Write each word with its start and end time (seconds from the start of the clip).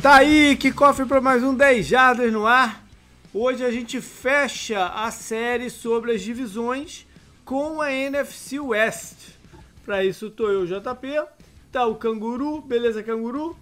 Tá 0.00 0.14
aí, 0.14 0.56
que 0.56 0.72
cofre 0.72 1.04
para 1.04 1.20
mais 1.20 1.42
um 1.42 1.54
10 1.54 1.86
Jardas 1.86 2.32
no 2.32 2.46
ar. 2.46 2.82
Hoje 3.34 3.62
a 3.62 3.70
gente 3.70 4.00
fecha 4.00 4.86
a 4.86 5.10
série 5.10 5.68
sobre 5.68 6.12
as 6.12 6.22
divisões 6.22 7.06
com 7.44 7.82
a 7.82 7.92
NFC 7.92 8.58
West. 8.58 9.32
Para 9.84 10.02
isso 10.02 10.30
tô 10.30 10.48
eu, 10.48 10.64
JP, 10.64 11.26
tá 11.70 11.84
o 11.84 11.96
Canguru, 11.96 12.62
beleza 12.62 13.02
Canguru? 13.02 13.54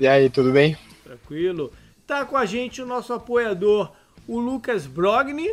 E 0.00 0.08
aí, 0.08 0.30
tudo 0.30 0.50
bem? 0.50 0.78
Tranquilo. 1.04 1.70
Tá 2.06 2.24
com 2.24 2.38
a 2.38 2.46
gente 2.46 2.80
o 2.80 2.86
nosso 2.86 3.12
apoiador, 3.12 3.92
o 4.28 4.38
Lucas 4.38 4.86
Brogni, 4.86 5.50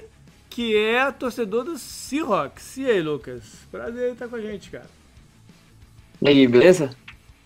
que 0.50 0.76
é 0.76 1.10
torcedor 1.12 1.64
do 1.64 1.78
Seahawks. 1.78 2.76
E 2.78 2.86
aí, 2.86 3.02
Lucas? 3.02 3.44
Prazer 3.72 4.12
estar 4.12 4.28
com 4.28 4.36
a 4.36 4.42
gente, 4.42 4.70
cara. 4.70 4.90
E 6.22 6.28
aí, 6.28 6.46
beleza? 6.46 6.94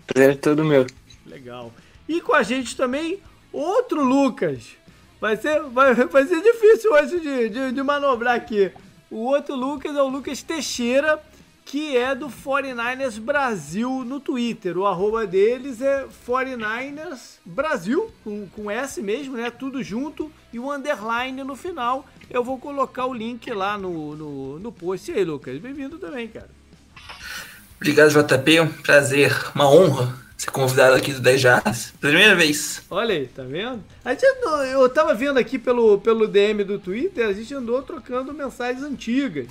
Prazer 0.08 0.32
é 0.32 0.36
todo 0.36 0.66
meu. 0.66 0.88
Legal. 1.26 1.72
E 2.08 2.20
com 2.20 2.34
a 2.34 2.42
gente 2.42 2.76
também, 2.76 3.20
outro 3.54 4.04
Lucas. 4.04 4.76
Vai 5.22 5.38
ser, 5.38 5.62
vai, 5.62 5.94
vai 6.08 6.26
ser 6.26 6.42
difícil 6.42 6.92
hoje 6.92 7.20
de, 7.20 7.50
de, 7.50 7.72
de 7.72 7.84
manobrar 7.84 8.36
aqui. 8.36 8.72
O 9.12 9.18
outro 9.18 9.56
Lucas 9.56 9.96
é 9.96 10.02
o 10.02 10.08
Lucas 10.08 10.42
Teixeira, 10.42 11.22
que 11.70 11.96
é 11.96 12.16
do 12.16 12.30
49ers 12.30 13.20
Brasil 13.20 14.04
no 14.04 14.20
Twitter. 14.20 14.76
O 14.76 14.88
arroba 14.88 15.28
deles 15.28 15.80
é 15.84 16.04
49ers 16.28 17.38
Brasil, 17.46 18.12
com, 18.24 18.48
com 18.48 18.72
S 18.72 19.00
mesmo, 19.04 19.38
né? 19.38 19.52
Tudo 19.52 19.84
junto 19.84 20.32
e 20.52 20.58
o 20.58 20.74
underline 20.74 21.44
no 21.44 21.56
final. 21.56 22.08
Eu 22.28 22.44
vou 22.44 22.58
colocar 22.58 23.06
o 23.06 23.14
link 23.14 23.52
lá 23.52 23.78
no, 23.78 24.16
no, 24.16 24.60
no 24.60 24.72
post. 24.72 25.12
E 25.12 25.14
aí, 25.14 25.24
Lucas, 25.24 25.60
bem-vindo 25.60 26.00
também, 26.00 26.28
cara. 26.28 26.50
Obrigado, 27.76 28.10
JP. 28.10 28.62
Um 28.62 28.68
prazer, 28.68 29.32
uma 29.54 29.70
honra 29.70 30.18
ser 30.36 30.50
convidado 30.50 30.96
aqui 30.96 31.14
do 31.14 31.20
10 31.20 31.40
Jardas. 31.40 31.94
Primeira 32.02 32.34
vez. 32.34 32.82
Olha 32.90 33.14
aí, 33.14 33.28
tá 33.28 33.44
vendo? 33.44 33.84
A 34.04 34.10
gente 34.10 34.26
andou, 34.26 34.64
eu 34.66 34.90
tava 34.90 35.14
vendo 35.14 35.38
aqui 35.38 35.60
pelo, 35.60 36.00
pelo 36.00 36.28
DM 36.28 36.64
do 36.64 36.80
Twitter, 36.80 37.28
a 37.28 37.34
gente 37.34 37.54
andou 37.54 37.80
trocando 37.84 38.34
mensagens 38.34 38.84
antigas. 38.84 39.46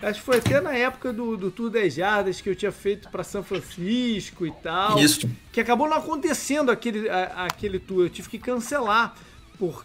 Acho 0.00 0.20
que 0.20 0.26
foi 0.26 0.38
até 0.38 0.60
na 0.60 0.72
época 0.72 1.12
do, 1.12 1.36
do 1.36 1.50
Tour 1.50 1.70
10 1.70 1.94
Jardas 1.94 2.40
que 2.40 2.48
eu 2.48 2.54
tinha 2.54 2.70
feito 2.70 3.08
para 3.10 3.24
São 3.24 3.42
Francisco 3.42 4.46
e 4.46 4.52
tal. 4.52 4.98
Isso. 4.98 5.28
Que 5.52 5.60
acabou 5.60 5.88
não 5.88 5.96
acontecendo 5.96 6.70
aquele, 6.70 7.08
a, 7.08 7.46
aquele 7.46 7.80
tour. 7.80 8.04
Eu 8.04 8.10
tive 8.10 8.28
que 8.28 8.38
cancelar 8.38 9.16
por, 9.58 9.84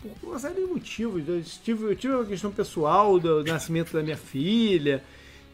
por 0.00 0.30
uma 0.30 0.38
série 0.38 0.54
de 0.54 0.66
motivos. 0.66 1.22
Eu 1.28 1.42
tive, 1.62 1.84
eu 1.84 1.94
tive 1.94 2.14
uma 2.14 2.24
questão 2.24 2.50
pessoal 2.50 3.20
do 3.20 3.44
nascimento 3.44 3.92
da 3.92 4.02
minha 4.02 4.16
filha. 4.16 5.02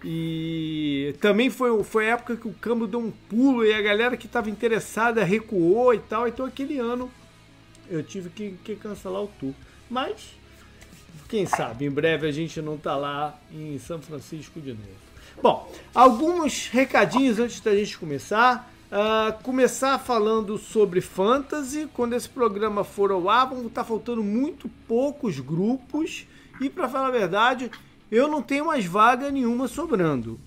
E 0.03 1.15
também 1.21 1.51
foi, 1.51 1.83
foi 1.85 2.09
a 2.09 2.15
época 2.15 2.37
que 2.37 2.49
o 2.49 2.53
câmbio 2.53 2.87
deu 2.87 3.01
um 3.01 3.11
pulo 3.11 3.65
e 3.65 3.75
a 3.75 3.83
galera 3.83 4.17
que 4.17 4.27
estava 4.27 4.49
interessada 4.49 5.23
recuou 5.23 5.93
e 5.93 5.99
tal. 5.99 6.27
Então 6.27 6.47
aquele 6.47 6.79
ano 6.79 7.11
eu 7.91 8.03
tive 8.03 8.31
que, 8.31 8.55
que, 8.65 8.77
cancelar 8.77 9.23
o 9.23 9.29
tour. 9.41 9.53
Mas, 9.91 10.38
quem 11.29 11.45
sabe, 11.47 11.85
em 11.85 11.91
breve 11.91 12.27
a 12.27 12.33
gente 12.33 12.61
não 12.63 12.79
tá 12.79 12.97
lá 12.97 13.39
em 13.53 13.79
São 13.79 14.01
Francisco 14.01 14.61
de 14.61 14.71
novo. 14.71 15.09
Bom, 15.43 15.71
alguns 15.95 16.69
recadinhos 16.69 17.39
antes 17.39 17.61
da 17.61 17.75
gente 17.75 17.99
começar. 17.99 18.73
Uh, 18.91 19.43
começar 19.43 19.99
falando 19.99 20.57
sobre 20.57 21.03
fantasy. 21.03 21.87
Quando 21.93 22.15
esse 22.15 22.29
programa 22.29 22.83
for 22.83 23.11
ao 23.11 23.29
ar, 23.29 23.51
vão 23.51 23.67
estar 23.67 23.83
tá 23.83 23.85
faltando 23.85 24.25
muito 24.25 24.69
poucos 24.89 25.39
grupos. 25.39 26.27
E 26.61 26.71
para 26.71 26.89
falar 26.89 27.09
a 27.09 27.13
verdade, 27.13 27.71
eu 28.11 28.27
não 28.27 28.41
tenho 28.41 28.67
mais 28.67 28.87
vaga 28.87 29.31
nenhuma 29.31 29.69
sobrando. 29.69 30.41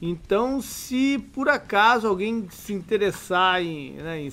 Então, 0.00 0.60
se 0.60 1.18
por 1.32 1.48
acaso 1.48 2.06
alguém 2.06 2.46
se 2.50 2.72
interessar 2.72 3.62
em, 3.62 3.92
né, 3.92 4.20
em, 4.20 4.32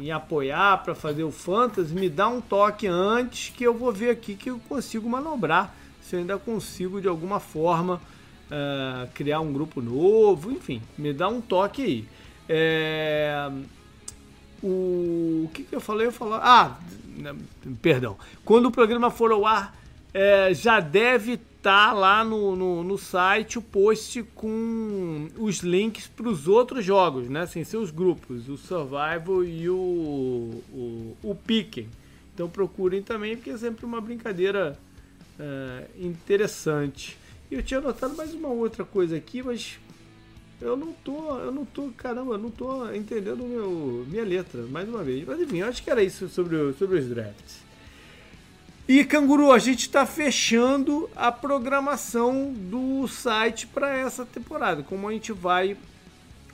em 0.00 0.10
apoiar 0.10 0.82
para 0.82 0.94
fazer 0.94 1.24
o 1.24 1.30
Fantasy, 1.30 1.94
me 1.94 2.10
dá 2.10 2.28
um 2.28 2.40
toque 2.40 2.86
antes 2.86 3.48
que 3.48 3.64
eu 3.64 3.72
vou 3.72 3.90
ver 3.90 4.10
aqui 4.10 4.34
que 4.34 4.50
eu 4.50 4.58
consigo 4.68 5.08
manobrar. 5.08 5.74
Se 6.02 6.16
eu 6.16 6.20
ainda 6.20 6.38
consigo 6.38 7.00
de 7.00 7.08
alguma 7.08 7.40
forma 7.40 8.00
uh, 8.50 9.08
criar 9.14 9.40
um 9.40 9.52
grupo 9.52 9.80
novo, 9.80 10.52
enfim, 10.52 10.82
me 10.96 11.12
dá 11.12 11.28
um 11.28 11.40
toque 11.40 11.82
aí. 11.82 12.08
É, 12.46 13.50
o, 14.62 15.44
o 15.46 15.50
que, 15.52 15.64
que 15.64 15.74
eu 15.74 15.80
falei? 15.80 16.06
Eu 16.06 16.12
falei. 16.12 16.38
Ah, 16.42 16.76
perdão. 17.80 18.16
Quando 18.44 18.66
o 18.66 18.70
programa 18.70 19.10
for 19.10 19.32
ao 19.32 19.46
ar, 19.46 19.74
é, 20.12 20.52
já 20.52 20.80
deve 20.80 21.38
tá 21.62 21.92
lá 21.92 22.24
no, 22.24 22.54
no, 22.54 22.84
no, 22.84 22.96
site 22.96 23.58
o 23.58 23.62
post 23.62 24.22
com 24.34 25.28
os 25.36 25.58
links 25.58 26.06
para 26.06 26.28
os 26.28 26.46
outros 26.46 26.84
jogos, 26.84 27.28
né? 27.28 27.46
Sem 27.46 27.64
seus 27.64 27.90
grupos, 27.90 28.48
o 28.48 28.56
Survival 28.56 29.44
e 29.44 29.68
o, 29.68 29.74
o, 30.72 31.16
o 31.22 31.34
Piquen. 31.34 31.88
Então 32.32 32.48
procurem 32.48 33.02
também, 33.02 33.36
porque 33.36 33.50
é 33.50 33.56
sempre 33.56 33.84
uma 33.84 34.00
brincadeira 34.00 34.78
é, 35.38 35.86
interessante. 35.98 37.18
Eu 37.50 37.62
tinha 37.62 37.80
notado 37.80 38.16
mais 38.16 38.32
uma 38.32 38.48
outra 38.48 38.84
coisa 38.84 39.16
aqui, 39.16 39.42
mas 39.42 39.78
eu 40.60 40.76
não 40.76 40.92
tô, 40.92 41.38
eu 41.38 41.50
não 41.50 41.64
tô, 41.64 41.88
caramba, 41.96 42.34
eu 42.34 42.38
não 42.38 42.50
tô 42.50 42.92
entendendo 42.92 43.42
meu, 43.44 44.06
minha 44.08 44.24
letra, 44.24 44.62
mais 44.66 44.88
uma 44.88 45.02
vez. 45.02 45.26
Mas 45.26 45.40
enfim, 45.40 45.62
acho 45.62 45.82
que 45.82 45.90
era 45.90 46.02
isso 46.02 46.28
sobre, 46.28 46.72
sobre 46.74 46.98
os 46.98 47.06
drafts. 47.06 47.67
E 48.88 49.04
Canguru, 49.04 49.52
a 49.52 49.58
gente 49.58 49.80
está 49.80 50.06
fechando 50.06 51.10
a 51.14 51.30
programação 51.30 52.54
do 52.54 53.06
site 53.06 53.66
para 53.66 53.94
essa 53.94 54.24
temporada, 54.24 54.82
como 54.82 55.06
a 55.06 55.12
gente 55.12 55.30
vai 55.30 55.76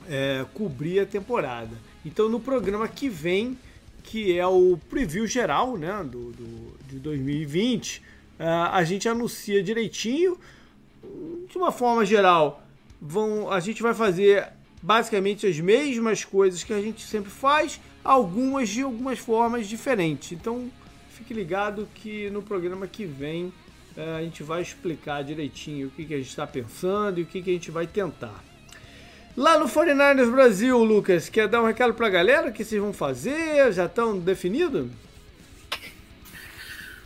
é, 0.05 0.45
cobrir 0.53 0.99
a 0.99 1.05
temporada. 1.05 1.71
Então, 2.05 2.27
no 2.27 2.41
programa 2.41 2.89
que 2.89 3.07
vem, 3.07 3.57
que 4.03 4.37
é 4.37 4.45
o 4.45 4.77
preview 4.89 5.25
geral 5.25 5.77
né, 5.77 6.03
do, 6.03 6.33
do 6.33 6.77
de 6.89 6.99
2020, 6.99 8.01
é, 8.37 8.45
a 8.45 8.83
gente 8.83 9.07
anuncia 9.07 9.63
direitinho. 9.63 10.37
De 11.49 11.57
uma 11.57 11.71
forma 11.71 12.05
geral, 12.05 12.61
vão, 13.01 13.49
a 13.49 13.61
gente 13.61 13.81
vai 13.81 13.93
fazer 13.93 14.49
basicamente 14.81 15.47
as 15.47 15.57
mesmas 15.61 16.25
coisas 16.25 16.65
que 16.65 16.73
a 16.73 16.81
gente 16.81 17.01
sempre 17.01 17.31
faz, 17.31 17.79
algumas 18.03 18.67
de 18.67 18.81
algumas 18.81 19.19
formas 19.19 19.69
diferentes. 19.69 20.33
Então, 20.33 20.69
fique 21.15 21.33
ligado 21.33 21.87
que 21.95 22.29
no 22.29 22.41
programa 22.41 22.87
que 22.87 23.05
vem 23.05 23.53
é, 23.95 24.17
a 24.17 24.21
gente 24.21 24.43
vai 24.43 24.61
explicar 24.61 25.23
direitinho 25.23 25.87
o 25.87 25.91
que, 25.91 26.05
que 26.05 26.13
a 26.13 26.17
gente 26.17 26.27
está 26.27 26.45
pensando 26.45 27.19
e 27.19 27.23
o 27.23 27.25
que, 27.25 27.41
que 27.41 27.49
a 27.49 27.53
gente 27.53 27.71
vai 27.71 27.87
tentar. 27.87 28.43
Lá 29.35 29.57
no 29.57 29.65
49ers 29.65 30.29
Brasil, 30.29 30.77
Lucas, 30.83 31.29
quer 31.29 31.47
dar 31.47 31.61
um 31.61 31.65
recado 31.65 31.93
para 31.93 32.07
a 32.07 32.09
galera? 32.09 32.49
O 32.49 32.53
que 32.53 32.65
vocês 32.65 32.81
vão 32.81 32.91
fazer? 32.91 33.71
Já 33.71 33.85
estão 33.85 34.19
definidos? 34.19 34.87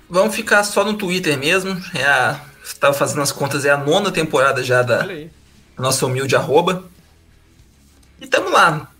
Vamos 0.09 0.35
ficar 0.35 0.63
só 0.63 0.83
no 0.83 0.95
Twitter 0.95 1.37
mesmo. 1.37 1.79
É 1.93 2.03
a, 2.03 2.43
estava 2.63 2.93
fazendo 2.93 3.21
as 3.21 3.31
contas, 3.31 3.63
é 3.63 3.69
a 3.69 3.77
nona 3.77 4.11
temporada 4.11 4.63
já 4.63 4.81
da 4.81 5.07
nossa 5.77 6.07
humilde 6.07 6.35
arroba. 6.35 6.83
E 8.19 8.25
estamos 8.25 8.51
lá. 8.51 8.91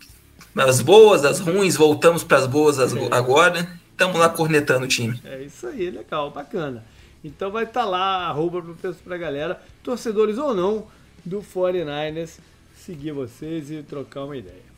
As 0.55 0.81
boas, 0.81 1.25
as 1.25 1.39
ruins, 1.39 1.75
voltamos 1.75 2.23
para 2.23 2.37
as 2.37 2.45
boas 2.45 2.77
as, 2.79 2.93
agora 3.11 3.78
estamos 3.99 4.17
lá 4.17 4.29
cornetando 4.29 4.85
o 4.85 4.87
time. 4.87 5.19
É 5.25 5.41
isso 5.41 5.67
aí, 5.67 5.89
legal, 5.91 6.31
bacana. 6.31 6.85
Então 7.21 7.51
vai 7.51 7.65
estar 7.65 7.81
tá 7.81 7.85
lá, 7.85 8.27
arroba 8.27 8.63
a 9.09 9.17
galera, 9.17 9.61
torcedores 9.83 10.37
ou 10.37 10.55
não, 10.55 10.87
do 11.25 11.41
49ers, 11.41 12.39
seguir 12.77 13.11
vocês 13.11 13.69
e 13.69 13.83
trocar 13.83 14.23
uma 14.23 14.37
ideia. 14.37 14.69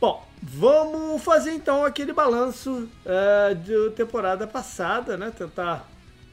Bom, 0.00 0.24
vamos 0.40 1.20
fazer 1.20 1.50
então 1.50 1.84
aquele 1.84 2.12
balanço 2.12 2.88
uh, 3.04 3.54
de 3.56 3.90
temporada 3.96 4.46
passada, 4.46 5.16
né? 5.16 5.32
Tentar 5.36 5.90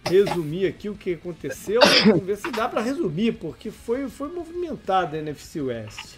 resumir 0.08 0.68
aqui 0.68 0.88
o 0.88 0.94
que 0.94 1.14
aconteceu. 1.14 1.82
Vamos 2.06 2.24
ver 2.24 2.38
se 2.38 2.52
dá 2.52 2.70
para 2.70 2.82
resumir, 2.82 3.32
porque 3.32 3.72
foi, 3.72 4.08
foi 4.08 4.32
movimentada 4.32 5.18
a 5.18 5.20
NFC 5.20 5.60
West. 5.60 6.18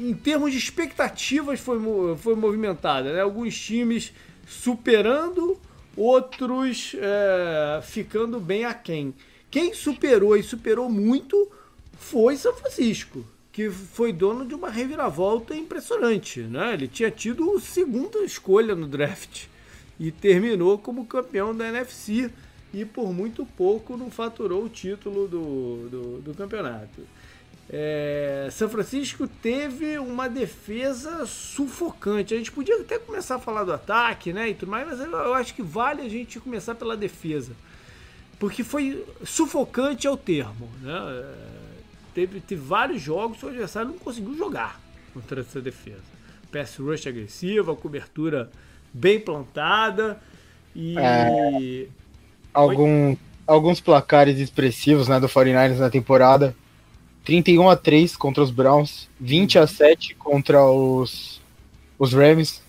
em 0.00 0.14
termos 0.14 0.50
de 0.50 0.58
expectativas, 0.58 1.60
foi, 1.60 1.78
foi 2.16 2.34
movimentada. 2.34 3.12
Né? 3.12 3.20
Alguns 3.20 3.56
times 3.56 4.12
superando, 4.46 5.58
outros 5.96 6.94
é, 6.98 7.80
ficando 7.82 8.40
bem 8.40 8.64
aquém. 8.64 9.14
Quem 9.50 9.72
superou 9.72 10.36
e 10.36 10.42
superou 10.42 10.88
muito 10.88 11.50
foi 11.96 12.36
São 12.36 12.54
Francisco, 12.54 13.24
que 13.52 13.70
foi 13.70 14.12
dono 14.12 14.44
de 14.44 14.54
uma 14.54 14.68
reviravolta 14.68 15.54
impressionante. 15.54 16.40
Né? 16.40 16.74
Ele 16.74 16.88
tinha 16.88 17.10
tido 17.10 17.60
segunda 17.60 18.18
escolha 18.24 18.74
no 18.74 18.86
draft 18.86 19.46
e 19.98 20.10
terminou 20.10 20.76
como 20.76 21.06
campeão 21.06 21.54
da 21.54 21.68
NFC 21.68 22.30
e 22.72 22.84
por 22.84 23.12
muito 23.12 23.46
pouco 23.46 23.96
não 23.96 24.10
faturou 24.10 24.64
o 24.64 24.68
título 24.68 25.28
do, 25.28 25.88
do, 25.88 26.20
do 26.20 26.34
campeonato. 26.34 27.02
É, 27.70 28.48
São 28.50 28.68
Francisco 28.68 29.26
teve 29.26 29.98
uma 29.98 30.28
defesa 30.28 31.26
sufocante. 31.26 32.34
A 32.34 32.36
gente 32.36 32.52
podia 32.52 32.80
até 32.80 32.98
começar 32.98 33.36
a 33.36 33.38
falar 33.38 33.64
do 33.64 33.72
ataque, 33.72 34.32
né, 34.32 34.50
e 34.50 34.54
tudo 34.54 34.70
mais, 34.70 34.86
mas 34.86 35.00
eu, 35.00 35.34
acho 35.34 35.54
que 35.54 35.62
vale 35.62 36.02
a 36.02 36.08
gente 36.08 36.38
começar 36.38 36.74
pela 36.74 36.96
defesa. 36.96 37.52
porque 38.38 38.62
foi 38.62 39.04
sufocante 39.24 40.06
ao 40.06 40.16
termo. 40.16 40.68
Né? 40.82 40.92
É, 40.92 41.34
teve, 42.14 42.40
teve 42.40 42.60
vários 42.60 43.00
jogos 43.00 43.38
que 43.38 43.46
o 43.46 43.48
adversário 43.48 43.90
não 43.90 43.98
conseguiu 43.98 44.36
jogar 44.36 44.80
contra 45.12 45.40
essa 45.40 45.60
defesa. 45.60 46.14
Pass 46.52 46.76
rush 46.76 47.06
agressiva, 47.06 47.74
cobertura 47.74 48.50
bem 48.92 49.18
plantada 49.18 50.20
e. 50.76 50.96
É, 50.98 51.86
algum, 52.52 53.16
alguns 53.46 53.80
placares 53.80 54.38
expressivos 54.38 55.08
né, 55.08 55.18
do 55.18 55.28
49ers 55.28 55.78
na 55.78 55.90
temporada. 55.90 56.54
31 57.24 57.68
a 57.70 57.76
3 57.76 58.16
contra 58.16 58.42
os 58.42 58.50
Browns, 58.50 59.08
20 59.20 59.58
a 59.58 59.66
7 59.66 60.14
contra 60.14 60.64
os, 60.64 61.40
os 61.98 62.12
Rams, 62.12 62.62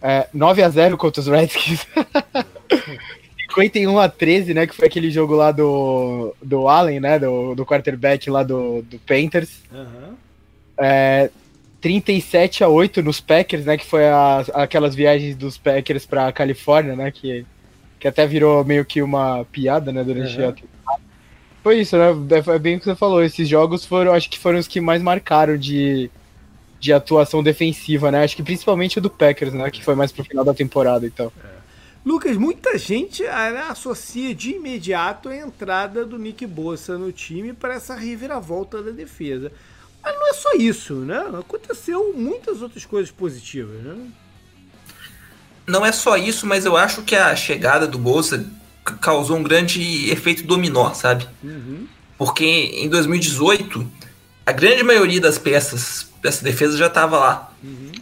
é, 0.00 0.28
9 0.32 0.62
a 0.62 0.68
0 0.68 0.96
contra 0.96 1.20
os 1.20 1.26
Redskins. 1.26 1.86
51 3.52 3.98
a 3.98 4.08
13, 4.08 4.54
né? 4.54 4.66
Que 4.66 4.74
foi 4.74 4.86
aquele 4.86 5.10
jogo 5.10 5.34
lá 5.34 5.52
do, 5.52 6.34
do 6.42 6.68
Allen, 6.68 7.00
né? 7.00 7.18
Do, 7.18 7.54
do 7.54 7.66
quarterback 7.66 8.28
lá 8.30 8.42
do, 8.42 8.82
do 8.82 8.98
Panthers. 8.98 9.60
Uhum. 9.70 10.14
É, 10.78 11.30
37 11.80 12.64
a 12.64 12.68
8 12.68 13.02
nos 13.02 13.20
Packers, 13.20 13.64
né? 13.64 13.76
Que 13.76 13.84
foi 13.84 14.06
a, 14.06 14.38
aquelas 14.54 14.94
viagens 14.94 15.36
dos 15.36 15.58
Packers 15.58 16.06
pra 16.06 16.32
Califórnia, 16.32 16.96
né? 16.96 17.10
Que, 17.10 17.44
que 18.00 18.08
até 18.08 18.26
virou 18.26 18.64
meio 18.64 18.84
que 18.84 19.02
uma 19.02 19.44
piada, 19.52 19.92
né? 19.92 20.02
Durante 20.02 20.40
uhum. 20.40 20.48
a 20.48 20.54
Foi 21.62 21.80
isso, 21.80 21.96
né? 21.96 22.08
É 22.54 22.58
bem 22.58 22.76
o 22.76 22.78
que 22.78 22.86
você 22.86 22.96
falou. 22.96 23.22
Esses 23.22 23.48
jogos 23.48 23.84
foram, 23.84 24.12
acho 24.12 24.28
que 24.28 24.38
foram 24.38 24.58
os 24.58 24.66
que 24.66 24.80
mais 24.80 25.00
marcaram 25.00 25.56
de, 25.56 26.10
de 26.80 26.92
atuação 26.92 27.42
defensiva, 27.42 28.10
né? 28.10 28.24
Acho 28.24 28.34
que 28.34 28.42
principalmente 28.42 28.98
o 28.98 29.00
do 29.00 29.08
Packers, 29.08 29.52
né? 29.52 29.70
Que 29.70 29.84
foi 29.84 29.94
mais 29.94 30.10
pro 30.10 30.24
final 30.24 30.44
da 30.44 30.52
temporada, 30.52 31.06
então. 31.06 31.32
É. 31.42 31.62
Lucas, 32.04 32.36
muita 32.36 32.76
gente 32.76 33.24
associa 33.24 34.34
de 34.34 34.56
imediato 34.56 35.28
a 35.28 35.36
entrada 35.36 36.04
do 36.04 36.18
Nick 36.18 36.44
Bossa 36.44 36.98
no 36.98 37.12
time 37.12 37.52
para 37.52 37.74
essa 37.74 37.94
reviravolta 37.94 38.82
da 38.82 38.90
defesa. 38.90 39.52
Mas 40.02 40.14
não 40.16 40.28
é 40.28 40.32
só 40.32 40.52
isso, 40.54 40.94
né? 40.94 41.24
Aconteceu 41.38 42.12
muitas 42.12 42.60
outras 42.60 42.84
coisas 42.84 43.12
positivas, 43.12 43.80
né? 43.84 44.08
Não 45.64 45.86
é 45.86 45.92
só 45.92 46.16
isso, 46.16 46.44
mas 46.44 46.64
eu 46.64 46.76
acho 46.76 47.02
que 47.02 47.14
a 47.14 47.36
chegada 47.36 47.86
do 47.86 47.98
Bolsa 47.98 48.44
causou 48.84 49.36
um 49.36 49.42
grande 49.42 50.10
efeito 50.10 50.44
dominó, 50.44 50.92
sabe? 50.92 51.28
Uhum. 51.42 51.86
Porque 52.18 52.44
em 52.44 52.88
2018, 52.88 53.90
a 54.44 54.52
grande 54.52 54.82
maioria 54.82 55.20
das 55.20 55.38
peças 55.38 56.08
dessa 56.20 56.44
defesa 56.44 56.76
já 56.76 56.86
estava 56.86 57.18
lá. 57.18 57.52
Uhum. 57.62 57.92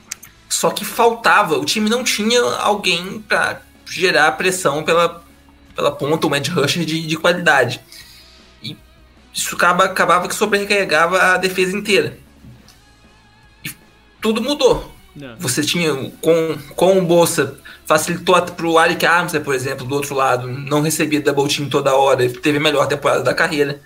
Só 0.48 0.70
que 0.70 0.84
faltava, 0.84 1.56
o 1.58 1.64
time 1.64 1.88
não 1.88 2.02
tinha 2.02 2.40
alguém 2.40 3.20
para 3.20 3.62
gerar 3.86 4.32
pressão 4.32 4.82
pela, 4.82 5.22
pela 5.74 5.92
ponta, 5.92 6.26
um 6.26 6.34
edge 6.34 6.50
rusher 6.50 6.84
de, 6.84 7.06
de 7.06 7.16
qualidade. 7.16 7.80
E 8.62 8.76
isso 9.32 9.54
acaba, 9.54 9.84
acabava 9.84 10.28
que 10.28 10.34
sobrecarregava 10.34 11.18
a 11.18 11.36
defesa 11.36 11.76
inteira. 11.76 12.18
E 13.64 13.70
tudo 14.20 14.42
mudou. 14.42 14.92
Não. 15.14 15.36
Você 15.38 15.62
tinha, 15.62 15.92
com, 16.20 16.58
com 16.76 16.98
o 16.98 17.02
Bolsa, 17.04 17.58
facilitou 17.84 18.40
para 18.40 18.66
o 18.66 18.78
Alec 18.78 19.04
Armstead, 19.04 19.44
por 19.44 19.54
exemplo, 19.54 19.86
do 19.86 19.94
outro 19.94 20.14
lado, 20.14 20.46
não 20.46 20.80
recebia 20.80 21.20
double 21.20 21.48
team 21.48 21.68
toda 21.68 21.94
hora, 21.94 22.28
teve 22.30 22.58
a 22.58 22.60
melhor 22.60 22.86
temporada 22.86 23.22
da 23.22 23.34
carreira. 23.34 23.80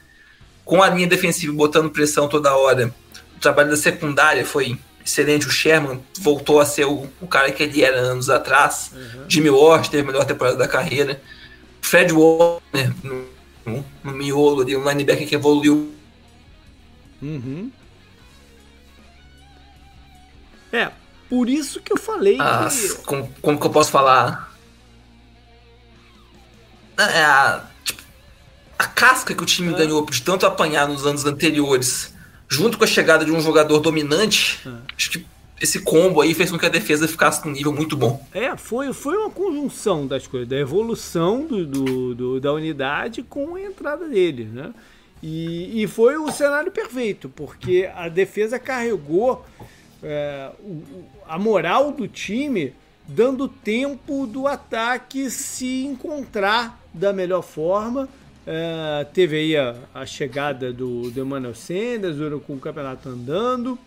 Com 0.65 0.83
a 0.83 0.89
linha 0.89 1.07
defensiva 1.07 1.53
botando 1.53 1.91
pressão 1.91 2.29
toda 2.29 2.55
hora, 2.55 2.95
o 3.37 3.41
trabalho 3.41 3.71
da 3.71 3.77
secundária 3.77 4.45
foi 4.45 4.79
excelente. 5.05 5.47
O 5.47 5.51
Sherman 5.51 6.01
voltou 6.19 6.61
a 6.61 6.67
ser 6.67 6.87
o, 6.87 7.07
o 7.21 7.27
cara 7.27 7.53
que 7.53 7.63
ele 7.63 7.83
era 7.83 7.99
anos 7.99 8.31
atrás. 8.31 8.91
Uhum. 8.95 9.25
Jimmy 9.29 9.51
Ward 9.51 9.91
teve 9.91 10.03
a 10.03 10.07
melhor 10.07 10.25
temporada 10.25 10.57
da 10.57 10.67
carreira. 10.67 11.21
Fred 11.83 12.13
Warner 12.13 12.95
no, 13.03 13.27
no, 13.67 13.85
no 14.03 14.13
miolo 14.13 14.63
ali, 14.63 14.75
um 14.75 14.89
linebacker 14.89 15.29
que 15.29 15.35
evoluiu. 15.35 15.93
Uhum. 17.21 17.71
É, 20.73 20.91
por 21.29 21.49
isso 21.49 21.81
que 21.81 21.93
eu 21.93 21.97
falei 21.97 22.39
ah, 22.41 22.69
que... 22.71 23.03
Como, 23.05 23.33
como 23.41 23.61
que 23.61 23.67
eu 23.67 23.71
posso 23.71 23.91
falar? 23.91 24.53
É 26.97 27.25
a, 27.25 27.65
tipo, 27.83 28.03
a 28.79 28.87
casca 28.87 29.35
que 29.35 29.43
o 29.43 29.47
time 29.47 29.73
ganhou 29.75 30.05
de 30.07 30.23
tanto 30.23 30.47
apanhar 30.47 30.87
nos 30.89 31.07
anos 31.07 31.25
anteriores 31.25 32.15
junto 32.49 32.79
com 32.79 32.85
a 32.85 32.87
chegada 32.87 33.25
de 33.25 33.33
um 33.33 33.41
jogador 33.41 33.81
dominante, 33.81 34.61
é. 34.67 34.71
acho 34.97 35.11
que 35.11 35.27
esse 35.61 35.81
combo 35.81 36.21
aí 36.21 36.35
fez 36.35 36.51
com 36.51 36.59
que 36.59 36.67
a 36.67 36.71
defesa 36.71 37.09
ficasse 37.09 37.45
num 37.45 37.53
nível 37.53 37.73
muito 37.73 37.97
bom. 37.97 38.25
É, 38.33 38.57
foi, 38.57 38.93
foi 38.93 39.17
uma 39.17 39.31
conjunção 39.31 40.07
das 40.07 40.27
coisas, 40.27 40.49
da 40.49 40.57
evolução 40.57 41.47
do, 41.47 41.67
do, 41.67 42.15
do 42.15 42.41
da 42.41 42.53
unidade 42.53 43.23
com 43.23 43.55
a 43.55 43.61
entrada 43.61 44.09
dele, 44.09 44.45
né? 44.45 44.73
E, 45.23 45.83
e, 45.83 45.87
foi 45.87 46.19
o 46.19 46.31
cenário 46.31 46.71
perfeito, 46.71 47.31
porque 47.31 47.91
a 47.95 48.11
defesa 48.11 48.59
carregou 48.59 49.43
é, 50.05 50.51
o, 50.61 50.83
a 51.27 51.39
moral 51.39 51.93
do 51.93 52.07
time, 52.07 52.75
dando 53.09 53.49
tempo 53.49 54.27
do 54.27 54.47
ataque 54.47 55.31
se 55.31 55.85
encontrar 55.85 56.81
da 56.93 57.13
melhor 57.13 57.43
forma 57.43 58.09
é, 58.47 59.07
teve 59.13 59.37
aí 59.37 59.57
a, 59.57 59.75
a, 59.95 60.05
chegada 60.05 60.73
do, 60.73 61.11
do 61.11 61.21
Emmanuel 61.21 61.55
Sanders, 61.55 62.17
com 62.47 62.55
o 62.55 62.61
campeonato 62.61 63.09
andando, 63.09 63.79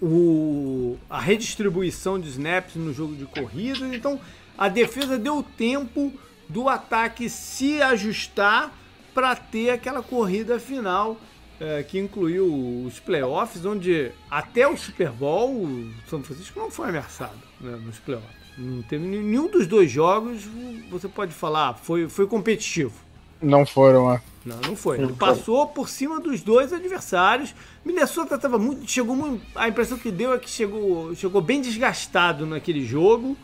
o, 0.00 0.98
a 1.08 1.18
redistribuição 1.18 2.20
de 2.20 2.28
snaps 2.28 2.74
no 2.76 2.92
jogo 2.92 3.14
de 3.14 3.24
corrida. 3.26 3.94
Então 3.94 4.20
a 4.56 4.68
defesa 4.68 5.18
deu 5.18 5.42
tempo 5.42 6.12
do 6.48 6.68
ataque 6.68 7.30
se 7.30 7.80
ajustar 7.80 8.76
para 9.14 9.34
ter 9.34 9.70
aquela 9.70 10.02
corrida 10.02 10.58
final 10.58 11.16
é, 11.60 11.82
que 11.82 11.98
incluiu 11.98 12.84
os 12.86 12.98
playoffs, 12.98 13.64
onde 13.64 14.10
até 14.30 14.66
o 14.66 14.76
Super 14.76 15.10
Bowl 15.10 15.62
o 15.62 15.92
São 16.08 16.22
Francisco 16.22 16.58
não 16.58 16.70
foi 16.70 16.88
ameaçado 16.88 17.38
né, 17.60 17.78
nos 17.84 17.98
playoffs. 17.98 18.40
Não 18.56 18.82
teve 18.82 19.04
nenhum 19.04 19.48
dos 19.48 19.66
dois 19.66 19.90
jogos, 19.90 20.42
você 20.90 21.06
pode 21.06 21.32
falar, 21.32 21.74
foi, 21.74 22.08
foi 22.08 22.26
competitivo. 22.26 22.92
Não 23.40 23.64
foram, 23.64 24.12
é. 24.12 24.20
Não, 24.44 24.58
não 24.60 24.76
foi. 24.76 24.98
Ele 24.98 25.12
passou 25.12 25.66
por 25.66 25.88
cima 25.88 26.18
dos 26.18 26.42
dois 26.42 26.72
adversários. 26.72 27.54
Minnesota 27.84 28.36
estava 28.36 28.58
muito. 28.58 28.90
Chegou 28.90 29.14
muito. 29.14 29.44
A 29.54 29.68
impressão 29.68 29.98
que 29.98 30.10
deu 30.10 30.32
é 30.32 30.38
que 30.38 30.48
chegou, 30.48 31.14
chegou 31.14 31.42
bem 31.42 31.60
desgastado 31.60 32.46
naquele 32.46 32.84
jogo 32.84 33.36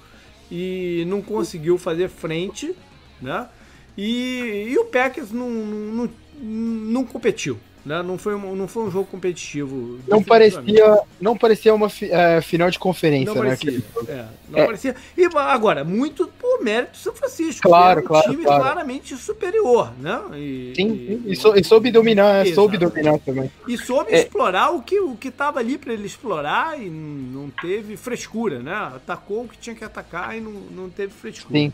e 0.50 1.04
não 1.06 1.20
conseguiu 1.20 1.76
fazer 1.76 2.08
frente, 2.08 2.74
né? 3.20 3.48
E, 3.96 4.68
e 4.70 4.78
o 4.78 4.86
Packers 4.86 5.32
não, 5.32 5.50
não, 5.50 6.10
não 6.40 7.04
competiu. 7.04 7.58
Né? 7.86 8.02
Não, 8.02 8.18
foi 8.18 8.34
um, 8.34 8.56
não 8.56 8.66
foi 8.66 8.82
um 8.82 8.90
jogo 8.90 9.06
competitivo. 9.06 10.00
Não 10.08 10.20
parecia, 10.20 11.00
não 11.20 11.38
parecia 11.38 11.72
uma 11.72 11.86
é, 12.02 12.40
final 12.40 12.68
de 12.68 12.80
conferência, 12.80 13.32
não 13.32 13.44
né? 13.44 13.56
Parecia, 13.56 13.82
é, 14.08 14.24
não 14.48 14.58
é. 14.58 14.66
parecia. 14.66 14.96
E 15.16 15.24
agora, 15.36 15.84
muito 15.84 16.26
por 16.26 16.64
mérito 16.64 16.92
do 16.92 16.96
São 16.96 17.14
Francisco. 17.14 17.62
Claro, 17.62 18.00
um 18.00 18.04
claro. 18.04 18.28
time 18.28 18.42
claro. 18.42 18.60
claramente 18.60 19.16
superior, 19.16 19.92
né? 20.00 20.20
E, 20.34 20.72
Sim, 20.74 21.22
e, 21.24 21.32
e, 21.32 21.36
sou, 21.36 21.56
e 21.56 21.62
soube 21.62 21.92
dominar, 21.92 22.44
exatamente. 22.44 22.54
soube 22.56 22.76
dominar 22.76 23.18
também. 23.20 23.52
E 23.68 23.78
soube 23.78 24.12
é. 24.12 24.18
explorar 24.18 24.70
o 24.70 24.82
que 24.82 24.98
o 24.98 25.14
que 25.14 25.28
estava 25.28 25.60
ali 25.60 25.78
para 25.78 25.92
ele 25.92 26.06
explorar 26.06 26.82
e 26.82 26.90
não 26.90 27.50
teve 27.50 27.96
frescura, 27.96 28.58
né? 28.58 28.74
Atacou 28.96 29.44
o 29.44 29.48
que 29.48 29.56
tinha 29.58 29.76
que 29.76 29.84
atacar 29.84 30.36
e 30.36 30.40
não, 30.40 30.50
não 30.50 30.90
teve 30.90 31.12
frescura. 31.12 31.56
Sim. 31.56 31.72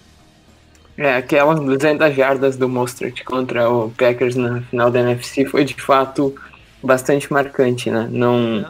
É, 0.96 1.16
aquelas 1.16 1.58
200 1.58 2.14
jardas 2.14 2.56
do 2.56 2.68
Mostert 2.68 3.24
contra 3.24 3.68
o 3.70 3.90
Packers 3.90 4.36
na 4.36 4.60
final 4.62 4.90
da 4.90 5.00
NFC 5.00 5.46
foi 5.46 5.64
de 5.64 5.74
fato 5.74 6.34
bastante 6.82 7.32
marcante, 7.32 7.90
né? 7.90 8.08
Não, 8.10 8.66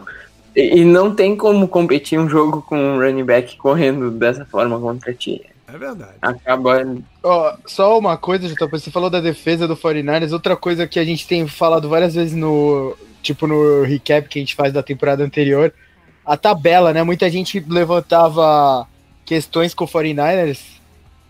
e, 0.55 0.81
e, 0.81 0.85
não 0.85 1.15
tem 1.15 1.35
como 1.35 1.67
competir 1.67 2.19
um 2.19 2.29
jogo 2.29 2.63
com 2.63 2.77
um 2.79 2.99
running 2.99 3.25
back 3.25 3.57
correndo 3.57 4.11
dessa 4.11 4.45
forma 4.45 4.79
contra 4.79 5.13
ti. 5.13 5.43
É 5.67 5.79
verdade. 5.79 6.13
Acaba. 6.21 6.85
Oh, 7.23 7.53
só 7.67 7.99
uma 7.99 8.17
coisa, 8.19 8.47
JP, 8.47 8.69
você 8.71 8.91
falou 8.91 9.09
da 9.09 9.21
defesa 9.21 9.67
do 9.67 9.77
49ers, 9.77 10.33
outra 10.33 10.55
coisa 10.55 10.87
que 10.87 10.99
a 10.99 11.05
gente 11.05 11.27
tem 11.27 11.47
falado 11.49 11.89
várias 11.89 12.15
vezes 12.15 12.35
no. 12.35 12.97
Tipo 13.23 13.47
no 13.47 13.83
recap 13.85 14.29
que 14.29 14.41
a 14.41 14.43
gente 14.43 14.57
faz 14.57 14.73
da 14.73 14.83
temporada 14.83 15.23
anterior, 15.23 15.73
a 16.27 16.37
tabela, 16.37 16.93
né? 16.93 17.05
Muita 17.05 17.31
gente 17.31 17.65
levantava 17.69 18.87
questões 19.25 19.73
com 19.75 19.85
o 19.85 19.89
49ers 19.89 20.82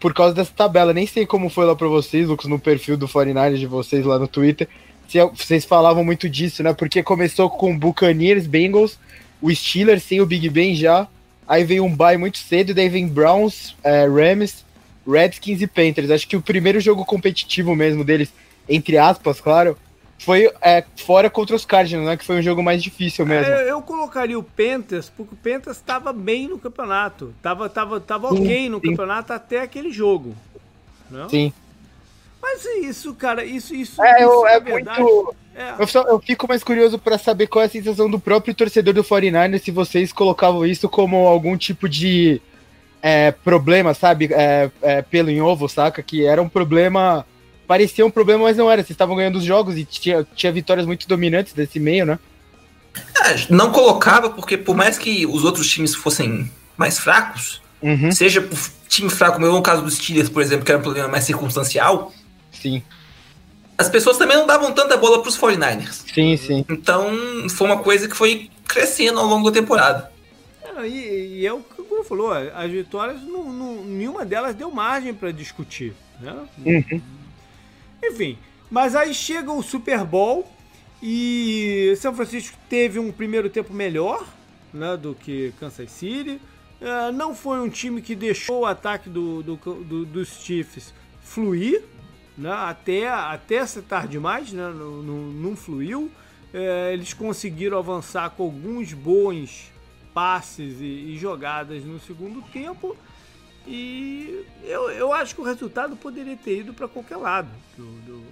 por 0.02 0.12
causa 0.12 0.35
dessa 0.35 0.50
tabela. 0.52 0.92
Nem 0.92 1.06
sei 1.06 1.25
como 1.25 1.49
foi 1.49 1.64
lá 1.64 1.76
para 1.76 1.87
vocês, 1.87 2.26
Lucas, 2.26 2.50
no 2.50 2.59
perfil 2.59 2.97
do 2.97 3.06
49ers 3.06 3.56
de 3.56 3.66
vocês 3.68 4.04
lá 4.04 4.18
no 4.18 4.26
Twitter. 4.26 4.68
Se 5.09 5.25
vocês 5.26 5.64
falavam 5.64 6.02
muito 6.02 6.28
disso, 6.28 6.61
né? 6.61 6.73
Porque 6.73 7.04
começou 7.04 7.49
com 7.49 7.78
Buccaneers, 7.78 8.49
Bengals, 8.49 8.99
o 9.40 9.54
Steelers 9.54 10.02
sem 10.02 10.21
o 10.21 10.26
Big 10.26 10.50
Ben 10.50 10.75
já. 10.75 11.06
Aí 11.47 11.62
vem 11.62 11.78
um 11.78 11.94
bye 11.94 12.16
muito 12.16 12.38
cedo, 12.38 12.75
daí 12.75 12.88
vem 12.88 13.06
Browns, 13.06 13.76
é, 13.85 14.04
Rams, 14.06 14.64
Redskins 15.06 15.62
e 15.62 15.68
Panthers. 15.68 16.11
Acho 16.11 16.26
que 16.26 16.37
o 16.37 16.42
primeiro 16.42 16.80
jogo 16.80 17.04
competitivo 17.04 17.76
mesmo 17.76 18.02
deles, 18.02 18.32
entre 18.68 18.99
aspas, 18.99 19.40
claro, 19.40 19.78
foi 20.25 20.50
é, 20.61 20.85
fora 20.97 21.29
contra 21.29 21.57
os 21.57 21.64
Cardinals, 21.64 22.07
né? 22.07 22.17
Que 22.17 22.25
foi 22.25 22.38
um 22.38 22.43
jogo 22.43 22.62
mais 22.62 22.83
difícil 22.83 23.26
mesmo. 23.26 23.52
É, 23.52 23.71
eu 23.71 23.83
colocaria 23.83 24.38
o 24.38 24.43
Panthers, 24.43 25.11
porque 25.11 25.35
o 25.35 25.37
Panthers 25.37 25.76
estava 25.76 26.12
bem 26.12 26.49
no 26.49 26.59
campeonato. 26.59 27.35
Tava, 27.43 27.69
tava, 27.69 28.00
tava 28.00 28.29
sim, 28.31 28.43
ok 28.43 28.69
no 28.69 28.81
sim. 28.81 28.91
campeonato 28.91 29.33
até 29.33 29.61
aquele 29.61 29.91
jogo. 29.91 30.35
Não? 31.11 31.29
Sim. 31.29 31.52
Mas 32.41 32.64
Mas 32.64 32.85
isso, 32.85 33.14
cara, 33.14 33.45
isso, 33.45 33.75
isso. 33.75 34.02
É, 34.02 34.17
isso, 34.17 34.23
eu, 34.23 34.47
é 34.47 34.61
muito. 34.61 35.35
é. 35.55 35.75
Eu, 35.79 35.87
só- 35.87 36.02
eu 36.02 36.19
fico 36.21 36.49
mais 36.49 36.62
curioso 36.64 36.99
pra 36.99 37.17
saber 37.17 37.47
qual 37.47 37.62
é 37.62 37.67
a 37.67 37.71
sensação 37.71 38.11
do 38.11 38.19
próprio 38.19 38.55
torcedor 38.55 38.93
do 38.93 39.05
49ers 39.05 39.61
se 39.62 39.71
vocês 39.71 40.12
colocavam 40.12 40.67
isso 40.67 40.88
como 40.88 41.26
algum 41.26 41.57
tipo 41.57 41.88
de 41.88 42.41
é, 43.00 43.31
problema, 43.33 43.95
sabe? 43.95 44.29
É, 44.33 44.71
é, 44.81 45.02
pelo 45.02 45.31
em 45.31 45.41
ovo, 45.41 45.69
saca? 45.69 46.02
Que 46.02 46.25
era 46.25 46.43
um 46.43 46.49
problema. 46.49 47.26
Parecia 47.66 48.04
um 48.04 48.11
problema, 48.11 48.45
mas 48.45 48.57
não 48.57 48.71
era. 48.71 48.83
Vocês 48.83 48.90
estavam 48.90 49.16
ganhando 49.16 49.37
os 49.38 49.45
jogos 49.45 49.76
e 49.76 49.85
tinha, 49.85 50.26
tinha 50.35 50.52
vitórias 50.52 50.87
muito 50.87 51.07
dominantes 51.09 51.52
desse 51.52 51.78
meio, 51.81 52.04
né? 52.04 52.19
É, 53.25 53.47
não 53.49 53.73
colocava, 53.73 54.28
porque 54.31 54.59
por 54.59 54.76
mais 54.76 54.99
que 54.99 55.25
os 55.26 55.45
outros 55.45 55.69
times 55.71 55.95
fossem 55.95 56.50
mais 56.76 56.99
fracos, 56.99 57.61
Uhum. 57.81 58.12
seja 58.12 58.40
por 58.40 58.57
time 58.88 59.11
fraco, 59.11 59.40
como 59.40 59.47
no 59.50 59.61
caso 59.62 59.83
dos 59.83 59.95
Steelers, 59.97 60.28
por 60.28 60.40
exemplo, 60.40 60.64
que 60.64 60.71
era 60.71 60.78
um 60.78 60.83
problema 60.83 61.09
mais 61.09 61.25
circunstancial, 61.25 62.12
Sim, 62.52 62.81
as 63.76 63.88
pessoas 63.88 64.16
também 64.19 64.37
não 64.37 64.47
davam 64.47 64.71
tanta 64.73 64.97
bola 64.97 65.21
pros 65.21 65.37
49ers. 65.37 66.04
sim, 66.14 66.37
sim. 66.37 66.64
Então, 66.69 67.11
foi 67.50 67.66
uma 67.66 67.78
coisa 67.78 68.09
que 68.09 68.16
foi 68.16 68.50
crescendo 68.69 69.19
ao 69.19 69.26
longo 69.26 69.50
da 69.50 69.61
temporada. 69.61 70.12
É, 70.62 70.73
não, 70.73 70.87
e, 70.87 71.40
e 71.40 71.47
é 71.47 71.52
o 71.52 71.59
que 71.61 71.81
o 71.81 72.04
falou, 72.04 72.33
as 72.33 72.71
vitórias, 72.71 73.21
não, 73.23 73.52
não- 73.52 73.85
nenhuma 73.85 74.25
delas 74.25 74.54
deu 74.54 74.71
margem 74.71 75.12
para 75.14 75.33
discutir. 75.33 75.92
Né? 76.21 76.35
Uhum. 76.64 77.00
Enfim, 78.02 78.38
mas 78.71 78.94
aí 78.97 79.14
chega 79.14 79.52
o 79.52 79.62
Super 79.62 80.04
Bowl 80.04 80.50
e 81.02 81.94
São 81.99 82.14
Francisco 82.14 82.56
teve 82.68 82.99
um 82.99 83.11
primeiro 83.12 83.49
tempo 83.50 83.73
melhor 83.73 84.26
né, 84.73 84.97
do 84.97 85.14
que 85.14 85.52
Kansas 85.59 85.90
City. 85.90 86.40
É, 86.80 87.12
não 87.12 87.35
foi 87.35 87.61
um 87.61 87.68
time 87.68 88.02
que 88.02 88.14
deixou 88.14 88.61
o 88.61 88.66
ataque 88.66 89.09
do, 89.09 89.42
do- 89.42 89.56
do- 89.56 90.04
dos 90.04 90.28
Chiefs 90.42 90.92
fluir, 91.23 91.82
né, 92.37 92.50
até, 92.52 93.09
até 93.09 93.64
ser 93.66 93.82
tarde 93.82 94.12
demais, 94.12 94.52
né, 94.52 94.73
não, 94.75 95.02
não- 95.02 95.32
não 95.32 95.56
fluiu. 95.56 96.11
É, 96.52 96.92
eles 96.92 97.14
conseguiram 97.14 97.78
avançar 97.78 98.30
com 98.30 98.42
alguns 98.42 98.92
bons 98.92 99.71
passes 100.12 100.80
e, 100.80 100.85
e 101.14 101.18
jogadas 101.18 101.82
no 101.85 101.99
segundo 102.00 102.42
tempo. 102.52 102.97
E 103.66 104.45
eu, 104.64 104.90
eu 104.90 105.12
acho 105.12 105.35
que 105.35 105.40
o 105.40 105.45
resultado 105.45 105.97
poderia 105.97 106.37
ter 106.37 106.61
ido 106.61 106.75
para 106.75 106.88
qualquer 106.88 107.16
lado 107.16 107.50
do, 107.76 107.87
do, 108.00 108.25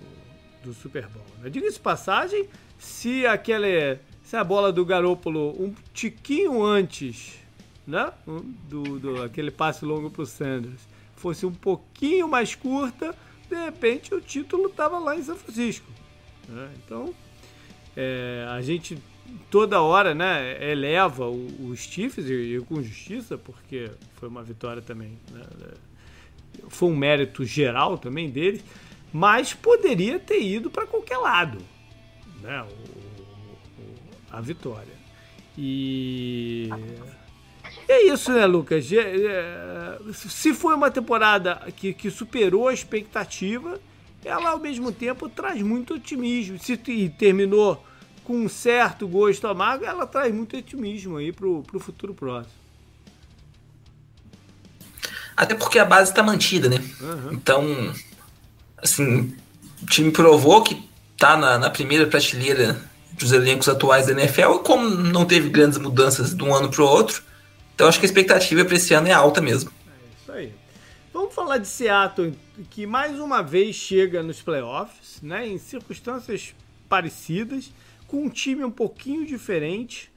do 0.64 0.74
Super 0.74 1.06
Bowl. 1.06 1.24
Né? 1.40 1.50
Diga-se 1.50 1.78
passagem, 1.78 2.48
se 2.78 3.26
aquele, 3.26 3.98
se 4.24 4.36
a 4.36 4.42
bola 4.42 4.72
do 4.72 4.84
Garoppolo 4.84 5.50
um 5.62 5.74
tiquinho 5.92 6.62
antes 6.62 7.38
né? 7.86 8.12
do, 8.68 8.98
do 8.98 9.22
aquele 9.22 9.50
passe 9.50 9.84
longo 9.84 10.10
para 10.10 10.22
o 10.22 10.26
Sanders 10.26 10.88
fosse 11.16 11.44
um 11.44 11.52
pouquinho 11.52 12.28
mais 12.28 12.54
curta, 12.54 13.14
de 13.48 13.56
repente 13.56 14.14
o 14.14 14.20
título 14.20 14.68
estava 14.68 14.98
lá 14.98 15.16
em 15.16 15.22
São 15.22 15.36
Francisco. 15.36 15.86
né? 16.48 16.70
Então, 16.84 17.14
é, 17.96 18.46
a 18.48 18.62
gente 18.62 18.98
toda 19.50 19.80
hora 19.80 20.14
né, 20.14 20.56
eleva 20.70 21.26
o- 21.28 21.68
os 21.70 21.80
Chiefs 21.80 22.26
e, 22.28 22.56
e 22.56 22.60
com 22.60 22.82
justiça, 22.82 23.36
porque 23.38 23.90
foi 24.16 24.28
uma 24.28 24.42
vitória 24.42 24.82
também. 24.82 25.18
né, 25.32 25.42
foi 26.68 26.88
um 26.90 26.96
mérito 26.96 27.44
geral 27.44 27.96
também 27.96 28.28
deles, 28.30 28.62
mas 29.12 29.54
poderia 29.54 30.18
ter 30.18 30.40
ido 30.42 30.70
para 30.70 30.86
qualquer 30.86 31.16
lado 31.18 31.58
né, 32.42 32.62
o- 32.62 32.66
o- 33.82 33.96
a 34.32 34.40
vitória. 34.40 35.00
E 35.56 36.68
é 37.88 38.06
isso, 38.06 38.32
né, 38.32 38.46
Lucas? 38.46 38.90
É, 38.92 38.98
é, 38.98 39.98
Se 40.12 40.54
foi 40.54 40.74
uma 40.74 40.90
temporada 40.90 41.56
que, 41.76 41.92
que 41.92 42.10
superou 42.10 42.68
a 42.68 42.72
expectativa, 42.74 43.80
ela 44.24 44.50
ao 44.50 44.58
mesmo 44.58 44.90
tempo 44.92 45.28
traz 45.28 45.60
muito 45.62 45.94
otimismo. 45.94 46.58
Se 46.58 46.76
te- 46.76 47.08
terminou 47.10 47.84
com 48.24 48.34
um 48.34 48.48
certo 48.48 49.06
gosto 49.06 49.46
amargo, 49.46 49.84
ela 49.84 50.06
traz 50.06 50.34
muito 50.34 50.56
otimismo 50.56 51.16
aí 51.16 51.32
pro, 51.32 51.62
pro 51.62 51.80
futuro 51.80 52.14
próximo. 52.14 52.54
Até 55.36 55.54
porque 55.54 55.78
a 55.78 55.84
base 55.84 56.12
tá 56.12 56.22
mantida, 56.22 56.68
né? 56.68 56.84
Uhum. 57.00 57.32
Então, 57.32 57.94
assim, 58.76 59.34
o 59.82 59.86
time 59.86 60.10
provou 60.10 60.62
que 60.62 60.88
tá 61.16 61.36
na, 61.36 61.58
na 61.58 61.70
primeira 61.70 62.06
prateleira 62.06 62.80
dos 63.12 63.32
elencos 63.32 63.68
atuais 63.68 64.06
da 64.06 64.12
NFL, 64.12 64.56
e 64.56 64.58
como 64.60 64.88
não 64.88 65.24
teve 65.24 65.48
grandes 65.48 65.78
mudanças 65.78 66.34
de 66.34 66.42
um 66.42 66.54
ano 66.54 66.70
pro 66.70 66.86
outro, 66.86 67.22
então 67.74 67.88
acho 67.88 67.98
que 67.98 68.06
a 68.06 68.08
expectativa 68.08 68.64
para 68.64 68.76
esse 68.76 68.94
ano 68.94 69.08
é 69.08 69.12
alta 69.12 69.40
mesmo. 69.40 69.70
É 69.86 70.22
isso 70.22 70.32
aí. 70.32 70.52
Vamos 71.12 71.34
falar 71.34 71.58
de 71.58 71.68
Seattle, 71.68 72.34
que 72.70 72.86
mais 72.86 73.18
uma 73.18 73.42
vez 73.42 73.76
chega 73.76 74.22
nos 74.22 74.40
playoffs, 74.40 75.20
né, 75.22 75.46
em 75.46 75.58
circunstâncias 75.58 76.54
parecidas, 76.88 77.70
com 78.10 78.24
um 78.24 78.28
time 78.28 78.64
um 78.64 78.70
pouquinho 78.72 79.24
diferente, 79.24 80.10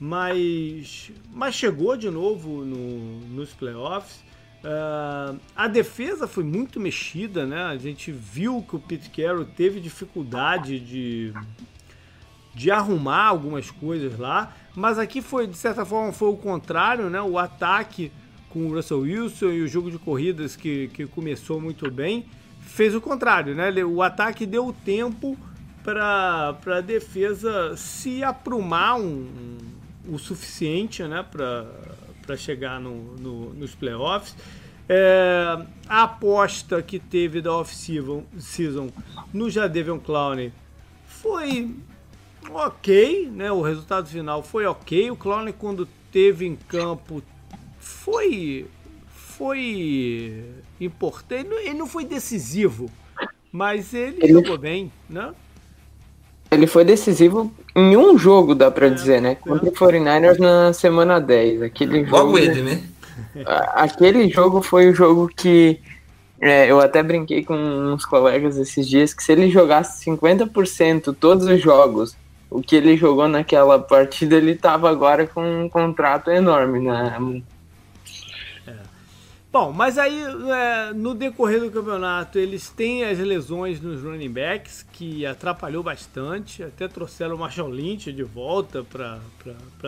mas, 0.00 1.12
mas 1.32 1.54
chegou 1.54 1.96
de 1.96 2.10
novo 2.10 2.64
no- 2.64 3.20
nos 3.28 3.50
playoffs. 3.50 4.24
Ah, 4.64 5.36
a 5.54 5.68
defesa 5.68 6.26
foi 6.26 6.42
muito 6.42 6.80
mexida, 6.80 7.46
né? 7.46 7.62
A 7.62 7.76
gente 7.76 8.10
viu 8.10 8.64
que 8.68 8.74
o 8.74 8.80
Pete 8.80 9.08
Carroll 9.10 9.44
teve 9.44 9.78
dificuldade 9.78 10.80
de, 10.80 11.32
de 12.52 12.68
arrumar 12.68 13.26
algumas 13.26 13.70
coisas 13.70 14.18
lá, 14.18 14.52
mas 14.74 14.98
aqui 14.98 15.22
foi, 15.22 15.46
de 15.46 15.56
certa 15.56 15.84
forma, 15.84 16.12
foi 16.12 16.30
o 16.30 16.36
contrário, 16.36 17.08
né? 17.08 17.22
O 17.22 17.38
ataque 17.38 18.10
com 18.50 18.66
o 18.66 18.74
Russell 18.74 19.00
Wilson 19.02 19.50
e 19.50 19.62
o 19.62 19.68
jogo 19.68 19.88
de 19.88 19.98
corridas 19.98 20.56
que, 20.56 20.88
que 20.88 21.06
começou 21.06 21.60
muito 21.60 21.88
bem, 21.92 22.26
fez 22.60 22.92
o 22.92 23.00
contrário, 23.00 23.54
né? 23.54 23.70
O 23.84 24.02
ataque 24.02 24.44
deu 24.44 24.74
tempo 24.84 25.38
para 25.86 26.58
a 26.78 26.80
defesa 26.80 27.76
se 27.76 28.24
aprumar 28.24 28.98
um, 28.98 29.28
um- 30.08 30.14
o 30.14 30.18
suficiente, 30.18 31.02
né? 31.04 31.24
Para 31.30 32.36
chegar 32.36 32.80
no, 32.80 33.16
no- 33.16 33.54
nos 33.54 33.74
playoffs. 33.74 34.34
É, 34.88 35.64
a 35.88 36.02
aposta 36.04 36.80
que 36.82 36.98
teve 36.98 37.40
da 37.40 37.52
off-season 37.52 38.24
season 38.38 38.88
no 39.32 39.48
Jadavion 39.50 39.98
Clowney 39.98 40.52
foi 41.06 41.74
ok, 42.50 43.28
né? 43.32 43.50
O 43.50 43.62
resultado 43.62 44.08
final 44.08 44.42
foi 44.42 44.66
ok. 44.66 45.10
O 45.10 45.16
Clowney 45.16 45.52
quando 45.52 45.88
teve 46.12 46.46
em 46.46 46.56
campo 46.56 47.22
foi 47.78 48.66
foi 49.08 50.44
importante. 50.80 51.40
Ele 51.42 51.48
não- 51.48 51.58
Ele 51.60 51.74
não 51.74 51.86
foi 51.86 52.04
decisivo, 52.04 52.90
mas 53.52 53.92
ele, 53.94 54.18
Ele- 54.22 54.32
jogou 54.32 54.56
bem, 54.58 54.90
né? 55.10 55.34
Ele 56.50 56.66
foi 56.66 56.84
decisivo 56.84 57.52
em 57.74 57.96
um 57.96 58.16
jogo, 58.16 58.54
dá 58.54 58.70
pra 58.70 58.88
dizer, 58.88 59.20
né? 59.20 59.34
Contra 59.34 59.68
o 59.68 59.72
49ers 59.72 60.38
na 60.38 60.72
semana 60.72 61.20
10. 61.20 61.62
Aquele 61.62 62.04
jogo, 62.04 62.16
Logo 62.16 62.38
ele, 62.38 62.62
né? 62.62 62.82
aquele 63.74 64.28
jogo 64.28 64.62
foi 64.62 64.88
o 64.88 64.94
jogo 64.94 65.28
que 65.28 65.80
é, 66.40 66.70
eu 66.70 66.80
até 66.80 67.02
brinquei 67.02 67.44
com 67.44 67.54
uns 67.54 68.04
colegas 68.04 68.56
esses 68.56 68.86
dias 68.86 69.14
que 69.14 69.22
se 69.22 69.32
ele 69.32 69.50
jogasse 69.50 70.04
50% 70.04 71.16
todos 71.18 71.46
os 71.46 71.60
jogos, 71.60 72.16
o 72.50 72.60
que 72.60 72.76
ele 72.76 72.96
jogou 72.96 73.26
naquela 73.26 73.78
partida, 73.78 74.36
ele 74.36 74.54
tava 74.54 74.90
agora 74.90 75.26
com 75.26 75.64
um 75.64 75.68
contrato 75.68 76.30
enorme, 76.30 76.80
né? 76.80 77.42
Bom, 79.58 79.72
mas 79.72 79.96
aí 79.96 80.22
é, 80.22 80.92
no 80.92 81.14
decorrer 81.14 81.60
do 81.60 81.70
campeonato 81.70 82.38
eles 82.38 82.68
têm 82.68 83.04
as 83.04 83.18
lesões 83.18 83.80
nos 83.80 84.02
running 84.02 84.30
backs 84.30 84.84
que 84.92 85.24
atrapalhou 85.24 85.82
bastante, 85.82 86.62
até 86.62 86.86
trouxeram 86.86 87.36
o 87.36 87.38
Marshall 87.38 87.70
Lynch 87.70 88.12
de 88.12 88.22
volta 88.22 88.84
para 88.84 89.18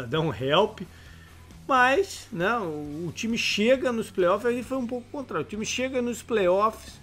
dar 0.07 0.21
um 0.21 0.33
help. 0.33 0.81
Mas 1.67 2.29
né, 2.33 2.51
o, 2.57 3.09
o 3.09 3.13
time 3.15 3.37
chega 3.37 3.93
nos 3.93 4.11
playoffs, 4.11 4.47
aí 4.47 4.63
foi 4.63 4.79
um 4.79 4.87
pouco 4.87 5.07
contrário. 5.13 5.45
O 5.45 5.49
time 5.51 5.67
chega 5.67 6.01
nos 6.01 6.23
playoffs 6.23 6.99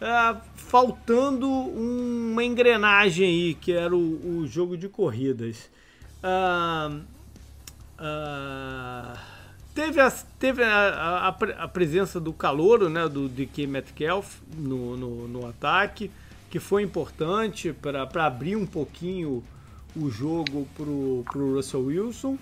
é, 0.00 0.36
faltando 0.56 1.48
uma 1.48 2.42
engrenagem 2.42 3.24
aí, 3.24 3.54
que 3.54 3.70
era 3.70 3.94
o, 3.94 4.40
o 4.40 4.48
jogo 4.48 4.76
de 4.76 4.88
corridas. 4.88 5.70
Ah, 6.24 6.90
ah, 7.96 9.29
teve 9.80 10.00
a, 10.00 10.10
teve 10.38 10.62
a, 10.62 11.28
a, 11.28 11.28
a 11.64 11.68
presença 11.68 12.20
do 12.20 12.32
calouro, 12.34 12.90
né, 12.90 13.08
do 13.08 13.28
DK 13.28 13.66
Metcalf 13.66 14.36
no, 14.56 14.94
no, 14.96 15.26
no 15.28 15.46
ataque, 15.48 16.10
que 16.50 16.58
foi 16.60 16.82
importante 16.82 17.72
para 17.72 18.06
abrir 18.26 18.56
um 18.56 18.66
pouquinho 18.66 19.42
o 19.96 20.10
jogo 20.10 20.68
pro, 20.76 21.24
pro 21.32 21.54
Russell 21.54 21.86
Wilson. 21.86 22.36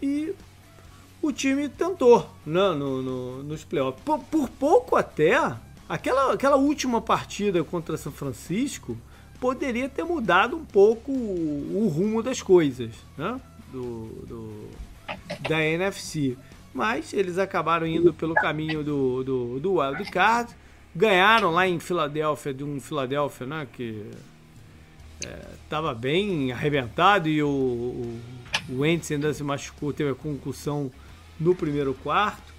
E 0.00 0.32
o 1.20 1.30
time 1.30 1.68
tentou 1.68 2.28
né, 2.46 2.70
no, 2.72 3.02
no- 3.02 3.42
nos 3.42 3.64
playoffs. 3.64 4.02
Por, 4.02 4.18
por 4.20 4.48
pouco 4.48 4.96
até, 4.96 5.36
aquela, 5.88 6.32
aquela 6.32 6.56
última 6.56 7.00
partida 7.02 7.62
contra 7.62 7.96
São 7.98 8.10
Francisco 8.12 8.96
poderia 9.38 9.88
ter 9.88 10.04
mudado 10.04 10.56
um 10.56 10.64
pouco 10.64 11.12
o, 11.12 11.84
o 11.84 11.88
rumo 11.88 12.22
das 12.22 12.40
coisas 12.40 12.90
né, 13.18 13.38
do, 13.70 14.06
do- 14.26 14.68
da 15.48 15.62
NFC. 15.62 16.38
Mas 16.74 17.12
eles 17.12 17.38
acabaram 17.38 17.86
indo 17.86 18.12
pelo 18.14 18.34
caminho 18.34 18.82
do, 18.82 19.22
do, 19.22 19.60
do 19.60 19.74
Wild 19.74 20.10
Card 20.10 20.54
ganharam 20.94 21.50
lá 21.50 21.66
em 21.66 21.80
Filadélfia, 21.80 22.52
de 22.52 22.62
um 22.62 22.80
Filadélfia, 22.80 23.46
né? 23.46 23.66
Que 23.72 24.10
estava 25.64 25.92
é, 25.92 25.94
bem 25.94 26.52
arrebentado 26.52 27.28
e 27.28 27.42
o, 27.42 27.48
o, 27.48 28.20
o 28.68 28.80
Wentz 28.80 29.10
ainda 29.10 29.32
se 29.32 29.42
machucou, 29.42 29.92
teve 29.92 30.10
a 30.10 30.14
concussão 30.14 30.90
no 31.40 31.54
primeiro 31.54 31.94
quarto. 31.94 32.52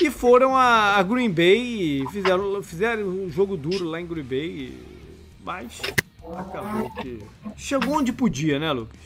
E 0.00 0.10
foram 0.10 0.56
a, 0.56 0.96
a 0.96 1.02
Green 1.02 1.30
Bay 1.30 2.02
e 2.02 2.08
fizeram, 2.10 2.62
fizeram 2.62 3.06
um 3.06 3.30
jogo 3.30 3.56
duro 3.56 3.84
lá 3.84 4.00
em 4.00 4.06
Green 4.06 4.24
Bay, 4.24 4.76
mas 5.44 5.80
acabou 6.36 6.90
que. 6.96 7.20
Chegou 7.56 7.98
onde 7.98 8.12
podia, 8.12 8.58
né, 8.58 8.72
Lucas? 8.72 8.98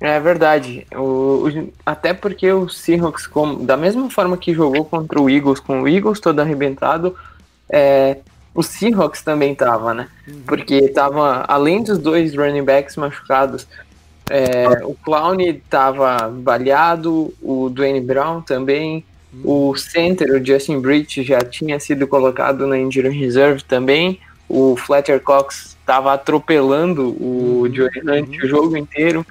É 0.00 0.18
verdade. 0.18 0.86
O, 0.94 1.46
o, 1.46 1.72
até 1.84 2.14
porque 2.14 2.50
o 2.50 2.68
Seahawks, 2.68 3.26
como, 3.26 3.64
da 3.64 3.76
mesma 3.76 4.08
forma 4.08 4.36
que 4.36 4.54
jogou 4.54 4.84
contra 4.84 5.20
o 5.20 5.28
Eagles, 5.28 5.60
com 5.60 5.82
o 5.82 5.88
Eagles 5.88 6.20
todo 6.20 6.40
arrebentado, 6.40 7.14
é, 7.68 8.16
o 8.54 8.62
Seahawks 8.62 9.22
também 9.22 9.54
tava, 9.54 9.92
né? 9.92 10.08
Uhum. 10.26 10.42
Porque 10.46 10.88
tava, 10.88 11.44
além 11.46 11.82
dos 11.82 11.98
dois 11.98 12.34
running 12.34 12.64
backs 12.64 12.96
machucados, 12.96 13.66
é, 14.30 14.84
o 14.84 14.94
Clown 14.94 15.36
tava 15.68 16.28
baleado, 16.28 17.34
o 17.42 17.68
Dwayne 17.68 18.00
Brown 18.00 18.40
também, 18.40 19.04
o 19.44 19.76
center, 19.76 20.30
o 20.32 20.44
Justin 20.44 20.80
Breach, 20.80 21.22
já 21.22 21.40
tinha 21.40 21.78
sido 21.78 22.06
colocado 22.06 22.66
na 22.66 22.78
injury 22.78 23.10
reserve 23.10 23.62
também. 23.62 24.18
O 24.48 24.76
Fletcher 24.76 25.20
Cox 25.20 25.76
estava 25.78 26.12
atropelando 26.12 27.08
o 27.08 27.62
uhum. 27.62 27.74
Joey 27.74 28.00
Hunt 28.04 28.42
o 28.42 28.48
jogo 28.48 28.76
inteiro. 28.76 29.24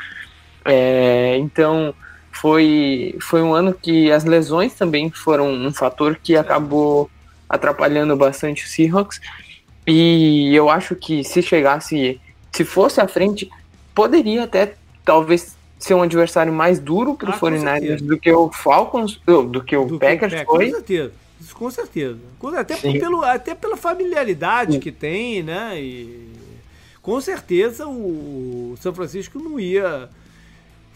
É, 0.69 1.37
então 1.37 1.93
foi, 2.31 3.15
foi 3.19 3.41
um 3.41 3.53
ano 3.53 3.73
que 3.73 4.11
as 4.11 4.23
lesões 4.23 4.73
também 4.73 5.09
foram 5.09 5.51
um 5.51 5.73
fator 5.73 6.17
que 6.21 6.37
acabou 6.37 7.09
atrapalhando 7.49 8.15
bastante 8.15 8.63
o 8.63 8.67
Seahawks. 8.67 9.19
E 9.87 10.53
eu 10.55 10.69
acho 10.69 10.95
que 10.95 11.23
se 11.23 11.41
chegasse, 11.41 12.21
se 12.51 12.63
fosse 12.63 13.01
à 13.01 13.07
frente, 13.07 13.49
poderia 13.95 14.43
até 14.43 14.75
talvez 15.03 15.57
ser 15.79 15.95
um 15.95 16.03
adversário 16.03 16.53
mais 16.53 16.79
duro 16.79 17.15
para 17.15 17.31
o 17.31 17.33
ah, 17.33 17.39
49ers 17.39 18.01
do 18.01 18.17
que 18.17 18.31
o 18.31 18.51
Falcons, 18.51 19.19
do 19.25 19.63
que 19.63 19.75
o 19.75 19.85
do 19.85 19.97
Packers 19.97 20.33
que 20.33 20.41
o 20.41 20.45
foi. 20.45 20.65
Com 20.65 20.75
certeza. 20.75 21.11
Com 21.53 21.71
certeza. 21.71 22.17
Até, 22.57 22.75
pelo, 22.75 23.23
até 23.23 23.55
pela 23.55 23.77
familiaridade 23.77 24.73
Sim. 24.73 24.79
que 24.79 24.91
tem, 24.91 25.41
né? 25.41 25.81
E 25.81 26.29
com 27.01 27.19
certeza 27.21 27.87
o 27.87 28.75
São 28.79 28.93
Francisco 28.93 29.39
não 29.39 29.59
ia 29.59 30.09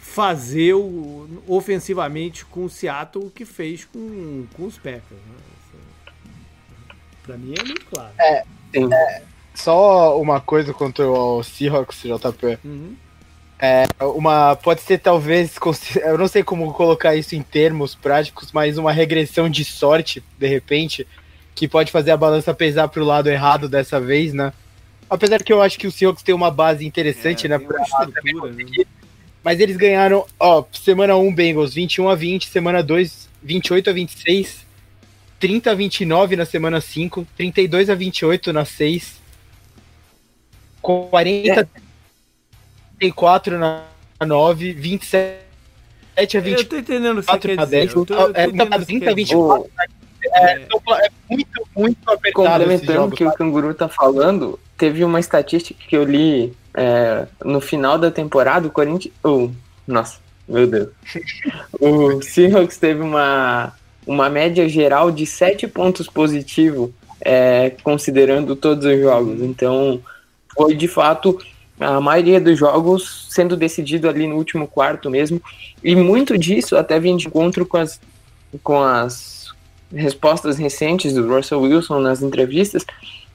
fazer 0.03 0.73
o, 0.73 1.27
ofensivamente 1.47 2.43
com 2.45 2.65
o 2.65 2.69
Seattle 2.69 3.25
o 3.25 3.31
que 3.31 3.45
fez 3.45 3.85
com, 3.85 4.45
com 4.53 4.65
os 4.65 4.77
Packers. 4.77 5.01
Né? 5.11 6.11
Para 7.23 7.37
mim 7.37 7.55
é 7.57 7.63
muito 7.63 7.85
claro. 7.85 8.11
É, 8.19 8.43
é, 8.75 9.23
só 9.55 10.19
uma 10.21 10.41
coisa 10.41 10.73
contra 10.73 11.09
o 11.09 11.41
Seahawks, 11.41 12.01
JP. 12.03 12.59
Uhum. 12.65 12.95
É, 13.57 13.85
uma 14.01 14.57
pode 14.57 14.81
ser 14.81 14.97
talvez 14.97 15.55
eu 16.03 16.17
não 16.17 16.27
sei 16.27 16.43
como 16.43 16.73
colocar 16.73 17.15
isso 17.15 17.33
em 17.33 17.41
termos 17.41 17.95
práticos, 17.95 18.51
mas 18.51 18.77
uma 18.77 18.91
regressão 18.91 19.49
de 19.49 19.63
sorte 19.63 20.21
de 20.37 20.47
repente 20.47 21.07
que 21.55 21.65
pode 21.65 21.91
fazer 21.91 22.11
a 22.11 22.17
balança 22.17 22.53
pesar 22.53 22.89
para 22.89 23.01
o 23.01 23.05
lado 23.05 23.29
errado 23.29 23.69
dessa 23.69 24.01
vez, 24.01 24.33
né? 24.33 24.51
Apesar 25.09 25.41
que 25.41 25.53
eu 25.53 25.61
acho 25.61 25.79
que 25.79 25.87
o 25.87 25.91
Seahawks 25.91 26.23
tem 26.23 26.35
uma 26.35 26.51
base 26.51 26.85
interessante, 26.85 27.45
é, 27.45 27.49
né, 27.49 27.57
pra, 27.57 27.79
né? 28.51 28.85
Mas 29.43 29.59
eles 29.59 29.75
ganharam, 29.75 30.25
ó, 30.39 30.63
semana 30.71 31.17
1 31.17 31.35
Bengals 31.35 31.73
21 31.73 32.09
a 32.09 32.15
20, 32.15 32.47
semana 32.47 32.81
2 32.81 33.29
28 33.43 33.89
a 33.89 33.93
26, 33.93 34.65
30 35.39 35.71
a 35.71 35.75
29 35.75 36.35
na 36.37 36.45
semana 36.45 36.79
5, 36.79 37.27
32 37.35 37.89
a 37.89 37.95
28 37.95 38.53
na 38.53 38.63
6, 38.63 39.21
40 40.81 41.59
é. 41.59 41.67
34 42.99 43.59
na 43.59 43.83
9, 44.25 44.73
27 44.73 45.37
a 46.37 46.39
20. 46.39 46.57
Eu 46.57 46.65
tô 46.65 46.77
entendendo 46.77 47.17
o 47.17 47.21
que 47.21 47.31
você 47.31 47.39
quer 47.39 47.57
dizer. 47.57 47.79
10, 47.79 47.93
tô, 47.93 48.05
tô 48.05 48.29
é, 48.33 48.47
30 48.47 48.75
a 48.75 48.77
24. 48.77 49.71
É, 49.79 50.02
é, 50.33 50.53
é 50.53 51.09
muito, 51.29 51.67
muito 51.75 51.97
apertado. 52.09 52.33
Complementando 52.33 53.05
o 53.05 53.11
que 53.11 53.25
o 53.25 53.33
Canguru 53.33 53.73
tá 53.73 53.87
falando, 53.87 54.59
teve 54.77 55.03
uma 55.03 55.19
estatística 55.19 55.79
que 55.87 55.95
eu 55.95 56.03
li 56.03 56.53
é, 56.73 57.27
no 57.43 57.61
final 57.61 57.97
da 57.97 58.11
temporada, 58.11 58.67
o 58.67 58.71
Corinthians. 58.71 59.13
Oh, 59.23 59.49
nossa, 59.87 60.17
meu 60.47 60.67
Deus. 60.67 60.89
o 61.79 62.21
Seahawks 62.21 62.77
teve 62.77 63.01
uma, 63.01 63.73
uma 64.05 64.29
média 64.29 64.67
geral 64.67 65.11
de 65.11 65.25
7 65.25 65.67
pontos 65.67 66.07
positivo, 66.07 66.93
é, 67.21 67.71
considerando 67.83 68.55
todos 68.55 68.85
os 68.85 68.99
jogos. 68.99 69.41
Então, 69.41 70.01
foi 70.55 70.75
de 70.75 70.87
fato 70.87 71.39
a 71.79 71.99
maioria 71.99 72.39
dos 72.39 72.57
jogos 72.57 73.27
sendo 73.29 73.57
decidido 73.57 74.07
ali 74.07 74.27
no 74.27 74.35
último 74.35 74.67
quarto 74.67 75.09
mesmo. 75.09 75.41
E 75.83 75.95
muito 75.95 76.37
disso 76.37 76.77
até 76.77 76.99
vem 76.99 77.17
de 77.17 77.27
encontro 77.27 77.65
com 77.65 77.77
as, 77.77 77.99
com 78.63 78.81
as 78.81 79.32
respostas 79.93 80.57
recentes 80.57 81.13
do 81.13 81.27
Russell 81.27 81.61
Wilson 81.61 81.99
nas 81.99 82.21
entrevistas, 82.21 82.85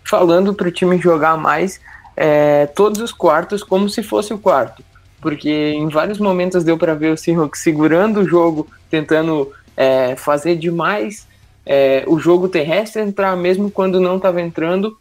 falando 0.05 0.55
para 0.55 0.69
o 0.69 0.73
time 0.73 0.99
jogar 0.99 1.37
mais 1.37 1.81
é, 2.17 2.67
todos 2.67 3.01
os 3.01 3.13
quartos 3.13 3.63
como 3.63 3.89
se 3.89 4.03
fosse 4.03 4.33
o 4.33 4.39
quarto. 4.39 4.83
Porque 5.21 5.51
em 5.51 5.89
vários 5.89 6.19
momentos 6.19 6.65
deu 6.65 6.79
para 6.79 6.95
ver 6.95 7.13
o 7.13 7.17
Seahawks 7.17 7.61
segurando 7.61 8.21
o 8.21 8.29
jogo, 8.29 8.69
tentando 8.91 9.53
é, 9.77 10.17
fazer 10.17 10.57
demais 10.57 11.27
é, 11.65 12.03
o 12.07 12.19
jogo 12.19 12.49
terrestre 12.49 13.03
entrar 13.03 13.37
mesmo 13.37 13.71
quando 13.71 14.01
não 14.01 14.17
estava 14.17 14.41
entrando 14.41 14.97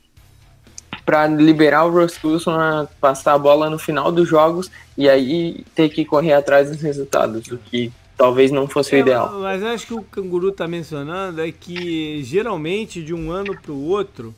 para 1.06 1.26
liberar 1.26 1.86
o 1.86 1.92
Russ 1.92 2.22
Wilson 2.22 2.52
a 2.52 2.88
passar 3.00 3.34
a 3.34 3.38
bola 3.38 3.70
no 3.70 3.80
final 3.80 4.12
dos 4.12 4.28
jogos 4.28 4.70
e 4.98 5.08
aí 5.08 5.64
ter 5.74 5.88
que 5.88 6.04
correr 6.04 6.34
atrás 6.34 6.70
dos 6.70 6.82
resultados, 6.82 7.48
o 7.48 7.58
que 7.58 7.94
talvez 8.18 8.52
não 8.52 8.68
fosse 8.68 8.96
é, 8.96 8.98
o 8.98 9.02
ideal. 9.02 9.40
Mas 9.40 9.64
acho 9.64 9.88
que 9.88 9.94
o 9.94 10.02
Canguru 10.02 10.50
está 10.50 10.68
mencionando 10.68 11.42
é 11.42 11.52
que 11.52 12.22
geralmente 12.24 13.04
de 13.04 13.14
um 13.14 13.32
ano 13.32 13.56
para 13.62 13.72
o 13.72 13.86
outro 13.86 14.34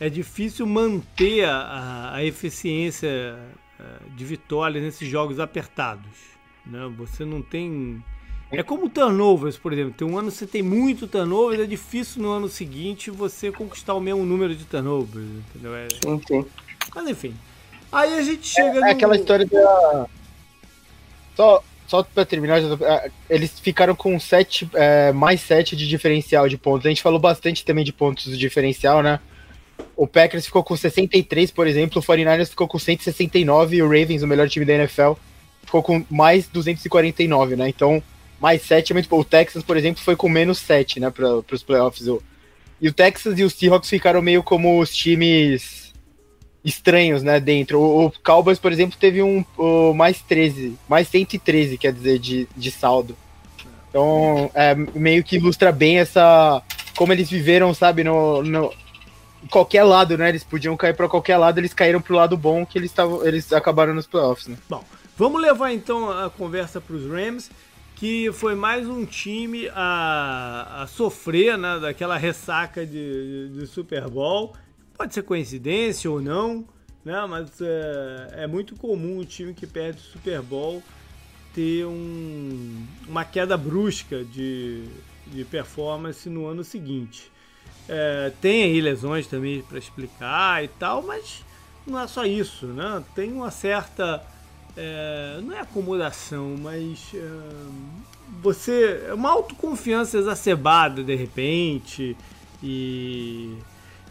é 0.00 0.08
difícil 0.08 0.66
manter 0.66 1.44
a, 1.44 2.12
a 2.14 2.24
eficiência 2.24 3.08
é, 3.78 3.84
de 4.16 4.24
vitórias 4.24 4.82
nesses 4.82 5.08
jogos 5.08 5.38
apertados. 5.38 6.10
Né? 6.64 6.90
Você 6.96 7.24
não 7.24 7.42
tem 7.42 8.02
é 8.50 8.62
como 8.62 8.88
turnovers, 8.88 9.58
por 9.58 9.72
exemplo. 9.74 9.92
Tem 9.92 10.08
um 10.08 10.16
ano 10.16 10.30
que 10.30 10.38
você 10.38 10.46
tem 10.46 10.62
muito 10.62 11.06
turnovers, 11.06 11.60
é 11.60 11.66
difícil 11.66 12.22
no 12.22 12.30
ano 12.30 12.48
seguinte 12.48 13.10
você 13.10 13.52
conquistar 13.52 13.92
o 13.92 14.00
mesmo 14.00 14.24
número 14.24 14.54
de 14.54 14.64
turnovers, 14.64 15.26
entendeu? 15.50 15.74
É... 15.74 15.86
Sim, 16.02 16.20
sim. 16.26 16.46
Mas 16.94 17.08
enfim. 17.08 17.34
Aí 17.92 18.18
a 18.18 18.22
gente 18.22 18.46
chega 18.46 18.78
é, 18.78 18.80
no... 18.80 18.86
é 18.86 18.90
aquela 18.92 19.16
história 19.16 19.44
da. 19.44 20.06
Só, 21.36 21.62
só 21.88 22.02
pra 22.02 22.24
terminar, 22.24 22.60
é, 22.60 23.10
eles 23.30 23.58
ficaram 23.58 23.94
com 23.96 24.20
sete, 24.20 24.68
é, 24.74 25.10
mais 25.10 25.40
7 25.40 25.74
de 25.74 25.88
diferencial 25.88 26.46
de 26.46 26.58
pontos. 26.58 26.84
A 26.84 26.90
gente 26.90 27.02
falou 27.02 27.18
bastante 27.18 27.64
também 27.64 27.82
de 27.82 27.94
pontos 27.94 28.26
de 28.26 28.36
diferencial, 28.36 29.02
né? 29.02 29.18
O 29.96 30.06
Packers 30.06 30.44
ficou 30.44 30.62
com 30.62 30.76
63, 30.76 31.50
por 31.50 31.66
exemplo, 31.66 32.00
o 32.00 32.04
49ers 32.04 32.50
ficou 32.50 32.68
com 32.68 32.78
169 32.78 33.76
e 33.76 33.82
o 33.82 33.86
Ravens, 33.86 34.22
o 34.22 34.26
melhor 34.26 34.48
time 34.48 34.66
da 34.66 34.74
NFL, 34.74 35.12
ficou 35.64 35.82
com 35.82 36.04
mais 36.10 36.46
249, 36.46 37.56
né? 37.56 37.70
Então, 37.70 38.02
mais 38.38 38.62
7 38.62 38.92
é 38.92 38.94
muito 38.94 39.08
bom. 39.08 39.20
O 39.20 39.24
Texas, 39.24 39.62
por 39.62 39.76
exemplo, 39.76 40.02
foi 40.02 40.14
com 40.14 40.28
menos 40.28 40.58
7, 40.58 41.00
né, 41.00 41.10
para 41.10 41.42
os 41.50 41.62
playoffs. 41.62 42.06
E 42.80 42.88
o 42.88 42.92
Texas 42.92 43.38
e 43.38 43.42
os 43.42 43.54
Seahawks 43.54 43.88
ficaram 43.88 44.20
meio 44.20 44.42
como 44.42 44.78
os 44.78 44.94
times 44.94 45.87
estranhos, 46.68 47.22
né, 47.22 47.40
dentro. 47.40 47.80
O, 47.80 48.06
o 48.06 48.12
Cowboys, 48.22 48.58
por 48.58 48.72
exemplo, 48.72 48.98
teve 48.98 49.22
um 49.22 49.44
o, 49.56 49.92
mais 49.94 50.20
13, 50.22 50.76
mais 50.88 51.08
113, 51.08 51.78
quer 51.78 51.92
dizer, 51.92 52.18
de, 52.18 52.48
de 52.56 52.70
saldo. 52.70 53.16
Então, 53.88 54.50
é, 54.54 54.74
meio 54.74 55.24
que 55.24 55.36
ilustra 55.36 55.72
bem 55.72 55.98
essa. 55.98 56.62
Como 56.96 57.12
eles 57.12 57.30
viveram, 57.30 57.72
sabe, 57.72 58.04
no, 58.04 58.42
no 58.42 58.72
qualquer 59.50 59.84
lado, 59.84 60.18
né? 60.18 60.28
Eles 60.28 60.44
podiam 60.44 60.76
cair 60.76 60.94
para 60.94 61.08
qualquer 61.08 61.36
lado, 61.36 61.58
eles 61.58 61.72
caíram 61.72 62.00
pro 62.00 62.14
lado 62.14 62.36
bom 62.36 62.66
que 62.66 62.76
eles, 62.78 62.92
tavam, 62.92 63.24
eles 63.26 63.52
acabaram 63.52 63.94
nos 63.94 64.06
playoffs, 64.06 64.48
né? 64.48 64.56
Bom, 64.68 64.84
vamos 65.16 65.40
levar 65.40 65.72
então 65.72 66.10
a 66.10 66.28
conversa 66.28 66.80
para 66.80 66.96
os 66.96 67.06
Rams 67.06 67.50
que 67.98 68.30
foi 68.32 68.54
mais 68.54 68.86
um 68.88 69.04
time 69.04 69.68
a, 69.74 70.82
a 70.82 70.86
sofrer 70.86 71.58
né, 71.58 71.80
daquela 71.80 72.16
ressaca 72.16 72.86
de, 72.86 73.48
de, 73.48 73.58
de, 73.58 73.66
Super 73.66 74.08
Bowl. 74.08 74.54
Pode 74.98 75.14
ser 75.14 75.22
coincidência 75.22 76.10
ou 76.10 76.20
não, 76.20 76.66
né, 77.04 77.24
mas 77.28 77.60
é, 77.60 78.42
é 78.42 78.46
muito 78.48 78.74
comum 78.74 79.20
um 79.20 79.24
time 79.24 79.54
que 79.54 79.64
perde 79.64 80.00
o 80.00 80.02
Super 80.02 80.42
Bowl 80.42 80.82
ter 81.54 81.86
um, 81.86 82.84
uma 83.06 83.24
queda 83.24 83.56
brusca 83.56 84.24
de, 84.24 84.84
de 85.28 85.44
performance 85.44 86.28
no 86.28 86.46
ano 86.46 86.64
seguinte. 86.64 87.30
É, 87.88 88.32
tem 88.40 88.64
aí 88.64 88.80
lesões 88.80 89.28
também 89.28 89.62
para 89.62 89.78
explicar 89.78 90.64
e 90.64 90.68
tal, 90.68 91.00
mas 91.02 91.44
não 91.86 92.00
é 92.00 92.08
só 92.08 92.26
isso, 92.26 92.66
né? 92.66 93.02
Tem 93.14 93.32
uma 93.32 93.52
certa 93.52 94.22
é, 94.76 95.40
não 95.42 95.54
é 95.54 95.60
acomodação, 95.60 96.56
mas 96.60 97.12
é, 97.14 97.20
você 98.42 99.04
é 99.08 99.14
uma 99.14 99.30
autoconfiança 99.30 100.18
exacerbada 100.18 101.02
de 101.02 101.14
repente 101.14 102.16
E, 102.62 103.56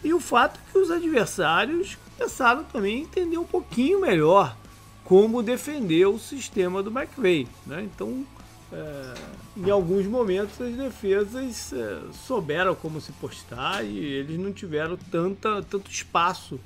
e 0.04 0.14
o 0.14 0.20
fato 0.20 0.60
é 0.60 0.72
que 0.72 0.78
os 0.78 0.92
adversários 0.92 1.98
começaram 2.18 2.64
também 2.64 2.98
a 2.98 3.02
entender 3.02 3.38
um 3.38 3.46
pouquinho 3.46 4.02
melhor 4.02 4.56
como 5.04 5.42
defender 5.42 6.06
o 6.06 6.20
sistema 6.20 6.84
do 6.84 6.90
McVeigh. 6.92 7.48
Né? 7.66 7.84
Então, 7.84 8.26
é, 8.72 9.14
em 9.56 9.70
alguns 9.70 10.06
momentos, 10.06 10.60
as 10.60 10.76
defesas 10.76 11.72
é, 11.72 12.00
souberam 12.26 12.76
como 12.76 13.00
se 13.00 13.12
postar 13.14 13.84
e 13.86 13.98
eles 13.98 14.38
não 14.38 14.52
tiveram 14.52 14.98
tanta, 15.10 15.62
tanto 15.64 15.90
espaço 15.90 16.60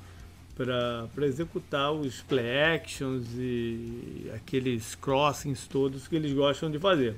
para 0.56 1.26
executar 1.26 1.92
os 1.92 2.20
play 2.20 2.74
actions 2.74 3.26
e 3.36 4.30
aqueles 4.34 4.94
crossings 4.94 5.66
todos 5.66 6.06
que 6.06 6.16
eles 6.16 6.32
gostam 6.32 6.70
de 6.70 6.78
fazer. 6.78 7.16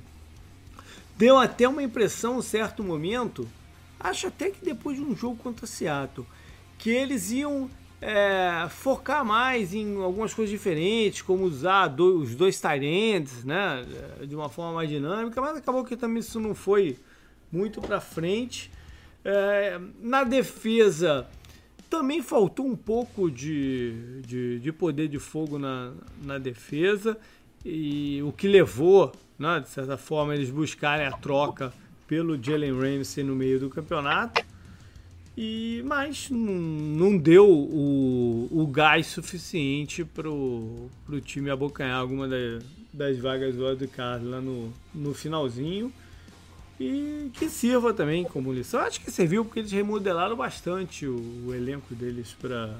Deu 1.17 1.39
até 1.39 1.69
uma 1.69 1.83
impressão, 1.83 2.39
em 2.39 2.43
certo 2.43 2.83
momento, 2.83 3.49
acho 4.05 4.27
até 4.27 4.51
que 4.51 4.63
depois 4.63 4.97
de 4.99 5.03
um 5.03 5.17
jogo 5.17 5.37
contra 5.37 5.67
Seattle, 5.67 6.27
que 6.77 6.91
eles 6.91 7.31
iam 7.31 7.71
é, 8.01 8.69
focar 8.69 9.25
mais 9.25 9.73
em 9.73 9.97
algumas 9.97 10.35
coisas 10.35 10.51
diferentes, 10.51 11.23
como 11.23 11.45
usar 11.45 11.91
os 11.99 12.35
dois 12.35 12.61
tight 12.61 12.85
né, 13.45 13.85
de 14.29 14.37
uma 14.37 14.51
forma 14.51 14.75
mais 14.75 14.91
dinâmica, 14.91 15.41
mas 15.41 15.57
acabou 15.57 15.83
que 15.85 15.97
também 15.97 16.19
isso 16.19 16.39
não 16.39 16.55
foi 16.55 16.99
muito 17.51 17.81
para 17.81 17.99
frente. 17.99 18.71
É, 19.25 19.81
na 20.03 20.23
defesa, 20.23 21.27
também 21.89 22.21
faltou 22.21 22.67
um 22.67 22.77
pouco 22.77 23.31
de, 23.31 24.21
de, 24.21 24.61
de, 24.61 24.71
poder 24.73 25.09
de 25.09 25.19
fogo 25.19 25.59
na, 25.59 25.95
na 26.23 26.37
defesa, 26.37 27.17
e 27.65 28.23
o 28.23 28.33
que 28.33 28.47
levou, 28.47 29.13
né, 29.39 29.61
de 29.61 29.71
certa 29.71 29.97
forma, 29.97 30.35
eles 30.35 30.51
buscarem 30.51 31.07
a 31.07 31.13
troca 31.13 31.73
pelo 32.07 32.43
Jalen 32.43 32.79
Ramsey 32.79 33.25
no 33.25 33.35
meio 33.35 33.61
do 33.61 33.71
campeonato. 33.71 34.45
E, 35.37 35.83
mas 35.85 36.31
não, 36.31 36.55
não 36.55 37.19
deu 37.19 37.51
o, 37.51 38.49
o 38.53 38.67
gás 38.69 39.09
suficiente 39.09 40.05
para 40.05 40.31
o 40.31 40.91
time 41.25 41.51
abocanhar 41.51 41.99
alguma 41.99 42.29
das, 42.29 43.19
vagas 43.19 43.57
do 43.57 43.89
Card 43.89 44.25
lá 44.25 44.41
no, 44.41 44.73
no 44.95 45.13
finalzinho 45.13 45.93
e 46.79 47.31
que 47.35 47.49
sirva 47.49 47.93
também 47.93 48.25
como 48.25 48.53
lição. 48.53 48.81
Acho 48.81 49.01
que 49.01 49.11
serviu 49.11 49.45
porque 49.45 49.61
eles 49.61 49.73
remodelaram 49.73 50.37
bastante 50.37 51.07
o, 51.07 51.17
o 51.47 51.55
elenco 51.55 51.95
deles 51.95 52.37
para 52.41 52.77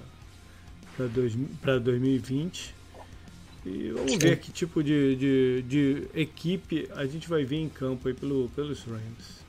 2020. 1.79 2.75
E 3.67 3.91
vamos 3.91 4.17
ver 4.17 4.39
que 4.39 4.53
tipo 4.53 4.83
de, 4.83 5.17
de, 5.17 5.63
de, 5.63 6.09
equipe 6.15 6.89
a 6.95 7.07
gente 7.07 7.29
vai 7.29 7.45
ver 7.45 7.57
em 7.57 7.69
campo 7.69 8.09
aí 8.09 8.15
pelo, 8.15 8.51
pelos 8.55 8.85
Rams. 8.85 9.45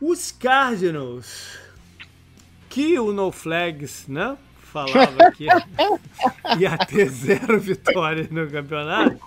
Os 0.00 0.30
Cardinals, 0.30 1.58
que 2.68 2.98
o 2.98 3.12
No 3.12 3.32
Flags 3.32 4.06
né, 4.06 4.36
falava 4.62 5.32
que 5.36 5.44
ia 5.44 6.78
ter 6.86 7.08
zero 7.08 7.58
vitórias 7.58 8.30
no 8.30 8.48
campeonato 8.48 9.18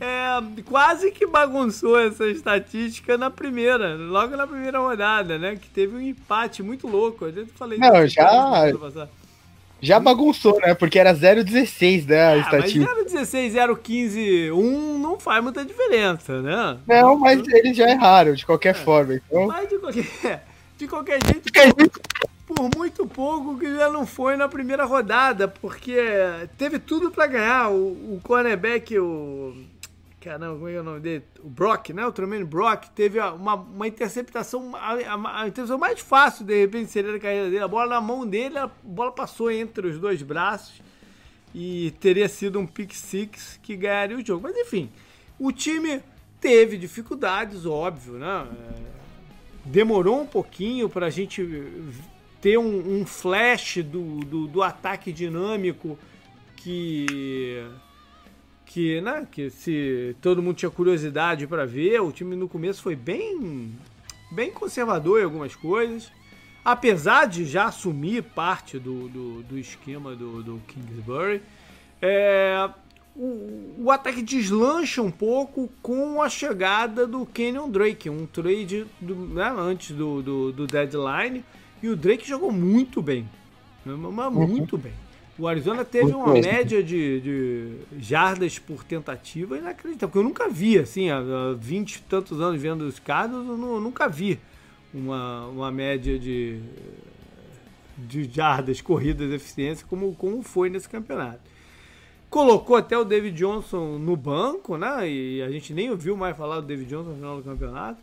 é, 0.00 0.62
quase 0.62 1.10
que 1.10 1.26
bagunçou 1.26 1.98
essa 1.98 2.26
estatística 2.26 3.16
na 3.16 3.30
primeira, 3.30 3.94
logo 3.94 4.36
na 4.36 4.46
primeira 4.46 4.78
rodada, 4.78 5.38
né? 5.38 5.56
Que 5.56 5.68
teve 5.68 5.96
um 5.96 6.00
empate 6.00 6.62
muito 6.62 6.86
louco. 6.86 7.24
A 7.24 7.30
gente 7.30 7.52
falei. 7.52 7.78
Não, 7.78 8.06
já. 8.06 8.70
Já 9.80 10.00
bagunçou, 10.00 10.58
né? 10.60 10.74
Porque 10.74 10.98
era 10.98 11.14
0,16, 11.14 12.06
né? 12.06 12.22
A 12.22 12.30
ah, 12.30 12.38
estatística. 12.38 12.94
Mas 12.94 13.12
0,16, 13.12 13.52
0,15, 13.52 14.52
1 14.52 14.98
não 14.98 15.20
faz 15.20 15.42
muita 15.42 15.64
diferença, 15.64 16.40
né? 16.40 16.78
Não, 16.86 17.18
mas 17.18 17.46
eles 17.48 17.76
já 17.76 17.90
erraram, 17.90 18.34
de 18.34 18.46
qualquer 18.46 18.70
é. 18.70 18.74
forma. 18.74 19.14
Então... 19.14 19.46
Mas 19.46 19.68
de 19.68 19.78
qualquer, 19.78 20.04
de 20.78 20.88
qualquer 20.88 21.18
jeito. 21.24 21.44
De 21.44 21.52
qualquer 21.52 21.74
jeito 21.78 22.00
por 22.46 22.70
muito 22.76 23.04
pouco 23.06 23.58
que 23.58 23.74
já 23.74 23.90
não 23.90 24.06
foi 24.06 24.36
na 24.36 24.48
primeira 24.48 24.84
rodada, 24.84 25.48
porque 25.48 25.96
teve 26.56 26.78
tudo 26.78 27.10
para 27.10 27.26
ganhar. 27.26 27.70
O, 27.70 28.14
o 28.14 28.20
cornerback, 28.22 28.96
o 28.98 29.56
caramba, 30.26 30.54
como 30.56 30.68
é, 30.68 30.74
é 30.74 30.80
o 30.80 30.82
nome 30.82 30.98
dele? 30.98 31.24
O 31.40 31.48
Brock, 31.48 31.90
né? 31.90 32.04
O 32.04 32.10
Tremaine 32.10 32.44
Brock 32.44 32.88
teve 32.88 33.20
uma, 33.20 33.54
uma 33.54 33.86
interceptação, 33.86 34.74
a, 34.74 34.94
a, 34.94 35.42
a, 35.42 35.46
interceptação 35.46 35.78
mais 35.78 36.00
fácil 36.00 36.44
de 36.44 36.58
repente 36.58 36.90
seria 36.90 37.12
da 37.12 37.20
carreira 37.20 37.48
dele. 37.48 37.62
A 37.62 37.68
bola 37.68 37.86
na 37.86 38.00
mão 38.00 38.26
dele, 38.26 38.58
a 38.58 38.68
bola 38.82 39.12
passou 39.12 39.52
entre 39.52 39.86
os 39.86 40.00
dois 40.00 40.22
braços 40.22 40.82
e 41.54 41.92
teria 42.00 42.28
sido 42.28 42.58
um 42.58 42.66
pick 42.66 42.92
six 42.92 43.60
que 43.62 43.76
ganharia 43.76 44.16
o 44.16 44.26
jogo. 44.26 44.42
Mas 44.42 44.56
enfim, 44.56 44.90
o 45.38 45.52
time 45.52 46.02
teve 46.40 46.76
dificuldades, 46.76 47.64
óbvio, 47.64 48.14
né? 48.14 48.48
É, 48.50 48.82
demorou 49.64 50.22
um 50.22 50.26
pouquinho 50.26 50.88
para 50.88 51.06
a 51.06 51.10
gente 51.10 51.48
ter 52.40 52.58
um, 52.58 53.00
um 53.00 53.06
flash 53.06 53.76
do, 53.76 54.18
do, 54.24 54.48
do 54.48 54.62
ataque 54.62 55.12
dinâmico 55.12 55.96
que 56.56 57.64
que, 58.66 59.00
né, 59.00 59.26
que 59.30 59.48
se 59.48 60.14
todo 60.20 60.42
mundo 60.42 60.56
tinha 60.56 60.70
curiosidade 60.70 61.46
para 61.46 61.64
ver, 61.64 62.00
o 62.00 62.12
time 62.12 62.36
no 62.36 62.48
começo 62.48 62.82
foi 62.82 62.96
bem, 62.96 63.72
bem 64.30 64.50
conservador 64.50 65.20
em 65.20 65.24
algumas 65.24 65.54
coisas. 65.54 66.12
Apesar 66.64 67.26
de 67.26 67.44
já 67.44 67.66
assumir 67.66 68.22
parte 68.22 68.76
do, 68.78 69.08
do, 69.08 69.42
do 69.44 69.56
esquema 69.56 70.16
do, 70.16 70.42
do 70.42 70.60
Kingsbury, 70.66 71.40
é, 72.02 72.68
o, 73.14 73.84
o, 73.84 73.90
ataque 73.90 74.20
deslancha 74.20 75.00
um 75.00 75.12
pouco 75.12 75.70
com 75.80 76.20
a 76.20 76.28
chegada 76.28 77.06
do 77.06 77.24
Kenyon 77.24 77.70
Drake, 77.70 78.10
um 78.10 78.26
trade 78.26 78.84
do, 79.00 79.14
né, 79.14 79.54
antes 79.56 79.96
do, 79.96 80.20
do, 80.20 80.52
do, 80.52 80.66
deadline. 80.66 81.44
E 81.80 81.88
o 81.88 81.96
Drake 81.96 82.28
jogou 82.28 82.50
muito 82.50 83.00
bem, 83.00 83.28
mas 83.84 84.32
muito 84.32 84.74
uhum. 84.74 84.82
bem. 84.82 85.05
O 85.38 85.46
Arizona 85.46 85.84
teve 85.84 86.14
uma 86.14 86.32
média 86.32 86.82
de, 86.82 87.20
de, 87.20 88.00
jardas 88.00 88.58
por 88.58 88.82
tentativa 88.82 89.58
inacreditável, 89.58 90.08
porque 90.08 90.18
eu 90.18 90.22
nunca 90.22 90.48
vi, 90.48 90.78
assim, 90.78 91.10
há 91.10 91.20
20 91.58 91.94
e 91.94 92.02
tantos 92.02 92.40
anos 92.40 92.60
vendo 92.60 92.82
os 92.82 92.98
eu, 92.98 93.74
eu 93.74 93.80
nunca 93.80 94.08
vi 94.08 94.40
uma, 94.94 95.46
uma 95.48 95.70
média 95.70 96.18
de, 96.18 96.58
de 97.98 98.24
jardas, 98.24 98.80
corridas, 98.80 99.30
eficiência, 99.30 99.86
como, 99.86 100.14
como 100.14 100.42
foi 100.42 100.70
nesse 100.70 100.88
campeonato. 100.88 101.40
Colocou 102.30 102.76
até 102.76 102.96
o 102.96 103.04
David 103.04 103.36
Johnson 103.36 103.98
no 103.98 104.16
banco, 104.16 104.78
né? 104.78 105.08
E 105.08 105.42
a 105.42 105.50
gente 105.50 105.74
nem 105.74 105.90
ouviu 105.90 106.16
mais 106.16 106.36
falar 106.36 106.60
do 106.60 106.66
David 106.66 106.88
Johnson 106.88 107.10
no 107.10 107.16
final 107.16 107.36
do 107.36 107.42
campeonato. 107.42 108.02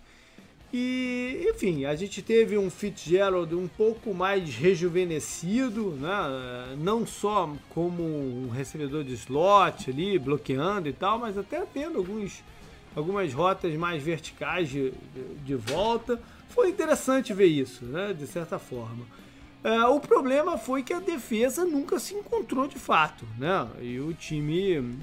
E, 0.75 1.45
enfim, 1.53 1.86
a 1.86 1.95
gente 1.95 2.19
teve 2.23 2.57
um 2.57 2.67
Fitzgerald 2.67 3.53
um 3.53 3.67
pouco 3.67 4.12
mais 4.12 4.55
rejuvenescido, 4.55 5.91
né? 5.91 6.75
não 6.79 7.05
só 7.05 7.53
como 7.69 8.01
um 8.01 8.49
recebedor 8.49 9.03
de 9.03 9.13
slot 9.13 9.91
ali, 9.91 10.17
bloqueando 10.17 10.89
e 10.89 10.93
tal, 10.93 11.19
mas 11.19 11.38
até 11.38 11.62
tendo 11.71 11.99
alguns, 11.99 12.43
algumas 12.95 13.31
rotas 13.31 13.75
mais 13.75 14.01
verticais 14.01 14.67
de, 14.67 14.91
de, 15.45 15.53
volta. 15.53 16.19
Foi 16.49 16.69
interessante 16.69 17.33
ver 17.33 17.45
isso, 17.45 17.86
né? 17.86 18.12
de 18.12 18.25
certa 18.25 18.57
forma. 18.57 19.05
Uh, 19.63 19.91
o 19.95 19.99
problema 19.99 20.57
foi 20.57 20.81
que 20.81 20.91
a 20.91 20.99
defesa 20.99 21.63
nunca 21.63 21.99
se 21.99 22.15
encontrou 22.15 22.67
de 22.67 22.79
fato, 22.79 23.27
né? 23.38 23.65
E 23.79 23.99
o 23.99 24.12
time 24.12 24.97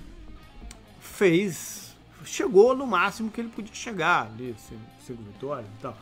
fez 1.00 1.79
chegou 2.24 2.74
no 2.74 2.86
máximo 2.86 3.30
que 3.30 3.40
ele 3.40 3.48
podia 3.48 3.74
chegar 3.74 4.26
ali, 4.26 4.54
cinco 4.58 5.22
vitórias 5.22 5.66
e 5.78 5.82
tal. 5.82 5.96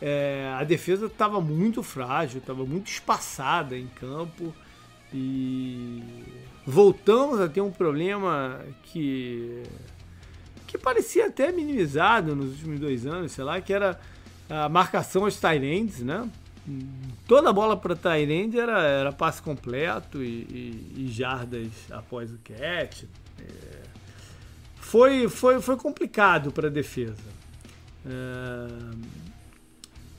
É, 0.00 0.54
a 0.58 0.64
defesa 0.64 1.06
estava 1.06 1.40
muito 1.40 1.82
frágil, 1.82 2.38
estava 2.38 2.64
muito 2.64 2.90
espaçada 2.90 3.76
em 3.76 3.86
campo 3.86 4.54
e 5.12 6.02
voltamos 6.66 7.40
a 7.40 7.48
ter 7.48 7.60
um 7.60 7.70
problema 7.70 8.60
que 8.82 9.62
que 10.66 10.78
parecia 10.78 11.26
até 11.26 11.50
minimizado 11.50 12.36
nos 12.36 12.50
últimos 12.52 12.78
dois 12.78 13.04
anos, 13.04 13.32
sei 13.32 13.42
lá, 13.42 13.60
que 13.60 13.72
era 13.72 14.00
a 14.48 14.68
marcação 14.68 15.24
aos 15.24 15.36
Tyrands, 15.36 16.00
né? 16.00 16.30
Toda 17.26 17.52
bola 17.52 17.76
para 17.76 17.96
Tyrande 17.96 18.58
era, 18.58 18.82
era 18.82 19.12
passe 19.12 19.40
completo 19.40 20.22
e, 20.22 20.26
e, 20.26 20.94
e 20.98 21.08
jardas 21.08 21.70
após 21.90 22.32
o 22.32 22.38
catch. 22.38 23.04
É, 23.40 23.89
foi, 24.90 25.28
foi, 25.28 25.60
foi 25.60 25.76
complicado 25.76 26.50
para 26.50 26.66
a 26.66 26.70
defesa. 26.70 27.14
É... 28.04 28.66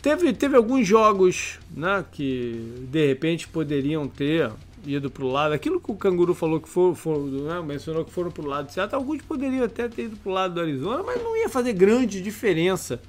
Teve, 0.02 0.32
teve 0.32 0.56
alguns 0.56 0.88
jogos 0.88 1.60
né, 1.70 2.06
que 2.10 2.86
de 2.90 3.06
repente 3.06 3.50
poderiam 3.50 4.08
ter 4.08 4.50
ido 4.86 5.12
para 5.12 5.26
o 5.26 5.30
lado. 5.30 5.54
Aquilo 5.54 5.80
que 5.82 5.92
o 5.92 5.96
Canguru 5.96 6.34
falou 6.34 6.62
que 6.62 6.70
for, 6.70 6.96
for, 6.96 7.20
né, 7.20 7.62
mencionou 7.62 8.06
que 8.06 8.14
foram 8.14 8.32
para 8.32 8.44
o 8.44 8.48
lado 8.48 8.68
de 8.68 8.74
Seattle, 8.74 8.96
alguns 8.96 9.22
poderiam 9.22 9.66
até 9.66 9.90
ter 9.90 10.04
ido 10.04 10.16
para 10.16 10.30
o 10.30 10.34
lado 10.34 10.54
do 10.54 10.62
Arizona, 10.62 11.04
mas 11.04 11.22
não 11.22 11.36
ia 11.36 11.50
fazer 11.50 11.74
grande 11.74 12.22
diferença 12.22 13.02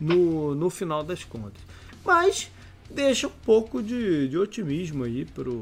no, 0.00 0.54
no 0.54 0.70
final 0.70 1.02
das 1.02 1.24
contas. 1.24 1.60
Mas 2.04 2.48
deixa 2.88 3.26
um 3.26 3.32
pouco 3.44 3.82
de, 3.82 4.28
de 4.28 4.38
otimismo 4.38 5.02
aí 5.02 5.24
pro, 5.24 5.58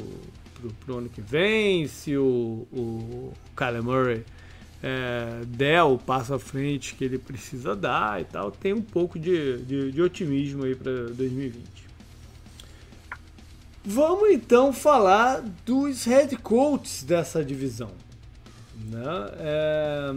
pro 0.84 0.98
ano 0.98 1.08
que 1.08 1.22
vem, 1.22 1.88
se 1.88 2.14
o, 2.14 2.68
o 2.70 3.32
Kyler 3.56 3.82
Murray 3.82 4.22
é, 4.86 5.44
der 5.46 5.82
o 5.82 5.98
passo 5.98 6.32
à 6.32 6.38
frente 6.38 6.94
que 6.94 7.04
ele 7.04 7.18
precisa 7.18 7.74
dar 7.74 8.20
e 8.20 8.24
tal, 8.24 8.52
tem 8.52 8.72
um 8.72 8.80
pouco 8.80 9.18
de, 9.18 9.56
de, 9.64 9.90
de 9.90 10.00
otimismo 10.00 10.64
aí 10.64 10.76
para 10.76 11.08
2020. 11.08 11.66
Vamos 13.84 14.30
então 14.30 14.72
falar 14.72 15.42
dos 15.64 16.04
head 16.04 16.36
coaches 16.36 17.02
dessa 17.02 17.44
divisão. 17.44 17.90
Né? 18.84 19.30
É, 19.40 20.14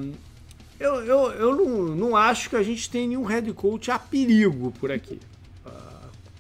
eu 0.80 0.96
eu, 1.04 1.32
eu 1.32 1.56
não, 1.56 1.96
não 1.96 2.16
acho 2.16 2.48
que 2.52 2.56
a 2.56 2.64
gente 2.64 2.88
tem 2.92 3.08
nenhum 3.08 3.24
head 3.24 3.52
coach 3.54 3.90
a 3.90 3.98
perigo 3.98 4.72
por 4.80 4.92
aqui. 4.92 5.20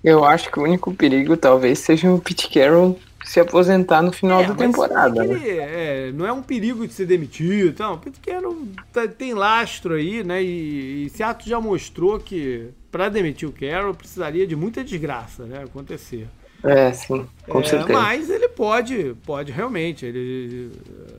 Eu 0.03 0.23
acho 0.23 0.51
que 0.51 0.59
o 0.59 0.63
único 0.63 0.93
perigo 0.93 1.35
talvez 1.35 1.79
seja 1.79 2.09
o 2.09 2.21
Pete 2.21 2.47
Carroll 2.49 2.97
se 3.25 3.39
aposentar 3.39 4.01
no 4.01 4.12
final 4.12 4.41
É, 4.41 4.47
da 4.47 4.55
temporada. 4.55 5.23
né? 5.23 5.34
ele, 5.34 5.49
é, 5.60 6.12
não 6.13 6.25
é 6.25 6.32
um 6.32 6.41
perigo 6.41 6.88
de 6.88 6.93
ser 6.93 7.05
demitido. 7.05 7.69
Então, 7.69 7.93
o 7.93 7.97
Pete 7.97 8.19
Carroll 8.19 8.67
tá- 8.93 9.08
tem 9.08 9.34
lastro 9.34 9.93
aí, 9.95 10.23
né? 10.23 10.41
E, 10.43 11.05
e 11.05 11.10
Seattle 11.10 11.49
já 11.49 11.60
mostrou 11.60 12.19
que 12.19 12.69
para 12.91 13.10
demitir 13.10 13.47
o 13.47 13.51
Carroll 13.51 13.93
precisaria 13.93 14.47
de 14.47 14.55
muita 14.55 14.84
desgraça, 14.84 15.43
né? 15.45 15.63
Acontecer. 15.63 16.27
É, 16.63 16.91
sim, 16.91 17.25
com 17.47 17.60
É, 17.62 17.63
certeza. 17.63 17.93
mas 17.99 18.29
ele 18.29 18.49
pode, 18.49 19.15
pode 19.25 19.51
realmente. 19.51 20.05
Ele 20.05 20.71
eh, 20.89 21.13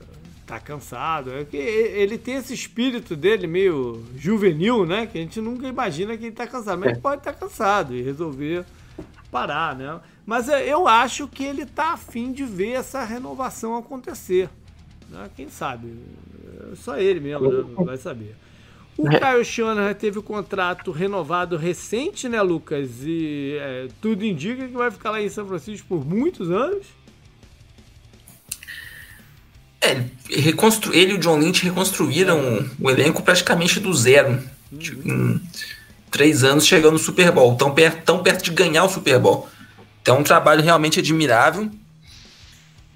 tá 0.45 0.59
cansado. 0.59 1.31
É 1.33 1.45
que 1.45 1.57
ele 1.57 2.17
tem 2.17 2.35
esse 2.35 2.53
espírito 2.53 3.15
dele 3.15 3.47
meio 3.47 4.03
juvenil, 4.17 4.85
né? 4.85 5.07
Que 5.07 5.17
a 5.17 5.21
gente 5.21 5.39
nunca 5.41 5.67
imagina 5.67 6.15
que 6.17 6.25
ele 6.25 6.35
tá 6.35 6.45
cansado. 6.45 6.77
Mas 6.79 6.89
É. 6.89 6.91
ele 6.93 7.01
pode 7.01 7.21
estar 7.21 7.33
cansado 7.33 7.95
e 7.95 8.01
resolver 8.01 8.63
parar, 9.31 9.75
né? 9.75 9.99
Mas 10.25 10.49
é, 10.49 10.67
eu 10.67 10.87
acho 10.87 11.27
que 11.27 11.43
ele 11.43 11.65
tá 11.65 11.93
afim 11.93 12.31
de 12.31 12.43
ver 12.43 12.73
essa 12.73 13.03
renovação 13.03 13.75
acontecer. 13.77 14.49
né? 15.09 15.29
Quem 15.35 15.49
sabe? 15.49 15.87
É 16.71 16.75
Só 16.75 16.97
ele 16.97 17.19
mesmo 17.19 17.51
né? 17.51 17.85
vai 17.85 17.97
saber. 17.97 18.35
O 18.97 19.07
É. 19.07 19.17
Kyle 19.19 19.43
Shanahan 19.45 19.93
teve 19.93 20.19
o 20.19 20.23
contrato 20.23 20.91
renovado 20.91 21.55
recente, 21.57 22.27
né, 22.27 22.41
Lucas? 22.41 22.89
E 23.03 23.57
é, 23.59 23.87
tudo 24.01 24.25
indica 24.25 24.67
que 24.67 24.73
vai 24.73 24.91
ficar 24.91 25.11
lá 25.11 25.21
em 25.21 25.29
São 25.29 25.47
Francisco 25.47 25.87
por 25.87 26.05
muitos 26.05 26.51
anos. 26.51 26.85
É, 29.79 30.05
ele, 30.29 30.41
reconstru... 30.41 30.93
ele 30.93 31.13
e 31.13 31.15
o 31.15 31.17
John 31.17 31.39
Lynch 31.39 31.63
reconstruíram 31.63 32.39
o 32.79 32.89
elenco 32.89 33.23
praticamente 33.23 33.79
do 33.79 33.91
zero. 33.93 34.39
Tipo, 34.77 35.09
Em 35.09 35.41
três 36.11 36.43
anos 36.43 36.67
chegando 36.67 36.93
no 36.93 36.99
Super 36.99 37.31
Bowl. 37.31 37.55
Tão 37.55 37.73
perto, 37.73 38.03
tão 38.03 38.21
perto 38.21 38.43
de 38.43 38.51
ganhar 38.51 38.83
o 38.83 38.89
Super 38.89 39.17
Bowl. 39.17 39.49
Então 40.01 40.17
é 40.17 40.19
um 40.19 40.23
trabalho 40.23 40.61
realmente 40.61 40.99
admirável. 40.99 41.71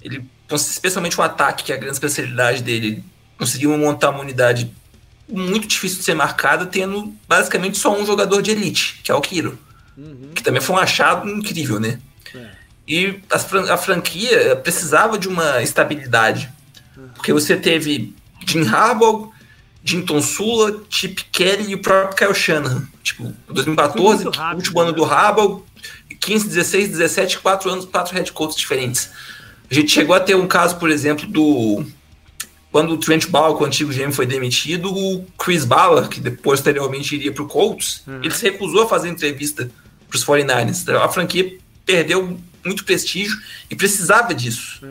Ele, 0.02 0.24
especialmente 0.52 1.20
o 1.20 1.24
ataque, 1.24 1.64
que 1.64 1.72
é 1.72 1.76
a 1.76 1.80
grande 1.80 1.96
especialidade 1.96 2.62
dele, 2.62 3.04
conseguiu 3.38 3.76
montar 3.78 4.10
uma 4.12 4.20
unidade 4.20 4.72
muito 5.28 5.68
difícil 5.68 6.00
de 6.00 6.04
ser 6.04 6.14
marcada, 6.14 6.66
tendo 6.68 7.16
basicamente 7.28 7.78
só 7.78 7.98
um 8.00 8.06
jogador 8.06 8.42
de 8.42 8.52
elite, 8.52 9.00
que 9.04 9.12
é 9.12 9.16
o 9.16 9.22
Kiro. 9.22 9.58
Que 10.36 10.44
também 10.44 10.62
foi 10.62 10.76
um 10.76 10.80
achado 10.80 11.28
incrível, 11.30 11.80
né? 11.80 12.00
E 12.88 13.20
as 13.32 13.46
fran- 13.46 13.72
a 13.72 13.78
franquia 13.78 14.56
precisava 14.58 15.18
de 15.18 15.28
uma 15.28 15.64
estabilidade. 15.64 16.50
Porque 17.16 17.34
você 17.34 17.56
teve 17.56 18.14
Jim 18.46 18.68
Harbaugh, 18.68 19.32
Jim 19.86 20.02
Tonsula, 20.02 20.82
Chip 20.90 21.24
Kelly 21.32 21.70
e 21.72 21.76
o 21.76 21.78
próprio 21.82 22.18
Kyle 22.18 22.34
Shanahan. 22.34 22.88
Tipo, 23.04 23.32
2014, 23.48 24.16
Foi 24.16 24.24
muito 24.26 24.38
rápido, 24.38 24.58
último 24.58 24.80
ano 24.82 24.92
né? 24.92 24.98
do 24.98 25.06
Harbaugh, 25.06 25.64
15, 26.20 26.48
16, 26.48 26.90
17, 26.90 27.38
quatro 27.40 27.70
anos, 27.70 27.86
quatro 27.86 28.14
head 28.16 28.32
coaches 28.32 28.56
diferentes. 28.58 29.12
A 29.70 29.74
gente 29.74 29.92
chegou 29.92 30.16
a 30.16 30.20
ter 30.20 30.36
um 30.36 30.48
caso, 30.48 30.78
por 30.78 30.90
exemplo, 30.90 31.28
do 31.28 31.86
quando 32.72 32.94
o 32.94 32.98
Trent 32.98 33.28
Bauer, 33.30 33.56
o 33.62 33.64
antigo 33.66 33.94
GM, 33.94 34.12
foi 34.12 34.26
demitido, 34.26 34.92
o 34.94 35.26
Chris 35.38 35.64
Ballard, 35.64 36.10
que 36.10 36.20
depois, 36.20 36.60
posteriormente 36.60 37.16
iria 37.16 37.32
para 37.32 37.44
o 37.44 37.48
Colts, 37.48 38.04
ele 38.22 38.32
se 38.32 38.44
recusou 38.50 38.84
a 38.84 38.90
fazer 38.90 39.08
entrevista 39.08 39.70
para 40.10 40.18
os 40.18 40.26
49ers. 40.26 40.90
A 41.02 41.08
franquia 41.08 41.58
perdeu 41.86 42.38
muito 42.66 42.84
prestígio 42.84 43.38
e 43.70 43.76
precisava 43.76 44.34
disso. 44.34 44.82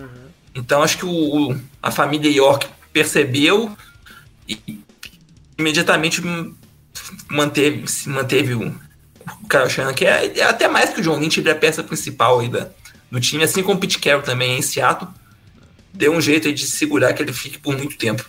Então, 0.55 0.83
acho 0.83 0.97
que 0.99 1.05
o- 1.05 1.55
a 1.83 1.91
família 1.91 2.31
York 2.31 2.67
percebeu 2.93 3.77
e 4.49 4.81
imediatamente 5.59 6.23
manteve, 7.31 7.87
se 7.89 8.09
manteve 8.09 8.55
o, 8.55 8.69
o 8.69 9.49
Kyle 9.49 9.69
Shanahan, 9.69 9.95
que 9.95 10.05
é, 10.05 10.39
é 10.39 10.45
até 10.45 10.69
mais 10.69 10.91
que 10.91 11.01
o 11.01 11.03
John 11.03 11.19
Lynch, 11.19 11.41
ele 11.41 11.49
é 11.49 11.53
a 11.53 11.57
peça 11.57 11.83
principal 11.83 12.41
aí 12.41 12.49
da, 12.49 12.69
do 13.11 13.21
time, 13.21 13.45
assim 13.45 13.63
como 13.63 13.79
o 13.79 13.81
Pete 13.81 13.99
Carroll 13.99 14.23
também 14.23 14.59
em 14.59 14.63
Seattle 14.63 15.09
deu 15.95 16.13
um 16.13 16.21
jeito 16.21 16.53
de 16.53 16.67
segurar 16.67 17.15
que 17.15 17.23
ele 17.23 17.33
fique 17.33 17.59
por 17.59 17.77
muito 17.79 17.97
tempo. 17.97 18.29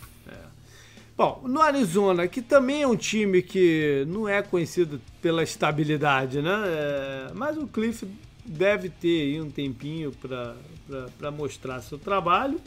Bom, 1.17 1.43
no 1.45 1.61
Arizona, 1.61 2.27
que 2.27 2.41
também 2.41 2.81
é 2.81 2.87
um 2.87 2.95
time 2.95 3.41
que 3.41 4.05
não 4.07 4.27
é 4.27 4.41
conhecido 4.41 5.01
pela 5.21 5.41
estabilidade, 5.43 6.41
né? 6.41 6.63
É, 6.65 7.27
mas 7.33 7.57
o 7.57 7.65
Cliff 7.65 8.05
deve 8.45 8.89
ter 8.89 9.21
aí 9.21 9.41
um 9.41 9.49
tempinho 9.49 10.11
para 10.11 11.31
mostrar 11.31 11.81
seu 11.81 11.97
trabalho. 11.97 12.59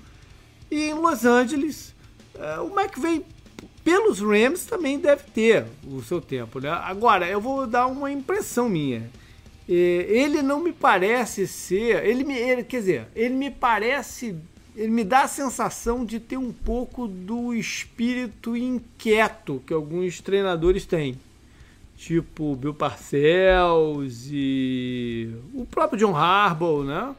E 0.71 0.89
em 0.89 0.95
Los 0.95 1.27
Angeles, 1.27 1.95
é, 2.39 2.59
o 2.59 2.69
McVay, 2.69 3.23
pelos 3.89 4.21
Rams, 4.21 4.67
também 4.67 4.99
deve 4.99 5.23
ter 5.33 5.65
o 5.87 6.03
seu 6.03 6.21
tempo, 6.21 6.61
né? 6.61 6.69
Agora, 6.69 7.27
eu 7.27 7.41
vou 7.41 7.67
dar 7.67 7.87
uma 7.87 8.13
impressão 8.13 8.69
minha. 8.69 9.09
É, 9.67 9.73
Ele 9.73 10.43
não 10.43 10.63
me 10.63 10.75
parece 10.75 11.47
ser. 11.49 12.05
Ele 12.05 12.23
me, 12.23 12.35
ele- 12.37 12.63
quer 12.65 12.81
dizer, 12.81 13.07
ele 13.17 13.35
me 13.35 13.51
parece. 13.51 14.37
Ele 14.77 14.91
me 14.91 15.03
dá 15.05 15.23
a 15.23 15.29
sensação 15.29 16.05
de 16.05 16.21
ter 16.21 16.37
um 16.37 16.53
pouco 16.53 17.09
do 17.09 17.55
espírito 17.55 18.55
inquieto 18.55 19.63
que 19.67 19.73
alguns 19.73 20.21
treinadores 20.21 20.85
têm. 20.85 21.19
Tipo 21.97 22.55
Bill 22.57 22.75
Parcells 22.75 24.29
e 24.31 25.31
o 25.55 25.65
próprio 25.65 25.99
John 25.99 26.15
Harbaugh, 26.15 26.85
né? 26.85 27.15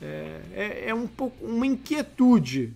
É, 0.00 0.40
é, 0.54 0.84
é 0.88 0.94
um 0.94 1.06
pouco 1.06 1.44
uma 1.44 1.66
inquietude 1.66 2.72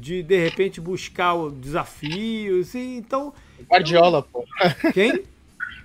de 0.00 0.22
de 0.22 0.38
repente 0.38 0.80
buscar 0.80 1.34
desafios. 1.50 2.74
E, 2.74 2.96
então, 2.96 3.32
O 3.58 3.64
Guardiola, 3.64 4.22
pô. 4.22 4.44
quem? 4.92 5.22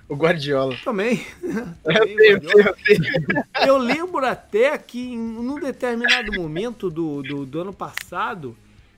O 0.08 0.14
Guardiola. 0.14 0.76
Também. 0.84 1.24
Eu 1.42 1.94
Também, 1.94 2.16
eu 2.18 2.38
Guardiola. 2.40 2.76
sei, 2.84 2.96
eu 2.96 3.02
sei. 3.02 3.68
Eu 3.68 3.78
lembro 3.78 4.24
até 4.26 4.76
que 4.76 4.98
em 5.12 5.18
num 5.18 5.58
determinado 5.58 6.32
momento 6.32 6.90
do, 6.90 7.22
do, 7.22 7.46
do 7.46 7.60
ano 7.60 7.72
passado, 7.72 8.54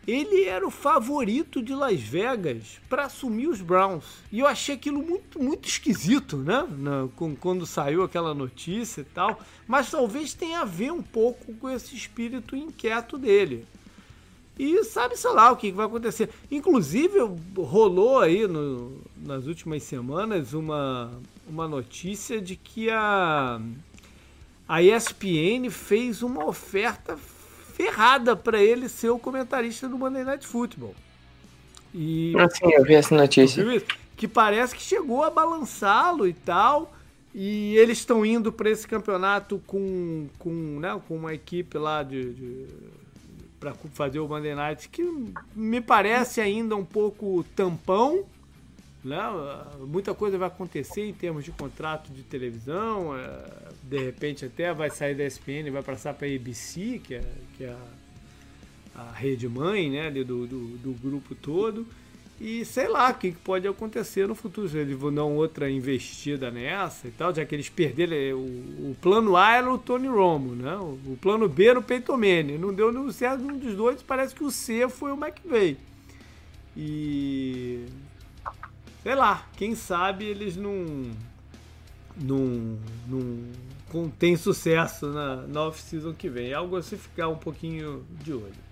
ele 0.07 0.44
era 0.44 0.66
o 0.66 0.70
favorito 0.70 1.62
de 1.62 1.72
Las 1.74 2.00
Vegas 2.00 2.79
para 2.88 3.05
assumir 3.05 3.46
os 3.46 3.61
Browns. 3.61 4.05
E 4.33 4.40
eu 4.40 4.46
achei 4.46 4.74
aquilo 4.74 5.03
muito, 5.03 5.40
muito 5.42 5.68
esquisito, 5.68 6.37
né? 6.37 6.66
Na- 6.79 7.09
com- 7.16 7.37
quando 7.37 7.64
saiu 7.64 8.03
aquela 8.03 8.35
notícia 8.35 9.00
e 9.03 9.05
tal. 9.05 9.40
Mas 9.68 9.90
talvez 9.90 10.35
tenha 10.35 10.61
a 10.61 10.64
ver 10.64 10.90
um 10.92 11.03
pouco 11.03 11.55
com 11.55 11.70
esse 11.70 11.94
espírito 11.94 12.57
inquieto 12.57 13.16
dele. 13.16 13.64
E 14.58 14.84
sabe, 14.84 15.16
sei 15.16 15.30
lá, 15.32 15.50
o 15.50 15.56
que 15.56 15.72
vai 15.72 15.86
acontecer. 15.86 16.30
Inclusive, 16.50 17.18
rolou 17.56 18.20
aí 18.20 18.46
no- 18.46 18.98
nas 19.16 19.46
últimas 19.46 19.82
semanas 19.82 20.52
uma, 20.52 21.10
uma 21.48 21.66
notícia 21.66 22.40
de 22.40 22.54
que 22.54 22.88
a, 22.90 23.60
a 24.68 24.82
ESPN 24.82 25.68
fez 25.70 26.22
uma 26.22 26.44
oferta 26.46 27.16
ferrada 27.16 28.36
para 28.36 28.62
ele 28.62 28.88
ser 28.88 29.10
o 29.10 29.18
comentarista 29.18 29.88
do 29.88 29.98
Monday 29.98 30.22
Night 30.24 30.46
Football. 30.46 30.94
E 31.92 32.32
Assim, 32.38 32.72
eu 32.72 32.82
vi 32.84 32.94
essa 32.94 33.14
notícia. 33.16 33.62
Isso? 33.62 33.86
Que 34.16 34.28
parece 34.28 34.74
que 34.74 34.82
chegou 34.82 35.22
a 35.24 35.30
balançá-lo 35.30 36.26
e 36.26 36.32
tal. 36.32 36.92
E 37.34 37.76
eles 37.76 37.98
estão 37.98 38.24
indo 38.24 38.52
para 38.52 38.70
esse 38.70 38.86
campeonato 38.86 39.60
com, 39.66 40.28
com, 40.38 40.78
né, 40.78 41.00
com 41.08 41.16
uma 41.16 41.34
equipe 41.34 41.76
lá 41.76 42.04
de, 42.04 42.32
de 42.32 42.66
para 43.64 43.74
fazer 43.94 44.18
o 44.18 44.29
Monday 44.29 44.55
Night 44.55 44.90
que 44.90 45.03
me 45.55 45.81
parece 45.81 46.40
ainda 46.40 46.77
um 46.77 46.85
pouco 46.85 47.44
tampão. 47.57 48.24
Né? 49.03 49.18
Muita 49.81 50.14
coisa 50.14 50.37
vai 50.37 50.48
acontecer 50.48 51.07
em 51.07 51.14
termos 51.14 51.44
de 51.44 51.50
contrato 51.50 52.12
de 52.12 52.22
televisão. 52.22 53.16
é, 53.16 53.70
De 53.83 53.98
repente 53.98 54.44
até 54.44 54.72
vai 54.74 54.90
sair 54.90 55.14
da 55.14 55.24
ESPN 55.24 55.70
vai 55.72 55.83
passar 55.83 56.12
para 56.12 56.27
a 56.27 56.35
ABC, 56.35 57.00
que 57.03 57.14
é, 57.14 57.24
que 57.57 57.64
é 57.64 57.77
a, 58.94 59.00
a 59.00 59.12
rede 59.12 59.48
mãe 59.48 59.90
né, 59.90 60.11
do, 60.11 60.24
do, 60.24 60.46
do 60.46 60.92
grupo 60.92 61.35
todo. 61.35 61.87
E 62.40 62.64
sei 62.64 62.88
lá 62.88 63.10
o 63.10 63.14
que 63.14 63.30
pode 63.32 63.66
acontecer 63.66 64.26
no 64.26 64.34
futuro. 64.34 64.68
Se 64.68 64.78
eles 64.78 64.96
vão 64.98 65.14
dar 65.14 65.24
outra 65.24 65.70
investida 65.70 66.50
nessa 66.50 67.06
e 67.06 67.10
tal, 67.10 67.32
já 67.34 67.44
que 67.44 67.54
eles 67.54 67.68
perderam. 67.68 68.16
é, 68.16 68.34
O, 68.34 68.90
o 68.90 68.96
plano 69.00 69.36
A 69.36 69.54
era 69.54 69.72
o 69.72 69.78
Tony 69.78 70.08
Romo, 70.08 70.54
né? 70.54 70.76
O, 70.76 70.98
o 71.12 71.18
plano 71.20 71.48
B 71.48 71.66
era 71.66 71.78
o 71.78 71.82
Peyton 71.82 72.16
Manning. 72.16 72.58
Não 72.58 72.74
deu 72.74 72.92
nenhum 72.92 73.10
certo 73.12 73.40
nenhum 73.40 73.58
dos 73.58 73.74
dois, 73.74 74.02
parece 74.02 74.34
que 74.34 74.42
o 74.42 74.50
C 74.50 74.88
foi 74.88 75.12
o 75.12 75.16
McVay. 75.16 75.76
E. 76.76 77.86
Sei 79.02 79.14
lá, 79.14 79.46
quem 79.56 79.74
sabe 79.74 80.24
eles 80.24 80.56
não. 80.56 81.12
não. 82.20 82.78
não 83.08 84.10
tem 84.18 84.36
sucesso 84.36 85.06
na, 85.06 85.36
na 85.46 85.62
off-season 85.68 86.12
que 86.12 86.28
vem. 86.28 86.50
É 86.50 86.54
algo 86.54 86.76
a 86.76 86.82
se 86.82 86.96
ficar 86.96 87.28
um 87.28 87.36
pouquinho 87.36 88.04
de 88.22 88.32
olho. 88.32 88.64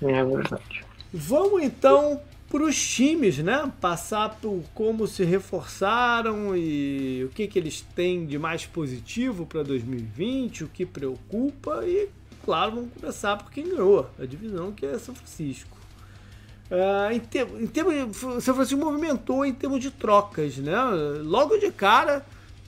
É 0.00 0.24
verdade. 0.24 0.84
Vamos 1.12 1.62
então 1.62 2.20
para 2.52 2.64
os 2.64 2.76
times, 2.76 3.38
né? 3.38 3.72
Passar 3.80 4.28
por 4.28 4.62
como 4.74 5.06
se 5.06 5.24
reforçaram 5.24 6.54
e 6.54 7.24
o 7.24 7.30
que, 7.30 7.48
que 7.48 7.58
eles 7.58 7.80
têm 7.80 8.26
de 8.26 8.38
mais 8.38 8.66
positivo 8.66 9.46
para 9.46 9.62
2020, 9.62 10.64
o 10.64 10.68
que 10.68 10.84
preocupa 10.84 11.82
e, 11.86 12.10
claro, 12.44 12.72
vamos 12.72 12.90
começar 12.92 13.38
por 13.38 13.50
quem 13.50 13.70
ganhou 13.70 14.06
a 14.20 14.26
divisão, 14.26 14.70
que 14.70 14.84
é 14.84 14.98
São 14.98 15.14
Francisco. 15.14 15.78
Uh, 16.70 17.14
em, 17.14 17.20
ter, 17.20 17.48
em 17.58 17.66
termos, 17.66 18.18
São 18.18 18.54
Francisco 18.54 18.78
movimentou 18.78 19.46
em 19.46 19.54
termos 19.54 19.80
de 19.80 19.90
trocas, 19.90 20.58
né? 20.58 20.76
Logo 21.22 21.56
de 21.56 21.72
cara 21.72 22.22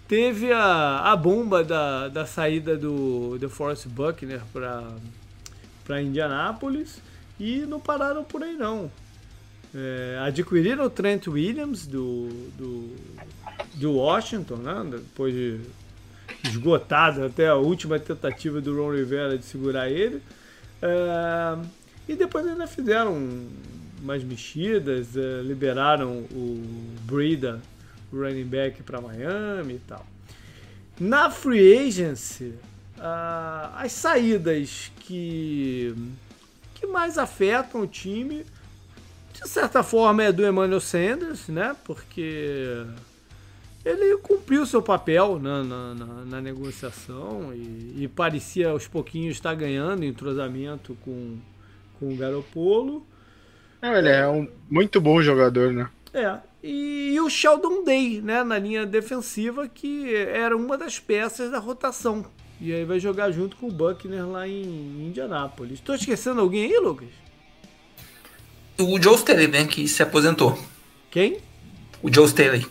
teve 0.08 0.50
a, 0.50 1.12
a 1.12 1.14
bomba 1.14 1.62
da, 1.62 2.08
da 2.08 2.24
saída 2.24 2.74
do, 2.74 3.36
do 3.38 3.50
Forrest 3.50 3.86
Buckner 3.88 4.40
para 4.50 6.00
Indianápolis 6.00 7.02
e 7.38 7.66
não 7.66 7.78
pararam 7.78 8.24
por 8.24 8.42
aí 8.42 8.54
não. 8.54 8.90
É, 9.74 10.18
adquiriram 10.24 10.84
o 10.84 10.90
Trent 10.90 11.26
Williams 11.26 11.84
do, 11.86 12.28
do, 12.56 12.96
do 13.74 13.92
Washington, 13.94 14.56
né? 14.56 14.86
depois 14.90 15.34
de 15.34 15.60
esgotado 16.44 17.24
até 17.24 17.48
a 17.48 17.56
última 17.56 17.98
tentativa 17.98 18.60
do 18.60 18.76
Ron 18.76 18.92
Rivera 18.92 19.36
de 19.36 19.44
segurar 19.44 19.90
ele. 19.90 20.22
É, 20.80 21.58
e 22.08 22.14
depois 22.14 22.46
ainda 22.46 22.66
fizeram 22.66 23.18
umas 24.00 24.22
mexidas, 24.22 25.16
é, 25.16 25.42
liberaram 25.42 26.18
o 26.30 26.62
Breda, 27.02 27.60
o 28.12 28.16
running 28.16 28.44
back, 28.44 28.82
para 28.82 29.00
Miami 29.00 29.74
e 29.74 29.80
tal. 29.88 30.06
Na 31.00 31.30
free 31.30 31.88
agency, 31.88 32.54
as 33.74 33.90
saídas 33.90 34.92
que, 35.00 35.92
que 36.74 36.86
mais 36.86 37.18
afetam 37.18 37.80
o 37.80 37.86
time 37.86 38.44
de 39.44 39.50
certa 39.50 39.82
forma 39.82 40.24
é 40.24 40.32
do 40.32 40.44
Emmanuel 40.44 40.80
Sanders, 40.80 41.48
né? 41.48 41.76
Porque 41.84 42.82
ele 43.84 44.16
cumpriu 44.16 44.64
seu 44.64 44.80
papel 44.80 45.38
na, 45.38 45.62
na, 45.62 45.94
na, 45.94 46.06
na 46.24 46.40
negociação 46.40 47.52
e, 47.52 48.04
e, 48.04 48.08
parecia 48.08 48.70
aos 48.70 48.88
pouquinhos 48.88 49.36
estar 49.36 49.54
ganhando 49.54 50.02
entrosamento 50.02 50.96
com, 51.04 51.36
com 52.00 52.12
o 52.12 52.16
Garopolo. 52.16 53.06
É, 53.82 53.98
ele 53.98 54.08
é 54.08 54.26
um 54.26 54.48
muito 54.70 54.98
bom 54.98 55.20
jogador, 55.20 55.74
né? 55.74 55.90
É. 56.14 56.38
E, 56.62 57.12
e, 57.12 57.20
o 57.20 57.28
Sheldon 57.28 57.84
Day, 57.84 58.22
né, 58.22 58.42
na 58.42 58.58
linha 58.58 58.86
defensiva, 58.86 59.68
que 59.68 60.14
era 60.14 60.56
uma 60.56 60.78
das 60.78 60.98
peças 60.98 61.50
da 61.50 61.58
rotação. 61.58 62.24
E 62.58 62.72
aí 62.72 62.86
vai 62.86 62.98
jogar 62.98 63.30
junto 63.30 63.56
com 63.56 63.68
o 63.68 63.72
Buckner 63.72 64.26
lá 64.26 64.48
em 64.48 65.06
Indianápolis. 65.06 65.74
Estou 65.74 65.94
esquecendo 65.94 66.40
alguém 66.40 66.64
aí, 66.64 66.78
Lucas? 66.78 67.08
O 68.78 69.00
Joe 69.00 69.14
Staley, 69.14 69.48
né, 69.48 69.64
que 69.66 69.86
se 69.86 70.02
aposentou. 70.02 70.58
Quem? 71.10 71.38
O 72.02 72.12
Joe 72.12 72.26
Staley. 72.26 72.66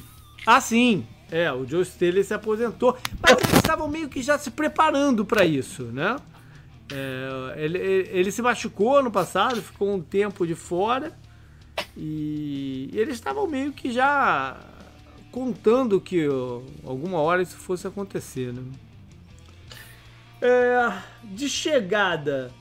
Ah, 0.46 0.60
sim. 0.60 1.06
É, 1.32 1.52
o 1.52 1.68
Joe 1.68 1.82
Staley 1.82 2.24
se 2.24 2.34
aposentou. 2.34 2.98
Mas 3.22 3.38
eles 3.38 3.54
estavam 3.54 3.88
meio 3.88 4.10
que 4.10 4.22
já 4.22 4.38
se 4.38 4.52
preparando 4.52 5.26
para 5.26 5.46
isso, 5.46 5.84
né? 5.86 6.18
É, 6.92 7.64
ele, 7.64 7.80
ele 7.80 8.32
se 8.32 8.42
machucou 8.42 9.02
no 9.02 9.10
passado, 9.10 9.62
ficou 9.62 9.94
um 9.96 10.02
tempo 10.02 10.46
de 10.46 10.54
fora. 10.54 11.12
E 11.98 12.90
eles 12.94 13.16
estavam 13.16 13.48
meio 13.48 13.72
que 13.72 13.92
já 13.92 14.58
contando 15.32 16.00
que 16.00 16.28
alguma 16.86 17.20
hora 17.20 17.42
isso 17.42 17.58
fosse 17.58 17.88
acontecer, 17.88 18.54
né? 18.54 18.62
É, 20.40 20.94
de 21.24 21.50
chegada, 21.50 22.52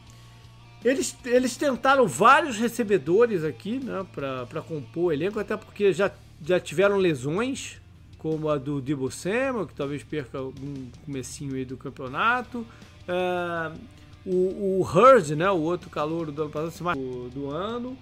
eles, 0.84 1.16
eles 1.24 1.56
tentaram 1.56 2.06
vários 2.06 2.56
recebedores 2.56 3.44
aqui, 3.44 3.78
né, 3.78 4.04
para 4.12 4.62
compor 4.62 5.04
o 5.04 5.12
elenco, 5.12 5.38
até 5.38 5.56
porque 5.56 5.92
já, 5.92 6.10
já 6.44 6.58
tiveram 6.58 6.96
lesões, 6.96 7.80
como 8.18 8.48
a 8.48 8.56
do 8.56 8.80
Debo 8.80 9.10
Samuel, 9.10 9.66
que 9.66 9.74
talvez 9.74 10.02
perca 10.02 10.38
algum 10.38 10.86
comecinho 11.04 11.54
aí 11.54 11.64
do 11.64 11.76
campeonato. 11.76 12.66
Uh, 13.08 13.76
o, 14.24 14.80
o 14.80 14.82
Hurd, 14.82 15.34
né, 15.34 15.50
o 15.50 15.60
outro 15.60 15.90
calor 15.90 16.30
do 16.30 16.42
ano 16.42 16.50
passado, 16.50 16.98
do, 16.98 17.28
do 17.30 17.50
ano. 17.50 17.96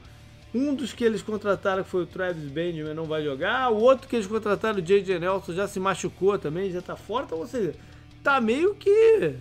Um 0.55 0.75
dos 0.75 0.93
que 0.93 1.05
eles 1.05 1.23
contrataram 1.23 1.85
foi 1.85 2.03
o 2.03 2.07
Travis 2.07 2.51
Benjamin, 2.51 2.93
não 2.93 3.05
vai 3.05 3.23
jogar. 3.23 3.71
O 3.71 3.77
outro 3.77 4.09
que 4.09 4.17
eles 4.17 4.27
contrataram, 4.27 4.79
o 4.79 4.83
J.J. 4.83 5.19
Nelson, 5.19 5.53
já 5.53 5.69
se 5.69 5.79
machucou 5.79 6.39
também, 6.39 6.71
já 6.71 6.83
tá 6.83 6.97
fora. 6.97 7.25
Então, 7.25 7.39
ou 7.39 7.47
seja, 7.47 7.75
tá 8.23 8.41
meio 8.41 8.75
que 8.75 9.37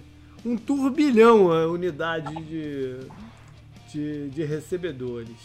um 0.46 0.56
turbilhão 0.56 1.52
a 1.52 1.68
unidade 1.68 2.34
de, 2.44 2.96
de, 3.92 4.30
de 4.30 4.44
recebedores. 4.44 5.38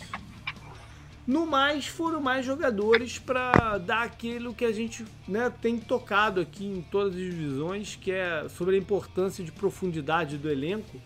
No 1.27 1.47
mais, 1.47 1.87
foram 1.87 2.21
mais 2.21 2.45
jogadores 2.45 3.19
para 3.19 3.79
dar 3.79 4.03
aquilo 4.03 4.53
que 4.53 4.65
a 4.65 4.73
gente 4.73 5.07
né, 5.27 5.51
tem 5.63 5.79
tocado 5.79 6.39
aqui 6.39 6.67
em 6.67 6.83
todas 6.83 7.15
as 7.15 7.21
divisões, 7.21 7.97
que 7.97 8.11
é 8.11 8.47
sobre 8.51 8.77
a 8.77 8.79
importância 8.79 9.43
de 9.43 9.51
profundidade 9.51 10.37
do 10.37 10.51
elenco. 10.51 11.01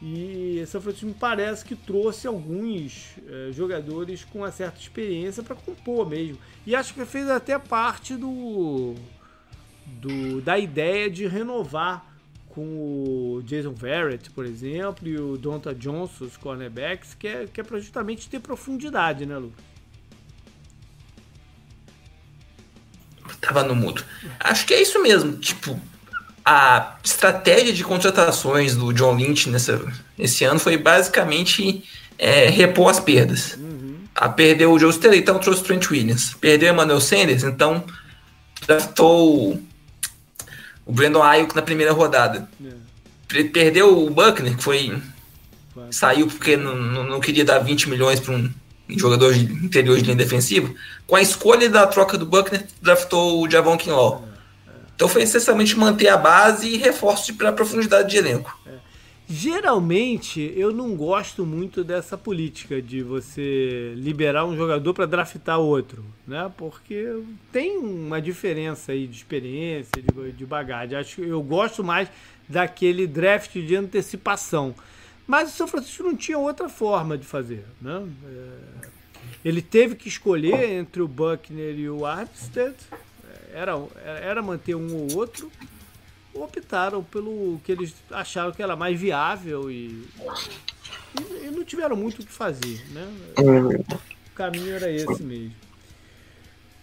E 0.00 0.62
São 0.68 0.80
Francisco 0.80 1.06
me 1.06 1.14
parece 1.14 1.64
que 1.64 1.74
trouxe 1.74 2.28
alguns 2.28 3.16
é, 3.26 3.50
jogadores 3.50 4.24
com 4.24 4.38
uma 4.38 4.52
certa 4.52 4.78
experiência 4.78 5.42
para 5.42 5.56
compor 5.56 6.08
mesmo. 6.08 6.38
E 6.64 6.76
acho 6.76 6.94
que 6.94 7.04
fez 7.04 7.28
até 7.28 7.58
parte 7.58 8.14
do, 8.14 8.94
do 9.84 10.40
da 10.40 10.56
ideia 10.56 11.10
de 11.10 11.26
renovar 11.26 12.07
com 12.58 13.36
o 13.36 13.42
Jason 13.44 13.72
Verrett, 13.72 14.30
por 14.30 14.44
exemplo, 14.44 15.06
e 15.06 15.16
o 15.16 15.36
Donta 15.36 15.72
Johnson, 15.72 16.24
os 16.24 16.36
cornerbacks, 16.36 17.14
que 17.14 17.28
é, 17.28 17.46
que 17.46 17.60
é 17.60 17.62
para 17.62 17.78
justamente 17.78 18.28
ter 18.28 18.40
profundidade, 18.40 19.24
né, 19.24 19.38
Lucas? 19.38 19.64
Tava 23.40 23.62
no 23.62 23.76
mudo. 23.76 24.02
Acho 24.40 24.66
que 24.66 24.74
é 24.74 24.82
isso 24.82 25.00
mesmo. 25.00 25.36
Tipo, 25.36 25.80
a 26.44 26.96
estratégia 27.04 27.72
de 27.72 27.84
contratações 27.84 28.74
do 28.74 28.92
John 28.92 29.14
Lynch 29.14 29.48
nessa, 29.48 29.80
nesse 30.16 30.42
ano 30.42 30.58
foi 30.58 30.76
basicamente 30.76 31.84
é, 32.18 32.48
repor 32.48 32.90
as 32.90 32.98
perdas. 32.98 33.54
Uhum. 33.54 33.98
A 34.16 34.28
perdeu 34.28 34.72
o 34.72 34.78
Joe 34.80 34.90
Staley, 34.90 35.20
então 35.20 35.38
trouxe 35.38 35.60
o 35.60 35.64
Trent 35.64 35.88
Williams. 35.88 36.34
Perdeu 36.40 36.70
o 36.70 36.74
Emmanuel 36.74 37.00
Sanders, 37.00 37.44
então 37.44 37.84
draftou 38.66 39.62
o 40.88 40.92
Brandon 40.92 41.22
Ayuk 41.22 41.54
na 41.54 41.60
primeira 41.60 41.92
rodada. 41.92 42.48
É. 42.64 43.44
Perdeu 43.52 44.06
o 44.06 44.10
Buckner, 44.10 44.56
que 44.56 44.62
foi. 44.64 45.00
Saiu 45.90 46.26
porque 46.26 46.56
não, 46.56 47.04
não, 47.04 47.20
queria 47.20 47.44
dar 47.44 47.58
20 47.58 47.90
milhões 47.90 48.18
para 48.18 48.34
um 48.34 48.50
jogador 48.88 49.34
de 49.34 49.40
interior 49.40 49.96
de 49.98 50.04
linha 50.04 50.16
defensiva. 50.16 50.72
Com 51.06 51.14
a 51.14 51.20
escolha 51.20 51.68
da 51.68 51.86
troca 51.86 52.16
do 52.16 52.24
Buckner, 52.24 52.66
draftou 52.80 53.42
o 53.42 53.50
Javon 53.50 53.76
Kinlaw. 53.76 54.24
É, 54.66 54.70
é. 54.70 54.74
Então 54.96 55.08
foi 55.08 55.22
essencialmente 55.22 55.78
manter 55.78 56.08
a 56.08 56.16
base 56.16 56.66
e 56.66 56.78
reforço 56.78 57.34
para 57.34 57.52
profundidade 57.52 58.10
de 58.10 58.16
elenco. 58.16 58.58
É. 58.66 58.70
Geralmente 59.30 60.54
eu 60.56 60.72
não 60.72 60.96
gosto 60.96 61.44
muito 61.44 61.84
dessa 61.84 62.16
política 62.16 62.80
de 62.80 63.02
você 63.02 63.92
liberar 63.94 64.46
um 64.46 64.56
jogador 64.56 64.94
para 64.94 65.04
draftar 65.04 65.58
outro, 65.58 66.02
né? 66.26 66.50
Porque 66.56 67.22
tem 67.52 67.76
uma 67.76 68.22
diferença 68.22 68.92
aí 68.92 69.06
de 69.06 69.14
experiência, 69.14 70.00
de, 70.00 70.32
de 70.32 70.46
bagagem. 70.46 70.96
Acho 70.96 71.16
que 71.16 71.28
eu 71.28 71.42
gosto 71.42 71.84
mais 71.84 72.08
daquele 72.48 73.06
draft 73.06 73.52
de 73.52 73.76
antecipação. 73.76 74.74
Mas 75.26 75.50
o 75.50 75.52
São 75.52 75.68
Francisco 75.68 76.04
não 76.04 76.16
tinha 76.16 76.38
outra 76.38 76.70
forma 76.70 77.18
de 77.18 77.26
fazer, 77.26 77.66
né? 77.82 78.08
É, 78.24 78.88
ele 79.44 79.60
teve 79.60 79.94
que 79.94 80.08
escolher 80.08 80.70
entre 80.70 81.02
o 81.02 81.06
Buckner 81.06 81.78
e 81.78 81.90
o 81.90 82.06
Armstead. 82.06 82.74
Era, 83.52 83.74
era 84.22 84.40
manter 84.40 84.74
um 84.74 84.94
ou 84.94 85.18
outro 85.18 85.50
optaram 86.42 87.02
pelo 87.02 87.60
que 87.64 87.72
eles 87.72 87.94
acharam 88.10 88.52
que 88.52 88.62
era 88.62 88.76
mais 88.76 88.98
viável 88.98 89.70
e, 89.70 90.04
e, 91.18 91.46
e 91.46 91.50
não 91.50 91.64
tiveram 91.64 91.96
muito 91.96 92.22
o 92.22 92.26
que 92.26 92.32
fazer, 92.32 92.82
né? 92.92 93.08
O 93.36 94.34
caminho 94.34 94.74
era 94.74 94.90
esse 94.90 95.22
mesmo. 95.22 95.54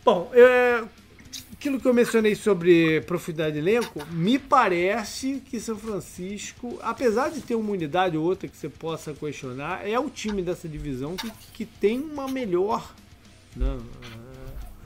Bom, 0.04 0.30
é, 0.34 0.84
aquilo 1.54 1.80
que 1.80 1.88
eu 1.88 1.94
mencionei 1.94 2.36
sobre 2.36 3.02
profundidade 3.02 3.54
de 3.54 3.60
elenco, 3.60 4.06
me 4.12 4.38
parece 4.38 5.42
que 5.50 5.60
São 5.60 5.76
Francisco, 5.78 6.78
apesar 6.82 7.30
de 7.30 7.42
ter 7.42 7.56
uma 7.56 7.72
unidade 7.72 8.16
ou 8.16 8.24
outra 8.24 8.48
que 8.48 8.56
você 8.56 8.70
possa 8.70 9.14
questionar, 9.14 9.88
é 9.88 9.98
o 10.00 10.10
time 10.10 10.44
dessa 10.44 10.68
divisão 10.68 11.16
que, 11.16 11.32
que 11.54 11.66
tem 11.66 12.00
uma 12.00 12.28
melhor. 12.28 12.94
Né? 13.56 13.80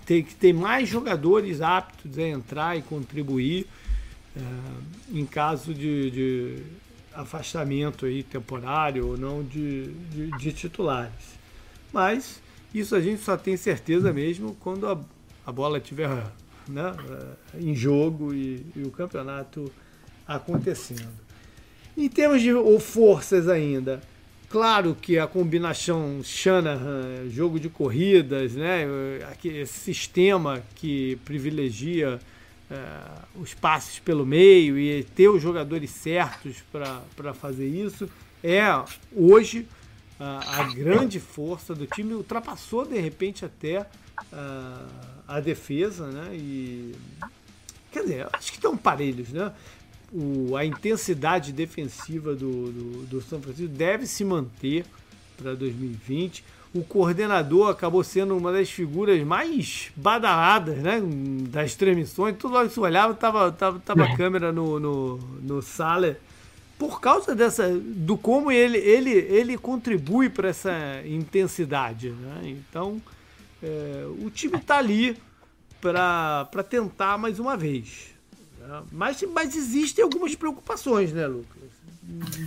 Tem, 0.06 0.24
que 0.24 0.34
tem 0.36 0.54
mais 0.54 0.88
jogadores 0.88 1.60
aptos 1.60 2.18
a 2.18 2.24
entrar 2.24 2.78
e 2.78 2.82
contribuir 2.82 3.68
é, 4.40 5.18
em 5.18 5.26
caso 5.26 5.74
de, 5.74 6.12
de, 6.12 6.64
afastamento 7.14 8.06
aí 8.06 8.24
temporário 8.24 9.08
ou 9.08 9.18
não 9.18 9.44
de, 9.44 9.92
de, 10.10 10.32
de, 10.38 10.54
titulares. 10.54 11.38
Mas 11.92 12.42
isso 12.74 12.96
a 12.96 13.02
gente 13.02 13.22
só 13.22 13.36
tem 13.36 13.58
certeza 13.58 14.14
mesmo 14.14 14.56
quando 14.60 14.88
a, 14.88 15.00
a 15.46 15.52
bola 15.52 15.80
estiver 15.80 16.10
né, 16.68 16.96
é, 17.56 17.60
em 17.60 17.76
jogo 17.76 18.34
e, 18.34 18.66
e, 18.76 18.84
o 18.84 18.92
campeonato 18.92 19.72
acontecendo. 20.28 21.10
Em 21.98 22.08
termos 22.08 22.42
de 22.42 22.52
forças 22.80 23.50
ainda, 23.50 24.02
Claro 24.50 24.98
que 25.00 25.20
a 25.20 25.28
combinação 25.28 26.22
Shanahan, 26.24 27.30
jogo 27.30 27.60
de 27.60 27.70
corridas, 27.70 28.54
né, 28.54 28.84
esse 29.46 29.80
sistema 29.80 30.64
que 30.74 31.20
privilegia 31.24 32.20
uh, 32.72 33.42
os 33.42 33.54
passes 33.54 34.00
pelo 34.00 34.26
meio 34.26 34.78
e 34.78 35.04
ter 35.04 35.30
os 35.30 35.42
jogadores 35.42 35.90
certos 35.92 36.64
para 36.72 37.34
fazer 37.34 37.68
isso, 37.68 38.10
é 38.44 38.64
hoje 39.16 39.68
uh, 40.20 40.24
a 40.24 40.64
grande 40.74 41.20
força 41.20 41.76
do 41.76 41.86
time. 41.86 42.14
Ultrapassou 42.14 42.86
de 42.86 43.00
repente 43.00 43.46
até 43.46 43.82
uh, 43.82 44.88
a 45.28 45.40
defesa, 45.40 46.08
né? 46.08 46.36
E 46.36 46.96
quer 47.92 48.04
dizer, 48.04 48.28
acho 48.34 48.52
que 48.52 48.58
estão 48.58 48.78
parelhos, 48.78 49.30
né? 49.30 49.52
o, 50.12 50.56
a 50.56 50.66
intensidade 50.66 51.52
defensiva 51.52 52.36
do, 52.36 52.72
do, 52.72 53.06
do 53.06 53.22
São 53.22 53.42
Francisco 53.42 53.72
deve 53.74 54.06
se 54.06 54.24
manter 54.24 54.86
para 55.38 55.54
2020. 55.54 56.44
O 56.74 56.84
coordenador 56.84 57.70
acabou 57.70 58.04
sendo 58.04 58.38
uma 58.38 58.52
das 58.52 58.70
figuras 58.70 59.22
mais 59.24 59.92
badaladas 59.96 60.78
né, 60.78 61.02
das 61.50 61.74
transmissões. 61.76 62.36
Tudo 62.38 62.54
lá 62.54 62.68
que 62.68 62.74
se 62.74 62.80
olhava, 62.80 63.14
tava, 63.14 63.52
tava, 63.52 63.80
tava 63.80 64.04
a 64.04 64.16
câmera 64.16 64.52
no, 64.52 64.80
no, 64.80 65.18
no 65.18 65.62
Saler. 65.62 66.20
Por 66.78 67.02
causa 67.02 67.36
dessa. 67.36 67.70
do 67.70 68.16
como 68.18 68.52
ele, 68.52 68.78
ele, 68.78 69.12
ele 69.12 69.58
contribui 69.58 70.30
para 70.30 70.50
essa 70.50 70.72
intensidade. 71.06 72.12
Né? 72.12 72.56
Então, 72.70 73.02
é, 73.64 74.06
o 74.20 74.30
time 74.30 74.58
está 74.58 74.78
ali 74.78 75.18
para 75.82 76.64
tentar 76.70 77.18
mais 77.18 77.40
uma 77.40 77.58
vez. 77.58 78.10
Mas, 78.92 79.24
mas 79.34 79.56
existem 79.56 80.04
algumas 80.04 80.36
preocupações, 80.36 81.12
né, 81.12 81.26
Lucas? 81.26 81.70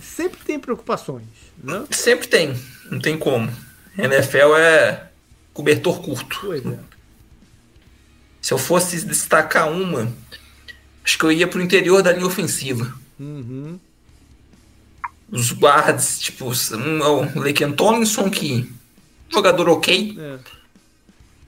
Sempre 0.01 0.39
tem 0.45 0.59
preocupações, 0.59 1.27
né? 1.61 1.85
Sempre 1.91 2.27
tem, 2.27 2.53
não 2.89 2.99
tem 2.99 3.17
como. 3.17 3.49
NFL 3.97 4.55
é 4.57 5.07
cobertor 5.53 6.01
curto. 6.01 6.39
Pois 6.41 6.65
é. 6.65 6.79
Se 8.41 8.53
eu 8.53 8.57
fosse 8.57 9.05
destacar 9.05 9.69
uma, 9.71 10.11
acho 11.03 11.17
que 11.17 11.23
eu 11.23 11.31
ia 11.31 11.47
pro 11.47 11.61
interior 11.61 12.01
da 12.01 12.11
linha 12.11 12.25
ofensiva. 12.25 12.93
Uhum. 13.19 13.79
Os 15.31 15.51
guards, 15.51 16.19
tipo, 16.19 16.51
um 16.75 16.99
é 16.99 17.07
o 17.07 17.39
Laken 17.39 17.71
Tomlinson, 17.71 18.29
que 18.29 18.69
jogador 19.29 19.69
ok. 19.69 20.17
É. 20.19 20.39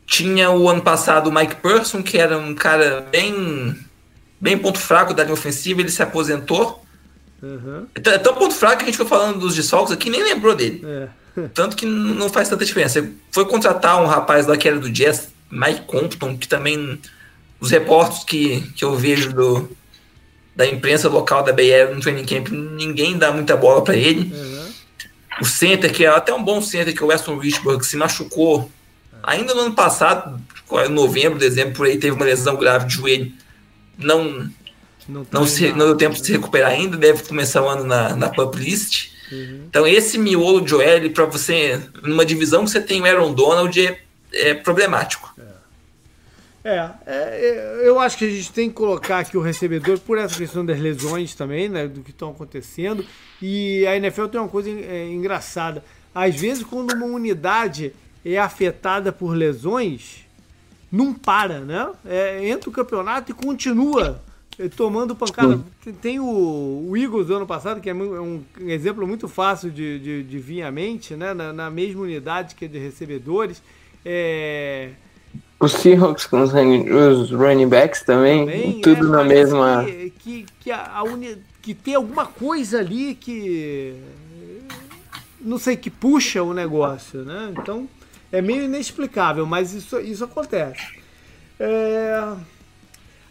Tinha 0.07 0.51
o 0.51 0.69
ano 0.69 0.81
passado 0.81 1.29
o 1.29 1.33
Mike 1.33 1.57
Person, 1.57 2.01
que 2.01 2.17
era 2.17 2.37
um 2.37 2.55
cara 2.55 3.01
bem 3.11 3.77
bem 4.39 4.57
ponto 4.57 4.79
fraco 4.79 5.13
da 5.13 5.23
linha 5.23 5.33
ofensiva, 5.33 5.81
ele 5.81 5.89
se 5.89 6.03
aposentou. 6.03 6.83
Uhum. 7.41 7.87
É 7.95 8.17
tão 8.17 8.33
ponto 8.35 8.53
fraco 8.53 8.77
que 8.77 8.83
a 8.83 8.85
gente 8.87 8.97
foi 8.97 9.05
falando 9.05 9.39
dos 9.39 9.55
desfalques 9.55 9.91
aqui 9.91 10.09
nem 10.09 10.23
lembrou 10.23 10.55
dele. 10.55 10.81
É. 10.85 11.09
Tanto 11.53 11.75
que 11.75 11.85
não 11.85 12.29
faz 12.29 12.49
tanta 12.49 12.63
diferença. 12.63 13.07
Foi 13.31 13.45
contratar 13.45 14.01
um 14.01 14.05
rapaz 14.05 14.47
lá 14.47 14.55
que 14.55 14.67
era 14.67 14.79
do 14.79 14.89
Jazz, 14.89 15.29
Mike 15.51 15.81
Compton, 15.81 16.37
que 16.37 16.47
também 16.47 16.99
os 17.59 17.71
reportos 17.71 18.23
que, 18.23 18.61
que 18.75 18.85
eu 18.85 18.95
vejo 18.95 19.33
do, 19.33 19.69
da 20.55 20.65
imprensa 20.65 21.09
local 21.09 21.43
da 21.43 21.51
BR 21.51 21.93
no 21.93 22.01
training 22.01 22.25
camp, 22.25 22.49
ninguém 22.49 23.17
dá 23.17 23.31
muita 23.31 23.57
bola 23.57 23.83
para 23.83 23.95
ele. 23.95 24.33
Uhum. 24.33 24.65
O 25.41 25.45
center, 25.45 25.91
que 25.91 26.05
é 26.05 26.07
até 26.07 26.33
um 26.33 26.43
bom 26.43 26.61
center, 26.61 26.95
que 26.95 27.03
é 27.03 27.05
o 27.05 27.09
Weston 27.09 27.37
Richburg, 27.37 27.85
se 27.85 27.97
machucou 27.97 28.71
ainda 29.21 29.53
no 29.53 29.61
ano 29.61 29.75
passado, 29.75 30.39
em 30.85 30.89
novembro, 30.89 31.37
dezembro, 31.37 31.73
por 31.73 31.85
aí 31.85 31.97
teve 31.97 32.15
uma 32.15 32.25
lesão 32.25 32.55
grave 32.55 32.87
de 32.87 32.95
joelho 32.95 33.31
não 33.97 34.49
não, 35.07 35.25
não, 35.31 35.45
se, 35.45 35.71
não 35.71 35.85
deu 35.85 35.95
tempo 35.95 36.15
de 36.15 36.25
se 36.25 36.31
recuperar 36.31 36.71
ainda, 36.71 36.97
deve 36.97 37.23
começar 37.23 37.61
o 37.61 37.69
ano 37.69 37.83
na, 37.83 38.15
na 38.15 38.29
pub 38.29 38.55
list. 38.55 39.11
Uhum. 39.31 39.65
Então, 39.67 39.87
esse 39.87 40.17
miolo 40.17 40.61
de 40.61 40.75
OL, 40.75 41.09
para 41.13 41.25
você, 41.25 41.81
numa 42.03 42.25
divisão 42.25 42.63
que 42.63 42.71
você 42.71 42.81
tem 42.81 43.01
o 43.01 43.05
Aaron 43.05 43.33
Donald, 43.33 43.79
é, 43.79 43.99
é 44.33 44.53
problemático. 44.53 45.33
É. 46.63 46.69
é. 46.69 46.91
É, 47.05 47.81
eu 47.83 47.99
acho 47.99 48.17
que 48.17 48.25
a 48.25 48.29
gente 48.29 48.51
tem 48.51 48.69
que 48.69 48.75
colocar 48.75 49.19
aqui 49.19 49.37
o 49.37 49.41
recebedor 49.41 49.99
por 49.99 50.17
essa 50.17 50.37
questão 50.37 50.65
das 50.65 50.79
lesões 50.79 51.33
também, 51.33 51.69
né, 51.69 51.87
do 51.87 52.01
que 52.01 52.11
estão 52.11 52.29
acontecendo. 52.29 53.05
E 53.41 53.85
a 53.87 53.95
NFL 53.95 54.25
tem 54.27 54.39
uma 54.39 54.49
coisa 54.49 54.69
é, 54.69 55.07
engraçada. 55.09 55.83
Às 56.13 56.35
vezes, 56.35 56.63
quando 56.63 56.93
uma 56.93 57.05
unidade 57.05 57.93
é 58.23 58.37
afetada 58.37 59.11
por 59.11 59.35
lesões, 59.35 60.25
não 60.91 61.13
para, 61.13 61.59
né? 61.59 61.89
É, 62.05 62.47
entra 62.47 62.69
o 62.69 62.73
campeonato 62.73 63.31
e 63.31 63.35
continua 63.35 64.21
tomando 64.75 65.15
pancada. 65.15 65.59
Tem 66.01 66.19
o, 66.19 66.87
o 66.89 66.97
Eagles 66.97 67.27
do 67.27 67.35
ano 67.35 67.47
passado, 67.47 67.81
que 67.81 67.89
é, 67.89 67.91
é 67.91 67.95
um 67.95 68.43
exemplo 68.67 69.05
muito 69.07 69.27
fácil 69.27 69.69
de, 69.69 69.99
de, 69.99 70.23
de 70.23 70.39
vir 70.39 70.63
à 70.63 70.71
mente, 70.71 71.15
né? 71.15 71.33
Na, 71.33 71.51
na, 71.51 71.69
mesma 71.69 72.01
unidade 72.01 72.55
que 72.55 72.65
é 72.65 72.67
de 72.67 72.79
recebedores. 72.79 73.61
É... 74.05 74.91
Os 75.59 75.73
Seahawks 75.73 76.25
com 76.25 76.41
os, 76.41 76.51
os 76.53 77.31
running 77.31 77.67
backs 77.67 78.01
também, 78.01 78.45
também 78.45 78.81
tudo 78.81 79.07
é, 79.07 79.09
na 79.09 79.23
mesma. 79.23 79.83
Que, 79.83 80.13
que, 80.19 80.45
que, 80.61 80.71
a, 80.71 80.97
a 80.97 81.03
uni... 81.03 81.37
que 81.61 81.73
tem 81.73 81.95
alguma 81.95 82.25
coisa 82.25 82.79
ali 82.79 83.15
que. 83.15 83.95
Não 85.41 85.57
sei, 85.57 85.75
que 85.75 85.89
puxa 85.89 86.41
o 86.41 86.53
negócio, 86.53 87.23
né? 87.23 87.53
Então 87.57 87.87
é 88.31 88.41
meio 88.41 88.63
inexplicável, 88.63 89.45
mas 89.45 89.73
isso, 89.73 89.99
isso 89.99 90.23
acontece. 90.23 90.97
É... 91.59 92.35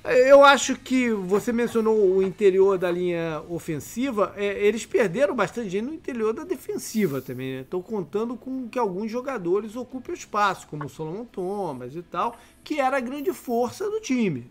Eu 0.05 0.45
acho 0.45 0.77
que 0.77 1.11
você 1.11 1.51
mencionou 1.51 1.97
o 1.97 2.23
interior 2.23 2.77
da 2.77 2.91
linha 2.91 3.43
ofensiva. 3.49 4.35
É, 4.37 4.67
eles 4.67 4.85
perderam 4.85 5.35
bastante 5.35 5.71
gente 5.71 5.87
no 5.87 5.95
interior 5.95 6.35
da 6.35 6.45
defensiva 6.45 7.23
também. 7.23 7.61
Estou 7.61 7.81
né? 7.81 7.87
contando 7.89 8.37
com 8.37 8.69
que 8.69 8.79
alguns 8.79 9.11
jogadores 9.11 9.77
ocupem 9.77 10.15
o 10.15 10.19
espaço, 10.19 10.67
como 10.67 10.85
o 10.85 10.89
Solomon 10.91 11.25
Thomas 11.25 11.97
e 11.97 12.03
tal, 12.03 12.37
que 12.63 12.79
era 12.79 12.99
a 12.99 13.01
grande 13.01 13.33
força 13.33 13.89
do 13.89 13.99
time. 13.99 14.51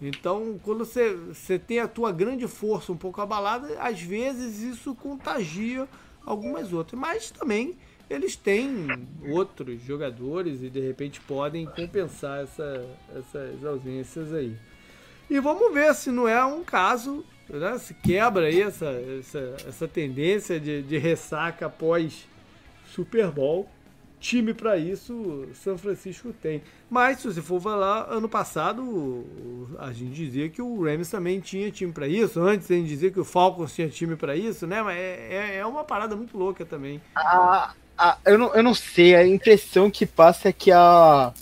Então, 0.00 0.58
quando 0.62 0.86
você, 0.86 1.14
você 1.14 1.58
tem 1.58 1.80
a 1.80 1.88
tua 1.88 2.10
grande 2.10 2.48
força 2.48 2.90
um 2.90 2.96
pouco 2.96 3.20
abalada, 3.20 3.78
às 3.80 4.00
vezes 4.00 4.60
isso 4.60 4.94
contagia 4.94 5.86
algumas 6.24 6.72
outras. 6.72 6.98
Mas 6.98 7.30
também 7.30 7.76
eles 8.08 8.36
têm 8.36 8.86
outros 9.28 9.82
jogadores 9.82 10.62
e 10.62 10.70
de 10.70 10.80
repente 10.80 11.20
podem 11.20 11.66
compensar 11.66 12.42
essa, 12.42 12.86
essas 13.14 13.62
ausências 13.62 14.32
aí. 14.32 14.56
E 15.28 15.40
vamos 15.40 15.72
ver 15.72 15.94
se 15.94 16.10
não 16.10 16.28
é 16.28 16.44
um 16.44 16.62
caso, 16.62 17.24
né, 17.48 17.78
se 17.78 17.94
quebra 17.94 18.46
aí 18.46 18.60
essa, 18.60 18.86
essa, 19.18 19.56
essa 19.66 19.88
tendência 19.88 20.60
de, 20.60 20.82
de 20.82 20.98
ressaca 20.98 21.66
após 21.66 22.26
Super 22.86 23.30
Bowl. 23.30 23.68
Time 24.20 24.54
para 24.54 24.78
isso, 24.78 25.46
São 25.52 25.76
Francisco 25.76 26.32
tem. 26.32 26.62
Mas 26.88 27.18
se 27.18 27.26
você 27.26 27.42
for 27.42 27.60
falar, 27.60 28.06
ano 28.08 28.26
passado 28.26 29.26
a 29.78 29.92
gente 29.92 30.14
dizia 30.14 30.48
que 30.48 30.62
o 30.62 30.82
Rams 30.82 31.10
também 31.10 31.40
tinha 31.40 31.70
time 31.70 31.92
para 31.92 32.08
isso. 32.08 32.40
Antes 32.40 32.70
a 32.70 32.74
gente 32.74 32.88
dizia 32.88 33.10
que 33.10 33.20
o 33.20 33.24
Falcons 33.24 33.74
tinha 33.74 33.86
time 33.86 34.16
para 34.16 34.34
isso, 34.34 34.66
né? 34.66 34.82
Mas 34.82 34.96
é, 34.96 35.28
é, 35.30 35.56
é 35.56 35.66
uma 35.66 35.84
parada 35.84 36.16
muito 36.16 36.38
louca 36.38 36.64
também. 36.64 37.02
Ah, 37.14 37.74
a, 37.98 38.16
eu, 38.24 38.38
não, 38.38 38.54
eu 38.54 38.62
não 38.62 38.72
sei, 38.72 39.14
a 39.14 39.26
impressão 39.26 39.90
que 39.90 40.06
passa 40.06 40.48
é 40.48 40.52
que 40.54 40.72
a, 40.72 41.32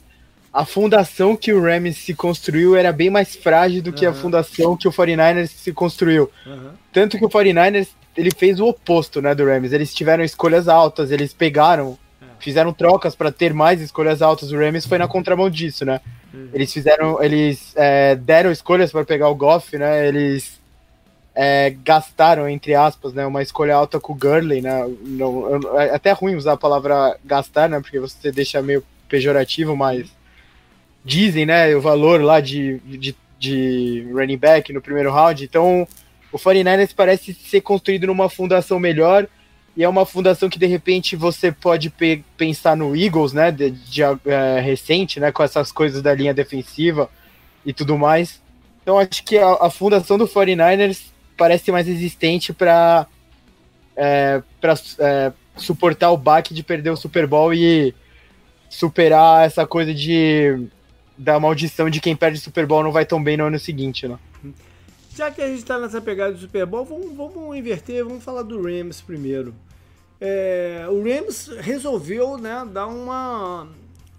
a 0.53 0.67
fundação 0.67 1.35
que 1.35 1.53
o 1.53 1.63
Rams 1.63 1.97
se 1.97 2.15
construiu 2.15 2.77
era 2.77 2.93
bem 2.93 3.09
mais 3.09 3.35
frágil 3.35 3.83
do 3.83 3.93
que 3.93 4.05
uhum. 4.05 4.13
a 4.13 4.15
fundação 4.15 4.77
que 4.77 4.87
o 4.87 4.93
49ers 4.93 5.49
se 5.49 5.73
construiu. 5.73 6.31
Uhum. 6.45 6.71
Tanto 6.93 7.17
que 7.17 7.25
o 7.25 7.29
49ers 7.29 7.89
ele 8.15 8.31
fez 8.37 8.61
o 8.61 8.67
oposto 8.67 9.23
né, 9.23 9.35
do 9.35 9.47
Rams. 9.47 9.73
Eles 9.73 9.95
tiveram 9.95 10.23
escolhas 10.23 10.69
altas, 10.69 11.11
eles 11.11 11.33
pegaram, 11.33 11.99
é. 12.21 12.27
fizeram 12.39 12.73
trocas 12.73 13.15
para 13.15 13.33
ter 13.33 13.55
mais 13.55 13.81
escolhas 13.81 14.21
altas. 14.21 14.53
O 14.53 14.59
Rams 14.59 14.85
foi 14.85 14.99
na 14.99 15.09
contramão 15.09 15.49
disso, 15.49 15.87
né? 15.87 16.01
Uhum. 16.35 16.51
Eles 16.53 16.71
fizeram, 16.71 17.23
eles 17.23 17.73
é, 17.75 18.15
deram 18.15 18.53
escolhas 18.53 18.93
para 18.93 19.07
pegar 19.07 19.31
o 19.31 19.35
Goff, 19.35 19.79
né? 19.79 20.07
Eles 20.07 20.61
é, 21.35 21.75
gastaram, 21.83 22.47
entre 22.47 22.75
aspas, 22.75 23.15
né, 23.15 23.25
uma 23.25 23.43
escolha 23.43 23.75
alta 23.75 23.99
com 23.99 24.13
o 24.13 24.17
Gurley, 24.17 24.61
né, 24.61 24.87
não, 25.01 25.81
é 25.81 25.95
até 25.95 26.13
ruim 26.13 26.35
usar 26.35 26.53
a 26.53 26.59
palavra 26.59 27.17
gastar, 27.25 27.71
né, 27.71 27.81
porque 27.81 27.99
você 27.99 28.31
deixa 28.31 28.61
meio 28.61 28.85
pejorativo, 29.09 29.75
mas 29.75 30.11
dizem, 31.05 31.47
né, 31.47 31.75
o 31.75 31.81
valor 31.81 32.23
lá 32.23 32.41
de, 32.41 32.79
de, 32.85 33.17
de 33.39 34.07
running 34.13 34.37
back 34.37 34.73
no 34.73 34.81
primeiro 34.81 35.13
round, 35.13 35.45
então 35.45 35.87
o 36.31 36.39
49ers 36.39 36.93
parece 36.95 37.35
ser 37.35 37.61
construído 37.61 38.07
numa 38.07 38.29
fundação 38.29 38.79
melhor, 38.79 39.27
e 39.77 39.83
é 39.83 39.89
uma 39.89 40.05
fundação 40.05 40.49
que 40.49 40.59
de 40.59 40.67
repente 40.67 41.17
você 41.17 41.51
pode 41.51 41.89
pe 41.89 42.23
pensar 42.37 42.77
no 42.77 42.95
Eagles, 42.95 43.33
né, 43.33 43.51
de, 43.51 43.71
de 43.71 44.03
é, 44.03 44.61
recente, 44.61 45.19
né, 45.19 45.33
com 45.33 45.43
essas 45.43 45.73
coisas 45.73 46.03
da 46.03 46.15
linha 46.15 46.35
defensiva 46.35 47.09
e 47.65 47.73
tudo 47.73 47.97
mais. 47.97 48.41
Então 48.83 48.99
acho 48.99 49.25
que 49.25 49.39
a, 49.39 49.53
a 49.63 49.71
fundação 49.71 50.19
do 50.19 50.29
49ers 50.29 51.01
parece 51.37 51.73
mais 51.73 51.87
resistente 51.87 52.53
para 52.53 53.07
é, 53.97 54.43
para 54.61 54.75
é, 54.99 55.33
suportar 55.57 56.11
o 56.11 56.17
baque 56.17 56.55
de 56.55 56.63
perder 56.63 56.91
o 56.91 56.97
Super 56.97 57.27
Bowl 57.27 57.53
e 57.55 57.95
superar 58.69 59.47
essa 59.47 59.67
coisa 59.67 59.93
de 59.93 60.67
da 61.17 61.39
maldição 61.39 61.91
de 61.91 62.01
quem 62.01 62.17
perde 62.17 62.39
o 62.39 62.43
Super 62.43 62.67
Bowl 62.67 62.83
não 62.83 62.93
vai 62.93 63.05
tão 63.05 63.23
bem 63.23 63.37
no 63.37 63.45
ano 63.45 63.59
seguinte, 63.59 64.09
né? 64.09 64.19
Já 65.15 65.31
que 65.31 65.43
a 65.43 65.47
gente 65.47 65.59
está 65.59 65.79
nessa 65.79 66.01
pegada 66.01 66.33
do 66.33 66.39
Super 66.39 66.65
Bowl, 66.65 66.85
vamos, 66.85 67.15
vamos 67.15 67.57
inverter, 67.57 68.05
vamos 68.05 68.25
falar 68.25 68.43
do 68.43 68.63
Rams 68.63 69.01
primeiro. 69.03 69.55
É, 70.19 70.87
o 70.89 71.03
Rams 71.03 71.49
resolveu 71.61 72.39
né, 72.39 72.67
dar 72.73 72.87
uma 72.87 73.69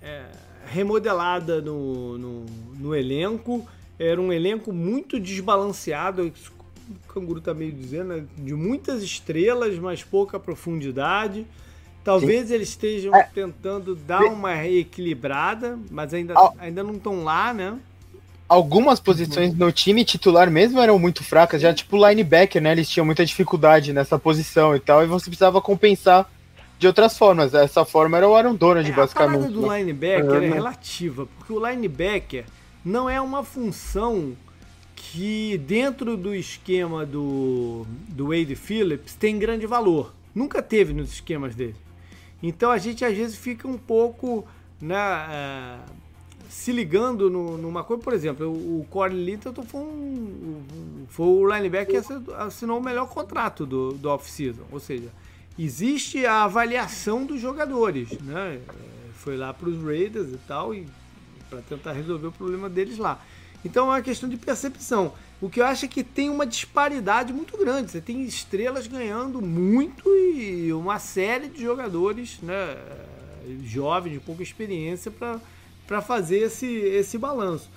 é, 0.01 0.25
remodelada 0.65 1.61
no, 1.61 2.17
no, 2.17 2.45
no, 2.77 2.95
elenco. 2.95 3.65
Era 3.97 4.21
um 4.21 4.31
elenco 4.31 4.71
muito 4.71 5.19
desbalanceado, 5.19 6.27
o 6.27 7.13
Canguru 7.13 7.39
está 7.39 7.53
meio 7.53 7.71
dizendo, 7.71 8.09
né, 8.09 8.25
de 8.37 8.53
muitas 8.53 9.01
estrelas, 9.01 9.79
mas 9.79 10.03
pouca 10.03 10.39
profundidade. 10.39 11.47
Talvez 12.03 12.49
Sim. 12.49 12.55
eles 12.55 12.69
estejam 12.69 13.15
é. 13.15 13.23
tentando 13.23 13.95
dar 13.95 14.23
uma 14.23 14.53
reequilibrada, 14.53 15.79
mas 15.89 16.13
ainda, 16.13 16.33
ainda 16.59 16.83
não 16.83 16.95
estão 16.95 17.23
lá, 17.23 17.53
né? 17.53 17.79
algumas 18.53 18.99
posições 18.99 19.55
no 19.55 19.71
time 19.71 20.05
titular 20.05 20.49
mesmo 20.51 20.79
eram 20.79 20.99
muito 20.99 21.23
fracas, 21.23 21.61
já 21.61 21.73
tipo 21.73 21.97
linebacker, 21.97 22.61
né? 22.61 22.71
Eles 22.71 22.87
tinham 22.87 23.05
muita 23.05 23.25
dificuldade 23.25 23.91
nessa 23.91 24.19
posição 24.19 24.75
e 24.75 24.79
tal, 24.79 25.03
e 25.03 25.07
você 25.07 25.25
precisava 25.25 25.59
compensar 25.59 26.29
de 26.77 26.85
outras 26.85 27.17
formas. 27.17 27.53
Essa 27.53 27.83
forma 27.83 28.17
era 28.17 28.27
o 28.27 28.35
Aaron 28.35 28.55
Donald, 28.55 28.89
é, 28.89 28.93
basicamente. 28.93 29.45
A 29.45 29.49
do 29.49 29.67
né? 29.67 29.79
linebacker 29.79 30.25
uhum. 30.25 30.43
é 30.43 30.49
relativa, 30.49 31.25
porque 31.37 31.53
o 31.53 31.67
linebacker 31.67 32.45
não 32.85 33.09
é 33.09 33.19
uma 33.19 33.43
função 33.43 34.33
que 34.95 35.57
dentro 35.59 36.15
do 36.15 36.33
esquema 36.35 37.05
do, 37.05 37.85
do 38.09 38.27
Wade 38.27 38.55
Phillips 38.55 39.13
tem 39.13 39.39
grande 39.39 39.65
valor. 39.65 40.13
Nunca 40.33 40.61
teve 40.61 40.93
nos 40.93 41.11
esquemas 41.11 41.55
dele. 41.55 41.75
Então 42.43 42.69
a 42.69 42.77
gente 42.77 43.05
às 43.05 43.15
vezes 43.15 43.37
fica 43.37 43.67
um 43.67 43.77
pouco 43.77 44.45
né, 44.81 44.97
uh, 44.97 45.91
se 46.49 46.71
ligando 46.71 47.29
no, 47.29 47.57
numa 47.57 47.83
coisa, 47.83 48.03
por 48.03 48.13
exemplo, 48.13 48.47
o 48.51 48.85
Corey 48.89 49.17
Littleton 49.17 49.63
foi, 49.63 49.81
um, 49.81 50.61
foi 51.07 51.25
o 51.25 51.47
linebacker 51.47 52.03
que 52.03 52.31
assinou 52.33 52.79
o 52.79 52.83
melhor 52.83 53.07
contrato 53.07 53.65
do, 53.65 53.93
do 53.93 54.09
off-season. 54.09 54.63
Ou 54.71 54.79
seja, 54.79 55.09
existe 55.57 56.25
a 56.25 56.43
avaliação 56.43 57.25
dos 57.25 57.41
jogadores, 57.41 58.11
né? 58.19 58.59
É, 58.67 59.11
foi 59.13 59.37
lá 59.37 59.53
para 59.53 59.69
os 59.69 59.81
Raiders 59.81 60.33
e 60.33 60.37
tal, 60.47 60.75
e 60.75 60.85
para 61.49 61.61
tentar 61.61 61.93
resolver 61.93 62.27
o 62.27 62.31
problema 62.31 62.69
deles 62.69 62.97
lá. 62.97 63.19
Então 63.63 63.85
é 63.87 63.95
uma 63.95 64.01
questão 64.01 64.27
de 64.27 64.37
percepção. 64.37 65.13
O 65.43 65.49
que 65.49 65.59
eu 65.59 65.65
acho 65.65 65.83
é 65.83 65.87
que 65.89 66.05
tem 66.05 66.29
uma 66.29 66.45
disparidade 66.45 67.33
muito 67.33 67.57
grande. 67.57 67.91
Você 67.91 67.99
tem 67.99 68.23
estrelas 68.23 68.87
ganhando 68.87 69.41
muito 69.41 70.09
e 70.09 70.71
uma 70.71 70.99
série 70.99 71.49
de 71.49 71.61
jogadores 71.61 72.39
né, 72.41 72.77
jovens, 73.65 74.13
de 74.13 74.19
pouca 74.21 74.41
experiência, 74.41 75.11
para 75.85 76.01
fazer 76.01 76.43
esse, 76.43 76.65
esse 76.65 77.17
balanço. 77.17 77.69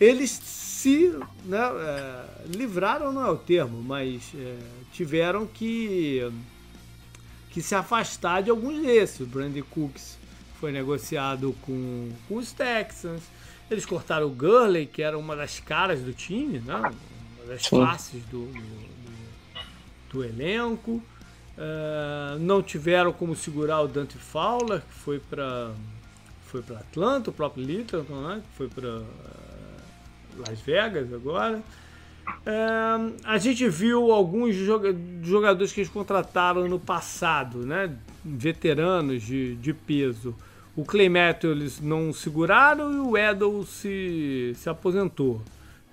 Eles 0.00 0.30
se 0.30 1.14
né, 1.44 1.58
é, 1.58 2.24
livraram, 2.56 3.12
não 3.12 3.26
é 3.26 3.30
o 3.30 3.36
termo, 3.36 3.82
mas 3.82 4.32
é, 4.34 4.56
tiveram 4.90 5.46
que, 5.46 6.26
que 7.50 7.60
se 7.60 7.74
afastar 7.74 8.42
de 8.42 8.48
alguns 8.48 8.80
desses. 8.80 9.20
O 9.20 9.26
Brandy 9.26 9.60
Cooks 9.60 10.16
foi 10.58 10.72
negociado 10.72 11.54
com, 11.60 12.08
com 12.26 12.36
os 12.36 12.50
Texans. 12.52 13.20
Eles 13.70 13.86
cortaram 13.86 14.26
o 14.26 14.30
Gurley, 14.30 14.86
que 14.86 15.02
era 15.02 15.16
uma 15.16 15.36
das 15.36 15.60
caras 15.60 16.00
do 16.00 16.12
time, 16.12 16.58
né? 16.58 16.74
uma 16.74 17.46
das 17.46 17.66
faces 17.66 18.22
do, 18.24 18.46
do, 18.46 18.90
do 20.12 20.24
elenco. 20.24 21.02
Uh, 21.56 22.38
não 22.38 22.62
tiveram 22.62 23.12
como 23.12 23.36
segurar 23.36 23.82
o 23.82 23.88
Dante 23.88 24.16
Fowler, 24.16 24.80
que 24.80 24.94
foi 24.94 25.18
para 25.18 25.72
foi 26.50 26.62
para 26.62 26.78
Atlanta, 26.78 27.30
o 27.30 27.32
próprio 27.32 27.64
Littleton, 27.64 28.20
né, 28.22 28.42
que 28.42 28.56
foi 28.56 28.68
para 28.68 28.98
uh, 28.98 29.04
Las 30.38 30.60
Vegas 30.60 31.12
agora. 31.12 31.62
É, 32.44 32.52
a 33.24 33.38
gente 33.38 33.68
viu 33.68 34.12
alguns 34.12 34.54
jogadores 35.22 35.72
que 35.72 35.80
eles 35.80 35.90
contrataram 35.90 36.68
no 36.68 36.78
passado, 36.78 37.58
né, 37.58 37.96
veteranos 38.24 39.22
de, 39.22 39.54
de 39.56 39.72
peso. 39.72 40.34
O 40.76 40.84
Clay 40.84 41.08
Matthews 41.08 41.56
eles 41.56 41.80
não 41.80 42.12
seguraram 42.12 42.92
e 42.92 42.98
o 42.98 43.16
Edel 43.16 43.64
se, 43.64 44.52
se 44.54 44.68
aposentou. 44.68 45.42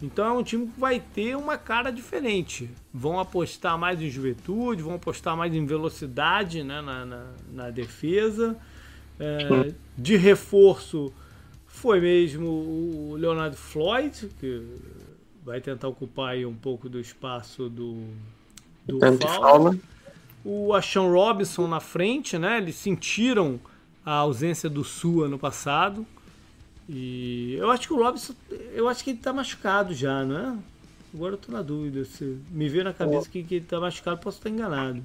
Então 0.01 0.25
é 0.25 0.31
um 0.31 0.43
time 0.43 0.67
que 0.67 0.79
vai 0.79 0.99
ter 0.99 1.35
uma 1.35 1.57
cara 1.57 1.89
diferente. 1.91 2.69
Vão 2.93 3.19
apostar 3.19 3.77
mais 3.77 3.99
em 3.99 4.09
juventude, 4.09 4.83
vão 4.83 4.95
apostar 4.95 5.35
mais 5.35 5.53
em 5.55 5.65
velocidade 5.65 6.63
né, 6.63 6.81
na, 6.81 7.05
na, 7.05 7.25
na 7.51 7.69
defesa. 7.71 8.55
É, 9.19 9.73
de 9.97 10.15
reforço 10.15 11.11
foi 11.65 11.99
mesmo 11.99 12.47
o 12.47 13.15
Leonardo 13.17 13.57
Floyd, 13.57 14.29
que 14.39 14.63
vai 15.43 15.59
tentar 15.59 15.87
ocupar 15.87 16.29
aí 16.29 16.45
um 16.45 16.53
pouco 16.53 16.87
do 16.87 16.99
espaço 16.99 17.67
do, 17.67 18.03
do 18.85 18.99
Fowler. 19.27 19.79
O 20.45 20.73
Ashawn 20.73 21.11
Robinson 21.11 21.67
na 21.67 21.79
frente, 21.79 22.37
né? 22.37 22.57
Eles 22.57 22.75
sentiram 22.75 23.59
a 24.07 24.13
ausência 24.13 24.69
do 24.69 24.85
Sua 24.85 25.27
no 25.27 25.37
passado. 25.37 26.07
E 26.87 27.55
eu 27.59 27.69
acho 27.69 27.89
que 27.89 27.93
o 27.93 28.01
Robinson, 28.01 28.33
eu 28.73 28.87
acho 28.87 29.03
que 29.03 29.09
ele 29.09 29.19
tá 29.19 29.33
machucado 29.33 29.93
já, 29.93 30.23
não 30.23 30.37
é? 30.37 30.57
Agora 31.13 31.33
eu 31.33 31.37
tô 31.37 31.51
na 31.51 31.61
dúvida. 31.61 32.05
Se 32.05 32.37
me 32.49 32.69
veio 32.69 32.85
na 32.85 32.93
cabeça 32.93 33.27
que, 33.29 33.43
que 33.43 33.55
ele 33.55 33.65
tá 33.65 33.81
machucado, 33.81 34.21
posso 34.21 34.37
estar 34.37 34.49
enganado. 34.49 35.03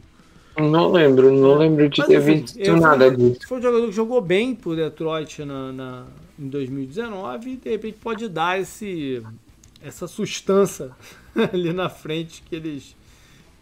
Não 0.57 0.93
lembro, 0.93 1.33
não 1.33 1.59
lembro 1.59 1.89
de 1.89 1.99
Mas, 1.99 2.07
ter 2.07 2.21
enfim, 2.21 2.43
visto 2.43 2.77
nada 2.77 3.07
foi, 3.09 3.17
disso. 3.17 3.49
Foi 3.49 3.59
um 3.59 3.63
jogador 3.63 3.87
que 3.87 3.93
jogou 3.93 4.21
bem 4.21 4.55
por 4.55 4.77
Detroit 4.77 5.45
na, 5.45 5.73
na, 5.73 6.07
em 6.39 6.49
2019 6.49 7.51
e 7.51 7.57
de 7.57 7.71
repente 7.71 7.99
pode 8.01 8.29
dar 8.29 8.61
esse, 8.61 9.21
essa 9.83 10.07
sustância 10.07 10.93
ali 11.53 11.73
na 11.73 11.89
frente 11.89 12.45
que 12.49 12.55
eles, 12.55 12.95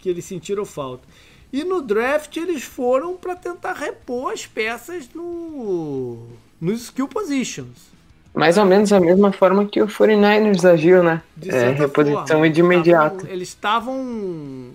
que 0.01 0.11
eles 0.11 0.27
sentiram 0.27 0.67
falta. 0.67 1.09
E 1.53 1.65
no 1.65 1.83
draft 1.83 2.37
eles 2.37 2.63
foram 2.63 3.17
para 3.17 3.35
tentar 3.35 3.73
repor 3.73 4.33
as 4.33 4.47
peças 4.47 5.09
no, 5.15 6.29
nos 6.61 6.83
skill 6.83 7.09
positions. 7.09 7.91
Mais 8.33 8.57
ou 8.57 8.65
menos 8.65 8.93
a 8.93 9.01
mesma 9.01 9.33
forma 9.33 9.67
que 9.67 9.83
o 9.83 9.89
49ers 9.89 10.65
agiu, 10.65 11.03
né? 11.03 11.21
É, 11.47 11.71
reposição 11.71 12.27
forma, 12.27 12.49
de 12.51 12.61
imediato. 12.61 13.27
Eles 13.27 13.49
estavam 13.49 14.73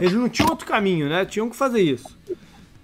eles 0.00 0.12
não 0.12 0.28
tinham 0.28 0.50
outro 0.50 0.66
caminho, 0.66 1.08
né? 1.08 1.24
Tinham 1.24 1.48
que 1.48 1.56
fazer 1.56 1.80
isso. 1.80 2.16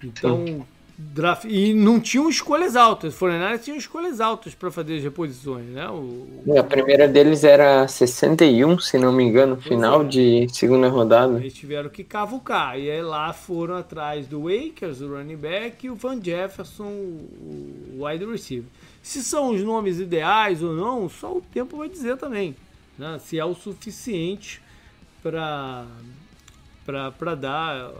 Então, 0.02 0.66
draft, 1.14 1.44
e 1.44 1.74
não 1.74 2.00
tinham 2.00 2.28
escolhas 2.28 2.76
altas. 2.76 3.14
Fortnite 3.14 3.64
tinham 3.64 3.76
escolhas 3.76 4.20
altas 4.20 4.54
para 4.54 4.70
fazer 4.70 4.96
as 4.96 5.02
reposições, 5.02 5.66
né? 5.66 5.88
O, 5.88 6.58
a 6.58 6.62
primeira 6.62 7.08
deles 7.08 7.44
era 7.44 7.86
61, 7.88 8.78
se 8.78 8.98
não 8.98 9.12
me 9.12 9.24
engano, 9.24 9.56
final 9.60 10.02
é. 10.02 10.04
de 10.04 10.48
segunda 10.52 10.88
rodada. 10.88 11.38
Eles 11.38 11.54
tiveram 11.54 11.90
que 11.90 12.04
cavucar. 12.04 12.78
E 12.78 12.90
aí 12.90 13.02
lá 13.02 13.32
foram 13.32 13.76
atrás 13.76 14.26
do 14.26 14.44
Wakers, 14.44 15.00
o 15.00 15.08
running 15.08 15.36
back, 15.36 15.86
e 15.86 15.90
o 15.90 15.94
Van 15.94 16.22
Jefferson, 16.22 16.84
o 16.88 18.04
wide 18.04 18.24
receiver. 18.24 18.68
Se 19.02 19.22
são 19.22 19.50
os 19.50 19.62
nomes 19.62 19.98
ideais 19.98 20.62
ou 20.62 20.72
não, 20.72 21.08
só 21.08 21.36
o 21.36 21.40
tempo 21.40 21.76
vai 21.76 21.88
dizer 21.88 22.16
também. 22.16 22.54
Né? 22.96 23.18
Se 23.18 23.38
é 23.38 23.44
o 23.44 23.54
suficiente 23.54 24.62
para 25.22 25.86
dar 27.38 27.90
uh, 27.90 27.94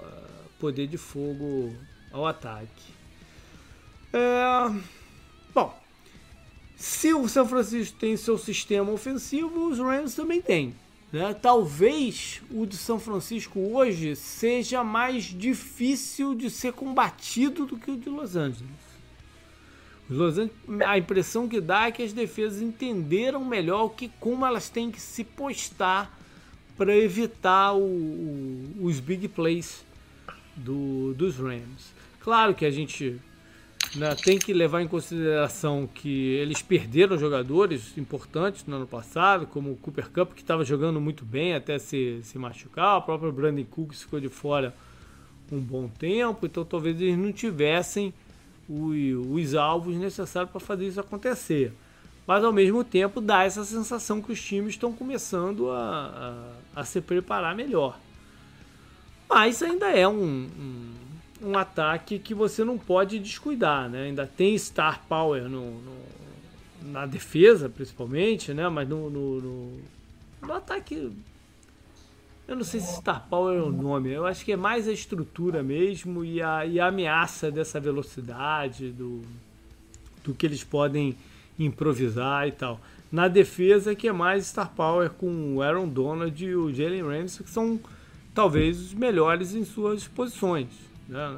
poder 0.59 0.87
de 0.87 0.97
fogo 0.97 1.75
ao 2.13 2.27
ataque. 2.27 2.93
É, 4.13 4.75
bom, 5.55 5.75
se 6.77 7.15
o 7.15 7.29
São 7.29 7.49
Francisco 7.49 7.97
tem 7.99 8.17
seu 8.17 8.37
sistema 8.37 8.91
ofensivo, 8.93 9.69
os 9.69 9.79
Rams 9.79 10.15
também 10.15 10.43
têm. 10.43 10.75
Né? 11.13 11.35
Talvez 11.35 12.41
o 12.51 12.67
de 12.67 12.77
São 12.77 12.99
Francisco 12.99 13.61
hoje 13.61 14.17
seja 14.17 14.83
mais 14.83 15.25
difícil 15.25 16.35
de 16.35 16.51
ser 16.51 16.73
combatido 16.73 17.67
do 17.67 17.77
que 17.77 17.91
o 17.91 17.97
de 17.97 18.09
Los 18.09 18.35
Angeles. 18.35 18.67
Os 20.09 20.17
Los 20.17 20.39
Angeles 20.39 20.53
a 20.87 20.99
impressão 20.99 21.47
que 21.47 21.61
dá 21.61 21.87
é 21.87 21.93
que 21.93 22.03
as 22.03 22.13
defesas 22.13 22.63
entenderam 22.63 23.45
melhor 23.45 23.91
que 23.91 24.11
como 24.19 24.45
elas 24.45 24.69
têm 24.69 24.91
que 24.91 25.01
se 25.01 25.23
postar 25.23 26.19
para 26.77 26.97
evitar 26.97 27.75
o, 27.75 27.85
o, 27.85 28.75
os 28.81 28.99
big 28.99 29.29
plays 29.29 29.85
do, 30.57 31.15
dos 31.15 31.37
Rams. 31.37 31.93
Claro 32.23 32.55
que 32.55 32.65
a 32.65 32.71
gente 32.71 33.21
né, 33.97 34.15
tem 34.15 34.39
que 34.39 34.53
levar 34.53 34.81
em 34.81 34.87
consideração 34.87 35.89
que 35.93 36.35
eles 36.35 36.63
perderam 36.63 37.19
jogadores 37.19 37.99
importantes 37.99 38.65
no 38.65 38.77
ano 38.77 38.87
passado, 38.87 39.47
como 39.47 39.73
o 39.73 39.77
Cooper 39.77 40.09
Cup, 40.09 40.33
que 40.33 40.41
estava 40.41 40.65
jogando 40.65 41.01
muito 41.01 41.25
bem 41.25 41.55
até 41.55 41.79
se, 41.81 42.21
se 42.23 42.39
machucar, 42.39 42.99
o 42.99 43.03
próprio 43.03 43.33
Brandon 43.33 43.65
Cooks 43.65 44.03
ficou 44.03 44.21
de 44.21 44.29
fora 44.29 44.73
um 45.51 45.59
bom 45.59 45.89
tempo, 45.89 46.47
então 46.47 46.65
talvez 46.65 46.99
eles 47.01 47.19
não 47.19 47.33
tivessem 47.33 48.15
os, 48.69 48.97
os 49.29 49.55
alvos 49.55 49.97
necessários 49.97 50.51
para 50.51 50.61
fazer 50.61 50.87
isso 50.87 51.01
acontecer. 51.01 51.73
Mas 52.25 52.45
ao 52.45 52.53
mesmo 52.53 52.85
tempo 52.85 53.21
dá 53.21 53.43
essa 53.43 53.65
sensação 53.65 54.23
que 54.23 54.31
os 54.31 54.41
times 54.41 54.71
estão 54.71 54.93
começando 54.93 55.71
a, 55.71 56.55
a, 56.77 56.81
a 56.81 56.85
se 56.85 57.01
preparar 57.01 57.55
melhor. 57.55 57.99
Mas 59.29 59.61
ainda 59.63 59.91
é 59.91 60.07
um, 60.07 60.49
um, 61.43 61.57
ataque 61.57 62.19
que 62.19 62.35
você 62.35 62.65
não 62.65 62.79
pode 62.79 63.19
descuidar, 63.19 63.89
né? 63.89 64.05
Ainda 64.05 64.27
tem 64.27 64.57
star 64.57 65.03
power 65.09 65.43
no, 65.43 65.71
no 65.81 66.23
na 66.85 67.07
defesa, 67.07 67.69
principalmente, 67.69 68.53
né? 68.53 68.69
Mas 68.69 68.89
no, 68.89 69.09
no, 69.09 69.41
no, 69.41 69.81
no 70.43 70.53
ataque 70.53 71.11
Eu 72.47 72.57
não 72.57 72.65
sei 72.65 72.81
se 72.81 72.97
Star 72.97 73.27
Power 73.29 73.59
é 73.59 73.63
o 73.63 73.71
nome, 73.71 74.11
eu 74.11 74.27
acho 74.27 74.45
que 74.45 74.53
é 74.53 74.57
mais 74.57 74.89
a 74.89 74.93
estrutura 74.93 75.63
mesmo 75.63 76.25
e 76.25 76.43
a, 76.43 76.67
e 76.67 76.81
a 76.81 76.89
ameaça 76.89 77.51
dessa 77.51 77.79
velocidade, 77.79 78.91
do, 78.91 79.23
do 80.25 80.35
que 80.35 80.45
eles 80.45 80.65
podem 80.65 81.17
improvisar 81.59 82.49
e 82.49 82.53
tal. 82.53 82.81
Na 83.11 83.29
defesa, 83.29 83.95
que 83.95 84.09
é 84.09 84.13
mais 84.13 84.47
Star 84.47 84.71
Power 84.75 85.11
com 85.11 85.57
o 85.57 85.63
Aaron 85.63 85.89
Donald 85.89 86.45
e 86.45 86.55
o 86.55 86.73
Jalen 86.73 87.03
Ramsey, 87.03 87.45
que 87.45 87.51
são 87.51 87.79
talvez 88.35 88.81
os 88.81 88.95
melhores 88.95 89.55
em 89.55 89.65
suas 89.65 90.09
posições. 90.09 90.69
Né? 91.13 91.37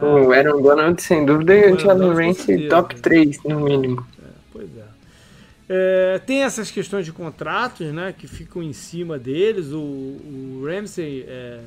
É... 0.00 0.04
O 0.04 0.32
Aaron 0.32 0.62
Donald, 0.62 1.02
sem 1.02 1.26
dúvida, 1.26 1.54
e 1.54 1.72
o 1.72 1.78
Jalen 1.78 2.14
Ramsey 2.14 2.68
top 2.68 2.94
3, 3.00 3.42
no 3.42 3.60
mínimo. 3.60 4.06
É, 4.22 4.28
pois 4.52 4.70
é. 4.76 6.14
é. 6.14 6.18
Tem 6.20 6.44
essas 6.44 6.70
questões 6.70 7.04
de 7.04 7.12
contratos 7.12 7.92
né, 7.92 8.14
que 8.16 8.28
ficam 8.28 8.62
em 8.62 8.72
cima 8.72 9.18
deles. 9.18 9.72
O, 9.72 9.80
o 9.80 10.62
Ramsey 10.64 11.24
é, 11.26 11.60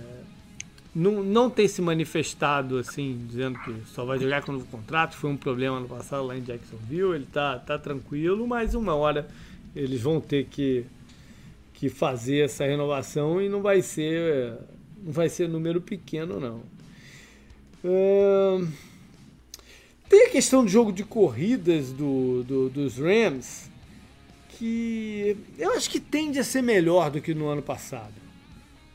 não, 0.95 1.21
não 1.21 1.49
tem 1.49 1.67
se 1.67 1.81
manifestado 1.81 2.77
assim, 2.77 3.25
dizendo 3.27 3.59
que 3.59 3.75
só 3.87 4.05
vai 4.05 4.17
jogar 4.17 4.41
com 4.43 4.53
o 4.53 4.55
novo 4.55 4.67
contrato. 4.67 5.17
Foi 5.17 5.29
um 5.29 5.37
problema 5.37 5.81
no 5.81 5.87
passado 5.87 6.25
lá 6.25 6.37
em 6.37 6.41
Jacksonville. 6.41 7.15
Ele 7.15 7.27
tá, 7.31 7.59
tá 7.59 7.77
tranquilo, 7.77 8.47
mas 8.47 8.73
uma 8.73 8.95
hora 8.95 9.27
eles 9.75 9.99
vão 9.99 10.21
ter 10.21 10.45
que, 10.45 10.85
que 11.73 11.89
fazer 11.89 12.45
essa 12.45 12.63
renovação 12.63 13.41
e 13.41 13.49
não 13.49 13.61
vai 13.61 13.81
ser 13.81 14.53
não 15.03 15.11
vai 15.11 15.27
ser 15.27 15.49
número 15.49 15.81
pequeno 15.81 16.39
não. 16.39 16.61
Tem 20.09 20.27
a 20.27 20.29
questão 20.29 20.63
do 20.63 20.69
jogo 20.69 20.91
de 20.91 21.03
corridas 21.03 21.91
do, 21.91 22.43
do, 22.43 22.69
dos 22.69 22.97
Rams 22.97 23.69
que 24.57 25.35
eu 25.57 25.73
acho 25.73 25.89
que 25.89 25.99
tende 25.99 26.39
a 26.39 26.43
ser 26.43 26.61
melhor 26.61 27.09
do 27.09 27.19
que 27.19 27.33
no 27.33 27.47
ano 27.47 27.61
passado. 27.61 28.13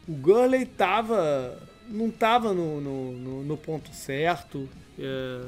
O 0.07 0.13
Gurley 0.13 0.65
tava 0.65 1.61
não 1.89 2.09
estava 2.09 2.53
no, 2.53 2.81
no, 2.81 3.45
no, 3.45 3.57
ponto 3.57 3.93
certo. 3.95 4.69
É, 4.99 5.41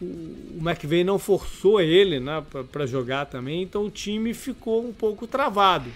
o, 0.00 0.58
McVeigh 0.60 1.04
não 1.04 1.18
forçou 1.18 1.80
ele 1.80 2.20
né, 2.20 2.42
para 2.70 2.86
jogar 2.86 3.26
também, 3.26 3.62
então 3.62 3.84
o 3.84 3.90
time 3.90 4.32
ficou 4.34 4.86
um 4.86 4.92
pouco 4.92 5.26
travado. 5.26 5.90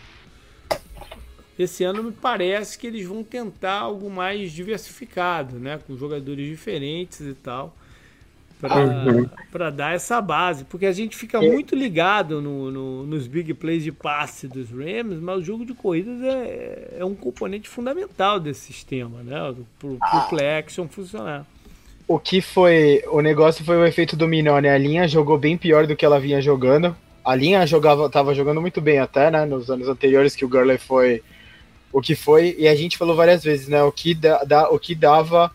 Esse 1.58 1.84
ano 1.84 2.02
me 2.02 2.12
parece 2.12 2.78
que 2.78 2.86
eles 2.86 3.06
vão 3.06 3.24
tentar 3.24 3.80
algo 3.80 4.10
mais 4.10 4.52
diversificado, 4.52 5.56
né, 5.58 5.78
com 5.86 5.96
jogadores 5.96 6.46
diferentes 6.46 7.20
e 7.20 7.34
tal 7.34 7.74
para 8.60 8.80
uhum. 8.80 9.76
dar 9.76 9.94
essa 9.94 10.20
base, 10.20 10.64
porque 10.64 10.86
a 10.86 10.92
gente 10.92 11.16
fica 11.16 11.40
muito 11.40 11.74
ligado 11.74 12.40
no, 12.40 12.70
no, 12.70 13.06
nos 13.06 13.26
big 13.26 13.52
plays 13.54 13.84
de 13.84 13.92
passe 13.92 14.48
dos 14.48 14.70
Rams, 14.70 15.20
mas 15.20 15.38
o 15.38 15.44
jogo 15.44 15.64
de 15.64 15.74
corridas 15.74 16.22
é, 16.22 16.96
é 16.98 17.04
um 17.04 17.14
componente 17.14 17.68
fundamental 17.68 18.40
desse 18.40 18.60
sistema, 18.60 19.22
né? 19.22 19.54
Para 19.78 19.88
o 19.88 20.28
play 20.28 20.58
action 20.58 20.88
funcionar. 20.88 21.46
O 22.08 22.18
que 22.18 22.40
foi. 22.40 23.02
O 23.08 23.20
negócio 23.20 23.64
foi 23.64 23.76
o 23.76 23.84
efeito 23.84 24.16
dominó, 24.16 24.58
né? 24.58 24.70
A 24.70 24.78
linha 24.78 25.06
jogou 25.06 25.36
bem 25.36 25.56
pior 25.56 25.86
do 25.86 25.96
que 25.96 26.04
ela 26.04 26.20
vinha 26.20 26.40
jogando. 26.40 26.96
A 27.24 27.34
linha 27.34 27.66
jogava, 27.66 28.08
tava 28.08 28.32
jogando 28.32 28.60
muito 28.60 28.80
bem 28.80 29.00
até, 29.00 29.30
né? 29.30 29.44
Nos 29.44 29.70
anos 29.70 29.88
anteriores 29.88 30.34
que 30.34 30.44
o 30.44 30.48
Gurley 30.48 30.78
foi 30.78 31.22
o 31.92 32.00
que 32.00 32.14
foi, 32.14 32.54
e 32.58 32.68
a 32.68 32.74
gente 32.74 32.98
falou 32.98 33.16
várias 33.16 33.42
vezes, 33.42 33.68
né? 33.68 33.82
O 33.82 33.92
que, 33.92 34.14
da, 34.14 34.44
da 34.44 34.68
o 34.68 34.78
que 34.78 34.94
dava 34.94 35.50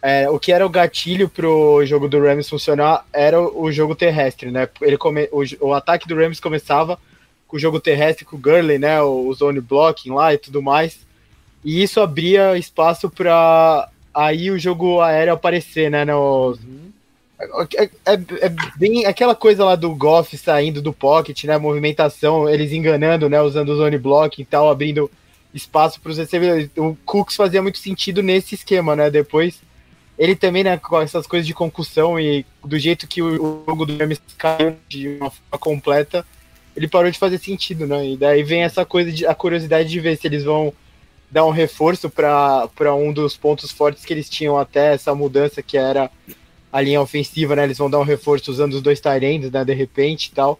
é, 0.00 0.28
o 0.30 0.38
que 0.38 0.52
era 0.52 0.64
o 0.64 0.70
gatilho 0.70 1.28
pro 1.28 1.84
jogo 1.84 2.08
do 2.08 2.20
Rams 2.20 2.48
funcionar 2.48 3.04
era 3.12 3.40
o, 3.40 3.70
jogo 3.72 3.96
terrestre, 3.96 4.50
né? 4.50 4.68
Ele 4.80 4.96
come, 4.96 5.28
o, 5.32 5.42
o, 5.66 5.74
ataque 5.74 6.06
do 6.06 6.14
Rams 6.14 6.38
começava 6.38 6.98
com 7.48 7.56
o 7.56 7.60
jogo 7.60 7.80
terrestre, 7.80 8.24
com 8.24 8.36
o 8.36 8.38
Gurley, 8.38 8.78
né? 8.78 9.02
O, 9.02 9.26
o 9.26 9.34
zone 9.34 9.60
blocking 9.60 10.10
lá 10.10 10.32
e 10.32 10.38
tudo 10.38 10.62
mais. 10.62 11.00
E 11.64 11.82
isso 11.82 12.00
abria 12.00 12.56
espaço 12.56 13.10
para 13.10 13.88
aí 14.14 14.50
o 14.50 14.58
jogo 14.58 15.00
aéreo 15.00 15.34
aparecer, 15.34 15.90
né? 15.90 16.04
No, 16.04 16.56
é, 17.76 17.84
é, 18.06 18.12
é, 18.12 18.48
bem 18.76 19.04
aquela 19.04 19.34
coisa 19.34 19.64
lá 19.64 19.74
do 19.74 19.94
Goff 19.94 20.36
saindo 20.36 20.80
do 20.80 20.92
pocket, 20.92 21.42
né? 21.44 21.58
Movimentação, 21.58 22.48
eles 22.48 22.72
enganando, 22.72 23.28
né? 23.28 23.40
Usando 23.42 23.70
o 23.70 23.76
zone 23.76 23.98
blocking 23.98 24.42
e 24.42 24.44
tal, 24.44 24.70
abrindo 24.70 25.10
espaço 25.52 26.00
para 26.00 26.12
os 26.12 26.18
recebedores. 26.18 26.70
O 26.76 26.96
Cooks 27.04 27.36
fazia 27.36 27.62
muito 27.62 27.78
sentido 27.78 28.22
nesse 28.22 28.54
esquema, 28.54 28.94
né? 28.94 29.10
Depois 29.10 29.60
ele 30.18 30.34
também, 30.34 30.64
né, 30.64 30.76
com 30.76 31.00
essas 31.00 31.26
coisas 31.26 31.46
de 31.46 31.54
concussão 31.54 32.18
e 32.18 32.44
do 32.64 32.78
jeito 32.78 33.06
que 33.06 33.22
o 33.22 33.64
jogo 33.64 33.86
do 33.86 33.96
James 33.96 34.20
caiu 34.36 34.76
de 34.88 35.08
uma 35.08 35.30
forma 35.30 35.58
completa, 35.60 36.26
ele 36.76 36.88
parou 36.88 37.10
de 37.10 37.18
fazer 37.18 37.38
sentido, 37.38 37.86
né? 37.86 38.10
E 38.10 38.16
daí 38.16 38.42
vem 38.42 38.62
essa 38.62 38.84
coisa 38.84 39.12
de 39.12 39.26
a 39.26 39.34
curiosidade 39.34 39.88
de 39.88 40.00
ver 40.00 40.16
se 40.16 40.26
eles 40.26 40.44
vão 40.44 40.72
dar 41.30 41.44
um 41.44 41.50
reforço 41.50 42.10
para 42.10 42.94
um 42.94 43.12
dos 43.12 43.36
pontos 43.36 43.70
fortes 43.70 44.04
que 44.04 44.12
eles 44.12 44.28
tinham 44.28 44.58
até 44.58 44.94
essa 44.94 45.14
mudança 45.14 45.62
que 45.62 45.76
era 45.76 46.10
a 46.72 46.80
linha 46.80 47.00
ofensiva, 47.00 47.54
né? 47.54 47.64
Eles 47.64 47.78
vão 47.78 47.88
dar 47.88 47.98
um 47.98 48.04
reforço 48.04 48.50
usando 48.50 48.74
os 48.74 48.82
dois 48.82 49.00
Tyrands, 49.00 49.50
né? 49.50 49.64
De 49.64 49.74
repente 49.74 50.26
e 50.26 50.32
tal. 50.32 50.58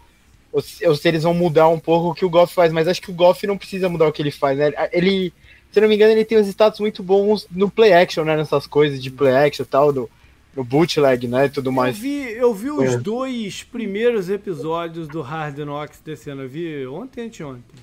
Ou 0.51 0.61
se, 0.61 0.85
ou 0.87 0.95
se 0.95 1.07
eles 1.07 1.23
vão 1.23 1.33
mudar 1.33 1.67
um 1.67 1.79
pouco 1.79 2.09
o 2.09 2.15
que 2.15 2.25
o 2.25 2.29
Goff 2.29 2.53
faz, 2.53 2.71
mas 2.71 2.87
acho 2.87 3.01
que 3.01 3.11
o 3.11 3.13
Goff 3.13 3.45
não 3.45 3.57
precisa 3.57 3.87
mudar 3.87 4.07
o 4.07 4.11
que 4.11 4.21
ele 4.21 4.31
faz, 4.31 4.57
né? 4.57 4.71
Ele 4.91 5.31
se 5.71 5.79
não 5.79 5.87
me 5.87 5.95
engano, 5.95 6.11
ele 6.11 6.25
tem 6.25 6.39
uns 6.39 6.47
status 6.47 6.79
muito 6.79 7.03
bons 7.03 7.47
no 7.51 7.69
play 7.69 7.93
action, 7.93 8.23
né? 8.23 8.35
Nessas 8.35 8.65
coisas 8.65 9.01
de 9.01 9.11
play 9.11 9.35
action 9.35 9.63
e 9.63 9.67
tal, 9.67 9.93
no, 9.93 10.09
no 10.55 10.63
bootleg, 10.63 11.27
né? 11.27 11.45
E 11.45 11.49
tudo 11.49 11.71
mais. 11.71 11.95
Eu 11.95 12.01
vi, 12.01 12.31
eu 12.31 12.53
vi 12.53 12.71
os 12.71 12.93
é. 12.93 12.97
dois 12.97 13.63
primeiros 13.63 14.29
episódios 14.29 15.07
do 15.07 15.21
Hard 15.21 15.57
Knocks 15.59 15.99
desse 16.03 16.29
ano. 16.29 16.43
Eu 16.43 16.49
vi 16.49 16.87
ontem 16.87 17.25
anteontem. 17.25 17.79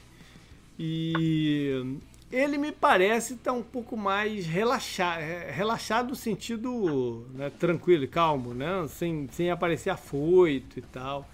E 0.78 1.96
ele 2.30 2.58
me 2.58 2.72
parece 2.72 3.34
estar 3.34 3.52
tá 3.52 3.56
um 3.56 3.62
pouco 3.62 3.96
mais 3.96 4.46
relaxado, 4.46 5.20
relaxado 5.54 6.08
no 6.08 6.16
sentido 6.16 7.24
né, 7.34 7.50
tranquilo 7.56 8.02
e 8.02 8.08
calmo, 8.08 8.52
né? 8.52 8.84
Sem, 8.88 9.28
sem 9.30 9.48
aparecer 9.48 9.90
afoito 9.90 10.76
e 10.80 10.82
tal. 10.82 11.28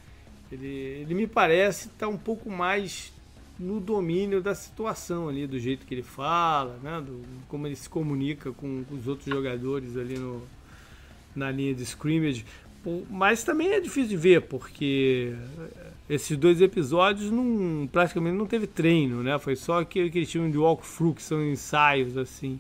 Ele, 0.53 0.66
ele 0.66 1.14
me 1.14 1.26
parece 1.26 1.86
estar 1.88 2.07
tá 2.07 2.09
um 2.09 2.18
pouco 2.18 2.50
mais 2.50 3.12
no 3.59 3.80
domínio 3.80 4.42
da 4.42 4.55
situação 4.55 5.28
ali, 5.28 5.46
do 5.46 5.59
jeito 5.59 5.86
que 5.86 5.94
ele 5.94 6.03
fala, 6.03 6.78
né? 6.82 7.00
Do, 7.00 7.22
como 7.48 7.66
ele 7.66 7.76
se 7.76 7.88
comunica 7.88 8.53
com, 8.53 8.84
com 8.84 8.94
os 8.94 9.09
outros 9.09 9.26
jogadores 9.26 9.96
ali 9.96 10.18
no, 10.18 10.42
na 11.34 11.50
linha 11.50 11.74
de 11.74 11.82
scrimmage. 11.82 12.44
Mas 13.09 13.44
também 13.44 13.72
é 13.72 13.80
difícil 13.80 14.11
de 14.11 14.16
ver, 14.16 14.42
porque 14.42 15.34
esses 16.11 16.36
dois 16.36 16.61
episódios 16.61 17.30
não, 17.30 17.88
praticamente 17.90 18.36
não 18.36 18.46
teve 18.46 18.66
treino, 18.66 19.22
né? 19.22 19.38
Foi 19.38 19.55
só 19.55 19.80
aquele 19.80 20.11
que 20.11 20.18
eles 20.18 20.28
chamam 20.28 20.50
de 20.50 20.59
walkthrough, 20.59 21.14
que 21.14 21.22
são 21.22 21.42
ensaios, 21.44 22.16
assim. 22.16 22.59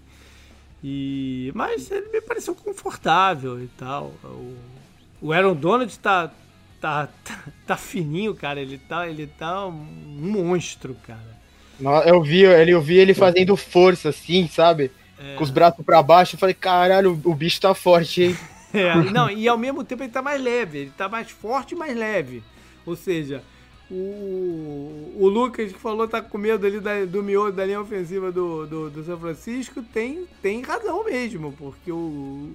E, 0.82 1.50
mas 1.54 1.90
ele 1.90 2.08
me 2.08 2.20
pareceu 2.20 2.54
confortável 2.54 3.62
e 3.62 3.66
tal. 3.76 4.14
O, 4.22 4.56
o 5.20 5.32
Aaron 5.32 5.54
Donald 5.54 5.96
tá, 5.98 6.32
tá, 6.82 7.08
tá, 7.24 7.38
tá, 7.64 7.76
fininho, 7.76 8.34
cara. 8.34 8.60
Ele 8.60 8.76
tá, 8.76 9.08
ele 9.08 9.28
tá 9.28 9.66
um 9.68 9.72
monstro, 9.72 10.96
cara. 11.06 11.40
Eu 12.04 12.20
vi, 12.20 12.42
ele, 12.42 12.72
eu 12.72 12.82
vi 12.82 12.98
ele 12.98 13.14
fazendo 13.14 13.56
força, 13.56 14.08
assim, 14.08 14.48
sabe? 14.48 14.90
É. 15.18 15.36
Com 15.36 15.44
os 15.44 15.50
braços 15.50 15.84
para 15.86 16.02
baixo. 16.02 16.34
Eu 16.34 16.40
falei, 16.40 16.54
caralho, 16.54 17.20
o, 17.24 17.30
o 17.30 17.34
bicho 17.34 17.60
tá 17.60 17.72
forte, 17.72 18.24
hein? 18.24 18.36
É, 18.74 18.94
não, 18.94 19.30
e 19.30 19.46
ao 19.46 19.58
mesmo 19.58 19.84
tempo 19.84 20.02
ele 20.02 20.10
tá 20.10 20.22
mais 20.22 20.42
leve. 20.42 20.78
Ele 20.78 20.92
tá 20.96 21.06
mais 21.06 21.30
forte 21.30 21.74
e 21.74 21.76
mais 21.76 21.94
leve. 21.94 22.42
Ou 22.86 22.96
seja, 22.96 23.44
o, 23.90 25.12
o 25.14 25.28
Lucas 25.28 25.70
que 25.70 25.78
falou 25.78 26.08
tá 26.08 26.22
com 26.22 26.38
medo 26.38 26.66
ali 26.66 26.80
da, 26.80 27.04
do 27.04 27.22
miolo 27.22 27.52
da 27.52 27.66
linha 27.66 27.82
ofensiva 27.82 28.32
do, 28.32 28.66
do, 28.66 28.88
do, 28.88 29.04
São 29.04 29.20
Francisco 29.20 29.82
tem, 29.82 30.26
tem 30.40 30.62
razão 30.62 31.04
mesmo, 31.04 31.52
porque 31.52 31.92
o, 31.92 31.96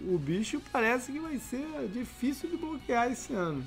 o 0.09 0.19
bicho 0.19 0.59
parece 0.71 1.11
que 1.11 1.19
vai 1.19 1.38
ser 1.38 1.67
difícil 1.93 2.49
de 2.49 2.57
bloquear 2.57 3.11
esse 3.11 3.34
ano. 3.34 3.63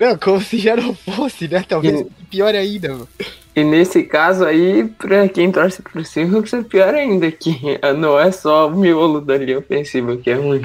Não, 0.00 0.16
como 0.16 0.40
se 0.40 0.56
já 0.56 0.74
não 0.74 0.94
fosse, 0.94 1.46
né? 1.46 1.62
Talvez 1.68 2.00
e, 2.00 2.24
pior 2.30 2.54
ainda, 2.54 2.88
mano. 2.88 3.08
E 3.54 3.62
nesse 3.62 4.02
caso 4.02 4.46
aí, 4.46 4.88
pra 4.88 5.28
quem 5.28 5.52
torce 5.52 5.82
pro 5.82 6.02
Seahawks, 6.02 6.54
é 6.54 6.62
pior 6.62 6.94
ainda, 6.94 7.30
que 7.30 7.60
não 7.98 8.18
é 8.18 8.32
só 8.32 8.66
o 8.66 8.74
miolo 8.74 9.20
da 9.20 9.36
linha 9.36 9.58
ofensiva 9.58 10.16
que 10.16 10.30
é 10.30 10.34
ruim. 10.34 10.62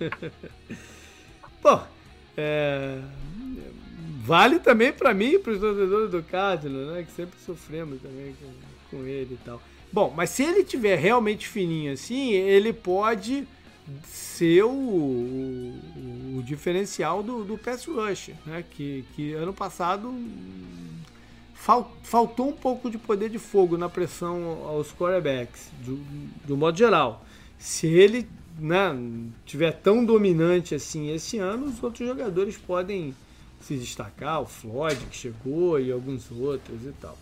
Pô, 1.60 1.78
é... 2.34 2.98
vale 4.24 4.58
também 4.58 4.90
pra 4.90 5.12
mim 5.12 5.32
e 5.34 5.38
pros 5.38 5.60
torcedores 5.60 6.10
do 6.10 6.22
Cardinals, 6.22 6.94
né? 6.94 7.02
Que 7.02 7.12
sempre 7.12 7.38
sofremos 7.44 8.00
também 8.00 8.34
com, 8.40 8.96
com 8.96 9.04
ele 9.04 9.34
e 9.34 9.44
tal. 9.44 9.60
Bom, 9.92 10.14
mas 10.16 10.30
se 10.30 10.42
ele 10.42 10.64
tiver 10.64 10.96
realmente 10.96 11.46
fininho 11.46 11.92
assim, 11.92 12.32
ele 12.32 12.72
pode 12.72 13.46
ser 14.04 14.62
o, 14.64 14.70
o, 14.70 16.38
o 16.38 16.42
diferencial 16.42 17.22
do, 17.22 17.44
do 17.44 17.58
pass 17.58 17.86
rush, 17.86 18.30
né? 18.46 18.64
Que, 18.70 19.04
que 19.14 19.32
ano 19.32 19.52
passado 19.52 20.12
fal, 21.54 21.96
faltou 22.02 22.48
um 22.48 22.52
pouco 22.52 22.90
de 22.90 22.98
poder 22.98 23.30
de 23.30 23.38
fogo 23.38 23.78
na 23.78 23.88
pressão 23.88 24.64
aos 24.66 24.92
quarterbacks, 24.92 25.68
do, 25.84 25.96
do 26.44 26.56
modo 26.56 26.76
geral. 26.76 27.24
Se 27.58 27.86
ele 27.86 28.28
né, 28.58 28.96
tiver 29.46 29.72
tão 29.72 30.04
dominante 30.04 30.74
assim 30.74 31.10
esse 31.10 31.38
ano, 31.38 31.66
os 31.66 31.82
outros 31.82 32.06
jogadores 32.06 32.56
podem 32.56 33.14
se 33.60 33.76
destacar, 33.76 34.42
o 34.42 34.46
Floyd 34.46 35.06
que 35.06 35.16
chegou 35.16 35.78
e 35.78 35.92
alguns 35.92 36.30
outros 36.32 36.84
e 36.84 36.92
tal. 37.00 37.16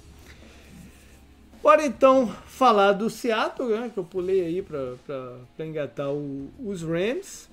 Bora 1.63 1.85
então 1.85 2.27
falar 2.47 2.93
do 2.93 3.11
Seattle, 3.11 3.69
né, 3.69 3.91
que 3.93 3.99
eu 3.99 4.05
pulei 4.05 4.41
aí 4.41 4.63
para 4.63 5.65
engatar 5.65 6.11
o, 6.11 6.51
os 6.59 6.83
Rams. 6.83 7.51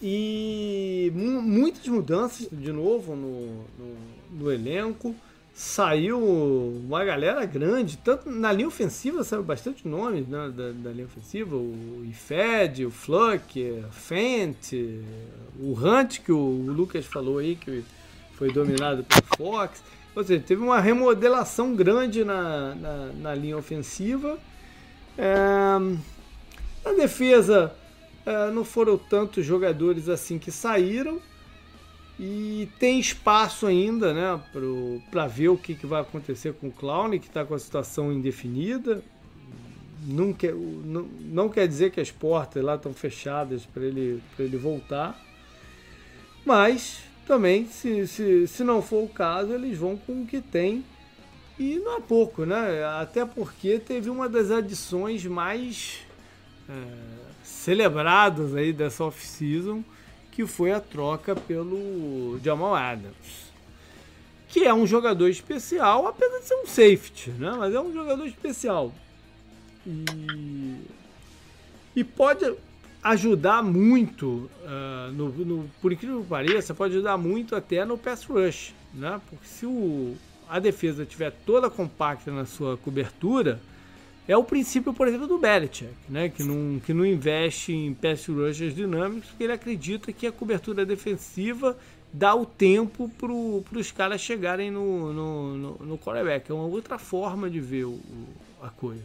E 0.00 1.10
muitas 1.14 1.86
mudanças 1.86 2.48
de 2.50 2.72
novo 2.72 3.14
no, 3.14 3.64
no, 3.78 3.96
no, 4.32 4.52
elenco. 4.52 5.14
Saiu 5.54 6.18
uma 6.18 7.04
galera 7.04 7.44
grande, 7.44 7.98
tanto 7.98 8.30
na 8.30 8.50
linha 8.50 8.66
ofensiva 8.66 9.22
saiu 9.22 9.42
bastante 9.42 9.86
nomes 9.86 10.26
né, 10.26 10.50
da, 10.54 10.72
da, 10.72 10.90
linha 10.90 11.04
ofensiva, 11.04 11.54
o 11.54 12.02
Ifed, 12.08 12.86
o 12.86 12.90
Fluck, 12.90 13.84
Fent, 13.90 14.72
o 15.60 15.72
Hunt, 15.74 16.20
que 16.20 16.32
o, 16.32 16.38
o 16.38 16.72
Lucas 16.72 17.04
falou 17.04 17.38
aí, 17.38 17.54
que 17.54 17.84
foi 18.34 18.50
dominado 18.50 19.04
pelo 19.04 19.22
Fox. 19.36 19.82
Ou 20.14 20.22
seja, 20.22 20.42
teve 20.46 20.62
uma 20.62 20.80
remodelação 20.80 21.74
grande 21.74 22.24
na, 22.24 22.74
na, 22.74 23.12
na 23.14 23.34
linha 23.34 23.56
ofensiva. 23.56 24.38
É, 25.16 25.78
na 26.84 26.92
defesa, 26.96 27.74
é, 28.26 28.50
não 28.50 28.64
foram 28.64 28.98
tantos 28.98 29.44
jogadores 29.44 30.08
assim 30.08 30.38
que 30.38 30.50
saíram. 30.50 31.20
E 32.20 32.68
tem 32.78 33.00
espaço 33.00 33.66
ainda 33.66 34.12
né, 34.12 34.40
para 35.10 35.26
ver 35.26 35.48
o 35.48 35.56
que, 35.56 35.74
que 35.74 35.86
vai 35.86 36.02
acontecer 36.02 36.52
com 36.54 36.68
o 36.68 36.72
Clown, 36.72 37.10
que 37.18 37.26
está 37.26 37.44
com 37.44 37.54
a 37.54 37.58
situação 37.58 38.12
indefinida. 38.12 39.02
Não 40.06 40.32
quer, 40.32 40.54
não, 40.54 41.02
não 41.20 41.48
quer 41.48 41.66
dizer 41.66 41.90
que 41.90 42.00
as 42.00 42.10
portas 42.10 42.62
lá 42.62 42.74
estão 42.74 42.92
fechadas 42.92 43.64
para 43.64 43.82
ele, 43.82 44.22
ele 44.38 44.56
voltar. 44.56 45.18
Mas 46.44 47.02
também, 47.32 47.66
se, 47.66 48.06
se, 48.06 48.46
se 48.46 48.62
não 48.62 48.82
for 48.82 49.04
o 49.04 49.08
caso, 49.08 49.54
eles 49.54 49.78
vão 49.78 49.96
com 49.96 50.20
o 50.20 50.26
que 50.26 50.42
tem. 50.42 50.84
E 51.58 51.76
não 51.78 51.96
é 51.96 52.00
pouco, 52.00 52.44
né? 52.44 52.84
Até 53.00 53.24
porque 53.24 53.78
teve 53.78 54.10
uma 54.10 54.28
das 54.28 54.50
adições 54.50 55.24
mais 55.24 56.00
é, 56.68 56.72
celebradas 57.42 58.54
aí 58.54 58.70
dessa 58.70 59.04
off-season, 59.04 59.82
que 60.30 60.44
foi 60.46 60.72
a 60.72 60.80
troca 60.80 61.34
pelo 61.34 62.38
Jamal 62.44 62.74
Adams. 62.74 63.50
Que 64.46 64.64
é 64.64 64.74
um 64.74 64.86
jogador 64.86 65.28
especial, 65.28 66.06
apesar 66.06 66.38
de 66.38 66.44
ser 66.44 66.56
um 66.56 66.66
safety, 66.66 67.30
né? 67.30 67.54
Mas 67.58 67.74
é 67.74 67.80
um 67.80 67.94
jogador 67.94 68.26
especial. 68.26 68.92
E, 69.86 70.76
e 71.96 72.04
pode, 72.04 72.54
ajudar 73.02 73.62
muito, 73.62 74.48
uh, 74.62 75.12
no, 75.12 75.28
no, 75.30 75.70
por 75.80 75.92
incrível 75.92 76.22
que 76.22 76.28
pareça, 76.28 76.72
pode 76.72 76.94
ajudar 76.94 77.16
muito 77.18 77.56
até 77.56 77.84
no 77.84 77.98
pass 77.98 78.24
rush, 78.24 78.72
né? 78.94 79.20
Porque 79.28 79.46
se 79.46 79.66
o, 79.66 80.14
a 80.48 80.58
defesa 80.58 81.02
estiver 81.02 81.32
toda 81.44 81.68
compacta 81.68 82.30
na 82.30 82.44
sua 82.44 82.76
cobertura, 82.76 83.60
é 84.28 84.36
o 84.36 84.44
princípio, 84.44 84.94
por 84.94 85.08
exemplo, 85.08 85.26
do 85.26 85.36
Belichick, 85.36 85.90
né? 86.08 86.28
Que 86.28 86.44
não, 86.44 86.78
que 86.78 86.94
não 86.94 87.04
investe 87.04 87.72
em 87.72 87.92
pass 87.92 88.26
rushers 88.28 88.74
dinâmicos, 88.74 89.30
porque 89.30 89.44
ele 89.44 89.52
acredita 89.52 90.12
que 90.12 90.26
a 90.26 90.32
cobertura 90.32 90.86
defensiva 90.86 91.76
dá 92.12 92.34
o 92.34 92.46
tempo 92.46 93.10
para 93.18 93.32
os 93.32 93.90
caras 93.90 94.20
chegarem 94.20 94.70
no, 94.70 95.12
no, 95.12 95.56
no, 95.56 95.78
no. 95.86 96.00
É 96.48 96.52
uma 96.52 96.66
outra 96.66 96.98
forma 96.98 97.50
de 97.50 97.58
ver 97.58 97.84
o, 97.84 97.98
a 98.62 98.68
coisa. 98.68 99.02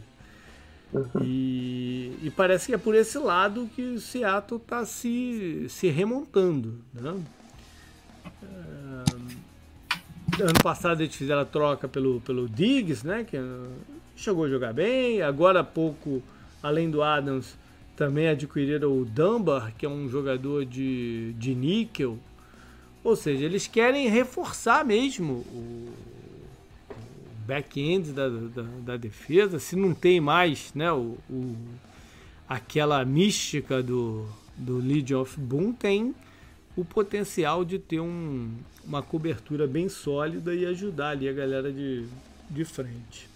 Uhum. 0.92 1.22
E, 1.22 2.18
e, 2.22 2.32
parece 2.34 2.66
que 2.66 2.74
é 2.74 2.78
por 2.78 2.94
esse 2.94 3.18
lado 3.18 3.68
que 3.76 3.82
o 3.82 4.00
Seattle 4.00 4.60
está 4.60 4.86
se, 4.86 5.66
se 5.68 5.88
remontando. 5.88 6.78
Né? 6.94 7.14
É, 8.42 10.42
ano 10.42 10.62
passado 10.62 11.02
eles 11.02 11.14
fizeram 11.14 11.42
a 11.42 11.44
troca 11.44 11.86
pelo, 11.86 12.20
pelo 12.22 12.48
Diggs, 12.48 13.06
né? 13.06 13.24
que 13.24 13.36
chegou 14.16 14.44
a 14.44 14.48
jogar 14.48 14.72
bem. 14.72 15.20
Agora 15.20 15.60
há 15.60 15.64
pouco, 15.64 16.22
além 16.62 16.90
do 16.90 17.02
Adams, 17.02 17.54
também 17.94 18.28
adquiriram 18.28 18.96
o 18.96 19.04
Dunbar, 19.04 19.74
que 19.76 19.84
é 19.84 19.88
um 19.88 20.08
jogador 20.08 20.64
de, 20.64 21.34
de 21.34 21.54
níquel. 21.54 22.18
Ou 23.04 23.14
seja, 23.14 23.44
eles 23.44 23.66
querem 23.66 24.08
reforçar 24.08 24.84
mesmo 24.84 25.44
o, 25.52 25.92
back-end 27.48 28.12
da, 28.12 28.28
da, 28.28 28.62
da, 28.80 28.96
defesa, 28.98 29.58
se 29.58 29.74
não 29.74 29.94
tem 29.94 30.20
mais 30.20 30.70
né, 30.74 30.92
o, 30.92 31.16
o, 31.30 31.56
aquela 32.46 33.02
mística 33.06 33.82
do, 33.82 34.26
do 34.54 34.76
Legion 34.76 35.22
of 35.22 35.40
Boom, 35.40 35.72
tem 35.72 36.14
o 36.76 36.84
potencial 36.84 37.64
de 37.64 37.78
ter 37.78 38.00
um, 38.00 38.50
uma 38.84 39.00
cobertura 39.00 39.66
bem 39.66 39.88
sólida 39.88 40.54
e 40.54 40.66
ajudar 40.66 41.10
ali 41.10 41.26
a 41.26 41.32
galera 41.32 41.72
de, 41.72 42.04
de 42.50 42.64
frente. 42.66 43.26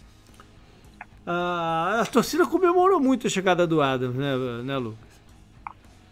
a 1.26 2.06
torcida 2.12 2.44
comemorou 2.44 3.00
muito 3.00 3.26
a 3.26 3.30
chegada 3.30 3.66
do 3.66 3.80
Adams, 3.80 4.14
né, 4.14 4.36
né 4.62 4.76
Lucas? 4.76 5.12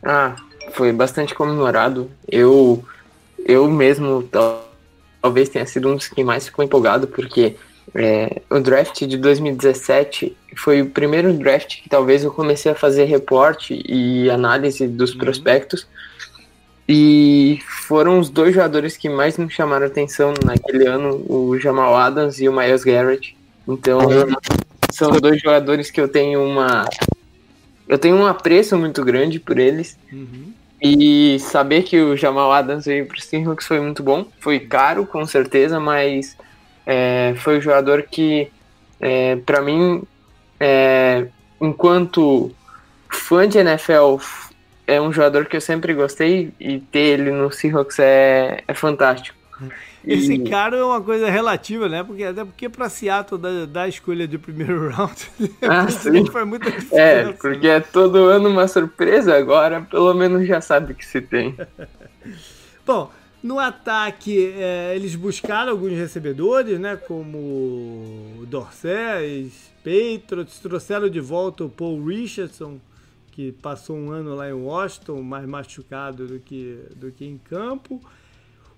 Ah, 0.03 0.37
foi 0.73 0.91
bastante 0.91 1.35
comemorado. 1.35 2.11
Eu, 2.27 2.83
eu 3.45 3.71
mesmo 3.71 4.27
talvez 5.21 5.51
tenha 5.51 5.67
sido 5.67 5.91
um 5.91 5.97
dos 5.97 6.09
que 6.09 6.25
mais 6.25 6.47
ficou 6.47 6.65
empolgado, 6.65 7.07
porque 7.07 7.59
é, 7.95 8.43
o 8.49 8.61
draft 8.61 9.05
de 9.05 9.17
2017 9.17 10.37
foi 10.57 10.83
o 10.83 10.91
primeiro 10.91 11.33
draft 11.33 11.83
que 11.83 11.89
talvez 11.89 12.23
eu 12.23 12.31
comecei 12.31 12.73
a 12.73 12.75
fazer 12.75 13.05
reporte 13.05 13.83
e 13.87 14.31
análise 14.31 14.87
dos 14.87 15.13
uhum. 15.13 15.19
prospectos. 15.19 15.87
E 16.89 17.61
foram 17.87 18.19
os 18.19 18.29
dois 18.29 18.55
jogadores 18.55 18.97
que 18.97 19.09
mais 19.09 19.39
me 19.39 19.49
chamaram 19.49 19.87
atenção 19.87 20.35
naquele 20.45 20.87
ano, 20.89 21.25
o 21.29 21.57
Jamal 21.59 21.95
Adams 21.95 22.41
e 22.41 22.49
o 22.49 22.53
Miles 22.53 22.83
Garrett. 22.83 23.37
Então, 23.67 24.01
são 24.93 25.13
dois 25.13 25.41
jogadores 25.41 25.91
que 25.91 26.01
eu 26.01 26.09
tenho 26.09 26.43
uma 26.45 26.85
eu 27.87 27.99
tenho 27.99 28.17
um 28.17 28.27
apreço 28.27 28.79
muito 28.79 29.05
grande 29.05 29.41
por 29.41 29.59
eles. 29.59 29.99
Uhum. 30.13 30.53
E 30.81 31.39
saber 31.41 31.83
que 31.83 32.01
o 32.01 32.17
Jamal 32.17 32.53
Adams 32.53 32.87
veio 32.87 33.05
para 33.05 33.19
o 33.19 33.21
Seahawks 33.21 33.67
foi 33.67 33.81
muito 33.81 34.03
bom. 34.03 34.27
Foi 34.39 34.61
caro, 34.61 35.05
com 35.05 35.27
certeza, 35.27 35.79
mas 35.79 36.37
é, 36.93 37.35
foi 37.37 37.59
o 37.59 37.61
jogador 37.61 38.03
que, 38.03 38.51
é, 38.99 39.37
para 39.37 39.63
mim, 39.63 40.03
é, 40.59 41.29
enquanto 41.61 42.51
fã 43.09 43.49
de 43.49 43.59
NFL, 43.59 44.17
é 44.89 45.01
um 45.01 45.13
jogador 45.13 45.47
que 45.47 45.57
eu 45.57 45.61
sempre 45.61 45.95
gostei 45.95 46.53
e 46.59 46.81
ter 46.81 47.21
ele 47.21 47.31
no 47.31 47.53
Seahawks 47.53 48.01
é, 48.01 48.65
é 48.67 48.75
fantástico. 48.75 49.39
Esse 50.05 50.33
e... 50.33 50.51
cara 50.51 50.79
é 50.79 50.83
uma 50.83 51.01
coisa 51.01 51.31
relativa, 51.31 51.89
né? 51.89 52.03
Porque, 52.03 52.25
até 52.25 52.45
porque 52.45 52.69
para 52.69 52.89
Seattle 52.89 53.41
da, 53.41 53.67
da 53.67 53.87
escolha 53.87 54.27
de 54.27 54.39
primeiro 54.39 54.89
round 54.91 55.31
ah, 55.63 55.87
foi 56.33 56.45
muito 56.45 56.69
difícil. 56.69 56.99
É, 56.99 57.33
porque 57.35 57.69
é 57.69 57.79
todo 57.79 58.25
ano 58.25 58.49
uma 58.49 58.67
surpresa, 58.67 59.37
agora 59.37 59.83
pelo 59.83 60.13
menos 60.15 60.45
já 60.45 60.61
sabe 60.61 60.95
que 60.95 61.07
se 61.07 61.21
tem. 61.21 61.55
Bom, 62.85 63.13
no 63.43 63.59
ataque, 63.59 64.53
é, 64.57 64.95
eles 64.95 65.15
buscaram 65.15 65.73
alguns 65.73 65.93
recebedores, 65.93 66.79
né? 66.79 66.97
Como 66.97 68.45
Dorsés, 68.47 69.71
Patriots, 69.79 70.59
trouxeram 70.59 71.09
de 71.09 71.21
volta 71.21 71.65
o 71.65 71.71
Paul 71.71 72.05
Richardson, 72.05 72.79
que 73.33 73.53
passou 73.53 73.97
um 73.97 74.11
ano 74.11 74.35
lá 74.35 74.49
em 74.49 74.53
Washington, 74.53 75.23
mais 75.23 75.47
machucado 75.47 76.27
do 76.27 76.39
que, 76.39 76.79
do 76.97 77.11
que 77.11 77.25
em 77.25 77.39
campo. 77.39 78.01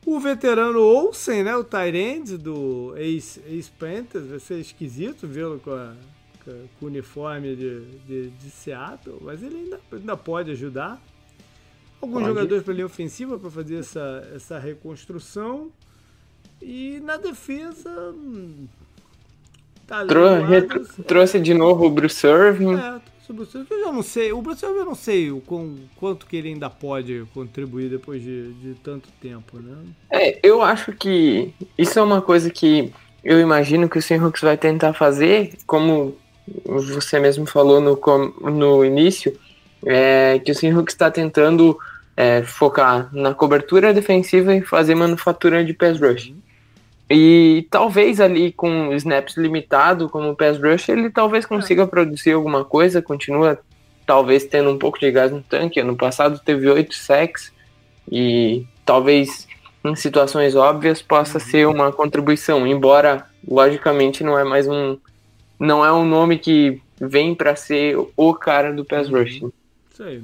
O 0.07 0.21
veterano 0.21 0.81
Olsen, 0.81 1.43
né? 1.43 1.57
O 1.57 1.65
Tyrande 1.65 2.37
do 2.37 2.95
ex-Panthers, 2.97 4.27
vai 4.27 4.39
ser 4.39 4.61
esquisito 4.61 5.27
vê-lo 5.27 5.61
com, 5.61 5.95
com, 6.45 6.87
o 6.87 6.89
uniforme 6.89 7.57
de, 7.57 7.85
de, 8.07 8.31
de 8.31 8.51
Seattle, 8.51 9.19
mas 9.21 9.43
ele 9.43 9.57
ainda, 9.57 9.81
ainda 9.93 10.17
pode 10.17 10.53
ajudar. 10.53 11.01
Alguns 12.03 12.23
Pode. 12.23 12.35
jogadores 12.35 12.65
para 12.65 12.75
linha 12.75 12.87
ofensiva 12.87 13.39
para 13.39 13.49
fazer 13.49 13.77
essa, 13.77 14.29
essa 14.35 14.59
reconstrução. 14.59 15.71
E 16.61 17.01
na 17.05 17.17
defesa. 17.17 18.13
Tá 19.87 20.05
Trou 20.05 20.27
trouxe 21.07 21.39
de 21.39 21.55
novo 21.55 21.87
o 21.87 21.91
Bruce 21.91 22.27
Irving. 22.27 22.75
É, 22.75 23.01
o 23.29 23.33
Bruce 23.33 23.57
Irving. 23.57 23.75
Eu 23.75 23.85
já 23.85 23.93
não 23.93 24.03
sei. 24.03 24.33
O 24.33 24.43
Bruce 24.43 24.65
Irving 24.65 24.79
eu 24.79 24.85
não 24.85 24.95
sei 24.97 25.31
o 25.31 25.41
com, 25.41 25.77
quanto 25.97 26.27
que 26.27 26.37
ele 26.37 26.49
ainda 26.49 26.69
pode 26.69 27.25
contribuir 27.33 27.89
depois 27.89 28.21
de, 28.21 28.53
de 28.55 28.75
tanto 28.75 29.09
tempo, 29.21 29.61
né? 29.61 29.77
É, 30.11 30.41
eu 30.43 30.61
acho 30.61 30.93
que 30.93 31.55
isso 31.79 32.01
é 32.01 32.03
uma 32.03 32.21
coisa 32.21 32.51
que 32.51 32.93
eu 33.23 33.41
imagino 33.41 33.89
que 33.89 33.99
o 33.99 34.03
Seahawks 34.03 34.43
vai 34.43 34.57
tentar 34.57 34.93
fazer, 34.93 35.53
como 35.67 36.17
você 36.65 37.21
mesmo 37.21 37.47
falou 37.47 37.81
no, 37.81 37.97
no 38.51 38.85
início, 38.85 39.39
é, 39.87 40.41
que 40.41 40.51
o 40.51 40.55
Seahawks 40.55 40.95
está 40.95 41.09
tentando 41.11 41.79
é, 42.17 42.43
focar 42.43 43.09
na 43.13 43.35
cobertura 43.35 43.93
defensiva 43.93 44.55
e 44.55 44.63
fazer 44.63 44.95
manufatura 44.95 45.65
de 45.65 45.73
pass 45.73 46.01
rush. 46.01 46.33
E 47.11 47.67
talvez 47.71 48.21
ali 48.21 48.53
com 48.53 48.93
snaps 48.95 49.37
limitado 49.37 50.09
como 50.09 50.35
pass 50.37 50.59
rush, 50.59 50.89
ele 50.89 51.11
talvez 51.11 51.45
consiga 51.45 51.87
produzir 51.87 52.33
alguma 52.33 52.65
coisa, 52.65 53.03
continua 53.03 53.59
talvez 54.07 54.45
tendo 54.45 54.71
um 54.71 54.79
pouco 54.79 54.99
de 54.99 55.11
gás 55.11 55.31
no 55.31 55.43
tanque. 55.43 55.81
Ano 55.81 55.97
passado 55.97 56.41
teve 56.45 56.69
oito 56.69 56.95
sacks 56.95 57.53
e 58.11 58.67
talvez 58.85 59.47
em 59.85 59.95
situações 59.95 60.55
óbvias 60.55 61.03
possa 61.03 61.39
ser 61.39 61.67
uma 61.67 61.93
contribuição, 61.93 62.67
embora 62.67 63.27
logicamente 63.47 64.23
não 64.23 64.39
é 64.39 64.45
mais 64.45 64.69
um 64.69 64.97
não 65.59 65.85
é 65.85 65.93
um 65.93 66.05
nome 66.05 66.39
que 66.39 66.81
vem 67.01 67.35
para 67.35 67.55
ser 67.55 67.97
o 68.17 68.35
cara 68.35 68.73
do 68.73 68.85
pass 68.85 69.09
rush. 69.09 69.43
Isso 69.93 70.03
aí. 70.03 70.23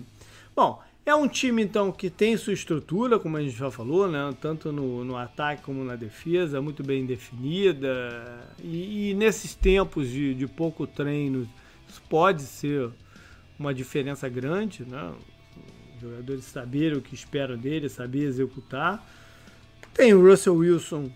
Bom, 0.54 0.80
é 1.08 1.14
um 1.14 1.28
time, 1.28 1.62
então, 1.62 1.90
que 1.90 2.10
tem 2.10 2.36
sua 2.36 2.52
estrutura, 2.52 3.18
como 3.18 3.36
a 3.36 3.42
gente 3.42 3.56
já 3.56 3.70
falou, 3.70 4.08
né? 4.08 4.34
tanto 4.40 4.70
no, 4.72 5.04
no 5.04 5.16
ataque 5.16 5.62
como 5.62 5.84
na 5.84 5.96
defesa, 5.96 6.60
muito 6.60 6.82
bem 6.82 7.06
definida. 7.06 8.44
E, 8.62 9.10
e 9.10 9.14
nesses 9.14 9.54
tempos 9.54 10.08
de, 10.08 10.34
de, 10.34 10.46
pouco 10.46 10.86
treino, 10.86 11.48
isso 11.88 12.02
pode 12.08 12.42
ser 12.42 12.90
uma 13.58 13.72
diferença 13.72 14.28
grande. 14.28 14.84
Né? 14.84 15.12
Os 15.94 16.00
jogadores 16.02 16.44
saberem 16.44 16.98
o 16.98 17.02
que 17.02 17.14
esperam 17.14 17.56
dele, 17.56 17.88
saber 17.88 18.24
executar. 18.24 19.04
Tem 19.94 20.14
o 20.14 20.22
Russell 20.28 20.56
Wilson, 20.56 21.10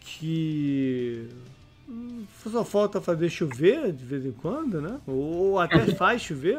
que 0.00 1.28
só 2.50 2.64
falta 2.64 3.00
fazer 3.00 3.28
chover 3.28 3.92
de 3.92 4.04
vez 4.04 4.24
em 4.24 4.32
quando, 4.32 4.80
né? 4.80 4.98
Ou 5.06 5.58
até 5.58 5.86
faz 5.94 6.22
chover. 6.22 6.58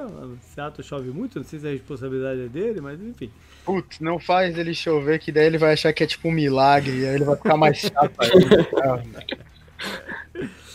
Seattle 0.54 0.84
chove 0.84 1.10
muito, 1.10 1.40
não 1.40 1.46
sei 1.46 1.60
se 1.60 1.68
a 1.68 1.72
responsabilidade 1.72 2.42
é 2.42 2.48
dele, 2.48 2.82
mas 2.82 3.02
enfim. 3.02 3.32
Putz, 3.66 4.00
não 4.00 4.20
faz 4.20 4.58
ele 4.58 4.74
chover, 4.74 5.20
que 5.20 5.32
daí 5.32 5.46
ele 5.46 5.58
vai 5.58 5.74
achar 5.74 5.94
que 5.94 6.04
é 6.04 6.08
tipo 6.08 6.28
um 6.28 6.32
milagre, 6.32 7.06
aí 7.08 7.16
ele 7.16 7.24
vai 7.24 7.36
ficar 7.36 7.58
mais 7.58 7.78
chato 7.78 8.14
ainda. 8.20 9.26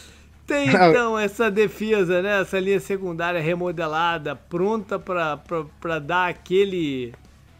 Tem 0.46 0.68
então 0.68 1.18
essa 1.18 1.50
defesa, 1.50 2.20
né? 2.20 2.42
Essa 2.42 2.60
linha 2.60 2.78
secundária 2.78 3.40
remodelada, 3.40 4.36
pronta 4.36 4.98
para 4.98 5.98
dar 5.98 6.28
aquele, 6.28 7.14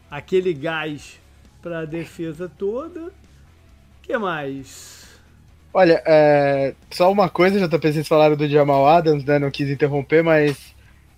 aquele 0.09 0.53
gás 0.53 1.19
para 1.63 1.79
a 1.79 1.85
defesa 1.85 2.47
toda. 2.47 3.07
O 3.07 3.11
que 4.03 4.15
mais? 4.17 5.04
Olha, 5.77 6.01
é, 6.05 6.73
só 6.89 7.11
uma 7.11 7.27
coisa, 7.27 7.59
já 7.59 7.67
vocês 7.67 8.07
falaram 8.07 8.37
do 8.37 8.47
Jamal 8.47 8.87
Adams, 8.87 9.25
né? 9.25 9.37
Não 9.37 9.51
quis 9.51 9.69
interromper, 9.69 10.23
mas 10.23 10.55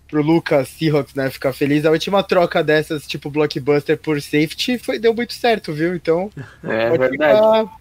pro 0.07 0.23
Lucas 0.23 0.69
Seahawks, 0.69 1.13
né, 1.13 1.29
ficar 1.29 1.53
feliz, 1.53 1.85
a 1.85 1.91
última 1.91 2.23
troca 2.23 2.63
dessas, 2.63 3.05
tipo 3.05 3.29
blockbuster 3.29 3.95
por 3.99 4.19
safety, 4.19 4.79
foi, 4.79 4.97
deu 4.97 5.13
muito 5.13 5.33
certo, 5.35 5.73
viu? 5.73 5.93
Então, 5.93 6.31
é, 6.63 6.89
pode, 6.89 6.97
verdade. 6.97 7.35
Ficar, 7.35 7.77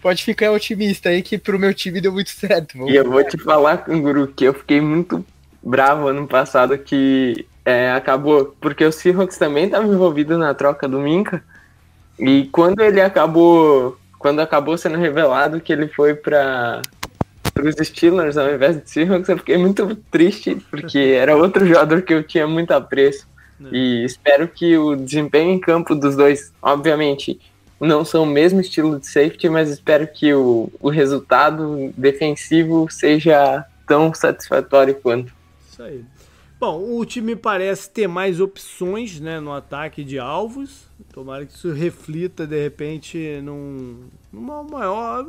pode 0.00 0.22
ficar 0.22 0.52
otimista 0.52 1.08
aí 1.08 1.20
que 1.20 1.36
pro 1.36 1.58
meu 1.58 1.74
time 1.74 2.00
deu 2.00 2.12
muito 2.12 2.30
certo. 2.30 2.78
Vamos 2.78 2.92
e 2.92 2.96
eu 2.96 3.10
vou 3.10 3.24
te 3.24 3.36
falar, 3.36 3.78
Canguru, 3.78 4.28
que 4.28 4.44
eu 4.44 4.54
fiquei 4.54 4.80
muito 4.80 5.26
bravo 5.60 6.06
ano 6.06 6.28
passado 6.28 6.78
que 6.78 7.44
é, 7.64 7.90
acabou, 7.90 8.54
porque 8.60 8.84
o 8.84 8.92
Seahawks 8.92 9.36
também 9.36 9.64
estava 9.64 9.84
envolvido 9.84 10.38
na 10.38 10.54
troca 10.54 10.86
do 10.86 11.00
Minka, 11.00 11.42
e 12.20 12.48
quando 12.52 12.78
ele 12.82 13.00
acabou 13.00 13.98
quando 14.20 14.40
acabou 14.40 14.76
sendo 14.76 14.98
revelado 14.98 15.62
que 15.62 15.72
ele 15.72 15.88
foi 15.88 16.14
para 16.14 16.82
os 17.58 17.74
Steelers 17.88 18.36
ao 18.36 18.52
invés 18.52 18.76
de 18.76 18.88
Seahawks, 18.88 19.30
eu 19.30 19.38
fiquei 19.38 19.56
muito 19.56 19.96
triste, 20.10 20.56
porque 20.70 20.98
era 20.98 21.34
outro 21.34 21.66
jogador 21.66 22.02
que 22.02 22.12
eu 22.12 22.22
tinha 22.22 22.46
muito 22.46 22.70
apreço. 22.72 23.26
É. 23.64 23.68
E 23.72 24.04
espero 24.04 24.46
que 24.46 24.76
o 24.76 24.94
desempenho 24.94 25.52
em 25.52 25.58
campo 25.58 25.94
dos 25.94 26.16
dois, 26.16 26.52
obviamente, 26.60 27.40
não 27.80 28.04
são 28.04 28.24
o 28.24 28.26
mesmo 28.26 28.60
estilo 28.60 29.00
de 29.00 29.06
safety, 29.06 29.48
mas 29.48 29.70
espero 29.70 30.06
que 30.06 30.34
o, 30.34 30.70
o 30.78 30.90
resultado 30.90 31.90
defensivo 31.96 32.88
seja 32.90 33.64
tão 33.88 34.12
satisfatório 34.12 34.94
quanto. 34.96 35.32
Isso 35.66 35.82
aí. 35.82 36.04
Bom, 36.60 36.98
o 36.98 37.06
time 37.06 37.34
parece 37.34 37.88
ter 37.88 38.06
mais 38.06 38.38
opções 38.38 39.18
né, 39.18 39.40
no 39.40 39.50
ataque 39.50 40.04
de 40.04 40.18
alvos. 40.18 40.89
Tomara 41.12 41.44
que 41.44 41.52
isso 41.52 41.72
reflita 41.72 42.46
de 42.46 42.62
repente 42.62 43.40
num, 43.42 44.04
numa 44.32 44.62
maior. 44.62 45.26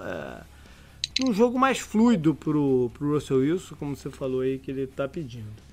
É, 0.00 0.42
num 1.20 1.32
jogo 1.32 1.58
mais 1.58 1.78
fluido 1.78 2.34
pro, 2.34 2.90
pro 2.94 3.12
Russell 3.14 3.38
Wilson, 3.38 3.74
como 3.76 3.96
você 3.96 4.08
falou 4.10 4.40
aí 4.40 4.58
que 4.58 4.70
ele 4.70 4.82
está 4.82 5.08
pedindo. 5.08 5.68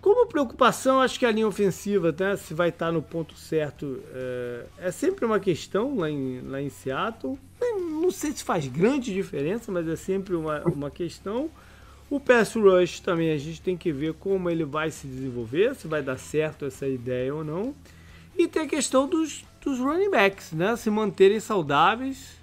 Como 0.00 0.26
preocupação, 0.26 1.00
acho 1.00 1.18
que 1.18 1.26
a 1.26 1.30
linha 1.30 1.46
ofensiva, 1.46 2.14
né, 2.18 2.36
se 2.36 2.54
vai 2.54 2.68
estar 2.68 2.86
tá 2.86 2.92
no 2.92 3.02
ponto 3.02 3.34
certo, 3.34 4.00
é, 4.12 4.64
é, 4.78 4.90
sempre 4.90 5.24
uma 5.24 5.40
questão 5.40 5.98
lá 5.98 6.08
em, 6.08 6.40
lá 6.42 6.62
em 6.62 6.70
Seattle. 6.70 7.38
Não 7.60 8.10
sei 8.10 8.32
se 8.32 8.44
faz 8.44 8.66
grande 8.66 9.12
diferença, 9.12 9.70
mas 9.70 9.86
é 9.88 9.96
sempre 9.96 10.34
uma, 10.34 10.62
uma 10.62 10.90
questão. 10.90 11.50
O 12.08 12.18
pass 12.18 12.54
rush 12.54 13.00
também 13.00 13.32
a 13.32 13.36
gente 13.36 13.60
tem 13.60 13.76
que 13.76 13.92
ver 13.92 14.14
como 14.14 14.48
ele 14.48 14.64
vai 14.64 14.90
se 14.90 15.06
desenvolver, 15.06 15.74
se 15.74 15.86
vai 15.86 16.02
dar 16.02 16.16
certo 16.16 16.64
essa 16.64 16.86
ideia 16.86 17.34
ou 17.34 17.44
não. 17.44 17.74
E 18.38 18.46
tem 18.46 18.62
a 18.62 18.68
questão 18.68 19.08
dos, 19.08 19.44
dos 19.60 19.80
running 19.80 20.10
backs, 20.10 20.52
né? 20.52 20.76
Se 20.76 20.88
manterem 20.88 21.40
saudáveis. 21.40 22.38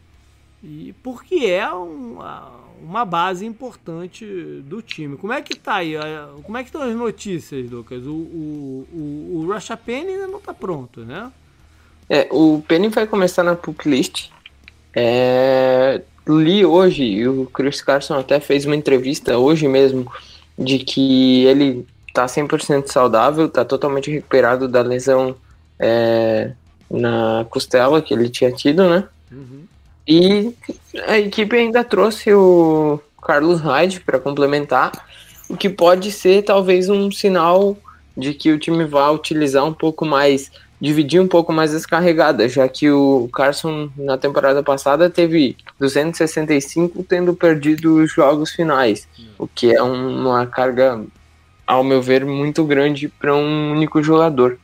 E 0.62 0.94
porque 1.02 1.46
é 1.46 1.68
uma, 1.70 2.52
uma 2.82 3.06
base 3.06 3.46
importante 3.46 4.26
do 4.66 4.82
time. 4.82 5.16
Como 5.16 5.32
é 5.32 5.42
que 5.42 5.56
tá 5.56 5.76
aí? 5.76 5.96
Como 6.44 6.58
é 6.58 6.64
que 6.64 6.70
estão 6.70 6.82
as 6.82 6.96
notícias, 6.96 7.70
Lucas? 7.70 8.06
O, 8.06 8.12
o, 8.12 8.88
o, 8.92 9.32
o 9.36 9.52
Rusha 9.52 9.78
Penny 9.78 10.12
ainda 10.12 10.28
não 10.28 10.40
está 10.40 10.54
pronto, 10.54 11.02
né? 11.06 11.32
É, 12.10 12.28
o 12.30 12.62
Penny 12.68 12.90
vai 12.90 13.08
começar 13.08 13.44
na 13.44 13.56
pup 13.56 13.88
list. 13.88 14.30
É, 14.94 16.02
li 16.28 16.66
hoje, 16.66 17.04
e 17.04 17.28
o 17.28 17.46
Chris 17.48 17.82
Carson 17.82 18.16
até 18.16 18.40
fez 18.40 18.66
uma 18.66 18.76
entrevista 18.76 19.38
hoje 19.38 19.68
mesmo, 19.68 20.12
de 20.58 20.80
que 20.80 21.46
ele 21.46 21.86
tá 22.14 22.26
100% 22.26 22.88
saudável, 22.88 23.50
tá 23.50 23.66
totalmente 23.66 24.10
recuperado 24.10 24.68
da 24.68 24.82
lesão 24.82 25.36
é, 25.80 26.52
na 26.90 27.46
costela 27.50 28.02
que 28.02 28.14
ele 28.14 28.30
tinha 28.30 28.52
tido, 28.52 28.90
né? 28.90 29.04
Uhum. 29.32 29.64
E 30.08 30.54
a 31.08 31.18
equipe 31.18 31.56
ainda 31.56 31.84
trouxe 31.84 32.34
o 32.34 33.00
Carlos 33.22 33.60
Hyde 33.60 34.02
para 34.02 34.20
complementar, 34.20 34.92
o 35.50 35.58
que 35.58 35.70
pode 35.70 36.12
ser 36.12 36.44
talvez 36.44 36.90
um 36.90 37.12
sinal 37.12 37.78
de 38.16 38.34
que 38.34 38.52
o 38.52 38.60
time 38.60 38.86
vai 38.86 39.14
utilizar 39.14 39.66
um 39.66 39.74
pouco 39.74 40.06
mais 40.06 40.52
dividir 40.80 41.22
um 41.22 41.28
pouco 41.28 41.54
mais 41.54 41.74
as 41.74 41.86
carregadas, 41.86 42.52
já 42.52 42.68
que 42.68 42.90
o 42.92 43.30
Carson 43.34 43.90
na 43.98 44.18
temporada 44.18 44.62
passada 44.62 45.10
teve 45.10 45.56
265 45.80 47.04
tendo 47.04 47.34
perdido 47.34 47.96
os 47.96 48.14
jogos 48.14 48.52
finais, 48.52 49.08
o 49.38 49.48
que 49.48 49.74
é 49.74 49.82
uma 49.82 50.46
carga, 50.46 51.02
ao 51.66 51.84
meu 51.84 52.02
ver, 52.02 52.26
muito 52.26 52.64
grande 52.66 53.08
para 53.08 53.36
um 53.36 53.72
único 53.72 54.04
jogador. 54.04 54.60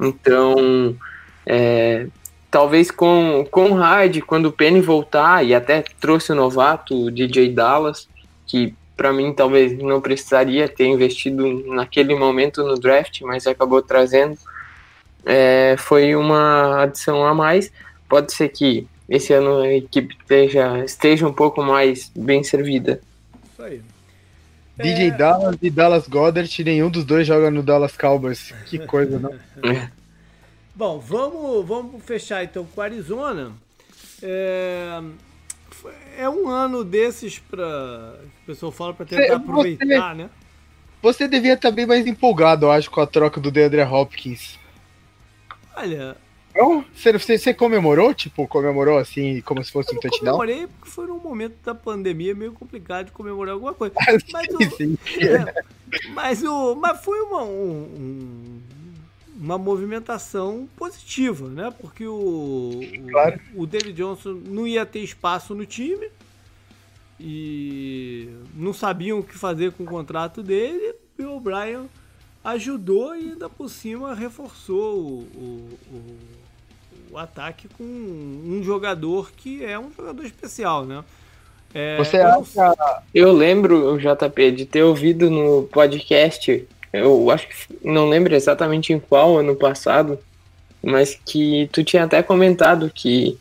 Então, 0.00 0.96
é, 1.44 2.06
talvez 2.50 2.90
com, 2.90 3.46
com 3.50 3.70
o 3.70 3.74
Hyde, 3.74 4.20
quando 4.20 4.46
o 4.46 4.52
Penny 4.52 4.80
voltar, 4.80 5.44
e 5.44 5.54
até 5.54 5.84
trouxe 6.00 6.32
o 6.32 6.34
novato, 6.34 7.06
o 7.06 7.10
DJ 7.10 7.52
Dallas, 7.52 8.08
que 8.46 8.74
para 8.96 9.12
mim 9.12 9.32
talvez 9.32 9.76
não 9.76 10.00
precisaria 10.00 10.68
ter 10.68 10.86
investido 10.86 11.64
naquele 11.74 12.14
momento 12.14 12.62
no 12.64 12.78
draft, 12.78 13.20
mas 13.22 13.46
acabou 13.46 13.82
trazendo 13.82 14.38
é, 15.26 15.74
foi 15.76 16.14
uma 16.14 16.84
adição 16.84 17.26
a 17.26 17.34
mais. 17.34 17.72
Pode 18.08 18.32
ser 18.32 18.48
que 18.48 18.86
esse 19.08 19.32
ano 19.32 19.58
a 19.58 19.74
equipe 19.74 20.16
esteja, 20.18 20.84
esteja 20.84 21.26
um 21.26 21.32
pouco 21.32 21.62
mais 21.62 22.10
bem 22.14 22.44
servida. 22.44 23.00
Isso 23.52 23.62
aí. 23.62 23.82
DJ 24.76 25.08
é... 25.08 25.10
Dallas 25.10 25.56
e 25.62 25.70
Dallas 25.70 26.06
Goddard, 26.06 26.64
nenhum 26.64 26.90
dos 26.90 27.04
dois 27.04 27.26
joga 27.26 27.50
no 27.50 27.62
Dallas 27.62 27.96
Cowboys. 27.96 28.52
Que 28.66 28.78
coisa, 28.78 29.18
não? 29.18 29.32
É. 29.70 29.90
Bom, 30.74 30.98
vamos, 30.98 31.66
vamos 31.66 32.04
fechar 32.04 32.44
então 32.44 32.64
com 32.64 32.80
o 32.80 32.84
Arizona. 32.84 33.52
É, 34.22 35.00
é 36.18 36.28
um 36.28 36.48
ano 36.48 36.84
desses 36.84 37.38
para 37.38 38.14
o 38.42 38.46
pessoal 38.46 38.72
fala 38.72 38.92
para 38.92 39.06
tentar 39.06 39.26
você, 39.26 39.32
aproveitar, 39.32 40.14
né? 40.14 40.28
Você 41.00 41.28
devia 41.28 41.54
estar 41.54 41.70
bem 41.70 41.86
mais 41.86 42.06
empolgado, 42.06 42.66
eu 42.66 42.72
acho, 42.72 42.90
com 42.90 43.00
a 43.00 43.06
troca 43.06 43.40
do 43.40 43.50
DeAndre 43.50 43.82
Hopkins. 43.82 44.58
Olha. 45.74 46.16
Então, 46.56 46.82
você, 46.94 47.38
você, 47.38 47.52
comemorou? 47.52 48.14
Tipo, 48.14 48.48
comemorou 48.48 48.96
assim, 48.96 49.42
como 49.42 49.62
se 49.62 49.70
fosse 49.70 49.94
um 49.94 50.00
touchdown? 50.00 50.26
Eu 50.26 50.38
comemorei 50.38 50.66
porque 50.66 50.88
foi 50.88 51.06
num 51.06 51.18
momento 51.18 51.54
da 51.62 51.74
pandemia 51.74 52.34
meio 52.34 52.52
complicado 52.52 53.06
de 53.06 53.12
comemorar 53.12 53.52
alguma 53.52 53.74
coisa. 53.74 53.94
Mas, 54.32 54.46
sim, 54.46 54.56
o, 54.56 54.70
sim. 54.76 54.98
É, 55.20 55.62
mas, 56.14 56.42
o, 56.42 56.74
mas 56.74 57.04
foi 57.04 57.20
uma, 57.20 57.44
um, 57.44 58.60
uma 59.38 59.58
movimentação 59.58 60.66
positiva, 60.76 61.46
né? 61.48 61.72
Porque 61.78 62.06
o, 62.06 62.80
claro. 63.10 63.38
o, 63.54 63.62
o 63.62 63.66
David 63.66 63.92
Johnson 63.92 64.40
não 64.46 64.66
ia 64.66 64.86
ter 64.86 65.00
espaço 65.00 65.54
no 65.54 65.66
time 65.66 66.08
e 67.20 68.30
não 68.54 68.72
sabiam 68.72 69.18
o 69.18 69.22
que 69.22 69.36
fazer 69.36 69.72
com 69.72 69.84
o 69.84 69.86
contrato 69.86 70.42
dele. 70.42 70.94
E 71.18 71.22
o 71.22 71.38
Brian 71.38 71.86
ajudou 72.42 73.14
e 73.14 73.30
ainda 73.30 73.48
por 73.48 73.68
cima 73.68 74.14
reforçou 74.14 74.98
o, 75.00 75.18
o, 75.34 75.78
o, 75.92 76.18
o 77.16 77.18
ataque 77.18 77.66
com 77.78 77.82
um 77.82 78.60
jogador 78.62 79.32
que 79.34 79.64
é 79.64 79.78
um 79.78 79.90
jogador 79.96 80.22
especial, 80.22 80.84
né? 80.84 81.02
É, 81.72 81.96
Você 81.96 82.18
eu, 82.18 82.26
acha... 82.26 83.02
eu 83.14 83.32
lembro, 83.32 83.98
JP, 83.98 84.52
de 84.52 84.66
ter 84.66 84.82
ouvido 84.82 85.30
no 85.30 85.62
podcast, 85.64 86.68
eu 86.92 87.30
acho 87.30 87.48
que 87.48 87.54
não 87.82 88.06
lembro 88.06 88.34
exatamente 88.34 88.92
em 88.92 89.00
qual 89.00 89.38
ano 89.38 89.56
passado, 89.56 90.18
mas 90.82 91.18
que 91.24 91.68
tu 91.72 91.82
tinha 91.82 92.04
até 92.04 92.22
comentado 92.22 92.90
que 92.94 93.38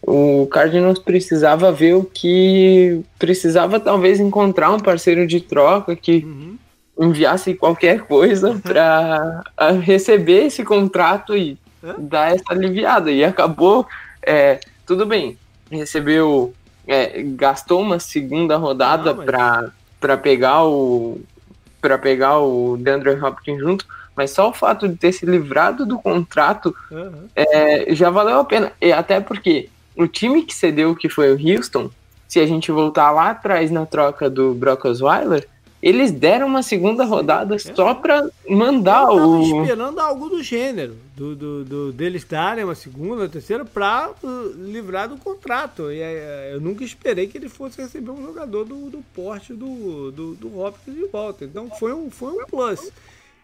o 0.00 0.46
Cardinals 0.46 0.98
precisava 0.98 1.70
ver 1.70 1.94
o 1.94 2.04
que 2.04 3.02
precisava 3.18 3.78
talvez 3.78 4.20
encontrar 4.20 4.70
um 4.70 4.80
parceiro 4.80 5.26
de 5.26 5.38
troca 5.38 5.94
que 5.94 6.24
uhum. 6.24 6.56
enviasse 6.98 7.54
qualquer 7.54 8.00
coisa 8.06 8.58
para 8.64 9.44
receber 9.82 10.46
esse 10.46 10.64
contrato 10.64 11.36
e 11.36 11.58
dar 11.98 12.34
essa 12.34 12.44
aliviada 12.50 13.10
e 13.10 13.24
acabou 13.24 13.86
é, 14.22 14.60
tudo 14.86 15.06
bem 15.06 15.36
recebeu 15.70 16.54
é, 16.86 17.22
gastou 17.22 17.80
uma 17.80 17.98
segunda 17.98 18.56
rodada 18.56 19.14
mas... 19.14 19.26
para 20.00 20.16
pegar 20.16 20.64
o 20.64 21.20
para 21.80 21.98
pegar 21.98 22.38
o 22.38 22.76
DeAndre 22.76 23.20
Hopkins 23.20 23.58
junto 23.58 23.86
mas 24.16 24.30
só 24.30 24.50
o 24.50 24.52
fato 24.52 24.88
de 24.88 24.96
ter 24.96 25.12
se 25.12 25.24
livrado 25.24 25.86
do 25.86 25.98
contrato 25.98 26.74
uhum. 26.90 27.28
é, 27.34 27.94
já 27.94 28.10
valeu 28.10 28.40
a 28.40 28.44
pena. 28.44 28.72
E 28.80 28.92
até 28.92 29.20
porque 29.20 29.68
o 29.96 30.06
time 30.06 30.42
que 30.42 30.54
cedeu, 30.54 30.94
que 30.94 31.08
foi 31.08 31.32
o 31.32 31.38
Houston, 31.38 31.90
se 32.28 32.40
a 32.40 32.46
gente 32.46 32.70
voltar 32.70 33.10
lá 33.10 33.30
atrás 33.30 33.70
na 33.70 33.86
troca 33.86 34.28
do 34.28 34.54
Brock 34.54 34.84
Osweiler, 34.84 35.46
eles 35.82 36.12
deram 36.12 36.46
uma 36.46 36.62
segunda 36.62 37.04
rodada 37.04 37.58
só 37.58 37.92
para 37.92 38.30
mandar 38.48 39.08
eu 39.08 39.30
o. 39.30 39.62
esperando 39.62 39.98
algo 39.98 40.28
do 40.28 40.40
gênero, 40.40 40.96
do, 41.16 41.34
do, 41.34 41.64
do, 41.64 41.92
deles 41.92 42.22
darem 42.22 42.62
uma 42.62 42.76
segunda, 42.76 43.28
terceira, 43.28 43.64
para 43.64 44.10
uh, 44.22 44.48
livrar 44.58 45.08
do 45.08 45.16
contrato. 45.16 45.90
E 45.90 46.00
uh, 46.00 46.52
eu 46.52 46.60
nunca 46.60 46.84
esperei 46.84 47.26
que 47.26 47.36
ele 47.36 47.48
fosse 47.48 47.82
receber 47.82 48.12
um 48.12 48.24
jogador 48.24 48.64
do, 48.64 48.90
do 48.90 49.02
porte 49.12 49.52
do, 49.52 50.12
do, 50.12 50.34
do 50.36 50.60
Hopkins 50.60 50.94
de 50.94 51.06
volta. 51.06 51.44
Então 51.44 51.68
foi 51.70 51.92
um, 51.92 52.08
foi 52.08 52.32
um 52.32 52.46
plus. 52.46 52.92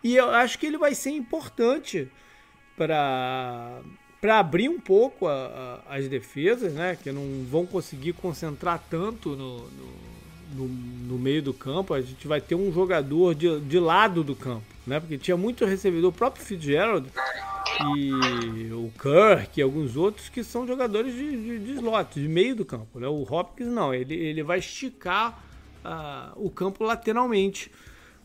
E 0.05 0.15
eu 0.15 0.31
acho 0.31 0.61
que 0.61 0.67
ele 0.67 0.79
vai 0.79 0.95
ser 0.95 1.11
importante 1.11 2.07
para 2.77 3.81
para 4.21 4.41
abrir 4.41 4.69
um 4.69 4.81
pouco 4.81 5.29
a, 5.29 5.81
a, 5.89 5.97
as 5.97 6.09
defesas, 6.09 6.73
né? 6.73 6.99
Que 7.01 7.13
não 7.13 7.45
vão 7.49 7.65
conseguir 7.65 8.15
concentrar 8.15 8.83
tanto 8.91 9.31
no, 9.31 9.59
no, 9.59 10.08
no, 10.55 10.69
no, 10.69 11.19
meio 11.19 11.43
do 11.43 11.53
campo. 11.53 11.95
A 11.95 12.01
gente 12.01 12.27
vai 12.27 12.41
ter 12.41 12.55
um 12.55 12.73
jogador 12.73 13.35
de, 13.35 13.61
de 13.61 13.79
lado 13.79 14.25
do 14.25 14.35
campo, 14.35 14.65
né? 14.87 15.01
Porque 15.01 15.19
tinha 15.19 15.37
muito 15.37 15.65
recebedor, 15.65 16.11
o 16.11 16.13
próprio 16.13 16.45
Fitzgerald 16.45 17.09
e 17.97 18.73
o 18.73 18.91
Kirk 18.99 19.59
e 19.59 19.63
alguns 19.63 19.97
outros 19.97 20.29
que 20.29 20.43
são 20.43 20.67
jogadores 20.67 21.15
de, 21.15 21.31
de, 21.31 21.59
de 21.59 21.73
slot, 21.73 22.21
de 22.21 22.29
meio 22.29 22.57
do 22.57 22.65
campo, 22.65 22.99
né? 22.99 23.07
O 23.07 23.23
Hopkins 23.23 23.69
não, 23.69 23.93
ele, 23.93 24.15
ele 24.15 24.43
vai 24.43 24.59
esticar 24.59 25.45
uh, 25.85 26.33
o 26.37 26.51
campo 26.51 26.85
lateralmente 26.85 27.71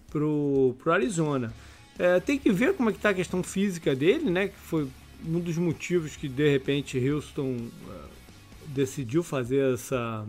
pro, 0.09 0.76
pro 0.80 0.91
Arizona. 0.91 1.53
É, 1.97 2.19
tem 2.19 2.39
que 2.39 2.51
ver 2.51 2.74
como 2.74 2.89
é 2.89 2.93
que 2.93 2.99
tá 2.99 3.09
a 3.09 3.13
questão 3.13 3.43
física 3.43 3.95
dele, 3.95 4.30
né? 4.30 4.47
Que 4.47 4.57
foi 4.57 4.88
um 5.26 5.39
dos 5.39 5.57
motivos 5.57 6.15
que 6.15 6.28
de 6.28 6.49
repente 6.49 6.97
Houston 6.97 7.57
uh, 7.57 8.09
decidiu 8.67 9.24
fazer 9.24 9.74
essa 9.74 10.26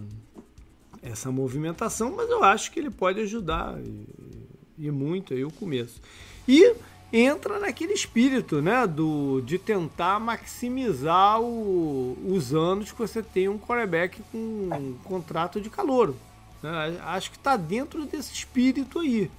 essa 1.04 1.30
movimentação, 1.30 2.14
mas 2.16 2.28
eu 2.30 2.42
acho 2.42 2.70
que 2.72 2.80
ele 2.80 2.90
pode 2.90 3.20
ajudar 3.20 3.78
e, 3.78 4.86
e 4.86 4.90
muito 4.90 5.34
aí 5.34 5.44
o 5.44 5.50
começo. 5.50 6.00
E 6.48 6.74
entra 7.12 7.58
naquele 7.60 7.92
espírito, 7.92 8.60
né, 8.60 8.86
do 8.86 9.40
de 9.42 9.58
tentar 9.58 10.18
maximizar 10.18 11.40
o, 11.40 12.16
os 12.26 12.54
anos 12.54 12.90
que 12.90 12.98
você 12.98 13.22
tem 13.22 13.48
um 13.48 13.58
quarterback 13.58 14.20
com 14.32 14.38
um 14.38 14.96
contrato 15.04 15.60
de 15.60 15.70
calor. 15.70 16.14
Né? 16.62 16.98
Acho 17.04 17.30
que 17.30 17.36
está 17.36 17.56
dentro 17.56 18.04
desse 18.06 18.32
espírito 18.32 18.98
aí 18.98 19.30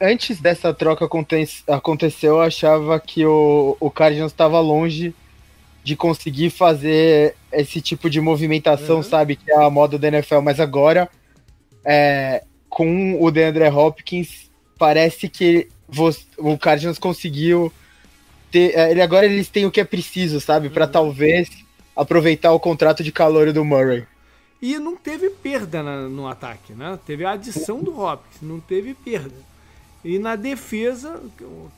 antes 0.00 0.40
dessa 0.40 0.72
troca 0.72 1.04
acontecer, 1.04 2.28
eu 2.28 2.40
achava 2.40 2.98
que 3.00 3.24
o, 3.26 3.76
o 3.80 3.90
Cardinals 3.90 4.32
estava 4.32 4.60
longe 4.60 5.14
de 5.82 5.96
conseguir 5.96 6.50
fazer 6.50 7.36
esse 7.60 7.80
tipo 7.80 8.08
de 8.08 8.20
movimentação, 8.20 8.96
uhum. 8.96 9.02
sabe? 9.02 9.36
Que 9.36 9.50
é 9.50 9.56
a 9.56 9.70
moda 9.70 9.98
da 9.98 10.08
NFL. 10.08 10.40
Mas 10.40 10.60
agora, 10.60 11.08
é, 11.84 12.44
com 12.68 13.22
o 13.22 13.30
DeAndre 13.30 13.68
Hopkins, 13.68 14.50
parece 14.78 15.28
que 15.28 15.68
o 16.38 16.58
Cardinals 16.58 16.98
conseguiu 16.98 17.72
ter. 18.50 18.76
É, 18.76 18.90
ele, 18.90 19.02
agora 19.02 19.26
eles 19.26 19.48
têm 19.48 19.66
o 19.66 19.70
que 19.70 19.80
é 19.80 19.84
preciso, 19.84 20.40
sabe? 20.40 20.70
Para 20.70 20.86
uhum. 20.86 20.92
talvez 20.92 21.48
aproveitar 21.94 22.52
o 22.52 22.60
contrato 22.60 23.02
de 23.02 23.12
calor 23.12 23.52
do 23.52 23.64
Murray. 23.64 24.04
E 24.60 24.78
não 24.78 24.96
teve 24.96 25.28
perda 25.30 25.82
na, 25.82 26.08
no 26.08 26.26
ataque, 26.26 26.72
né? 26.72 26.98
Teve 27.06 27.24
a 27.24 27.32
adição 27.32 27.80
do 27.82 28.00
Hopkins, 28.00 28.40
não 28.40 28.58
teve 28.58 28.94
perda. 28.94 29.34
E 30.04 30.18
na 30.18 30.36
defesa, 30.36 31.18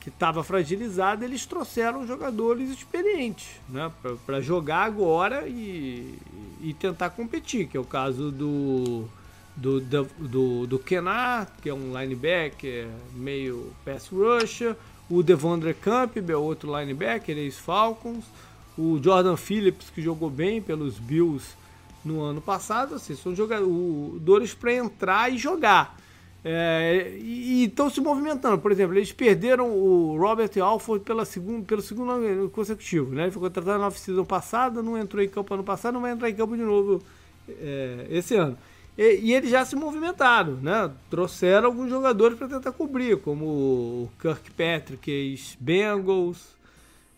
que 0.01 0.09
estava 0.09 0.43
fragilizada, 0.43 1.23
eles 1.23 1.45
trouxeram 1.45 2.05
jogadores 2.05 2.69
experientes 2.69 3.47
né, 3.69 3.89
para 4.25 4.41
jogar 4.41 4.83
agora 4.83 5.47
e, 5.47 6.19
e, 6.61 6.73
tentar 6.73 7.11
competir, 7.11 7.67
que 7.67 7.77
é 7.77 7.79
o 7.79 7.85
caso 7.85 8.29
do, 8.29 9.05
do, 9.55 9.79
do, 9.79 10.67
do 10.67 10.79
Kenar, 10.79 11.47
que 11.61 11.69
é 11.69 11.73
um 11.73 11.97
linebacker 11.97 12.89
meio 13.13 13.71
pass 13.85 14.09
rusher, 14.09 14.75
o 15.09 15.23
Devondre 15.23 15.73
Campbell, 15.73 16.43
outro 16.43 16.77
linebacker, 16.77 17.37
ex-Falcons, 17.37 18.25
o 18.77 18.99
Jordan 19.01 19.37
Phillips, 19.37 19.89
que 19.89 20.01
jogou 20.01 20.29
bem 20.29 20.61
pelos 20.61 20.99
Bills 20.99 21.55
no 22.03 22.21
ano 22.21 22.41
passado, 22.41 22.95
assim, 22.95 23.15
são 23.15 23.33
jogadores 23.33 24.53
para 24.53 24.73
entrar 24.73 25.31
e 25.31 25.37
jogar. 25.37 25.96
É, 26.43 27.17
e 27.19 27.65
estão 27.65 27.89
se 27.89 27.99
movimentando. 27.99 28.57
Por 28.59 28.71
exemplo, 28.71 28.95
eles 28.95 29.11
perderam 29.11 29.71
o 29.71 30.17
Robert 30.17 30.51
Alford 30.61 31.03
pela 31.03 31.25
segundo, 31.25 31.65
pelo 31.65 31.81
segundo 31.81 32.11
ano 32.11 32.49
consecutivo. 32.49 33.13
Né? 33.13 33.23
Ele 33.23 33.31
foi 33.31 33.41
contratado 33.41 33.79
na 33.79 33.87
off-season 33.87 34.23
passada, 34.23 34.81
não 34.81 34.97
entrou 34.97 35.21
em 35.21 35.27
campo 35.27 35.53
ano 35.53 35.63
passado, 35.63 35.93
não 35.93 36.01
vai 36.01 36.11
entrar 36.11 36.29
em 36.29 36.35
campo 36.35 36.55
de 36.55 36.63
novo 36.63 37.01
é, 37.49 38.07
esse 38.09 38.35
ano. 38.35 38.57
E, 38.97 39.19
e, 39.21 39.33
eles 39.33 39.51
já 39.51 39.63
se 39.63 39.75
movimentaram, 39.75 40.53
né? 40.53 40.89
trouxeram 41.09 41.67
alguns 41.67 41.89
jogadores 41.89 42.37
para 42.37 42.47
tentar 42.47 42.71
cobrir, 42.71 43.17
como 43.17 43.45
o 43.45 44.09
Kirkpatrick, 44.19 45.09
ex-Bengals, 45.09 46.55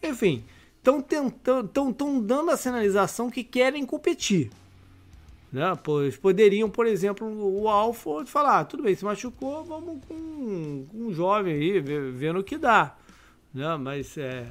enfim. 0.03 0.43
Estão 0.77 1.01
tentando, 1.01 1.65
estão 1.65 2.21
dando 2.21 2.51
a 2.51 2.57
sinalização 2.57 3.29
que 3.29 3.43
querem 3.43 3.85
competir. 3.85 4.49
Né? 5.51 5.75
Pois 5.83 6.15
poderiam, 6.15 6.69
por 6.69 6.85
exemplo, 6.85 7.27
o 7.27 7.67
Alford 7.67 8.29
falar: 8.29 8.59
ah, 8.59 8.65
tudo 8.65 8.83
bem, 8.83 8.95
se 8.95 9.03
machucou, 9.03 9.63
vamos 9.63 9.99
com, 10.07 10.85
com 10.89 10.97
um 10.97 11.13
jovem 11.13 11.53
aí, 11.53 11.79
vendo 11.79 12.39
o 12.39 12.43
que 12.43 12.57
dá. 12.57 12.95
Né? 13.53 13.75
Mas 13.77 14.17
é, 14.17 14.47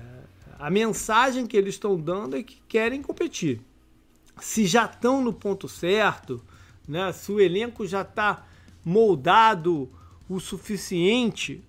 a 0.59 0.69
mensagem 0.71 1.47
que 1.47 1.57
eles 1.57 1.75
estão 1.75 1.99
dando 1.99 2.37
é 2.37 2.43
que 2.43 2.61
querem 2.69 3.01
competir. 3.01 3.61
Se 4.41 4.67
já 4.67 4.87
estão 4.87 5.23
no 5.23 5.33
ponto 5.33 5.69
certo, 5.69 6.43
né? 6.87 7.13
se 7.13 7.31
o 7.31 7.41
elenco 7.41 7.87
já 7.87 8.03
está 8.03 8.45
moldado 8.85 9.89
o 10.29 10.41
suficiente, 10.41 11.63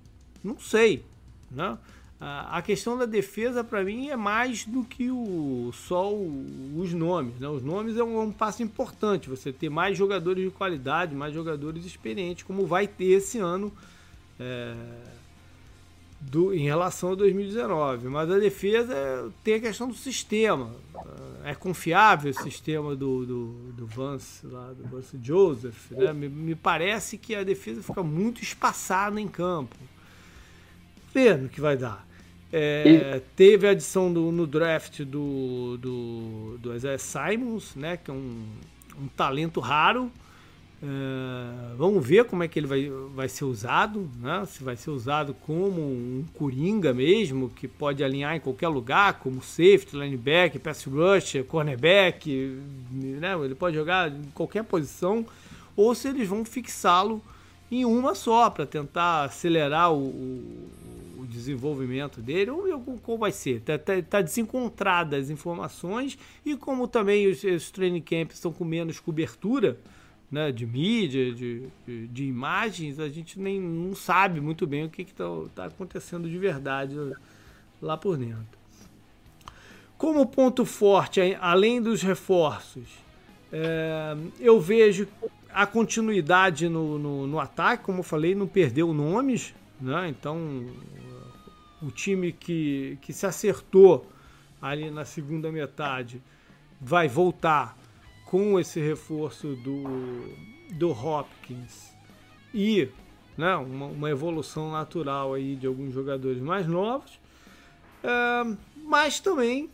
não 0.44 0.60
sei. 0.60 1.06
Né? 1.52 1.78
A 2.22 2.62
questão 2.62 2.98
da 2.98 3.06
defesa 3.06 3.64
para 3.64 3.82
mim 3.82 4.10
é 4.10 4.16
mais 4.18 4.66
do 4.66 4.84
que 4.84 5.10
o 5.10 5.72
só 5.74 6.12
o, 6.12 6.74
os 6.78 6.94
nomes. 6.94 7.40
Né? 7.40 7.48
Os 7.48 7.64
nomes 7.64 7.96
é 7.96 8.04
um, 8.04 8.22
é 8.22 8.24
um, 8.26 8.32
passo 8.32 8.62
importante. 8.62 9.30
Você 9.30 9.54
ter 9.54 9.70
mais 9.70 9.98
jogadores 9.98 10.44
de 10.44 10.52
qualidade, 10.52 11.16
mais 11.16 11.34
jogadores 11.34 11.86
experientes, 11.86 12.44
como 12.44 12.68
vai 12.68 12.88
ter 12.88 13.06
esse 13.06 13.40
ano 13.40 13.72
é, 14.38 14.76
do, 16.20 16.54
em 16.54 16.66
relação 16.66 17.14
a 17.14 17.16
2019. 17.16 18.10
Mas 18.10 18.30
a 18.30 18.38
defesa 18.38 19.32
tem 19.42 19.54
a 19.54 19.60
questão 19.62 19.88
do 19.88 19.96
sistema. 19.96 20.76
É 21.46 21.56
confiável 21.56 22.32
o 22.32 22.44
sistema 22.44 22.98
do, 22.98 23.26
do, 23.26 23.48
do 23.78 23.88
Vance, 23.88 24.46
lá, 24.46 24.74
do 24.74 24.84
Vance 24.90 25.18
Joseph. 25.24 25.92
Né? 25.92 26.12
Me, 26.12 26.28
me 26.28 26.54
parece 26.54 27.18
que 27.18 27.34
a 27.34 27.46
defesa 27.46 27.82
fica 27.82 28.04
muito 28.04 28.44
espaçada 28.44 29.22
em 29.22 29.28
campo. 29.30 29.78
Vendo 31.14 31.46
o 31.46 31.50
que 31.50 31.62
vai 31.62 31.78
dar. 31.78 32.09
É. 32.52 33.22
Teve 33.36 33.68
a 33.68 33.72
adição 33.72 34.12
do, 34.12 34.32
no 34.32 34.48
draft 34.48 35.02
do, 35.02 35.78
do, 35.78 36.58
do 36.58 36.76
Isaiah 36.76 36.98
Simons, 36.98 37.76
né, 37.76 37.98
que 37.98 38.10
é 38.10 38.14
um, 38.14 38.44
um 39.00 39.08
talento 39.08 39.60
raro. 39.60 40.12
É, 40.82 41.76
vamos 41.76 42.06
ver 42.08 42.24
como 42.24 42.42
é 42.42 42.48
que 42.48 42.58
ele 42.58 42.66
vai, 42.66 42.90
vai 43.14 43.28
ser 43.28 43.44
usado, 43.44 44.10
né? 44.22 44.46
se 44.46 44.64
vai 44.64 44.78
ser 44.78 44.92
usado 44.92 45.34
como 45.34 45.82
um 45.82 46.24
coringa 46.34 46.94
mesmo, 46.94 47.50
que 47.50 47.68
pode 47.68 48.02
alinhar 48.02 48.36
em 48.38 48.40
qualquer 48.40 48.70
lugar, 48.70 49.20
como 49.20 49.44
safety, 49.44 49.98
linebacker, 49.98 50.62
pass 50.62 50.86
rusher, 50.86 51.44
cornerback, 51.44 52.58
né? 52.92 53.36
ele 53.44 53.56
pode 53.56 53.76
jogar 53.76 54.10
em 54.10 54.24
qualquer 54.34 54.64
posição, 54.64 55.26
ou 55.76 55.94
se 55.94 56.08
eles 56.08 56.30
vão 56.30 56.46
fixá-lo 56.46 57.22
em 57.70 57.84
uma 57.84 58.16
só, 58.16 58.50
para 58.50 58.66
tentar 58.66 59.26
acelerar 59.26 59.92
o, 59.92 60.06
o 60.06 60.70
desenvolvimento 61.30 62.22
dele, 62.22 62.52
ou 62.52 62.82
como 63.02 63.18
vai 63.18 63.32
ser. 63.32 63.58
Está 63.58 63.78
tá, 63.78 64.02
tá 64.02 64.22
desencontrada 64.22 65.18
as 65.18 65.30
informações 65.30 66.18
e 66.46 66.58
como 66.58 66.88
também 66.88 67.28
os, 67.28 67.44
os 67.44 67.72
training 67.72 68.02
camps 68.02 68.36
estão 68.36 68.52
com 68.52 68.66
menos 68.66 69.00
cobertura 69.00 69.78
né, 70.32 70.52
de 70.52 70.66
mídia, 70.66 71.34
de, 71.34 71.68
de, 71.88 72.08
de, 72.08 72.24
imagens, 72.26 73.00
a 73.00 73.10
gente 73.10 73.40
nem 73.40 73.60
não 73.60 73.96
sabe 73.96 74.40
muito 74.40 74.68
bem 74.68 74.86
o 74.86 74.90
que 74.90 75.02
está 75.02 75.26
tá 75.56 75.66
acontecendo 75.66 76.30
de 76.30 76.38
verdade 76.38 76.96
lá 77.82 77.98
por 77.98 78.16
dentro. 78.18 78.60
Como 79.98 80.26
ponto 80.28 80.66
forte, 80.66 81.20
além 81.42 81.82
dos 81.82 82.02
reforços, 82.02 82.88
é, 83.52 84.16
eu 84.40 84.60
vejo 84.60 85.08
a 85.52 85.66
continuidade 85.66 86.70
no, 86.70 87.00
no, 87.00 87.28
no, 87.28 87.40
ataque, 87.40 87.84
como 87.84 88.00
eu 88.00 88.04
falei, 88.04 88.36
não 88.36 88.48
perdeu 88.48 88.94
nomes, 88.94 89.54
né? 89.82 90.08
Então 90.08 90.68
o 91.82 91.92
time 91.92 92.32
que, 92.32 92.98
que 93.02 93.14
se 93.14 93.26
acertou 93.26 94.10
ali 94.62 94.92
na 94.92 95.06
segunda 95.06 95.52
metade 95.52 96.22
vai 96.80 97.08
voltar 97.08 97.78
com 98.26 98.60
esse 98.60 98.80
reforço 98.80 99.56
do, 99.56 99.84
do 100.78 100.92
Hopkins. 100.92 101.94
E 102.54 102.90
né, 103.38 103.56
uma, 103.56 103.86
uma 103.86 104.10
evolução 104.10 104.72
natural 104.72 105.34
aí 105.34 105.56
de 105.56 105.66
alguns 105.66 105.94
jogadores 105.94 106.42
mais 106.42 106.68
novos, 106.68 107.20
é, 108.04 108.58
mas 108.84 109.20
também 109.20 109.70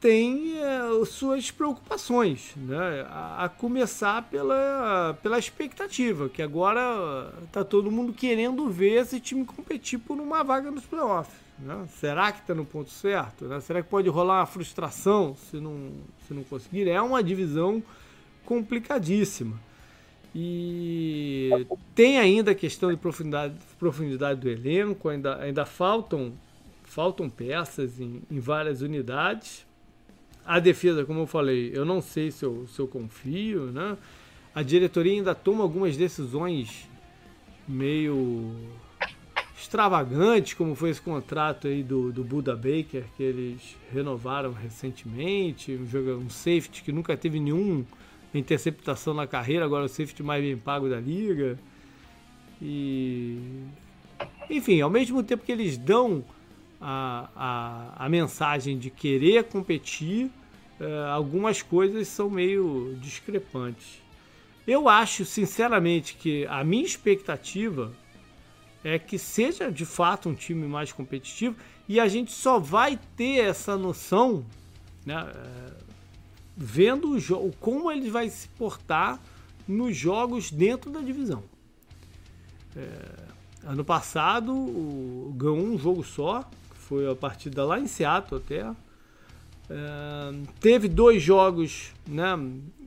tem 0.00 0.58
é, 0.58 1.04
suas 1.04 1.50
preocupações, 1.50 2.52
né? 2.56 3.06
A, 3.08 3.44
a, 3.44 3.48
começar 3.48 4.22
pela, 4.30 5.18
pela 5.22 5.38
expectativa, 5.38 6.28
que 6.28 6.40
agora 6.40 7.32
está 7.44 7.64
todo 7.64 7.90
mundo 7.90 8.12
querendo 8.12 8.68
ver 8.70 9.00
esse 9.00 9.18
time 9.18 9.44
competir 9.44 9.98
por 9.98 10.18
uma 10.18 10.44
vaga 10.44 10.70
nos 10.70 10.84
playoffs. 10.84 11.34
Né? 11.58 11.86
Será 11.98 12.30
que 12.30 12.40
está 12.40 12.54
no 12.54 12.64
ponto 12.64 12.90
certo? 12.90 13.46
Né? 13.46 13.60
Será 13.60 13.82
que 13.82 13.88
pode 13.88 14.08
rolar 14.08 14.40
uma 14.40 14.46
frustração 14.46 15.34
se 15.50 15.58
não, 15.58 15.92
se 16.26 16.34
não 16.34 16.44
conseguir? 16.44 16.88
É 16.88 17.00
uma 17.00 17.22
divisão 17.22 17.82
complicadíssima. 18.44 19.58
E 20.34 21.66
tem 21.94 22.18
ainda 22.18 22.52
a 22.52 22.54
questão 22.54 22.90
de 22.90 22.96
profundidade, 22.96 23.54
profundidade 23.78 24.40
do 24.40 24.48
elenco, 24.48 25.08
ainda, 25.08 25.36
ainda 25.42 25.66
faltam, 25.66 26.32
faltam 26.84 27.28
peças 27.28 27.98
em, 27.98 28.22
em 28.30 28.38
várias 28.38 28.80
unidades. 28.80 29.66
A 30.48 30.58
defesa, 30.60 31.04
como 31.04 31.20
eu 31.20 31.26
falei, 31.26 31.70
eu 31.74 31.84
não 31.84 32.00
sei 32.00 32.30
se 32.30 32.42
eu, 32.42 32.66
se 32.66 32.80
eu 32.80 32.88
confio, 32.88 33.66
né? 33.66 33.98
A 34.54 34.62
diretoria 34.62 35.12
ainda 35.12 35.34
toma 35.34 35.62
algumas 35.62 35.94
decisões 35.94 36.88
meio 37.68 38.56
extravagantes, 39.54 40.54
como 40.54 40.74
foi 40.74 40.88
esse 40.88 41.02
contrato 41.02 41.68
aí 41.68 41.82
do, 41.82 42.10
do 42.10 42.24
Buda 42.24 42.56
Baker, 42.56 43.04
que 43.14 43.22
eles 43.22 43.76
renovaram 43.92 44.50
recentemente, 44.54 45.72
um, 45.72 45.86
jogo, 45.86 46.12
um 46.12 46.30
safety 46.30 46.82
que 46.82 46.92
nunca 46.92 47.14
teve 47.14 47.38
nenhum 47.38 47.84
interceptação 48.32 49.12
na 49.12 49.26
carreira, 49.26 49.66
agora 49.66 49.84
o 49.84 49.88
safety 49.88 50.22
mais 50.22 50.42
bem 50.42 50.56
pago 50.56 50.88
da 50.88 50.98
liga. 50.98 51.58
E 52.62 53.38
enfim, 54.48 54.80
ao 54.80 54.88
mesmo 54.88 55.22
tempo 55.22 55.44
que 55.44 55.52
eles 55.52 55.76
dão 55.76 56.24
a, 56.80 57.28
a, 57.34 58.06
a 58.06 58.08
mensagem 58.08 58.78
de 58.78 58.90
querer 58.90 59.44
competir, 59.44 60.26
uh, 60.80 61.06
algumas 61.12 61.62
coisas 61.62 62.08
são 62.08 62.30
meio 62.30 62.96
discrepantes. 63.00 64.02
Eu 64.66 64.88
acho, 64.88 65.24
sinceramente, 65.24 66.14
que 66.14 66.46
a 66.46 66.62
minha 66.62 66.84
expectativa 66.84 67.92
é 68.84 68.98
que 68.98 69.18
seja 69.18 69.72
de 69.72 69.84
fato 69.84 70.28
um 70.28 70.34
time 70.34 70.66
mais 70.66 70.92
competitivo 70.92 71.56
e 71.88 71.98
a 71.98 72.06
gente 72.06 72.32
só 72.32 72.58
vai 72.58 72.98
ter 73.16 73.40
essa 73.40 73.76
noção 73.76 74.44
né, 75.04 75.22
uh, 75.22 75.84
vendo 76.56 77.10
o 77.10 77.20
jogo, 77.20 77.54
como 77.60 77.90
ele 77.90 78.10
vai 78.10 78.28
se 78.28 78.48
portar 78.48 79.20
nos 79.66 79.96
jogos 79.96 80.50
dentro 80.50 80.90
da 80.90 81.00
divisão. 81.00 81.44
É, 82.74 83.28
ano 83.64 83.84
passado 83.84 84.52
o, 84.52 85.32
ganhou 85.36 85.58
um 85.58 85.78
jogo 85.78 86.02
só, 86.02 86.48
foi 86.88 87.10
a 87.10 87.14
partida 87.14 87.64
lá 87.64 87.78
em 87.78 87.86
Seattle 87.86 88.40
até. 88.40 88.60
É, 88.60 88.74
teve 90.58 90.88
dois 90.88 91.22
jogos 91.22 91.92
né, 92.06 92.32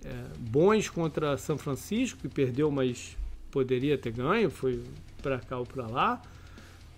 é, 0.04 0.10
bons 0.40 0.90
contra 0.90 1.38
São 1.38 1.58
Francisco, 1.58 2.20
que 2.20 2.28
perdeu, 2.28 2.72
mas 2.72 3.16
poderia 3.52 3.98
ter 3.98 4.12
ganho, 4.12 4.50
foi 4.50 4.84
para 5.22 5.40
cá 5.40 5.60
ou 5.60 5.66
para 5.66 5.86
lá. 5.86 6.22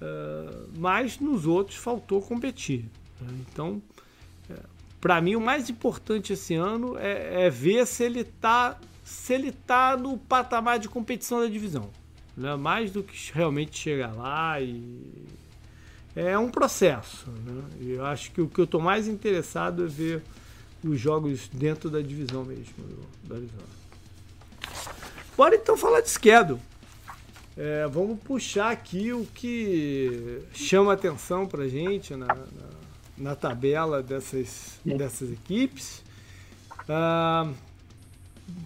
É, 0.01 0.05
mas 0.77 1.19
nos 1.19 1.45
outros 1.45 1.77
faltou 1.77 2.21
competir. 2.21 2.85
Né? 3.19 3.27
Então, 3.41 3.81
é, 4.49 4.55
para 5.01 5.19
mim 5.19 5.35
o 5.35 5.41
mais 5.41 5.69
importante 5.69 6.31
esse 6.31 6.55
ano 6.55 6.97
é, 6.97 7.45
é, 7.45 7.49
ver 7.49 7.85
se 7.85 8.05
ele 8.05 8.23
tá 8.23 8.79
se 9.03 9.33
ele 9.33 9.51
tá 9.51 9.97
no 9.97 10.17
patamar 10.17 10.79
de 10.79 10.87
competição 10.87 11.41
da 11.41 11.47
divisão, 11.47 11.89
né? 12.37 12.55
Mais 12.55 12.89
do 12.89 13.03
que 13.03 13.13
realmente 13.33 13.77
chegar 13.77 14.15
lá 14.15 14.61
e 14.61 15.27
é 16.15 16.37
um 16.37 16.49
processo, 16.49 17.29
né? 17.29 17.63
Eu 17.81 18.05
acho 18.05 18.31
que 18.31 18.41
o 18.41 18.47
que 18.47 18.59
eu 18.59 18.67
tô 18.67 18.79
mais 18.79 19.07
interessado 19.07 19.85
é 19.85 19.87
ver 19.87 20.21
os 20.83 20.99
jogos 20.99 21.49
dentro 21.51 21.89
da 21.89 22.01
divisão 22.01 22.43
mesmo 22.43 22.73
do, 23.23 23.33
Arizona. 23.33 23.63
Bora 25.35 25.55
então 25.55 25.77
falar 25.77 26.01
de 26.01 26.09
schedule. 26.09 26.59
É, 27.55 27.87
vamos 27.87 28.19
puxar 28.19 28.71
aqui 28.71 29.13
o 29.13 29.25
que 29.25 30.41
chama 30.53 30.93
atenção 30.93 31.45
pra 31.45 31.67
gente 31.67 32.15
na, 32.15 32.27
na 32.27 32.73
na 33.17 33.35
tabela 33.35 34.01
dessas, 34.01 34.79
dessas 34.83 35.31
equipes. 35.31 36.03
Ah, 36.87 37.51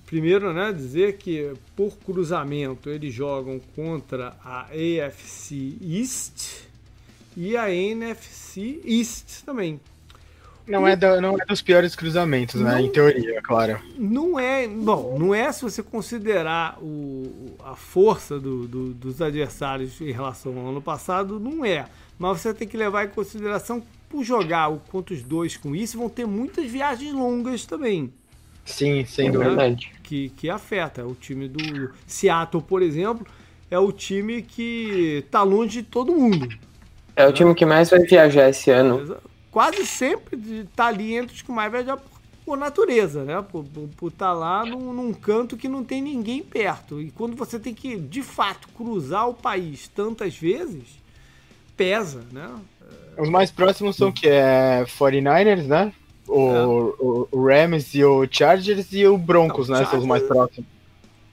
primeiro, 0.06 0.54
né, 0.54 0.72
dizer 0.72 1.18
que 1.18 1.54
por 1.76 1.98
cruzamento 1.98 2.90
eles 2.90 3.14
jogam 3.14 3.60
contra 3.76 4.36
a 4.44 4.68
AFC 4.72 5.78
East 5.82 6.68
e 7.38 7.56
a 7.56 7.72
NFC 7.72 8.82
East 8.84 9.44
também. 9.46 9.80
Não 10.68 10.86
é, 10.86 10.96
do, 10.96 11.22
não 11.22 11.36
é 11.40 11.46
dos 11.46 11.62
piores 11.62 11.96
cruzamentos, 11.96 12.60
né? 12.60 12.72
Não, 12.74 12.80
em 12.80 12.92
teoria, 12.92 13.42
claro. 13.42 13.80
Não 13.98 14.38
é. 14.38 14.68
Bom, 14.68 15.18
não 15.18 15.34
é 15.34 15.50
se 15.52 15.62
você 15.62 15.82
considerar 15.82 16.78
o, 16.82 17.56
a 17.64 17.76
força 17.76 18.38
do, 18.38 18.68
do, 18.68 18.94
dos 18.94 19.22
adversários 19.22 20.02
em 20.02 20.12
relação 20.12 20.58
ao 20.60 20.68
ano 20.72 20.82
passado, 20.82 21.40
não 21.40 21.64
é. 21.64 21.86
Mas 22.20 22.42
você 22.42 22.54
tem 22.54 22.68
que 22.68 22.76
levar 22.76 23.06
em 23.06 23.10
consideração 23.10 23.82
por 24.10 24.24
jogar 24.24 24.70
o 24.70 24.80
contra 24.80 25.14
os 25.14 25.22
dois 25.22 25.56
com 25.56 25.76
isso, 25.76 25.98
vão 25.98 26.10
ter 26.10 26.26
muitas 26.26 26.66
viagens 26.66 27.14
longas 27.14 27.66
também. 27.66 28.12
Sim, 28.66 29.06
sem 29.06 29.32
dúvida. 29.32 29.78
Que, 30.04 30.30
que 30.30 30.50
afeta. 30.50 31.06
O 31.06 31.14
time 31.14 31.48
do 31.48 31.94
Seattle, 32.06 32.64
por 32.64 32.82
exemplo, 32.82 33.26
é 33.72 33.80
o 33.80 33.92
time 33.92 34.42
que 34.42 35.24
tá 35.32 35.44
longe 35.44 35.82
de 35.82 35.88
todo 35.88 36.12
mundo. 36.12 36.67
É 37.18 37.28
o 37.28 37.34
time 37.34 37.56
que 37.56 37.66
mais 37.66 37.90
vai 37.90 38.00
viajar 38.02 38.48
esse 38.48 38.70
ano. 38.70 39.18
Quase 39.50 39.88
sempre 39.88 40.70
tá 40.76 40.86
ali 40.86 41.16
entre 41.16 41.36
os 41.36 41.42
que 41.42 41.52
mais 41.52 41.72
vai 41.72 41.84
viajar 41.84 41.98
por, 41.98 42.22
por 42.46 42.58
natureza, 42.58 43.24
né? 43.24 43.44
Por 43.52 43.66
estar 44.08 44.28
tá 44.28 44.34
lá 44.34 44.64
num, 44.64 44.94
num 44.94 45.12
canto 45.12 45.58
que 45.58 45.68
não 45.68 45.84
tem 45.84 46.00
ninguém 46.00 46.44
perto. 46.44 47.02
E 47.02 47.10
quando 47.10 47.36
você 47.36 47.58
tem 47.58 47.74
que, 47.74 47.98
de 47.98 48.22
fato, 48.22 48.68
cruzar 48.70 49.28
o 49.28 49.34
país 49.34 49.88
tantas 49.88 50.38
vezes, 50.38 50.84
pesa, 51.76 52.24
né? 52.32 52.52
Os 53.18 53.30
mais 53.30 53.50
próximos 53.50 53.96
são 53.96 54.12
que 54.12 54.30
é 54.30 54.86
49ers, 54.86 55.66
né? 55.66 55.92
O, 56.28 56.52
é. 56.52 56.68
o, 56.68 57.28
o, 57.32 57.46
Rams 57.48 57.96
e 57.96 58.04
o 58.04 58.28
Chargers 58.30 58.94
e 58.94 59.08
o 59.08 59.18
Broncos, 59.18 59.70
não, 59.70 59.78
né? 59.78 59.86
Chargers... 59.86 59.90
São 59.90 60.00
os 60.02 60.06
mais 60.06 60.22
próximos. 60.22 60.77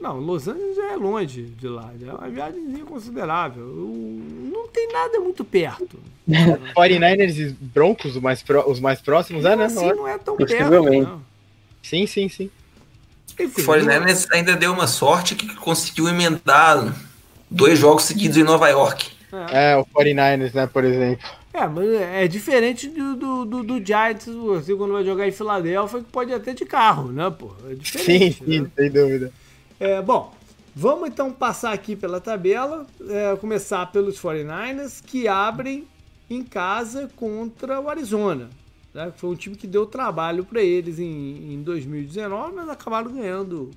Não, 0.05 0.21
Los 0.21 0.47
Angeles 0.47 0.77
já 0.77 0.93
é 0.93 0.97
longe 0.97 1.45
de 1.45 1.67
lá, 1.67 1.91
é 1.99 2.13
uma 2.13 2.29
viagem 2.29 2.85
considerável. 2.85 3.65
Não 3.65 4.69
tem 4.69 4.93
nada 4.93 5.19
muito 5.19 5.43
perto. 5.43 5.99
49ers 6.77 7.39
e 7.39 7.53
Broncos, 7.59 8.15
os 8.15 8.21
mais, 8.21 8.43
pró 8.43 8.69
os 8.69 8.81
mais 8.81 9.01
próximos, 9.01 9.47
é, 9.47 9.57
né? 9.57 9.65
Assim, 9.65 9.89
não 9.95 10.07
é 10.07 10.19
tão 10.19 10.37
perto. 10.37 10.83
Não. 10.83 11.23
Sim, 11.83 12.07
sim, 12.07 12.29
sim. 12.29 12.51
Enfim, 13.41 13.63
o 13.63 13.65
49ers 13.65 14.27
ainda 14.31 14.55
deu 14.55 14.75
uma 14.75 14.87
sorte 14.87 15.35
que 15.35 15.55
conseguiu 15.57 16.07
emendar 16.07 16.95
dois 17.51 17.79
jogos 17.79 18.05
seguidos 18.05 18.37
em 18.37 18.45
Nova 18.45 18.69
York. 18.69 19.11
É, 19.51 19.73
é 19.73 19.77
o 19.79 19.87
49ers, 19.87 20.53
né, 20.53 20.67
por 20.67 20.85
exemplo. 20.85 21.27
É, 21.51 21.67
mas 21.67 21.89
é 21.89 22.29
diferente 22.29 22.89
do, 22.89 23.17
do, 23.17 23.45
do, 23.47 23.63
do 23.63 23.87
Giants, 23.87 24.27
você 24.27 24.75
quando 24.75 24.93
vai 24.93 25.05
jogar 25.05 25.27
em 25.27 25.33
Filadélfia, 25.33 26.01
que 26.01 26.11
pode 26.11 26.31
até 26.35 26.53
de 26.53 26.67
carro, 26.67 27.11
né, 27.11 27.31
pô? 27.31 27.53
É 27.71 27.75
diferente. 27.75 28.39
Sim, 28.39 28.45
sim, 28.45 28.61
né? 28.61 28.71
sem 28.77 28.91
dúvida. 28.91 29.33
É, 29.79 30.01
bom, 30.01 30.33
vamos 30.75 31.09
então 31.09 31.33
passar 31.33 31.73
aqui 31.73 31.97
pela 31.97 32.21
tabela, 32.21 32.87
é, 33.09 33.37
começar 33.37 33.91
pelos 33.93 34.21
49ers, 34.21 35.03
que 35.05 35.29
abrem 35.29 35.87
em 36.29 36.43
casa 36.43 37.11
contra 37.17 37.81
o 37.81 37.89
Arizona. 37.89 38.51
Né? 38.93 39.13
Foi 39.17 39.31
um 39.31 39.35
time 39.35 39.57
que 39.57 39.67
deu 39.67 39.87
trabalho 39.87 40.45
para 40.45 40.63
eles 40.63 40.99
em, 40.99 41.55
em 41.55 41.63
2019, 41.63 42.55
mas 42.55 42.69
acabaram 42.69 43.13
ganhando 43.13 43.71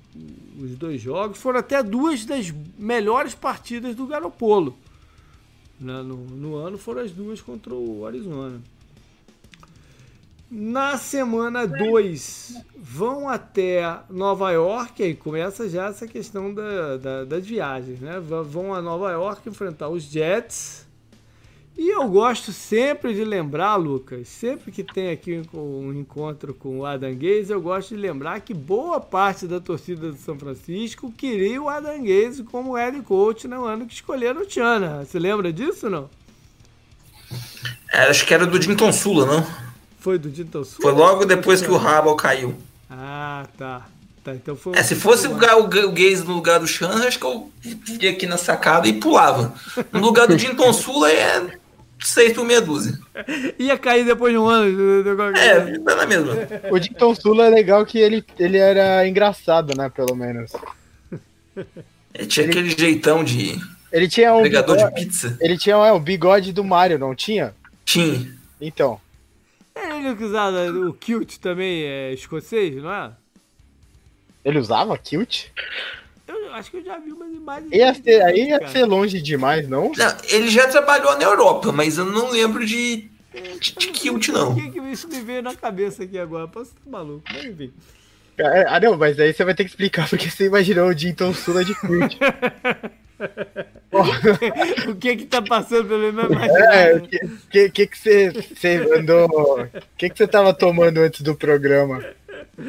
os 0.58 0.76
dois 0.76 1.00
jogos. 1.00 1.38
Foram 1.38 1.60
até 1.60 1.82
duas 1.82 2.24
das 2.24 2.52
melhores 2.78 3.34
partidas 3.34 3.94
do 3.94 4.06
Garopolo 4.06 4.76
né, 5.80 6.02
no, 6.02 6.16
no 6.16 6.56
ano 6.56 6.76
foram 6.76 7.02
as 7.02 7.12
duas 7.12 7.40
contra 7.40 7.74
o 7.74 8.06
Arizona. 8.06 8.60
Na 10.50 10.96
semana 10.96 11.66
2 11.66 12.54
vão 12.74 13.28
até 13.28 13.82
Nova 14.08 14.50
York, 14.50 15.02
aí 15.02 15.14
começa 15.14 15.68
já 15.68 15.88
essa 15.88 16.06
questão 16.06 16.54
da, 16.54 16.96
da, 16.96 17.24
das 17.24 17.46
viagens, 17.46 18.00
né? 18.00 18.18
Vão 18.18 18.74
a 18.74 18.80
Nova 18.80 19.10
York 19.10 19.46
enfrentar 19.46 19.90
os 19.90 20.04
Jets 20.04 20.86
E 21.76 21.90
eu 21.94 22.08
gosto 22.08 22.50
sempre 22.50 23.12
de 23.12 23.26
lembrar, 23.26 23.76
Lucas, 23.76 24.26
sempre 24.26 24.72
que 24.72 24.82
tem 24.82 25.10
aqui 25.10 25.42
um 25.52 25.92
encontro 25.92 26.54
com 26.54 26.78
o 26.78 26.86
Adam 26.86 27.14
Gaze, 27.14 27.52
eu 27.52 27.60
gosto 27.60 27.90
de 27.90 28.00
lembrar 28.00 28.40
que 28.40 28.54
boa 28.54 28.98
parte 28.98 29.46
da 29.46 29.60
torcida 29.60 30.10
do 30.10 30.16
São 30.16 30.38
Francisco 30.38 31.12
queria 31.12 31.60
o 31.60 31.68
Adam 31.68 32.02
Gaze 32.02 32.42
como 32.44 32.74
head 32.74 32.98
coach 33.02 33.46
no 33.46 33.66
ano 33.66 33.84
que 33.84 33.92
escolheram 33.92 34.40
o 34.40 34.46
Tiana. 34.46 35.04
Você 35.04 35.18
lembra 35.18 35.52
disso 35.52 35.90
não? 35.90 36.08
É, 37.92 38.04
acho 38.08 38.24
que 38.24 38.32
era 38.32 38.46
do 38.46 38.58
Dinton 38.58 38.90
Sula, 38.90 39.26
não? 39.26 39.67
Foi 40.08 40.18
do 40.18 40.30
Dinton 40.30 40.64
Sula? 40.64 40.80
Foi 40.80 40.92
logo 40.92 41.26
depois 41.26 41.60
que 41.60 41.70
o 41.70 41.76
Rabal 41.76 42.16
caiu. 42.16 42.54
Ah, 42.88 43.44
tá. 43.58 43.86
tá 44.24 44.34
então 44.34 44.56
foi 44.56 44.74
é, 44.74 44.82
se 44.82 44.94
fosse 44.94 45.28
o, 45.28 45.32
o, 45.32 45.64
o 45.64 45.92
Gaze 45.92 46.24
no 46.24 46.32
lugar 46.32 46.58
do 46.58 46.66
Chan, 46.66 46.88
acho 47.06 47.18
que 47.18 47.26
eu 47.26 47.50
ia 48.00 48.12
aqui 48.12 48.26
na 48.26 48.38
sacada 48.38 48.88
e 48.88 48.94
pulava. 48.94 49.52
No 49.92 50.00
lugar 50.00 50.26
do 50.26 50.34
Dinton 50.34 50.72
Sula 50.72 51.12
é 51.12 51.46
6 52.00 52.32
por 52.32 52.46
meia 52.46 52.62
dúzia. 52.62 52.98
Ia 53.60 53.76
cair 53.76 54.06
depois 54.06 54.32
de 54.32 54.38
um 54.38 54.46
ano. 54.46 55.06
É, 55.36 55.78
tá 55.78 55.94
na 55.94 56.06
mesma. 56.06 56.32
O 56.70 56.78
Dinton 56.78 57.14
Sula 57.14 57.44
é 57.44 57.50
legal 57.50 57.84
que 57.84 57.98
ele, 57.98 58.24
ele 58.38 58.56
era 58.56 59.06
engraçado, 59.06 59.76
né? 59.76 59.90
Pelo 59.90 60.16
menos. 60.16 60.52
Ele 62.14 62.26
tinha 62.26 62.46
ele, 62.46 62.52
aquele 62.52 62.70
jeitão 62.70 63.22
de. 63.22 63.60
Ele 63.92 64.08
tinha 64.08 64.32
um. 64.32 64.42
Bigode, 64.42 64.82
de 64.82 64.94
pizza. 64.94 65.36
Ele 65.38 65.58
tinha 65.58 65.76
é, 65.76 65.92
o 65.92 66.00
bigode 66.00 66.50
do 66.50 66.64
Mario, 66.64 66.98
não 66.98 67.14
tinha? 67.14 67.54
Tinha. 67.84 68.26
Então. 68.58 68.98
É 69.78 69.96
ele 69.96 70.16
que 70.16 70.24
usava 70.24 70.70
o 70.70 70.92
kilt 70.92 71.38
também 71.38 71.84
é 71.84 72.12
escocês, 72.12 72.82
não 72.82 72.92
é? 72.92 73.12
Ele 74.44 74.58
usava 74.58 74.96
kilt? 74.98 75.46
Eu 76.26 76.52
acho 76.52 76.70
que 76.70 76.78
eu 76.78 76.84
já 76.84 76.98
vi 76.98 77.12
umas 77.12 77.32
imagens. 77.32 77.72
Ia 77.72 77.94
ser, 77.94 78.22
aí 78.22 78.48
ia 78.48 78.68
ser 78.68 78.84
longe 78.84 79.22
demais, 79.22 79.68
não? 79.68 79.92
não? 79.96 80.16
Ele 80.24 80.48
já 80.48 80.66
trabalhou 80.68 81.16
na 81.16 81.24
Europa, 81.24 81.70
mas 81.72 81.96
eu 81.96 82.04
não 82.04 82.30
lembro 82.30 82.66
de, 82.66 83.08
de, 83.60 83.74
de 83.74 83.88
kilt, 83.88 84.28
não. 84.28 84.52
O 84.52 84.72
que, 84.72 84.78
isso 84.80 85.08
me 85.08 85.20
veio 85.20 85.42
na 85.42 85.54
cabeça 85.54 86.02
aqui 86.02 86.18
agora? 86.18 86.48
Posso 86.48 86.72
estar 86.72 86.90
maluco, 86.90 87.24
mas 87.32 87.44
enfim. 87.44 87.72
É, 88.36 88.64
ah, 88.68 88.80
não, 88.80 88.96
mas 88.96 89.18
aí 89.18 89.32
você 89.32 89.44
vai 89.44 89.54
ter 89.54 89.64
que 89.64 89.70
explicar 89.70 90.08
porque 90.10 90.30
você 90.30 90.46
imaginou 90.46 90.88
o 90.88 90.94
Dinton 90.94 91.32
Sula 91.32 91.64
de 91.64 91.74
kilt. 91.80 92.16
o 94.88 94.94
que 94.96 95.16
que 95.16 95.26
tá 95.26 95.42
passando 95.42 95.88
pelo 95.88 96.12
meu 96.12 96.26
imaginário? 96.26 96.72
É, 96.72 96.94
o 96.94 97.70
que, 97.70 97.86
que, 97.86 97.98
você, 97.98 98.30
você 98.30 98.76
andou. 98.96 99.28
O 99.62 99.68
que, 99.96 100.08
que 100.08 100.18
você 100.18 100.26
tava 100.26 100.54
tomando 100.54 100.98
antes 100.98 101.20
do 101.22 101.34
programa? 101.34 102.04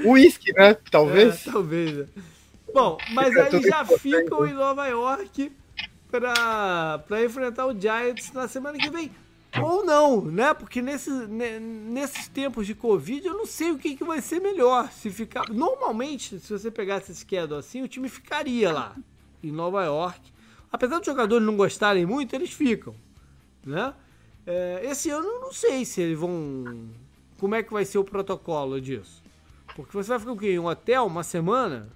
Uísque, 0.04 0.52
né? 0.54 0.76
Talvez? 0.90 1.48
É, 1.48 1.52
talvez. 1.52 2.08
Bom, 2.74 2.98
mas 3.12 3.36
aí 3.36 3.62
já 3.62 3.86
ficam 3.86 4.48
em 4.48 4.54
Nova 4.54 4.88
York 4.88 5.52
para 6.10 7.24
enfrentar 7.24 7.68
o 7.68 7.80
Giants 7.80 8.32
na 8.34 8.48
semana 8.48 8.78
que 8.78 8.90
vem. 8.90 9.12
Ou 9.62 9.84
não, 9.84 10.22
né? 10.22 10.54
Porque 10.54 10.82
nesse, 10.82 11.10
nesses 11.10 12.28
tempos 12.28 12.68
de 12.68 12.76
Covid 12.76 13.26
eu 13.26 13.34
não 13.34 13.48
sei 13.48 13.72
o 13.72 13.80
que, 13.80 13.96
que 13.96 14.04
vai 14.04 14.22
ser 14.22 14.40
melhor. 14.40 14.92
Se 14.92 15.10
ficar. 15.10 15.50
Normalmente, 15.50 16.40
se 16.40 16.52
você 16.52 16.70
pegasse 16.70 17.12
esse 17.12 17.22
schedule 17.22 17.60
assim, 17.60 17.82
o 17.82 17.88
time 17.88 18.08
ficaria 18.10 18.72
lá, 18.72 18.96
em 19.44 19.52
Nova 19.52 19.84
York. 19.84 20.20
Apesar 20.72 20.98
dos 20.98 21.06
jogadores 21.06 21.46
não 21.46 21.58
gostarem 21.58 22.06
muito, 22.06 22.36
eles 22.36 22.52
ficam. 22.52 22.96
Né? 23.66 23.94
É, 24.46 24.82
esse 24.84 25.10
ano 25.10 25.28
eu 25.28 25.42
não 25.42 25.54
sei 25.54 25.86
se 25.86 26.02
eles 26.02 26.18
vão. 26.18 26.90
Como 27.40 27.56
é 27.56 27.64
que 27.64 27.72
vai 27.72 27.86
ser 27.86 27.98
o 27.98 28.04
protocolo 28.04 28.80
disso? 28.80 29.22
Porque 29.76 29.94
você 29.94 30.10
vai 30.10 30.20
ficar 30.20 30.32
o 30.32 30.38
quê? 30.38 30.54
Em 30.54 30.60
um 30.60 30.66
hotel, 30.66 31.06
uma 31.06 31.24
semana? 31.24 31.90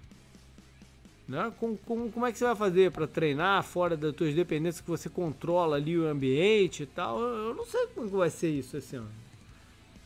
Né? 1.27 1.51
Como, 1.59 1.77
como, 1.85 2.11
como 2.11 2.25
é 2.25 2.31
que 2.31 2.37
você 2.37 2.45
vai 2.45 2.55
fazer 2.55 2.91
para 2.91 3.07
treinar 3.07 3.63
fora 3.63 3.95
das 3.95 4.15
suas 4.15 4.33
dependências 4.33 4.81
que 4.81 4.89
você 4.89 5.09
controla 5.09 5.75
ali 5.77 5.97
o 5.97 6.07
ambiente 6.07 6.83
e 6.83 6.85
tal? 6.85 7.19
Eu 7.19 7.55
não 7.55 7.65
sei 7.65 7.87
como 7.87 8.07
vai 8.09 8.29
ser 8.29 8.49
isso 8.49 8.77
esse 8.77 8.95
ano. 8.95 9.11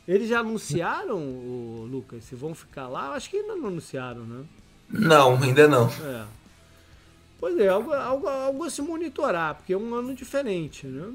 Eles 0.08 0.30
já 0.30 0.40
anunciaram, 0.40 1.18
o 1.18 1.88
Lucas, 1.92 2.24
se 2.24 2.34
vão 2.34 2.56
ficar 2.56 2.88
lá? 2.88 3.12
Acho 3.12 3.30
que 3.30 3.38
ainda 3.38 3.56
não 3.58 3.68
anunciaram, 3.68 4.24
né? 4.24 4.46
Não, 4.90 5.36
ainda 5.44 5.68
não. 5.68 5.90
É. 5.90 6.26
Pois 7.40 7.58
é, 7.60 7.68
algo, 7.68 7.94
algo, 7.94 8.28
algo 8.28 8.64
a 8.64 8.70
se 8.70 8.82
monitorar, 8.82 9.56
porque 9.56 9.74
é 9.74 9.78
um 9.78 9.94
ano 9.94 10.14
diferente, 10.14 10.88
né? 10.88 11.14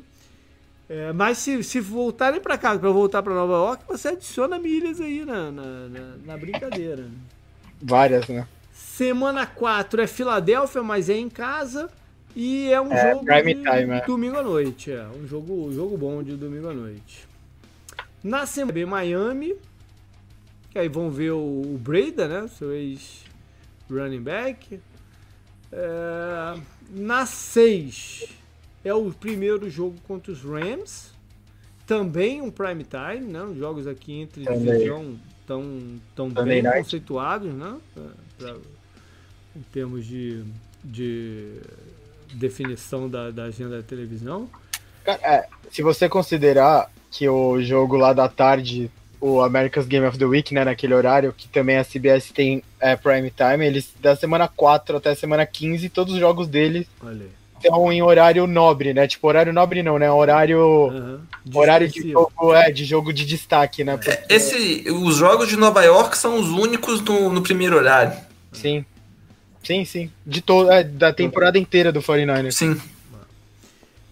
É, 0.88 1.12
mas 1.12 1.38
se, 1.38 1.62
se 1.64 1.80
voltarem 1.80 2.40
para 2.40 2.58
casa, 2.58 2.78
para 2.78 2.90
voltar 2.90 3.22
para 3.22 3.32
Nova 3.32 3.54
York, 3.54 3.84
você 3.88 4.08
adiciona 4.08 4.58
milhas 4.58 5.00
aí 5.00 5.24
na, 5.24 5.50
na, 5.50 5.88
na, 5.88 6.16
na 6.24 6.36
brincadeira. 6.36 7.06
Várias, 7.80 8.28
né? 8.28 8.46
Semana 8.72 9.46
4 9.46 10.02
é 10.02 10.06
Filadélfia, 10.06 10.82
mas 10.82 11.08
é 11.08 11.16
em 11.16 11.30
casa. 11.30 11.90
E 12.36 12.70
é 12.70 12.80
um 12.80 12.92
é, 12.92 13.10
jogo 13.10 13.24
de 13.24 13.54
time, 13.54 13.94
é. 13.94 14.06
domingo 14.06 14.36
à 14.36 14.42
noite. 14.42 14.92
É 14.92 15.06
um 15.06 15.26
jogo, 15.26 15.72
jogo 15.72 15.96
bom 15.96 16.22
de 16.22 16.36
domingo 16.36 16.68
à 16.68 16.74
noite. 16.74 17.26
Na 18.22 18.46
semana 18.46 18.72
B, 18.72 18.86
Miami. 18.86 19.54
Que 20.70 20.78
aí 20.78 20.88
vão 20.88 21.10
ver 21.10 21.32
o, 21.32 21.38
o 21.38 21.78
Breda, 21.78 22.28
né? 22.28 22.48
Seu 22.48 22.72
ex-running 22.72 24.22
back. 24.22 24.80
É, 25.72 26.60
na 26.90 27.24
6 27.24 28.28
é 28.84 28.92
o 28.92 29.10
primeiro 29.12 29.70
jogo 29.70 29.96
contra 30.06 30.30
os 30.32 30.42
Rams. 30.42 31.12
Também 31.86 32.40
um 32.40 32.50
prime 32.50 32.84
time, 32.84 33.32
né? 33.32 33.42
Os 33.42 33.56
jogos 33.56 33.86
aqui 33.86 34.20
entre 34.20 34.44
divisão 34.44 35.18
tão, 35.46 36.00
tão 36.14 36.30
bem 36.30 36.62
night. 36.62 36.84
conceituados, 36.84 37.52
né? 37.52 37.76
Pra, 38.38 38.56
em 39.54 39.62
termos 39.72 40.06
de, 40.06 40.44
de 40.84 41.60
definição 42.34 43.08
da, 43.08 43.30
da 43.30 43.44
agenda 43.44 43.78
da 43.78 43.82
televisão. 43.82 44.48
É, 45.04 45.48
se 45.70 45.82
você 45.82 46.08
considerar 46.08 46.90
que 47.10 47.28
o 47.28 47.60
jogo 47.60 47.96
lá 47.96 48.12
da 48.12 48.28
tarde, 48.28 48.90
o 49.22 49.40
America's 49.40 49.86
Game 49.86 50.04
of 50.04 50.18
the 50.18 50.24
Week, 50.24 50.52
né, 50.52 50.64
naquele 50.64 50.94
horário, 50.94 51.32
que 51.32 51.46
também 51.46 51.78
a 51.78 51.84
CBS 51.84 52.32
tem 52.32 52.60
é, 52.80 52.96
prime 52.96 53.30
time, 53.30 53.64
eles 53.64 53.94
da 54.00 54.16
semana 54.16 54.48
4 54.48 54.96
até 54.96 55.10
a 55.10 55.14
semana 55.14 55.46
15, 55.46 55.88
todos 55.90 56.14
os 56.14 56.18
jogos 56.18 56.48
deles 56.48 56.88
estão 57.56 57.92
em 57.92 58.02
horário 58.02 58.44
nobre, 58.48 58.92
né? 58.92 59.06
Tipo, 59.06 59.28
horário 59.28 59.52
nobre 59.52 59.80
não, 59.80 59.96
né? 59.96 60.10
Horário. 60.10 60.58
Uhum. 60.58 61.20
Horário 61.54 61.88
de 61.88 62.10
jogo, 62.10 62.52
é, 62.52 62.72
de 62.72 62.84
jogo 62.84 63.12
de 63.12 63.24
destaque, 63.24 63.84
né? 63.84 63.96
Porque... 63.96 64.18
Esse, 64.28 64.90
os 64.90 65.14
jogos 65.16 65.48
de 65.48 65.56
Nova 65.56 65.84
York 65.84 66.18
são 66.18 66.40
os 66.40 66.48
únicos 66.48 67.00
no, 67.00 67.32
no 67.32 67.42
primeiro 67.42 67.76
horário. 67.76 68.16
Sim. 68.50 68.84
Sim, 69.62 69.84
sim. 69.84 70.10
De 70.26 70.40
toda 70.40 70.74
é, 70.74 70.82
da 70.82 71.12
temporada 71.12 71.56
inteira 71.58 71.92
do 71.92 72.02
49ers. 72.02 72.50
Sim. 72.50 72.80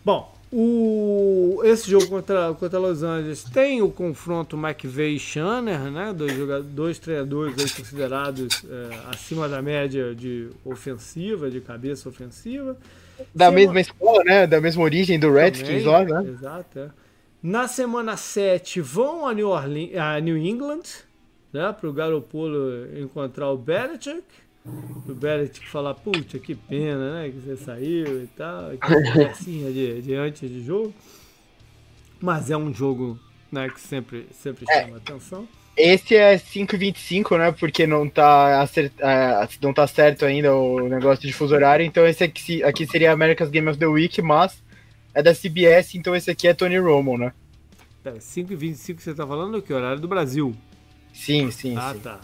Bom, 0.05 0.33
o, 0.53 1.61
esse 1.63 1.89
jogo 1.89 2.09
contra, 2.09 2.53
contra 2.55 2.79
Los 2.79 3.05
Angeles 3.05 3.45
tem 3.45 3.83
o 3.83 3.91
confronto 3.91 4.57
McVeigh 4.57 5.15
e 5.15 5.19
Shanner, 5.19 5.79
né? 5.91 6.13
Dois, 6.13 6.65
dois 6.65 6.99
treinadores 6.99 7.73
considerados 7.73 8.65
é, 8.69 9.11
acima 9.11 9.49
da 9.49 9.63
média 9.63 10.13
de 10.13 10.49
ofensiva, 10.65 11.49
de 11.49 11.61
cabeça 11.61 12.09
ofensiva. 12.09 12.77
Da 13.33 13.51
mesma 13.53 13.81
escola, 13.81 14.25
né? 14.25 14.47
Da 14.47 14.61
mesma 14.61 14.83
origem 14.83 15.21
do 15.21 15.33
Redskins 15.33 15.85
lá, 15.85 16.05
né? 16.05 16.29
Exato. 16.29 16.79
É. 16.81 16.89
Na 17.41 17.69
semana 17.69 18.17
7 18.17 18.81
vão 18.81 19.29
a 19.29 19.33
New, 19.33 19.49
Orleans, 19.49 19.97
a 19.97 20.19
New 20.19 20.37
England, 20.37 20.83
né? 21.53 21.73
Para 21.79 21.89
o 21.89 21.93
Garoppolo 21.93 22.99
encontrar 22.99 23.51
o 23.51 23.57
Belichick 23.57 24.25
o 24.65 25.15
Belichick 25.15 25.67
falar, 25.69 25.95
puta, 25.95 26.39
que 26.39 26.55
pena, 26.55 27.23
né? 27.23 27.31
Que 27.31 27.39
você 27.41 27.57
saiu 27.57 28.23
e 28.23 28.27
tal. 28.29 28.71
Aquela 28.73 29.33
de, 29.73 30.03
de 30.03 30.15
antes 30.15 30.49
de 30.49 30.63
jogo. 30.63 30.95
Mas 32.21 32.51
é 32.51 32.57
um 32.57 32.73
jogo 32.73 33.19
né, 33.51 33.69
que 33.69 33.81
sempre, 33.81 34.27
sempre 34.33 34.67
é. 34.69 34.83
chama 34.83 34.97
é, 34.97 34.99
atenção. 34.99 35.49
Esse 35.77 36.15
é 36.15 36.37
5,25, 36.37 37.39
né? 37.39 37.53
Porque 37.53 37.87
não 37.87 38.09
tá, 38.09 38.61
acert... 38.61 38.93
É, 38.99 39.49
não 39.63 39.73
tá 39.73 39.87
certo 39.87 40.27
ainda 40.27 40.55
o 40.55 40.89
negócio 40.89 41.27
de 41.27 41.33
fuso 41.33 41.55
horário. 41.55 41.85
Então 41.85 42.07
esse 42.07 42.23
aqui, 42.23 42.63
aqui 42.63 42.87
seria 42.87 43.13
America's 43.13 43.49
Game 43.49 43.69
of 43.69 43.79
the 43.79 43.87
Week, 43.87 44.21
mas 44.21 44.63
é 45.15 45.23
da 45.23 45.35
CBS, 45.35 45.95
então 45.95 46.15
esse 46.15 46.31
aqui 46.31 46.47
é 46.47 46.55
Tony 46.55 46.79
Romo, 46.79 47.19
né? 47.19 47.33
Pera, 48.03 48.19
5,25 48.19 49.01
você 49.01 49.15
tá 49.15 49.27
falando 49.27 49.61
que 49.61 49.73
horário 49.73 50.01
do 50.01 50.09
Brasil? 50.09 50.55
Sim, 51.13 51.51
sim. 51.51 51.77
Ah, 51.77 51.93
sim. 51.95 52.01
tá. 52.01 52.21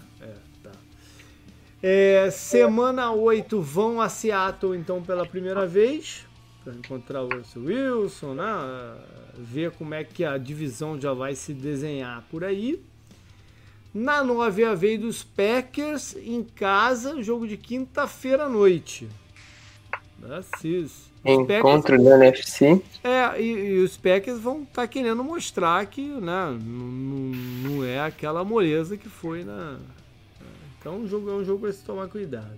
É, 1.88 2.32
semana 2.32 3.12
8 3.12 3.60
vão 3.60 4.00
a 4.00 4.08
Seattle 4.08 4.76
então 4.76 5.00
pela 5.00 5.24
primeira 5.24 5.64
vez 5.68 6.26
para 6.64 6.74
encontrar 6.74 7.22
o 7.22 7.28
Russell 7.28 7.62
Wilson, 7.62 8.34
né? 8.34 8.44
ver 9.38 9.70
como 9.70 9.94
é 9.94 10.02
que 10.02 10.24
a 10.24 10.36
divisão 10.36 11.00
já 11.00 11.12
vai 11.12 11.36
se 11.36 11.54
desenhar 11.54 12.24
por 12.28 12.42
aí. 12.42 12.82
Na 13.94 14.24
9 14.24 14.64
a 14.64 14.74
vez 14.74 14.98
dos 14.98 15.22
Packers 15.22 16.16
em 16.16 16.42
casa, 16.42 17.22
jogo 17.22 17.46
de 17.46 17.56
quinta-feira 17.56 18.46
à 18.46 18.48
noite. 18.48 19.08
Né? 20.18 20.42
Encontro 21.24 22.02
da 22.02 22.16
NFC. 22.16 22.82
É, 23.04 23.40
e, 23.40 23.76
e, 23.76 23.78
os 23.78 23.96
Packers 23.96 24.40
vão 24.40 24.62
estar 24.62 24.82
tá 24.82 24.88
querendo 24.88 25.22
mostrar 25.22 25.86
que 25.86 26.02
né, 26.02 26.58
não 26.60 27.84
é 27.84 28.00
aquela 28.00 28.42
moleza 28.42 28.96
que 28.96 29.08
foi 29.08 29.44
na, 29.44 29.78
então, 30.86 31.00
um 31.00 31.08
jogo 31.08 31.28
é 31.30 31.34
um 31.34 31.44
jogo 31.44 31.62
para 31.62 31.72
se 31.72 31.82
tomar 31.82 32.06
cuidado. 32.06 32.54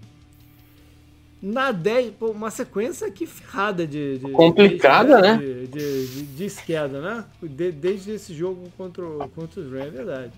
Na 1.41 1.73
10, 1.73 2.13
pô, 2.19 2.27
uma 2.31 2.51
sequência 2.51 3.11
que 3.11 3.25
ferrada 3.27 3.87
de. 3.87 4.19
de 4.19 4.31
Complicada, 4.33 5.17
de, 5.17 5.23
né? 5.23 5.67
De, 5.67 6.23
de, 6.25 6.45
esquerda, 6.45 7.01
né? 7.01 7.25
De- 7.43 7.73
desde 7.73 8.11
esse 8.11 8.35
jogo 8.35 8.71
contra, 8.77 9.03
o- 9.03 9.27
contra 9.31 9.61
os 9.63 9.73
Rams, 9.73 9.87
é 9.87 9.91
verdade. 9.91 10.33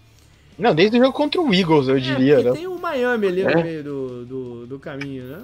Não, 0.56 0.72
desde 0.72 0.98
o 0.98 1.00
jogo 1.00 1.12
contra 1.12 1.40
o 1.40 1.52
Eagles, 1.52 1.88
eu 1.88 1.96
É, 1.96 2.00
diria, 2.00 2.42
né? 2.42 2.52
tem 2.52 2.68
o 2.68 2.78
Miami 2.78 3.26
ali 3.26 3.42
no 3.42 3.50
É. 3.50 3.62
meio 3.62 3.82
do, 3.82 4.24
do, 4.26 4.66
do 4.66 4.78
caminho, 4.78 5.24
né? 5.24 5.42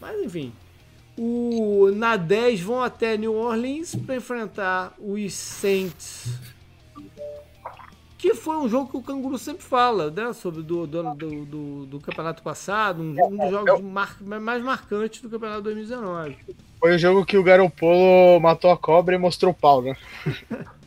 Mas 0.00 0.20
enfim. 0.22 0.52
O, 1.16 1.90
na 1.94 2.16
10 2.16 2.60
vão 2.60 2.82
até 2.82 3.16
New 3.16 3.34
Orleans 3.34 3.94
para 3.94 4.16
enfrentar 4.16 4.92
os 4.98 5.32
Saints. 5.32 6.28
Que 8.20 8.34
foi 8.34 8.56
um 8.58 8.68
jogo 8.68 8.90
que 8.90 8.96
o 8.98 9.02
Canguru 9.02 9.38
sempre 9.38 9.62
fala, 9.62 10.10
né? 10.10 10.32
Sobre 10.34 10.62
do, 10.62 10.86
do, 10.86 11.14
do, 11.14 11.44
do- 11.46 11.86
do 11.86 12.00
campeonato 12.00 12.42
passado, 12.42 13.00
um, 13.00 13.14
um 13.24 13.36
dos 13.36 13.50
jogos 13.50 13.80
mar- 13.80 14.16
mais 14.20 14.62
marcantes 14.62 15.22
do 15.22 15.30
campeonato 15.30 15.62
2019. 15.62 16.36
Foi 16.78 16.94
o 16.96 16.98
jogo 16.98 17.24
que 17.24 17.38
o 17.38 17.42
Garoppolo 17.42 18.38
matou 18.40 18.70
a 18.70 18.76
cobra 18.76 19.14
e 19.14 19.18
mostrou 19.18 19.52
o 19.52 19.54
pau, 19.54 19.80
né? 19.80 19.96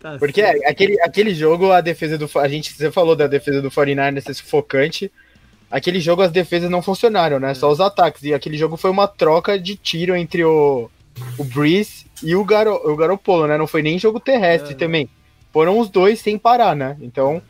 Tá 0.00 0.18
Porque 0.18 0.40
certo. 0.42 0.62
é, 0.64 0.68
aquele, 0.68 1.00
aquele 1.00 1.32
jogo, 1.32 1.70
a 1.70 1.80
defesa 1.80 2.18
do. 2.18 2.28
A 2.40 2.48
gente 2.48 2.72
você 2.72 2.90
falou 2.90 3.14
da 3.14 3.28
defesa 3.28 3.62
do 3.62 3.70
49 3.70 4.20
ser 4.20 4.34
sufocante. 4.34 5.12
Aquele 5.70 6.00
jogo 6.00 6.22
as 6.22 6.32
defesas 6.32 6.68
não 6.68 6.82
funcionaram, 6.82 7.38
né? 7.38 7.54
Só 7.54 7.70
os 7.70 7.80
ataques. 7.80 8.24
E 8.24 8.34
aquele 8.34 8.58
jogo 8.58 8.76
foi 8.76 8.90
uma 8.90 9.06
troca 9.06 9.56
de 9.58 9.76
tiro 9.76 10.16
entre 10.16 10.44
o, 10.44 10.90
o 11.38 11.44
Breeze 11.44 12.06
e 12.20 12.34
o, 12.34 12.44
Garo, 12.44 12.74
o 12.84 12.96
Garoppolo, 12.96 13.46
né? 13.46 13.56
Não 13.56 13.68
foi 13.68 13.80
nem 13.80 13.96
jogo 13.96 14.18
terrestre 14.18 14.72
É. 14.72 14.76
também. 14.76 15.08
Foram 15.52 15.78
os 15.78 15.88
dois 15.90 16.20
sem 16.20 16.38
parar, 16.38 16.74
né? 16.74 16.96
Então, 17.00 17.42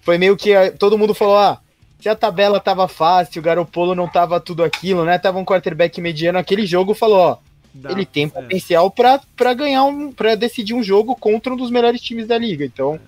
foi 0.00 0.18
meio 0.18 0.36
que 0.36 0.54
ah, 0.54 0.70
todo 0.72 0.98
mundo 0.98 1.14
falou: 1.14 1.36
ah, 1.36 1.60
se 2.00 2.08
a 2.08 2.14
tabela 2.14 2.60
tava 2.60 2.86
fácil, 2.86 3.40
o 3.40 3.42
Garoppolo 3.44 3.94
não 3.94 4.08
tava 4.08 4.38
tudo 4.40 4.62
aquilo, 4.62 5.04
né? 5.04 5.18
Tava 5.18 5.38
um 5.38 5.44
quarterback 5.44 6.00
mediano. 6.00 6.38
Aquele 6.38 6.64
jogo 6.66 6.94
falou: 6.94 7.18
ó, 7.18 7.38
Dá, 7.72 7.90
ele 7.90 8.06
tem 8.06 8.26
é. 8.26 8.28
potencial 8.28 8.90
pra 8.90 9.20
para 9.36 9.52
ganhar 9.54 9.84
um, 9.84 10.12
para 10.12 10.34
decidir 10.34 10.74
um 10.74 10.82
jogo 10.82 11.16
contra 11.16 11.52
um 11.52 11.56
dos 11.56 11.70
melhores 11.70 12.00
times 12.00 12.26
da 12.26 12.38
liga. 12.38 12.64
Então, 12.64 13.00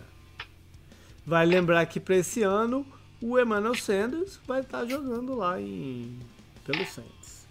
Vai 1.25 1.45
lembrar 1.45 1.85
que 1.87 1.99
para 1.99 2.17
esse 2.17 2.43
ano 2.43 2.87
o 3.21 3.39
Emmanuel 3.39 3.75
Sanders 3.75 4.39
vai 4.47 4.61
estar 4.61 4.85
jogando 4.87 5.35
lá 5.35 5.61
em 5.61 6.19
pelo 6.65 6.85
Saints. 6.87 7.47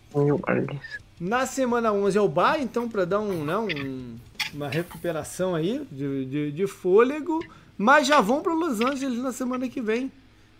Na 1.20 1.46
semana 1.46 1.92
11 1.92 2.18
é 2.18 2.22
o 2.22 2.28
bye, 2.28 2.62
então 2.62 2.88
para 2.88 3.06
dar 3.06 3.20
um, 3.20 3.44
né, 3.44 3.58
um- 3.58 4.16
uma 4.56 4.70
recuperação 4.70 5.54
aí 5.56 5.86
de, 5.92 6.26
de, 6.26 6.52
de 6.52 6.68
fôlego, 6.68 7.44
mas 7.78 8.08
já 8.08 8.22
vão 8.22 8.42
para 8.42 8.54
Los 8.54 8.80
Angeles 8.82 9.20
na 9.20 9.32
semana 9.32 9.68
que 9.68 9.82
vem 9.82 10.12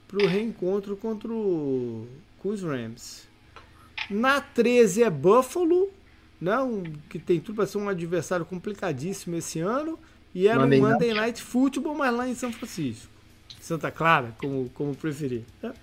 para 0.08 0.24
o 0.24 0.28
reencontro 0.28 0.96
contra 0.98 1.32
o, 1.32 2.08
com 2.40 2.50
os 2.50 2.62
Rams. 2.62 3.28
Na 4.10 4.40
13 4.42 5.04
é 5.04 5.10
Buffalo, 5.10 5.90
né, 6.40 6.58
um- 6.60 6.84
que 7.10 7.18
tem 7.18 7.40
tudo 7.40 7.56
para 7.56 7.66
ser 7.68 7.78
um 7.78 7.90
adversário 7.90 8.46
complicadíssimo 8.46 9.36
esse 9.38 9.60
ano, 9.60 9.98
e 10.34 10.48
é 10.48 10.56
Monday 10.56 10.82
Night. 10.82 10.94
Monday 10.94 11.14
Night 11.14 11.42
Football, 11.42 11.96
mas 11.96 12.14
lá 12.16 12.28
em 12.28 12.36
São 12.36 12.52
Francisco. 12.52 13.08
Santa 13.62 13.90
Clara, 13.90 14.36
como, 14.38 14.70
como 14.76 14.94
preferir. 14.96 15.44
né? 15.64 15.74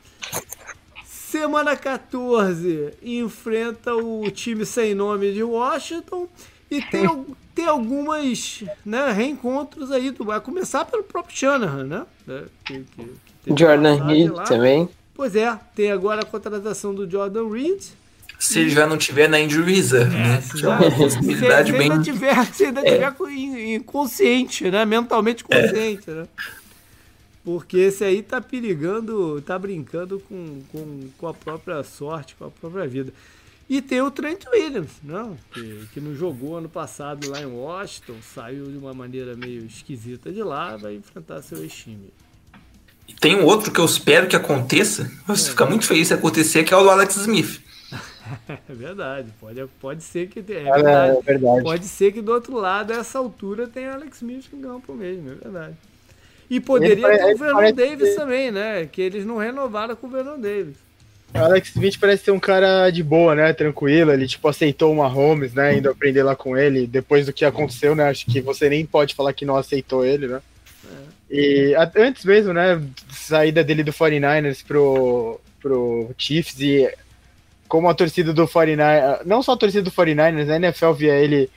Semana 1.05 1.75
14 1.75 2.93
enfrenta 3.03 3.95
o 3.97 4.31
time 4.31 4.67
sem 4.67 4.95
nome 4.95 5.33
de 5.33 5.43
Washington 5.43 6.29
e 6.71 6.81
tem, 6.83 7.07
tem 7.55 7.67
algumas 7.67 8.65
né, 8.85 9.11
reencontros 9.13 9.91
aí. 9.91 10.11
Do, 10.11 10.25
vai 10.25 10.41
começar 10.41 10.85
pelo 10.85 11.03
próprio 11.03 11.37
Shanahan, 11.37 11.85
né? 11.85 12.07
né, 12.27 12.43
que- 12.65 12.85
que- 12.97 13.11
que 13.45 13.59
Jordan 13.59 14.05
Reed 14.05 14.31
lá. 14.31 14.45
também. 14.45 14.89
Pois 15.15 15.37
é, 15.37 15.59
tem 15.75 15.91
agora 15.93 16.23
a 16.23 16.25
contratação 16.25 16.95
do 16.95 17.09
Jordan 17.11 17.49
Reed. 17.51 17.83
Se 18.39 18.59
ele 18.59 18.71
já 18.71 18.87
não 18.89 18.97
tiver 18.99 19.29
na 19.29 19.39
injury 19.39 19.75
reserve, 19.75 20.17
né? 20.17 20.41
Se, 20.41 20.55
Que 20.59 20.67
é 20.67 20.69
uma 20.69 20.91
possibilidade 20.91 21.71
se 21.71 21.79
bem. 21.79 21.93
ainda 21.93 22.03
tiver, 22.03 22.47
se 22.53 22.65
ainda 22.65 22.83
tiver 22.83 23.15
inconsciente, 23.77 24.69
né? 24.71 24.85
Mentalmente 24.85 25.45
consciente, 25.45 26.11
né? 26.11 26.27
Porque 27.45 27.77
esse 27.77 28.05
aí 28.05 28.23
tá 28.23 28.41
perigando, 28.41 29.41
tá 29.43 29.59
brincando 29.59 30.21
com, 30.29 30.61
com, 30.73 31.09
com 31.19 31.29
a 31.29 31.35
própria 31.35 31.83
sorte, 31.85 32.35
com 32.37 32.47
a 32.47 32.51
própria 32.51 32.87
vida. 32.87 33.13
E 33.69 33.81
tem 33.81 34.01
o 34.03 34.11
Trent 34.11 34.45
Williams, 34.53 34.91
não? 35.03 35.37
Que, 35.53 35.87
que 35.95 36.01
não 36.01 36.15
jogou 36.15 36.57
ano 36.59 36.69
passado 36.69 37.31
lá 37.31 37.41
em 37.41 37.47
Washington, 37.47 38.17
saiu 38.35 38.67
de 38.67 38.77
uma 38.77 38.93
maneira 38.93 39.35
meio 39.35 39.65
esquisita 39.65 40.31
de 40.31 40.43
lá, 40.43 40.77
vai 40.77 40.95
enfrentar 40.97 41.41
seu 41.43 41.59
ex-time. 41.63 42.13
E 43.09 43.15
tem 43.15 43.37
um 43.37 43.45
outro 43.45 43.71
que 43.73 43.81
eu 43.81 43.85
espero 43.85 44.27
que 44.29 44.37
aconteça. 44.37 45.11
Você 45.27 45.51
fica 45.51 45.65
muito 45.65 45.87
feliz 45.87 46.09
se 46.09 46.15
acontecer, 46.15 46.65
que 46.65 46.75
é 46.75 46.77
o 46.77 46.83
do 46.83 46.91
Alex 46.91 47.17
Smith. 47.17 47.61
É 48.49 48.73
verdade, 48.75 49.31
pode, 49.39 49.63
pode 49.79 50.03
ser 50.03 50.29
que 50.29 50.43
tenha. 50.43 50.61
É 50.61 50.69
é 50.69 50.73
verdade. 50.73 51.13
verdade. 51.13 51.25
verdade. 51.27 51.63
Pode 51.65 51.85
ser 51.85 52.13
que 52.13 52.23
do 52.23 52.33
outro 52.33 52.55
lado, 52.57 52.93
a 52.93 52.97
essa 52.97 53.19
altura, 53.19 53.67
tem 53.67 53.87
Alex 53.87 54.17
Smith 54.19 54.47
em 54.53 54.61
campo 54.63 54.95
mesmo, 54.95 55.33
é 55.33 55.35
verdade. 55.35 55.77
E 56.49 56.61
poderia 56.61 57.07
Ele 57.09 57.19
ter 57.19 57.35
o 57.35 57.39
Vernon 57.39 57.73
Davis 57.73 58.09
ser- 58.11 58.17
também, 58.17 58.51
né? 58.51 58.87
Que 58.87 59.03
eles 59.03 59.27
não 59.27 59.37
renovaram 59.37 59.95
com 59.97 60.07
o 60.07 60.11
Vernon 60.11 60.39
Davis. 60.41 60.77
O 61.35 61.39
Alex 61.39 61.71
Smith 61.71 61.99
parece 61.99 62.25
ser 62.25 62.31
um 62.31 62.39
cara 62.39 62.91
de 62.91 63.03
boa, 63.03 63.35
né? 63.35 63.53
Tranquilo. 63.53 64.13
Ele, 64.13 64.27
tipo, 64.29 64.47
aceitou 64.49 64.93
uma 64.93 65.09
Holmes, 65.09 65.55
né? 65.55 65.77
Indo 65.77 65.91
aprender 65.91 66.23
lá 66.23 66.37
com 66.37 66.57
ele. 66.57 66.87
Depois 66.87 67.27
do 67.27 67.33
que 67.33 67.45
aconteceu, 67.45 67.95
né? 67.95 68.09
Acho 68.09 68.27
que 68.27 68.41
você 68.41 68.69
nem 68.69 68.85
pode 68.85 69.15
falar 69.15 69.33
que 69.33 69.45
não 69.47 69.57
aceitou 69.57 70.05
ele, 70.05 70.29
né? 70.29 70.41
E 71.31 71.75
a- 71.75 71.91
antes 71.97 72.25
mesmo, 72.25 72.53
né? 72.53 72.81
Saída 73.11 73.65
dele 73.65 73.83
do 73.83 73.93
49ers 73.93 74.63
pro, 74.63 75.41
pro 75.61 76.11
Chiefs 76.19 76.61
e 76.61 76.93
como 77.67 77.89
a 77.89 77.95
torcida 77.95 78.35
do 78.35 78.47
49ers, 78.47 79.25
não 79.25 79.43
só 79.43 79.53
a 79.53 79.57
torcida 79.57 79.83
do 79.83 79.91
49ers, 79.91 80.51
a 80.51 80.57
NFL 80.57 80.93
via 80.93 81.15
ele 81.15 81.49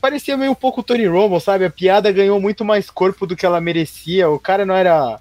parecia 0.00 0.36
meio 0.36 0.50
um 0.50 0.54
pouco 0.56 0.80
o 0.80 0.82
Tony 0.84 1.06
Romo, 1.06 1.38
sabe? 1.38 1.64
A 1.64 1.70
piada 1.70 2.10
ganhou 2.10 2.40
muito 2.40 2.64
mais 2.64 2.90
corpo 2.90 3.24
do 3.24 3.36
que 3.36 3.46
ela 3.46 3.60
merecia. 3.60 4.28
O 4.28 4.40
cara 4.40 4.66
não 4.66 4.74
era 4.74 5.20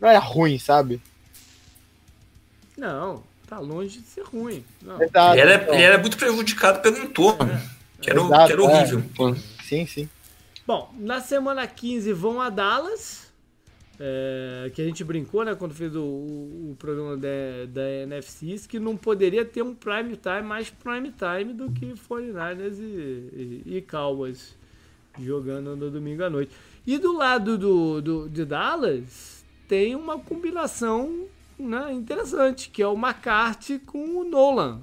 não 0.00 0.08
era 0.08 0.18
ruim, 0.18 0.58
sabe? 0.58 0.98
Não, 2.80 3.22
tá 3.46 3.58
longe 3.58 3.98
de 4.00 4.06
ser 4.06 4.22
ruim. 4.22 4.64
Não. 4.82 5.00
Exato, 5.02 5.32
Ele 5.38 5.40
era, 5.40 5.62
então. 5.62 5.74
ele 5.74 5.82
era 5.82 5.98
muito 5.98 6.16
prejudicado 6.16 6.80
pelo 6.80 6.98
entorno, 6.98 7.50
que 8.00 8.10
era, 8.10 8.22
o- 8.22 8.26
Exato, 8.26 8.46
que 8.46 8.52
era 8.52 8.62
é. 8.62 8.64
horrível. 8.64 9.36
Sim, 9.64 9.86
sim. 9.86 10.08
Bom, 10.66 10.92
na 10.98 11.20
semana 11.20 11.66
15 11.66 12.12
vão 12.12 12.40
a 12.40 12.48
Dallas, 12.48 13.30
é, 13.98 14.70
que 14.74 14.80
a 14.80 14.84
gente 14.84 15.04
brincou, 15.04 15.44
né, 15.44 15.54
quando 15.54 15.74
fez 15.74 15.94
o, 15.94 16.00
o- 16.00 16.70
o 16.72 16.76
programa 16.78 17.16
da, 17.16 17.28
da 17.68 17.82
NFCs, 18.06 18.66
que 18.66 18.78
não 18.78 18.96
poderia 18.96 19.44
ter 19.44 19.62
um 19.62 19.74
prime 19.74 20.16
time 20.16 20.42
mais 20.42 20.70
prime 20.70 21.12
time 21.12 21.52
do 21.52 21.70
que 21.70 21.92
49ers 22.08 22.78
e, 22.78 23.62
e, 23.66 23.76
e 23.76 23.82
Cowboys 23.82 24.56
jogando 25.20 25.76
no 25.76 25.90
domingo 25.90 26.22
à 26.24 26.30
noite. 26.30 26.50
E 26.86 26.96
do 26.98 27.12
lado 27.14 27.58
do, 27.58 28.00
do, 28.00 28.28
de 28.28 28.44
Dallas 28.44 29.44
tem 29.68 29.94
uma 29.94 30.18
combinação 30.18 31.26
né, 31.60 31.92
interessante, 31.92 32.70
que 32.70 32.82
é 32.82 32.86
o 32.86 32.94
McCarthy 32.94 33.78
com 33.78 34.16
o 34.18 34.24
Nolan. 34.24 34.80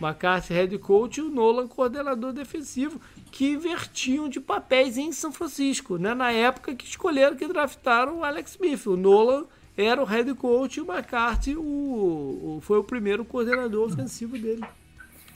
McCarthy 0.00 0.52
head 0.52 0.78
coach 0.78 1.18
e 1.18 1.22
o 1.22 1.30
Nolan 1.30 1.66
coordenador 1.66 2.32
defensivo, 2.32 3.00
que 3.30 3.50
invertiam 3.52 4.28
de 4.28 4.38
papéis 4.40 4.96
em 4.98 5.10
São 5.12 5.32
Francisco, 5.32 5.96
né? 5.96 6.14
na 6.14 6.30
época 6.32 6.74
que 6.74 6.84
escolheram 6.84 7.34
que 7.36 7.48
draftaram 7.48 8.18
o 8.18 8.24
Alex 8.24 8.52
Smith. 8.52 8.86
O 8.86 8.96
Nolan 8.96 9.44
era 9.76 10.00
o 10.00 10.04
head 10.04 10.32
coach 10.34 10.76
e 10.76 10.80
o 10.82 10.90
McCarthy 10.90 11.56
o, 11.56 11.60
o- 11.62 12.58
foi 12.62 12.78
o 12.78 12.84
primeiro 12.84 13.24
coordenador 13.24 13.86
ofensivo 13.90 14.36
dele, 14.38 14.64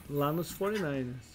lá 0.08 0.30
nos 0.32 0.52
49ers. 0.52 1.29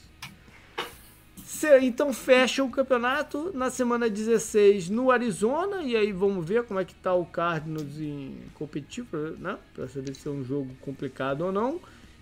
Então 1.81 2.11
fecha 2.11 2.63
o 2.63 2.69
campeonato 2.69 3.51
na 3.53 3.69
semana 3.69 4.09
16 4.09 4.89
no 4.89 5.11
Arizona, 5.11 5.83
e 5.83 5.95
aí 5.95 6.11
vamos 6.11 6.45
ver 6.45 6.63
como 6.63 6.79
é 6.79 6.85
que 6.85 6.95
tá 6.95 7.13
o 7.13 7.25
Cardinals 7.25 7.99
em 7.99 8.35
competitivo, 8.55 9.07
né? 9.39 9.57
Para 9.73 9.87
saber 9.87 10.15
se 10.15 10.27
é 10.27 10.31
um 10.31 10.43
jogo 10.43 10.75
complicado 10.81 11.41
ou 11.41 11.51
não. 11.51 11.79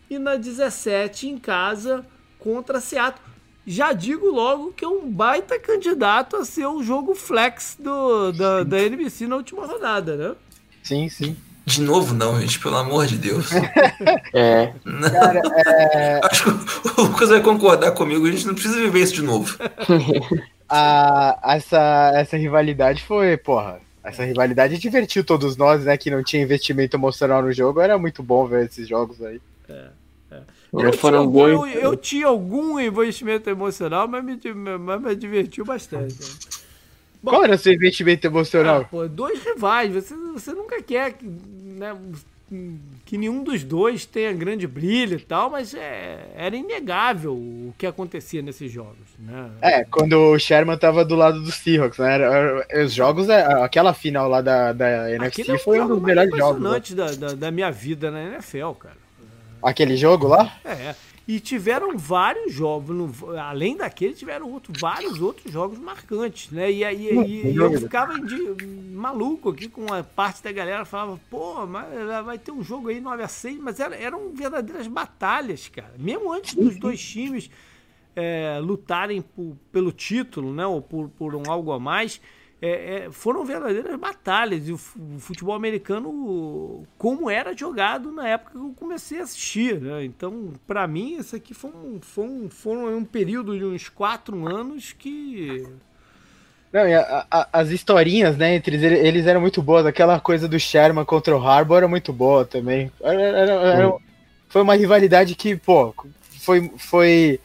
E 0.10 0.20
na 0.20 0.36
17 0.36 1.30
em 1.30 1.38
casa 1.38 2.06
contra 2.38 2.82
Seattle. 2.82 3.34
Já 3.66 3.94
digo 3.94 4.30
logo 4.30 4.74
que 4.74 4.84
é 4.84 4.88
um 4.88 5.10
baita 5.10 5.58
candidato 5.58 6.36
a 6.36 6.44
ser 6.44 6.66
o 6.66 6.84
jogo 6.84 7.16
flex 7.16 7.78
do, 7.80 8.34
da, 8.34 8.64
da 8.64 8.82
NBC 8.82 9.26
na 9.26 9.38
última 9.38 9.66
rodada, 9.66 10.18
né? 10.18 10.36
Sim, 10.84 11.08
sim. 11.08 11.38
De 11.66 11.82
novo, 11.82 12.14
não, 12.14 12.40
gente, 12.42 12.60
pelo 12.60 12.76
amor 12.78 13.06
de 13.06 13.18
Deus. 13.18 13.50
É. 14.36 14.74
Cara, 15.12 15.42
é, 15.94 16.20
Acho 16.26 16.44
que 16.44 16.50
o 17.02 17.04
Lucas 17.06 17.30
vai 17.30 17.40
concordar 17.42 17.92
comigo, 17.92 18.26
a 18.26 18.32
gente 18.32 18.48
não 18.48 18.54
precisa 18.56 18.76
viver 18.78 19.00
isso 19.02 19.14
de 19.14 19.22
novo. 19.22 19.56
a, 20.68 21.40
essa, 21.56 22.12
essa 22.16 22.36
rivalidade 22.38 23.04
foi, 23.04 23.38
porra. 23.38 23.80
Essa 24.04 24.26
rivalidade 24.26 24.78
divertiu 24.80 25.24
todos 25.24 25.56
nós, 25.56 25.86
né? 25.86 25.96
Que 25.96 26.10
não 26.12 26.24
tinha 26.24 26.42
investimento 26.44 26.98
emocional 26.98 27.42
no 27.42 27.54
jogo. 27.54 27.80
Era 27.80 27.98
muito 27.98 28.22
bom 28.22 28.46
ver 28.48 28.66
esses 28.66 28.88
jogos 28.88 29.22
aí. 29.22 29.40
Já 29.70 30.42
tinha 30.80 30.94
foram 30.94 31.20
algum- 31.20 31.48
eu, 31.48 31.66
eu 31.68 31.96
tinha 31.96 32.28
algum 32.28 32.80
investimento 32.80 33.50
emocional, 33.50 34.08
mas 34.08 34.24
me, 34.26 34.38
mas 34.80 35.02
me 35.02 35.16
divertiu 35.16 35.64
bastante. 35.64 36.16
Bom. 37.24 37.32
Qual 37.32 37.44
era 37.46 37.56
o 37.56 37.58
seu 37.58 37.72
investimento 37.74 38.28
Ah, 38.28 38.30
emocional? 38.30 38.86
pô, 38.92 39.08
dois 39.08 39.42
rivais, 39.42 39.94
você, 39.94 40.14
você 40.14 40.52
nunca 40.52 40.84
quer 40.84 41.14
que, 41.14 41.26
né, 41.26 41.96
que 43.06 43.18
nenhum 43.18 43.44
dos 43.44 43.64
dois 43.64 44.06
tenha 44.06 44.34
grande 44.34 44.68
brilho 44.68 45.18
e 45.18 45.22
tal, 45.22 45.50
mas 45.50 45.74
é, 45.74 46.28
era 46.36 46.56
inegável 46.56 47.34
o 47.34 47.74
que 47.78 47.88
acontecia 47.88 48.42
nesses 48.42 48.70
jogos, 48.70 48.98
né? 49.18 49.52
É, 49.62 49.86
quando 49.86 50.14
o 50.14 50.38
Sherman 50.38 50.78
tava 50.78 51.06
do 51.06 51.16
lado 51.16 51.42
do 51.42 51.52
Seahawks, 51.52 51.98
né? 51.98 52.14
Era, 52.14 52.26
era, 52.26 52.86
os 52.86 52.94
jogos, 52.94 53.30
é, 53.30 53.42
aquela 53.64 53.94
final 53.94 54.28
lá 54.28 54.42
da, 54.42 54.74
da 54.74 55.12
NFC 55.12 55.50
é 55.50 55.58
foi 55.58 55.80
um 55.80 55.88
dos 55.88 56.02
melhores 56.02 56.36
jogos. 56.36 56.62
Né? 56.62 56.96
Da, 56.96 57.12
da, 57.12 57.34
da 57.36 57.52
minha 57.52 57.72
vida 57.72 58.12
na 58.12 58.22
NFL, 58.22 58.72
cara. 58.72 58.98
Aquele 59.62 59.96
jogo 59.96 60.28
lá? 60.28 60.58
É. 60.66 60.94
E 61.26 61.40
tiveram 61.40 61.98
vários 61.98 62.52
jogos, 62.52 63.24
além 63.40 63.78
daquele, 63.78 64.14
tiveram 64.14 64.52
outro, 64.52 64.74
vários 64.78 65.22
outros 65.22 65.52
jogos 65.52 65.80
marcantes, 65.80 66.52
né? 66.52 66.70
E, 66.70 66.84
e 66.84 67.56
eu 67.56 67.80
ficava 67.80 68.20
de, 68.20 68.66
maluco 68.94 69.50
aqui 69.50 69.70
com 69.70 69.94
a 69.94 70.04
parte 70.04 70.44
da 70.44 70.52
galera 70.52 70.84
falava, 70.84 71.18
pô, 71.30 71.66
mas 71.66 71.88
vai 72.26 72.38
ter 72.38 72.52
um 72.52 72.62
jogo 72.62 72.90
aí 72.90 73.00
9 73.00 73.24
a 73.24 73.28
6 73.28 73.58
mas 73.60 73.80
era, 73.80 73.96
eram 73.96 74.34
verdadeiras 74.34 74.88
batalhas, 74.88 75.70
cara. 75.70 75.94
Mesmo 75.98 76.32
antes 76.34 76.56
dos 76.56 76.78
dois 76.78 77.02
times 77.02 77.50
é, 78.16 78.60
lutarem 78.62 79.22
por, 79.22 79.56
pelo 79.72 79.92
título, 79.92 80.54
né? 80.54 80.66
Ou 80.66 80.82
por, 80.82 81.08
por 81.10 81.36
um 81.36 81.44
algo 81.50 81.72
a 81.72 81.80
mais 81.80 82.20
é, 82.62 83.06
é, 83.06 83.12
foram 83.12 83.44
verdadeiras 83.44 84.00
batalhas. 84.00 84.68
E 84.68 84.72
o, 84.72 84.78
futebol 84.78 85.54
americano, 85.54 86.84
como 86.98 87.30
era 87.30 87.56
jogado 87.56 88.12
na 88.12 88.28
época 88.28 88.52
que 88.52 88.58
eu 88.58 88.74
comecei 88.76 89.20
a 89.20 89.24
assistir. 89.24 89.82
Né? 89.82 90.06
Então, 90.06 90.54
para 90.66 90.88
mim, 90.88 91.18
isso 91.18 91.36
aqui 91.36 91.54
foi 91.54 91.72
um, 91.72 92.00
foi 92.02 92.26
um, 92.26 92.50
foram 92.50 92.98
um 92.98 93.04
período 93.04 93.58
de 93.58 93.66
uns 93.66 93.90
quatro 93.90 94.48
anos 94.48 94.94
que. 94.94 95.68
Não, 96.72 96.82
a, 96.82 97.28
a, 97.30 97.50
as 97.54 97.70
historinhas, 97.70 98.36
né, 98.36 98.56
entre 98.56 98.76
eles, 98.78 98.92
eles 99.00 99.28
eram 99.28 99.42
muito 99.42 99.62
boas. 99.62 99.86
Aquela 99.86 100.20
coisa 100.20 100.48
do 100.48 100.60
Sherman 100.60 101.06
contra 101.06 101.38
o 101.38 101.48
Harbour 101.48 101.78
era 101.78 101.88
muito 101.88 102.12
boa 102.12 102.46
também. 102.46 102.92
Era, 103.02 103.22
era, 103.22 103.52
era, 103.52 103.94
foi 104.48 104.62
uma 104.62 104.76
rivalidade 104.76 105.36
que, 105.36 105.56
pô, 105.56 105.94
foi, 106.40 106.72
foi 106.78 107.40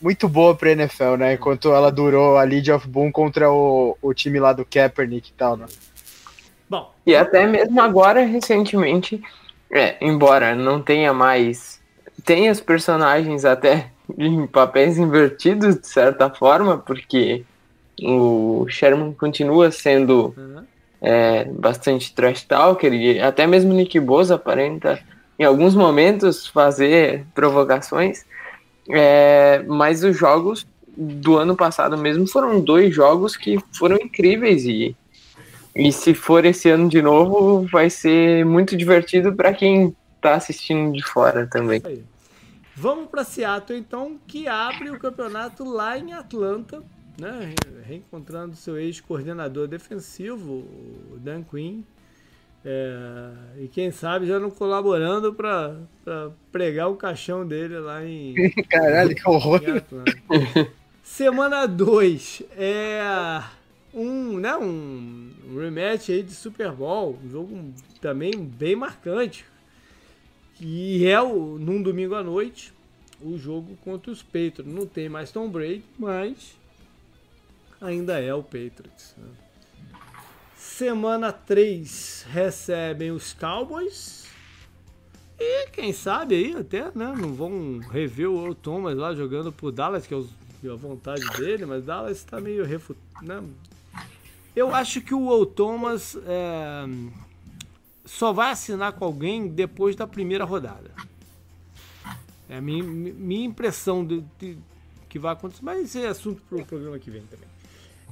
muito 0.00 0.28
boa 0.28 0.54
pra 0.54 0.70
NFL, 0.70 1.16
né? 1.16 1.34
Enquanto 1.34 1.72
ela 1.72 1.90
durou 1.90 2.36
a 2.36 2.42
Lead 2.42 2.70
of 2.72 2.86
Boom 2.86 3.10
contra 3.10 3.50
o, 3.50 3.96
o 4.00 4.14
time 4.14 4.38
lá 4.38 4.52
do 4.52 4.64
Kaepernick 4.64 5.30
e 5.30 5.32
tal, 5.32 5.56
né? 5.56 5.66
Bom. 6.68 6.92
E 7.06 7.14
até 7.14 7.46
mesmo 7.46 7.80
agora, 7.80 8.24
recentemente, 8.24 9.22
é, 9.70 9.96
embora 10.00 10.54
não 10.54 10.82
tenha 10.82 11.12
mais. 11.12 11.80
Tem 12.24 12.50
os 12.50 12.60
personagens 12.60 13.44
até 13.44 13.90
em 14.18 14.46
papéis 14.46 14.98
invertidos, 14.98 15.78
de 15.80 15.86
certa 15.86 16.30
forma, 16.30 16.78
porque 16.78 17.44
o 18.02 18.66
Sherman 18.68 19.12
continua 19.14 19.70
sendo 19.70 20.34
uhum. 20.36 20.64
é, 21.00 21.44
bastante 21.44 22.14
trash 22.14 22.42
talker, 22.42 22.92
e 22.92 23.20
até 23.20 23.46
mesmo 23.46 23.72
Nick 23.72 23.98
Bosa 23.98 24.34
aparenta, 24.34 25.00
em 25.38 25.44
alguns 25.44 25.74
momentos, 25.74 26.46
fazer 26.46 27.24
provocações. 27.34 28.24
É, 28.88 29.62
mas 29.66 30.04
os 30.04 30.16
jogos 30.16 30.66
do 30.96 31.36
ano 31.36 31.56
passado 31.56 31.96
mesmo 31.98 32.26
foram 32.26 32.60
dois 32.60 32.94
jogos 32.94 33.36
que 33.36 33.58
foram 33.76 33.96
incríveis 33.96 34.64
e, 34.64 34.96
e 35.74 35.92
se 35.92 36.14
for 36.14 36.44
esse 36.44 36.70
ano 36.70 36.88
de 36.88 37.02
novo 37.02 37.66
vai 37.70 37.90
ser 37.90 38.44
muito 38.46 38.76
divertido 38.76 39.34
para 39.34 39.52
quem 39.52 39.94
está 40.16 40.34
assistindo 40.34 40.92
de 40.92 41.02
fora 41.04 41.46
também. 41.46 41.82
Vamos 42.74 43.08
para 43.08 43.24
Seattle 43.24 43.78
então, 43.78 44.18
que 44.26 44.48
abre 44.48 44.90
o 44.90 44.98
campeonato 44.98 45.64
lá 45.64 45.98
em 45.98 46.12
Atlanta, 46.12 46.82
né? 47.18 47.54
Reencontrando 47.84 48.54
seu 48.54 48.78
ex-coordenador 48.78 49.66
defensivo, 49.66 50.66
Dan 51.18 51.42
Quinn, 51.42 51.82
é, 52.68 53.62
e 53.62 53.68
quem 53.68 53.92
sabe 53.92 54.26
já 54.26 54.40
não 54.40 54.50
colaborando 54.50 55.32
para 55.32 55.76
pregar 56.50 56.90
o 56.90 56.96
caixão 56.96 57.46
dele 57.46 57.78
lá 57.78 58.04
em. 58.04 58.34
Caralho, 58.68 59.14
que 59.14 59.28
horror! 59.28 59.60
Semana 61.00 61.64
2 61.64 62.42
é 62.58 63.40
um, 63.94 64.38
né, 64.38 64.56
um 64.56 65.30
rematch 65.56 66.10
aí 66.10 66.24
de 66.24 66.32
Super 66.32 66.72
Bowl, 66.72 67.16
um 67.24 67.30
jogo 67.30 67.72
também 68.00 68.32
bem 68.36 68.74
marcante. 68.74 69.44
E 70.60 71.06
é 71.06 71.22
o, 71.22 71.58
num 71.60 71.80
domingo 71.80 72.16
à 72.16 72.24
noite 72.24 72.74
o 73.22 73.38
jogo 73.38 73.76
contra 73.84 74.10
os 74.10 74.24
Patriots. 74.24 74.66
Não 74.66 74.86
tem 74.86 75.08
mais 75.08 75.30
Tom 75.30 75.48
Brady, 75.48 75.84
mas 75.96 76.56
ainda 77.80 78.20
é 78.20 78.34
o 78.34 78.42
Patriots. 78.42 79.14
Né? 79.16 79.45
Semana 80.76 81.32
3 81.32 82.26
recebem 82.28 83.10
os 83.10 83.32
Cowboys. 83.32 84.26
E 85.40 85.70
quem 85.70 85.90
sabe 85.90 86.34
aí 86.34 86.54
até, 86.54 86.90
né? 86.94 87.14
Não 87.16 87.32
vão 87.32 87.78
rever 87.78 88.30
o 88.30 88.54
Thomas 88.54 88.94
lá 88.94 89.14
jogando 89.14 89.50
pro 89.50 89.72
Dallas, 89.72 90.06
que 90.06 90.12
é 90.12 90.70
a 90.70 90.74
vontade 90.74 91.26
dele, 91.38 91.64
mas 91.64 91.82
Dallas 91.82 92.22
tá 92.24 92.42
meio 92.42 92.62
refutado. 92.62 93.26
Né? 93.26 93.42
Eu 94.54 94.74
acho 94.74 95.00
que 95.00 95.14
o 95.14 95.28
Will 95.28 95.46
Thomas 95.46 96.14
é, 96.26 96.84
só 98.04 98.34
vai 98.34 98.50
assinar 98.50 98.92
com 98.92 99.06
alguém 99.06 99.48
depois 99.48 99.96
da 99.96 100.06
primeira 100.06 100.44
rodada. 100.44 100.90
É 102.50 102.58
a 102.58 102.60
minha, 102.60 102.84
minha 102.84 103.46
impressão 103.46 104.04
de, 104.04 104.22
de, 104.38 104.58
que 105.08 105.18
vai 105.18 105.32
acontecer, 105.32 105.64
mas 105.64 105.86
isso 105.88 105.96
é 105.96 106.08
assunto 106.08 106.42
para 106.42 106.58
o 106.58 106.66
programa 106.66 106.98
que 106.98 107.10
vem 107.10 107.22
também. 107.22 107.48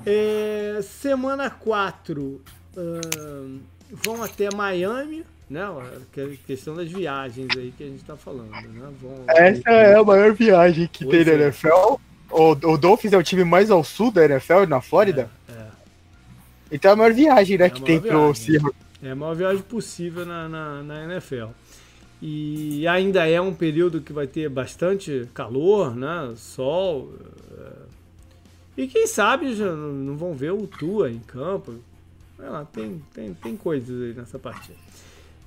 É, 0.06 0.80
semana 0.82 1.48
4 1.50 2.22
uh, 2.22 3.60
vão 3.90 4.22
até 4.22 4.54
Miami, 4.54 5.24
né? 5.48 5.62
A 5.62 6.46
questão 6.46 6.74
das 6.74 6.90
viagens 6.90 7.48
aí 7.56 7.72
que 7.76 7.84
a 7.84 7.86
gente 7.86 8.04
tá 8.04 8.16
falando, 8.16 8.50
né? 8.50 8.92
Vão, 9.00 9.24
Essa 9.28 9.70
é 9.70 9.96
a 9.96 10.04
maior 10.04 10.32
viagem 10.32 10.88
que 10.92 11.06
tem 11.06 11.24
na 11.24 11.32
é. 11.32 11.34
NFL. 11.34 11.98
O, 12.30 12.50
o 12.50 12.78
Dolphins 12.78 13.12
é 13.12 13.18
o 13.18 13.22
time 13.22 13.44
mais 13.44 13.70
ao 13.70 13.84
sul 13.84 14.10
da 14.10 14.24
NFL, 14.24 14.66
na 14.68 14.80
Flórida. 14.80 15.30
É, 15.48 15.52
é. 15.52 15.66
Então 16.72 16.90
é 16.90 16.94
a 16.94 16.96
maior 16.96 17.12
viagem 17.12 17.58
né, 17.58 17.66
é 17.66 17.70
que 17.70 17.82
tem 17.82 17.98
viagem, 17.98 18.20
pro 18.20 18.34
Seahawks. 18.34 18.78
É 19.02 19.10
a 19.10 19.14
maior 19.14 19.36
viagem 19.36 19.62
possível 19.62 20.26
na, 20.26 20.48
na, 20.48 20.82
na 20.82 21.04
NFL. 21.04 21.48
E 22.20 22.88
ainda 22.88 23.28
é 23.28 23.38
um 23.40 23.52
período 23.52 24.00
que 24.00 24.12
vai 24.12 24.26
ter 24.26 24.48
bastante 24.48 25.28
calor, 25.34 25.94
né? 25.94 26.32
Sol. 26.36 27.12
E 28.76 28.86
quem 28.86 29.06
sabe 29.06 29.54
já 29.54 29.72
não 29.72 30.16
vão 30.16 30.34
ver 30.34 30.52
o 30.52 30.66
Tua 30.66 31.10
em 31.10 31.20
campo. 31.20 31.74
Lá, 32.38 32.66
tem, 32.72 33.00
tem, 33.14 33.34
tem 33.34 33.56
coisas 33.56 34.02
aí 34.02 34.12
nessa 34.12 34.38
partida. 34.38 34.74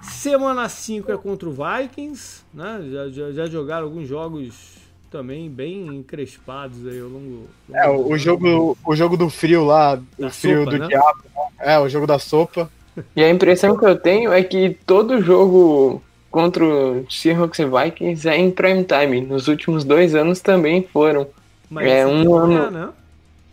Semana 0.02 0.70
5 0.70 1.12
é 1.12 1.18
contra 1.18 1.50
o 1.50 1.52
Vikings, 1.52 2.44
né? 2.54 2.88
Já, 2.92 3.10
já, 3.10 3.32
já, 3.32 3.46
jogaram 3.48 3.86
alguns 3.86 4.08
jogos 4.08 4.78
também 5.10 5.50
bem 5.50 5.88
encrespados 5.88 6.86
aí 6.88 7.00
ao 7.00 7.08
longo. 7.08 7.48
longo 7.68 7.74
é, 7.74 7.90
o, 7.90 8.18
jogo, 8.18 8.78
o 8.86 8.96
jogo 8.96 9.18
do 9.18 9.30
frio 9.30 9.66
lá, 9.66 9.96
da 10.18 10.28
o 10.28 10.30
frio 10.30 10.60
sopa, 10.60 10.72
do 10.72 10.78
né? 10.80 10.88
diabo. 10.88 11.20
Né? 11.36 11.42
É, 11.60 11.80
o 11.80 11.90
jogo 11.90 12.08
da 12.08 12.20
sopa. 12.20 12.70
E 13.16 13.24
a 13.24 13.30
impressão 13.30 13.78
que 13.78 13.86
eu 13.86 13.98
tenho 13.98 14.32
é 14.32 14.44
que 14.44 14.78
todo 14.86 15.22
jogo 15.22 16.02
contra 16.32 16.64
o 16.64 17.06
Seahawks 17.10 17.60
e 17.60 17.66
Vikings 17.66 18.28
é 18.28 18.38
em 18.38 18.52
prime 18.52 18.84
time. 18.84 19.22
Nos 19.22 19.48
últimos 19.48 19.84
dois 19.84 20.16
anos 20.16 20.40
também 20.40 20.84
foram. 20.84 21.28
Mas 21.70 21.88
é 21.88 22.08
um 22.08 22.36
ano. 22.36 22.58
É, 22.58 22.72
né? 22.72 22.90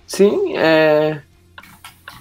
Sim, 0.06 0.56
é. 0.56 1.22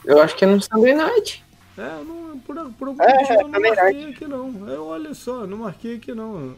Eu 0.06 0.22
acho 0.22 0.36
que 0.36 0.44
é 0.44 0.48
no 0.48 0.62
Sunday 0.62 0.94
Night. 0.94 1.44
É, 1.78 2.04
não, 2.04 2.40
por, 2.40 2.56
por 2.74 2.88
algum 2.90 3.04
é, 3.04 3.14
motivo 3.16 3.42
eu 3.42 3.48
não 3.48 3.62
marquei 3.62 3.74
night. 3.74 4.06
aqui 4.10 4.28
não. 4.28 4.70
Eu, 4.70 4.86
olha 4.86 5.14
só, 5.14 5.48
não 5.48 5.58
marquei 5.60 5.96
aqui 5.96 6.14
não. 6.14 6.56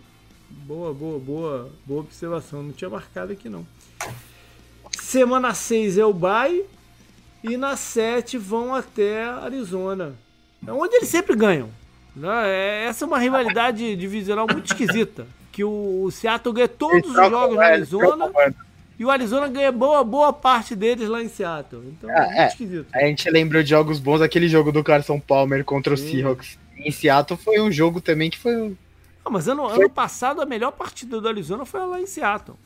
Boa, 0.50 0.94
boa, 0.94 1.20
boa, 1.20 1.72
boa 1.86 2.02
observação. 2.02 2.64
Não 2.64 2.72
tinha 2.72 2.90
marcado 2.90 3.32
aqui 3.32 3.50
não. 3.50 3.66
Semana 4.92 5.54
6 5.54 5.98
é 5.98 6.06
o 6.06 6.14
bye. 6.14 6.66
E 7.44 7.58
na 7.58 7.76
7 7.76 8.38
vão 8.38 8.74
até 8.74 9.24
Arizona. 9.24 10.16
É 10.66 10.72
onde 10.72 10.96
eles 10.96 11.10
sempre 11.10 11.36
ganham. 11.36 11.70
Né? 12.16 12.30
É, 12.46 12.86
essa 12.86 13.06
é 13.06 13.08
uma 13.08 13.20
rivalidade 13.20 13.96
divisional 13.96 14.48
muito 14.52 14.66
esquisita. 14.66 15.28
Que 15.52 15.64
o 15.64 16.10
Seattle 16.12 16.54
ganha 16.54 16.68
todos 16.68 17.08
os 17.10 17.16
jogos 17.16 17.56
na 17.56 17.66
Arizona. 17.66 18.32
E 18.98 19.06
o 19.06 19.12
Arizona 19.12 19.48
ganha 19.48 19.72
boa, 19.72 20.04
boa 20.04 20.32
parte 20.32 20.76
deles 20.76 21.10
lá 21.10 21.22
em 21.22 21.28
Seattle. 21.28 21.84
Então 21.88 22.10
é, 22.10 22.40
é, 22.40 22.44
é 22.44 22.48
esquisito. 22.48 22.88
A 22.94 23.02
gente 23.02 23.30
lembra 23.30 23.64
de 23.64 23.72
jogos 23.72 24.00
bons, 24.00 24.22
aquele 24.22 24.48
jogo 24.48 24.72
do 24.72 24.84
Carson 24.84 25.20
Palmer 25.20 25.64
contra 25.66 25.98
Sim. 25.98 26.04
o 26.04 26.10
Seahawks. 26.10 26.60
Em 26.78 26.92
Seattle 26.92 27.38
foi 27.38 27.60
um 27.60 27.72
jogo 27.72 28.00
também 28.00 28.30
que 28.30 28.38
foi. 28.38 28.76
Ah, 29.24 29.30
mas 29.30 29.48
ano, 29.48 29.68
foi... 29.70 29.80
ano 29.80 29.90
passado 29.90 30.42
a 30.42 30.46
melhor 30.46 30.72
partida 30.72 31.20
do 31.20 31.28
Arizona 31.28 31.66
foi 31.66 31.86
lá 31.86 32.00
em 32.00 32.06
Seattle. 32.06 32.58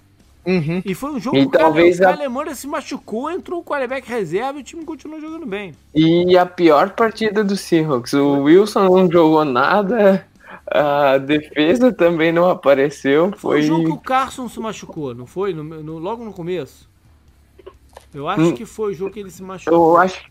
Uhum. 0.46 0.82
E 0.86 0.96
foi 0.96 1.12
um 1.12 1.20
jogo 1.20 1.38
e 1.38 1.46
que 1.46 1.52
talvez 1.58 2.00
a... 2.02 2.16
se 2.56 2.68
machucou, 2.68 3.30
entrou 3.30 3.60
o 3.60 3.64
quarterback 3.64 4.08
reserva 4.10 4.58
e 4.58 4.62
o 4.62 4.64
time 4.64 4.86
continuou 4.86 5.20
jogando 5.20 5.46
bem. 5.46 5.74
E 5.94 6.38
a 6.38 6.46
pior 6.46 6.92
partida 6.92 7.44
do 7.44 7.56
Seahawks, 7.56 8.14
o 8.14 8.44
Wilson 8.44 8.86
não 8.86 9.12
jogou 9.12 9.44
nada, 9.46 10.26
a 10.72 11.18
defesa 11.18 11.92
também 11.92 12.32
não 12.32 12.50
apareceu. 12.50 13.32
Foi, 13.32 13.40
foi 13.40 13.60
o 13.60 13.64
jogo 13.64 13.86
que 13.86 13.92
o 13.92 13.98
Carson 13.98 14.48
se 14.48 14.60
machucou, 14.60 15.16
não 15.16 15.26
foi? 15.26 15.54
No, 15.54 15.64
no 15.64 15.98
logo 15.98 16.24
no 16.24 16.34
começo? 16.34 16.90
Eu 18.14 18.28
acho 18.28 18.42
hum, 18.42 18.54
que 18.54 18.66
foi 18.66 18.92
o 18.92 18.96
jogo 18.96 19.12
que 19.12 19.20
ele 19.20 19.32
se 19.32 19.42
machucou. 19.44 19.94
Eu 19.94 19.98
acho. 19.98 20.30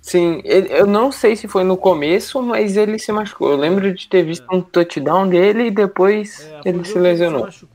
Sim, 0.00 0.42
ele, 0.44 0.68
eu 0.70 0.86
não 0.86 1.10
sei 1.10 1.34
se 1.34 1.48
foi 1.48 1.64
no 1.64 1.76
começo, 1.76 2.42
mas 2.42 2.76
ele 2.76 2.98
se 2.98 3.10
machucou. 3.10 3.52
Eu 3.52 3.56
lembro 3.56 3.92
de 3.92 4.06
ter 4.06 4.22
visto 4.22 4.46
é. 4.50 4.54
um 4.54 4.60
touchdown 4.60 5.28
dele 5.28 5.66
e 5.66 5.70
depois 5.70 6.40
é, 6.40 6.60
ele 6.66 6.84
se 6.84 6.98
lesionou. 6.98 7.50
Se 7.50 7.66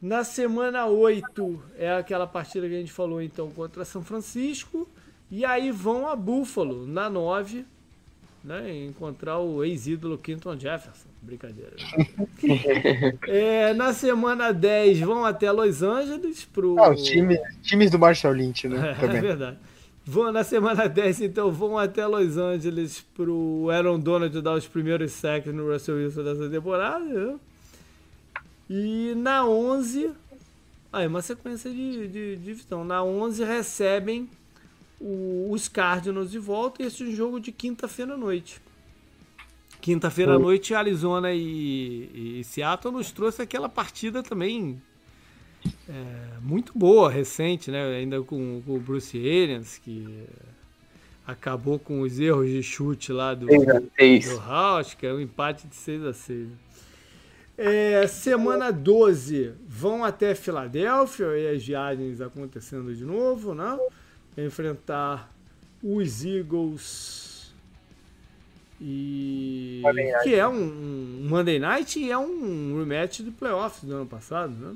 Na 0.00 0.22
semana 0.22 0.86
8 0.86 1.62
é 1.76 1.92
aquela 1.96 2.26
partida 2.26 2.68
que 2.68 2.74
a 2.74 2.78
gente 2.78 2.92
falou 2.92 3.20
então 3.20 3.50
contra 3.50 3.84
São 3.84 4.02
Francisco. 4.02 4.88
E 5.30 5.44
aí 5.44 5.72
vão 5.72 6.06
a 6.06 6.14
Buffalo 6.14 6.86
na 6.86 7.08
9, 7.08 7.64
né? 8.44 8.84
Encontrar 8.84 9.38
o 9.38 9.64
ex-ídolo 9.64 10.18
Quinton 10.18 10.58
Jefferson. 10.58 11.08
Brincadeira. 11.20 11.72
é, 13.28 13.72
na 13.74 13.92
semana 13.92 14.52
10 14.52 15.00
vão 15.00 15.24
até 15.24 15.50
Los 15.52 15.82
Angeles 15.82 16.44
pro. 16.44 16.78
Ah, 16.78 16.90
os 16.90 17.02
times, 17.02 17.38
times 17.62 17.90
do 17.90 17.98
Marshall 17.98 18.34
Lynch, 18.34 18.68
né? 18.68 18.96
É, 19.00 19.04
é 19.04 19.20
verdade. 19.20 19.58
Vão, 20.04 20.32
na 20.32 20.42
semana 20.42 20.88
10, 20.88 21.20
então, 21.20 21.52
vão 21.52 21.78
até 21.78 22.04
Los 22.04 22.36
Angeles 22.36 23.00
pro 23.14 23.68
Aaron 23.70 24.00
Donald 24.00 24.40
dar 24.42 24.54
os 24.54 24.66
primeiros 24.66 25.12
sacks 25.12 25.54
no 25.54 25.72
Russell 25.72 25.94
Wilson 25.94 26.24
dessa 26.24 26.50
temporada. 26.50 27.04
Né? 27.04 27.36
E 28.68 29.14
na 29.16 29.46
11, 29.46 30.10
aí 30.92 31.06
uma 31.06 31.22
sequência 31.22 31.70
de, 31.70 32.08
de, 32.08 32.36
de 32.36 32.52
visão. 32.52 32.84
Na 32.84 33.04
11 33.04 33.44
recebem 33.44 34.28
o, 35.02 35.48
os 35.50 35.68
Cardinals 35.68 36.30
de 36.30 36.38
volta 36.38 36.82
e 36.82 36.86
esse 36.86 37.02
é 37.02 37.06
um 37.06 37.12
jogo 37.12 37.40
de 37.40 37.50
quinta-feira 37.50 38.14
à 38.14 38.16
noite. 38.16 38.60
Quinta-feira 39.80 40.36
à 40.36 40.38
noite, 40.38 40.74
Arizona 40.74 41.32
e, 41.32 42.38
e 42.38 42.44
Seattle 42.44 42.94
nos 42.94 43.10
trouxe 43.10 43.42
aquela 43.42 43.68
partida 43.68 44.22
também 44.22 44.80
é, 45.88 46.40
muito 46.40 46.72
boa, 46.76 47.10
recente, 47.10 47.70
né? 47.70 47.96
Ainda 47.96 48.22
com, 48.22 48.62
com, 48.64 48.76
o 48.76 48.80
Bruce 48.80 49.18
Arians, 49.18 49.78
que 49.78 50.24
acabou 51.26 51.80
com 51.80 52.00
os 52.02 52.20
erros 52.20 52.48
de 52.48 52.62
chute 52.62 53.12
lá 53.12 53.34
do, 53.34 53.46
do 53.46 54.38
House, 54.46 54.94
que 54.94 55.04
é 55.04 55.12
um 55.12 55.20
empate 55.20 55.66
de 55.66 55.74
6 55.74 56.04
a 56.04 56.12
6 56.12 56.48
é, 57.56 58.06
semana 58.06 58.72
12 58.72 59.52
vão 59.68 60.04
até 60.04 60.34
Filadélfia 60.34 61.26
e 61.38 61.54
as 61.54 61.64
viagens 61.64 62.20
acontecendo 62.20 62.94
de 62.94 63.04
novo, 63.04 63.54
né? 63.54 63.78
Enfrentar 64.36 65.30
os 65.82 66.24
Eagles 66.24 67.22
e 68.84 69.80
que 70.24 70.34
é 70.34 70.46
um, 70.48 70.54
um 70.54 71.28
Monday 71.28 71.60
Night 71.60 72.00
e 72.00 72.10
é 72.10 72.18
um 72.18 72.76
rematch 72.78 73.20
do 73.20 73.30
playoffs 73.30 73.84
do 73.84 73.94
ano 73.94 74.06
passado, 74.06 74.52
né? 74.52 74.74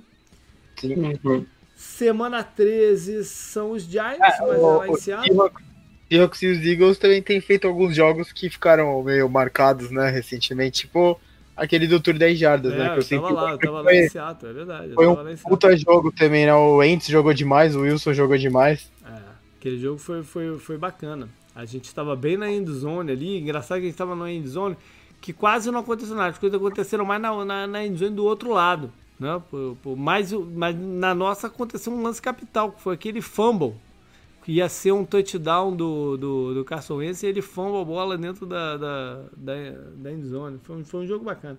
Sim. 0.76 1.18
Uhum. 1.24 1.44
Semana 1.74 2.44
13 2.44 3.24
são 3.24 3.72
os 3.72 3.82
Giants, 3.82 4.20
é, 4.20 4.40
mas 4.40 4.40
o, 4.40 4.52
é 4.52 4.76
lá 4.76 4.88
em 4.88 4.96
Seattle. 4.96 5.50
Seahawks 6.08 6.42
e 6.42 6.46
os 6.46 6.64
Eagles 6.64 6.98
também 6.98 7.20
têm 7.20 7.40
feito 7.40 7.66
alguns 7.66 7.96
jogos 7.96 8.30
que 8.30 8.48
ficaram 8.48 9.02
meio 9.02 9.28
marcados, 9.28 9.90
né, 9.90 10.08
recentemente, 10.08 10.82
tipo 10.82 11.20
aquele 11.56 11.88
do 11.88 11.98
Tour 11.98 12.14
10 12.14 12.38
Jardas, 12.38 12.72
é, 12.74 12.76
né? 12.76 12.84
Que 12.94 13.14
eu, 13.14 13.18
eu 13.18 13.22
tava 13.22 13.34
lá, 13.34 13.50
eu 13.50 13.58
tava 13.58 13.80
lá 13.80 13.94
em 13.94 14.08
Seattle, 14.08 14.50
é 14.50 14.54
verdade. 14.54 14.94
Foi 14.94 15.06
um 15.06 15.36
puta 15.36 15.76
jogo 15.76 16.12
também, 16.12 16.46
né? 16.46 16.54
O 16.54 16.82
Ents 16.82 17.08
jogou 17.08 17.34
demais, 17.34 17.74
o 17.74 17.80
Wilson 17.80 18.12
jogou 18.12 18.36
demais. 18.36 18.88
Aquele 19.58 19.78
jogo 19.78 19.98
foi, 19.98 20.22
foi, 20.22 20.58
foi 20.58 20.76
bacana. 20.76 21.28
A 21.54 21.64
gente 21.64 21.84
estava 21.84 22.14
bem 22.14 22.36
na 22.36 22.50
endzone 22.50 23.12
ali, 23.12 23.38
engraçado 23.38 23.78
que 23.78 23.84
a 23.84 23.86
gente 23.86 23.94
estava 23.94 24.14
na 24.14 24.30
endzone, 24.30 24.76
que 25.20 25.32
quase 25.32 25.70
não 25.70 25.80
aconteceu 25.80 26.14
nada, 26.14 26.30
as 26.30 26.38
coisas 26.38 26.60
aconteceram 26.60 27.04
mais 27.04 27.20
na, 27.20 27.44
na, 27.44 27.66
na 27.66 27.86
endzone 27.86 28.14
do 28.14 28.24
outro 28.24 28.52
lado. 28.52 28.92
Né? 29.18 29.42
Por, 29.50 29.76
por, 29.82 29.96
mas, 29.96 30.32
mas 30.32 30.76
na 30.78 31.14
nossa 31.14 31.46
aconteceu 31.46 31.92
um 31.92 32.02
lance 32.02 32.20
capital, 32.20 32.72
que 32.72 32.80
foi 32.82 32.94
aquele 32.94 33.20
fumble. 33.20 33.74
Que 34.44 34.52
ia 34.52 34.68
ser 34.68 34.92
um 34.92 35.04
touchdown 35.04 35.74
do, 35.74 36.16
do, 36.16 36.54
do 36.54 36.64
Carson 36.64 36.96
Wentz 36.98 37.22
e 37.24 37.26
ele 37.26 37.42
fumble 37.42 37.80
a 37.80 37.84
bola 37.84 38.16
dentro 38.16 38.46
da, 38.46 38.76
da, 38.76 39.22
da, 39.36 39.54
da 39.96 40.12
endzone. 40.12 40.60
Foi, 40.62 40.84
foi 40.84 41.00
um 41.00 41.06
jogo 41.06 41.24
bacana. 41.24 41.58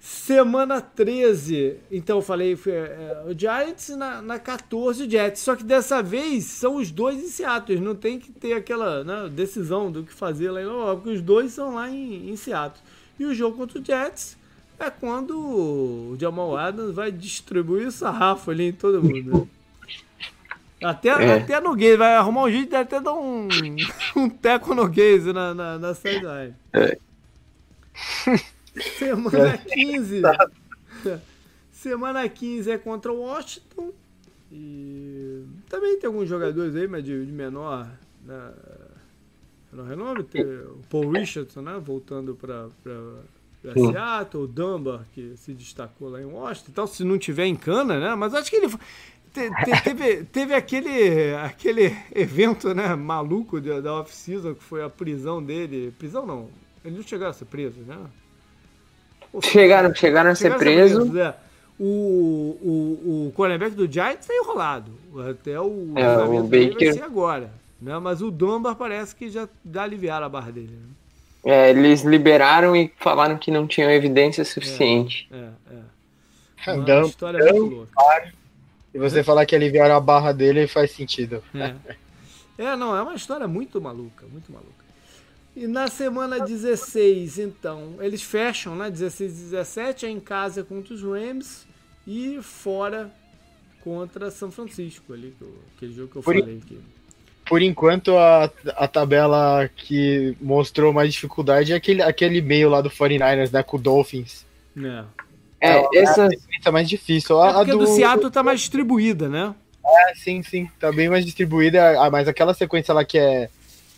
Semana 0.00 0.80
13, 0.80 1.76
então 1.90 2.18
eu 2.18 2.22
falei, 2.22 2.54
foi, 2.54 2.72
é, 2.72 3.24
o 3.26 3.36
Giants 3.36 3.88
na, 3.96 4.22
na 4.22 4.38
14 4.38 5.02
o 5.02 5.10
Jets. 5.10 5.42
Só 5.42 5.56
que 5.56 5.64
dessa 5.64 6.00
vez 6.00 6.44
são 6.44 6.76
os 6.76 6.92
dois 6.92 7.18
em 7.18 7.26
Seattle. 7.26 7.80
Não 7.80 7.96
tem 7.96 8.18
que 8.18 8.30
ter 8.30 8.52
aquela 8.52 9.02
né, 9.02 9.28
decisão 9.28 9.90
do 9.90 10.04
que 10.04 10.12
fazer 10.12 10.52
lá 10.52 10.62
em 10.62 10.66
Nova 10.66 10.86
York, 10.86 11.02
porque 11.02 11.16
os 11.16 11.22
dois 11.22 11.52
são 11.52 11.74
lá 11.74 11.90
em, 11.90 12.30
em 12.30 12.36
Seattle. 12.36 12.80
E 13.18 13.24
o 13.24 13.34
jogo 13.34 13.56
contra 13.56 13.80
o 13.80 13.84
Jets 13.84 14.36
é 14.78 14.88
quando 14.88 15.36
o 15.36 16.16
Jamal 16.18 16.56
Adams 16.56 16.94
vai 16.94 17.10
distribuir 17.10 17.88
o 17.88 17.92
sarrafo 17.92 18.52
ali 18.52 18.68
em 18.68 18.72
todo 18.72 19.02
mundo. 19.02 19.48
Até, 20.80 21.08
é. 21.08 21.38
até 21.38 21.60
no 21.60 21.74
Gaze, 21.74 21.96
vai 21.96 22.14
arrumar 22.14 22.44
um 22.44 22.50
jeito 22.50 22.70
de 22.70 22.76
até 22.76 23.00
dar 23.00 23.14
um, 23.14 23.48
um 24.14 24.30
teco 24.30 24.76
no 24.76 24.86
Gaze 24.86 25.32
na, 25.32 25.52
na, 25.52 25.76
na 25.76 25.92
sideline. 25.92 26.54
É. 26.72 26.96
Semana 28.98 29.58
15. 29.58 30.22
É. 31.06 31.18
Semana 31.70 32.28
15 32.28 32.70
é 32.70 32.78
contra 32.78 33.12
o 33.12 33.20
Washington. 33.20 33.92
E 34.50 35.44
também 35.68 35.98
tem 35.98 36.08
alguns 36.08 36.28
jogadores 36.28 36.74
aí, 36.74 36.88
mas 36.88 37.04
de, 37.04 37.24
de 37.24 37.32
menor. 37.32 37.88
Né, 38.24 38.52
menor 39.72 39.88
renome. 39.88 40.24
Tem 40.24 40.42
o 40.42 40.80
Paul 40.90 41.10
Richardson, 41.10 41.62
né? 41.62 41.80
Voltando 41.82 42.34
para 42.34 42.68
para 43.62 43.74
Seattle, 43.74 44.44
o 44.44 44.46
Dunbar, 44.46 45.04
que 45.12 45.36
se 45.36 45.52
destacou 45.52 46.08
lá 46.08 46.22
em 46.22 46.24
Washington 46.24 46.70
então 46.70 46.86
se 46.86 47.02
não 47.02 47.18
tiver 47.18 47.46
em 47.46 47.56
cana, 47.56 47.98
né? 47.98 48.14
Mas 48.14 48.32
acho 48.32 48.48
que 48.48 48.56
ele 48.56 48.68
te, 49.32 49.50
te, 49.50 49.82
teve, 49.82 50.24
teve 50.24 50.54
aquele, 50.54 51.34
aquele 51.34 51.96
evento 52.14 52.72
né, 52.74 52.94
maluco 52.94 53.60
da, 53.60 53.80
da 53.80 53.94
off-season 53.94 54.54
que 54.54 54.62
foi 54.62 54.82
a 54.82 54.88
prisão 54.88 55.42
dele. 55.42 55.92
Prisão 55.98 56.24
não, 56.24 56.48
eles 56.84 56.96
não 56.96 57.04
chegaram 57.04 57.30
a 57.30 57.34
ser 57.34 57.44
presos, 57.46 57.86
né? 57.86 57.98
Chegaram, 59.42 59.94
chegaram 59.94 60.30
a 60.30 60.34
ser 60.34 60.56
presos. 60.56 61.14
é. 61.16 61.34
O, 61.80 61.84
o, 62.60 63.26
o 63.28 63.32
cornerback 63.36 63.74
do 63.76 63.90
Giants 63.90 64.26
tá 64.26 64.34
enrolado. 64.34 64.90
Até 65.30 65.60
o 65.60 65.92
é, 65.94 66.18
o 66.24 66.42
Baker 66.42 66.74
vai 66.74 66.92
ser 66.92 67.04
agora. 67.04 67.52
Né? 67.80 67.96
Mas 68.00 68.20
o 68.20 68.32
Dunbar 68.32 68.74
parece 68.74 69.14
que 69.14 69.30
já 69.30 69.48
dá 69.64 69.84
aliviar 69.84 70.22
a 70.22 70.28
barra 70.28 70.50
dele. 70.50 70.72
Né? 70.72 70.88
É, 71.44 71.70
eles 71.70 72.02
liberaram 72.02 72.74
e 72.74 72.92
falaram 72.98 73.38
que 73.38 73.50
não 73.50 73.66
tinham 73.66 73.90
evidência 73.90 74.44
suficiente. 74.44 75.28
É, 75.30 75.36
é. 75.36 75.76
é. 76.66 76.72
Uma 76.74 76.84
Dão, 76.84 77.02
história 77.02 77.38
Dão, 77.38 77.56
muito 77.56 77.74
louca. 77.76 78.32
E 78.92 78.98
você 78.98 79.22
falar 79.22 79.46
que 79.46 79.54
aliviaram 79.54 79.94
a 79.94 80.00
barra 80.00 80.32
dele 80.32 80.66
faz 80.66 80.90
sentido. 80.90 81.42
É. 81.54 81.74
é, 82.58 82.76
não, 82.76 82.96
é 82.96 83.02
uma 83.02 83.14
história 83.14 83.46
muito 83.46 83.80
maluca, 83.80 84.26
muito 84.26 84.50
maluca. 84.50 84.77
E 85.58 85.66
na 85.66 85.88
semana 85.88 86.38
16, 86.38 87.38
então, 87.38 87.96
eles 88.00 88.22
fecham, 88.22 88.76
né? 88.76 88.90
16 88.90 89.32
e 89.32 89.42
17 89.44 90.06
é 90.06 90.08
em 90.08 90.20
casa 90.20 90.62
contra 90.62 90.94
os 90.94 91.02
Rams 91.02 91.66
e 92.06 92.38
fora 92.40 93.12
contra 93.82 94.30
São 94.30 94.50
Francisco, 94.50 95.12
ali, 95.12 95.34
aquele 95.76 95.92
jogo 95.92 96.08
que 96.12 96.16
eu 96.18 96.22
Por 96.22 96.38
falei 96.38 96.58
aqui 96.58 96.78
por 97.48 97.62
enquanto, 97.62 98.16
a, 98.16 98.50
a 98.76 98.86
tabela 98.86 99.68
que 99.74 100.36
mostrou 100.40 100.92
mais 100.92 101.12
dificuldade 101.12 101.72
é 101.72 101.76
aquele, 101.76 102.02
aquele 102.02 102.42
meio 102.42 102.68
lá 102.68 102.82
do 102.82 102.90
49ers, 102.90 103.50
né? 103.50 103.62
Com 103.62 103.78
o 103.78 103.80
Dolphins. 103.80 104.44
É. 104.76 105.04
É, 105.60 105.78
é 105.78 105.88
essa 105.94 106.28
é 106.64 106.70
mais 106.70 106.88
difícil. 106.88 107.40
A, 107.40 107.48
é 107.48 107.52
porque 107.54 107.70
a 107.70 107.74
do, 107.74 107.80
do 107.80 107.86
Seattle 107.86 108.30
tá 108.30 108.42
mais 108.42 108.60
distribuída, 108.60 109.28
né? 109.28 109.54
É, 109.84 110.14
sim, 110.14 110.42
sim. 110.42 110.68
Tá 110.78 110.92
bem 110.92 111.08
mais 111.08 111.24
distribuída. 111.24 111.98
Ah, 112.00 112.10
mas 112.10 112.28
aquela 112.28 112.52
sequência 112.52 112.92
lá 112.92 113.04
que 113.04 113.18
é 113.18 113.48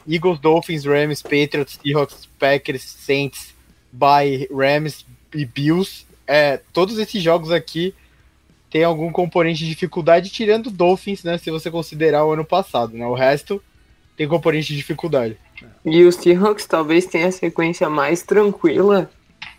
Eagles, 0.09 0.39
Dolphins, 0.39 0.85
Rams, 0.85 1.23
Patriots, 1.23 1.79
Seahawks, 1.83 2.29
Packers, 2.39 2.83
Saints, 2.83 3.55
by 3.93 4.49
Rams 4.51 5.05
e 5.35 5.45
Bills. 5.45 6.07
É, 6.27 6.61
todos 6.73 6.99
esses 6.99 7.23
jogos 7.23 7.51
aqui 7.51 7.95
tem 8.71 8.85
algum 8.85 9.11
componente 9.11 9.61
de 9.61 9.71
dificuldade, 9.71 10.31
tirando 10.31 10.71
Dolphins, 10.71 11.25
né? 11.25 11.37
Se 11.39 11.51
você 11.51 11.71
considerar 11.71 12.25
o 12.25 12.33
ano 12.33 12.45
passado, 12.45 12.97
né? 12.97 13.05
O 13.07 13.15
resto 13.15 13.63
tem 14.17 14.29
componente 14.29 14.69
de 14.69 14.77
dificuldade. 14.77 15.37
E 15.85 16.05
os 16.05 16.15
Seahawks 16.17 16.67
talvez 16.67 17.07
tenha 17.07 17.29
a 17.29 17.33
sequência 17.33 17.89
mais 17.91 18.23
tranquila 18.23 19.11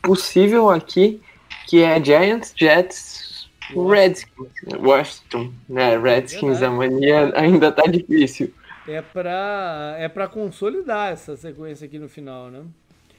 possível 0.02 0.70
aqui, 0.70 1.22
que 1.68 1.84
é 1.84 2.04
Giants, 2.04 2.54
Jets, 2.56 3.50
Redskins, 3.70 4.50
Washington, 4.80 5.52
né? 5.68 5.98
Redskins, 5.98 6.62
a 6.62 6.70
mania 6.70 7.32
ainda 7.36 7.72
tá 7.72 7.84
difícil. 7.84 8.54
É 8.92 9.02
pra, 9.02 9.96
é 9.98 10.08
pra 10.08 10.28
consolidar 10.28 11.12
essa 11.12 11.36
sequência 11.36 11.86
aqui 11.86 11.98
no 11.98 12.10
final, 12.10 12.50
né? 12.50 12.64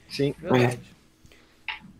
Sim. 0.08 0.34
Verdade. 0.38 0.78
É. 0.98 1.02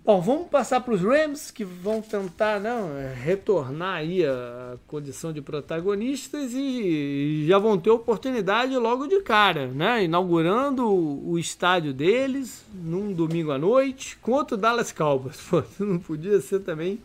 Bom, 0.05 0.20
vamos 0.20 0.49
passar 0.49 0.81
para 0.81 0.94
os 0.94 1.01
Rams, 1.01 1.53
que 1.53 1.65
vão 1.65 2.03
tentar 2.03 2.59
não, 2.59 2.90
retornar 3.23 3.99
aí 3.99 4.27
a 4.27 4.77
condição 4.89 5.32
de 5.32 5.40
protagonistas 5.40 6.53
e 6.55 7.44
já 7.47 7.57
vão 7.57 7.78
ter 7.78 7.90
oportunidade 7.90 8.77
logo 8.77 9.07
de 9.07 9.20
cara, 9.20 9.69
né? 9.69 10.03
Inaugurando 10.03 10.93
o 10.93 11.39
estádio 11.39 11.93
deles 11.93 12.65
num 12.74 13.12
domingo 13.12 13.53
à 13.53 13.59
noite 13.59 14.16
contra 14.16 14.57
o 14.57 14.59
Dallas 14.59 14.90
Cowboys. 14.90 15.40
Pô, 15.49 15.62
não 15.78 16.01
podia 16.01 16.40
ser 16.40 16.61
também 16.61 16.99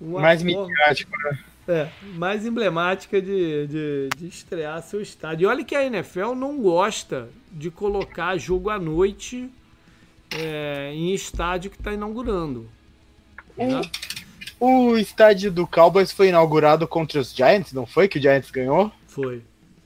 uma 0.00 0.20
mais 0.20 0.42
forma... 0.42 0.66
midiático, 0.66 1.12
né? 1.22 1.38
É, 1.68 1.88
mais 2.14 2.46
emblemática 2.46 3.20
de, 3.20 3.66
de, 3.66 4.08
de, 4.16 4.26
estrear 4.26 4.82
seu 4.82 5.02
estádio. 5.02 5.44
E 5.44 5.46
olha 5.46 5.62
que 5.62 5.76
a 5.76 5.84
NFL 5.84 6.32
não 6.34 6.58
gosta 6.58 7.28
de 7.52 7.70
colocar 7.70 8.38
jogo 8.38 8.70
à 8.70 8.78
noite 8.78 9.50
é, 10.34 10.92
em 10.94 11.12
estádio 11.12 11.70
que 11.70 11.76
está 11.76 11.92
inaugurando. 11.92 12.66
Né? 13.54 13.82
O, 14.58 14.92
o 14.92 14.98
estádio 14.98 15.52
do 15.52 15.66
Cowboys 15.66 16.10
foi 16.10 16.28
inaugurado 16.28 16.88
contra 16.88 17.20
os 17.20 17.34
Giants, 17.34 17.74
não 17.74 17.84
foi? 17.84 18.08
Que 18.08 18.18
o 18.18 18.22
Giants 18.22 18.50
ganhou? 18.50 18.90
Foi. 19.06 19.42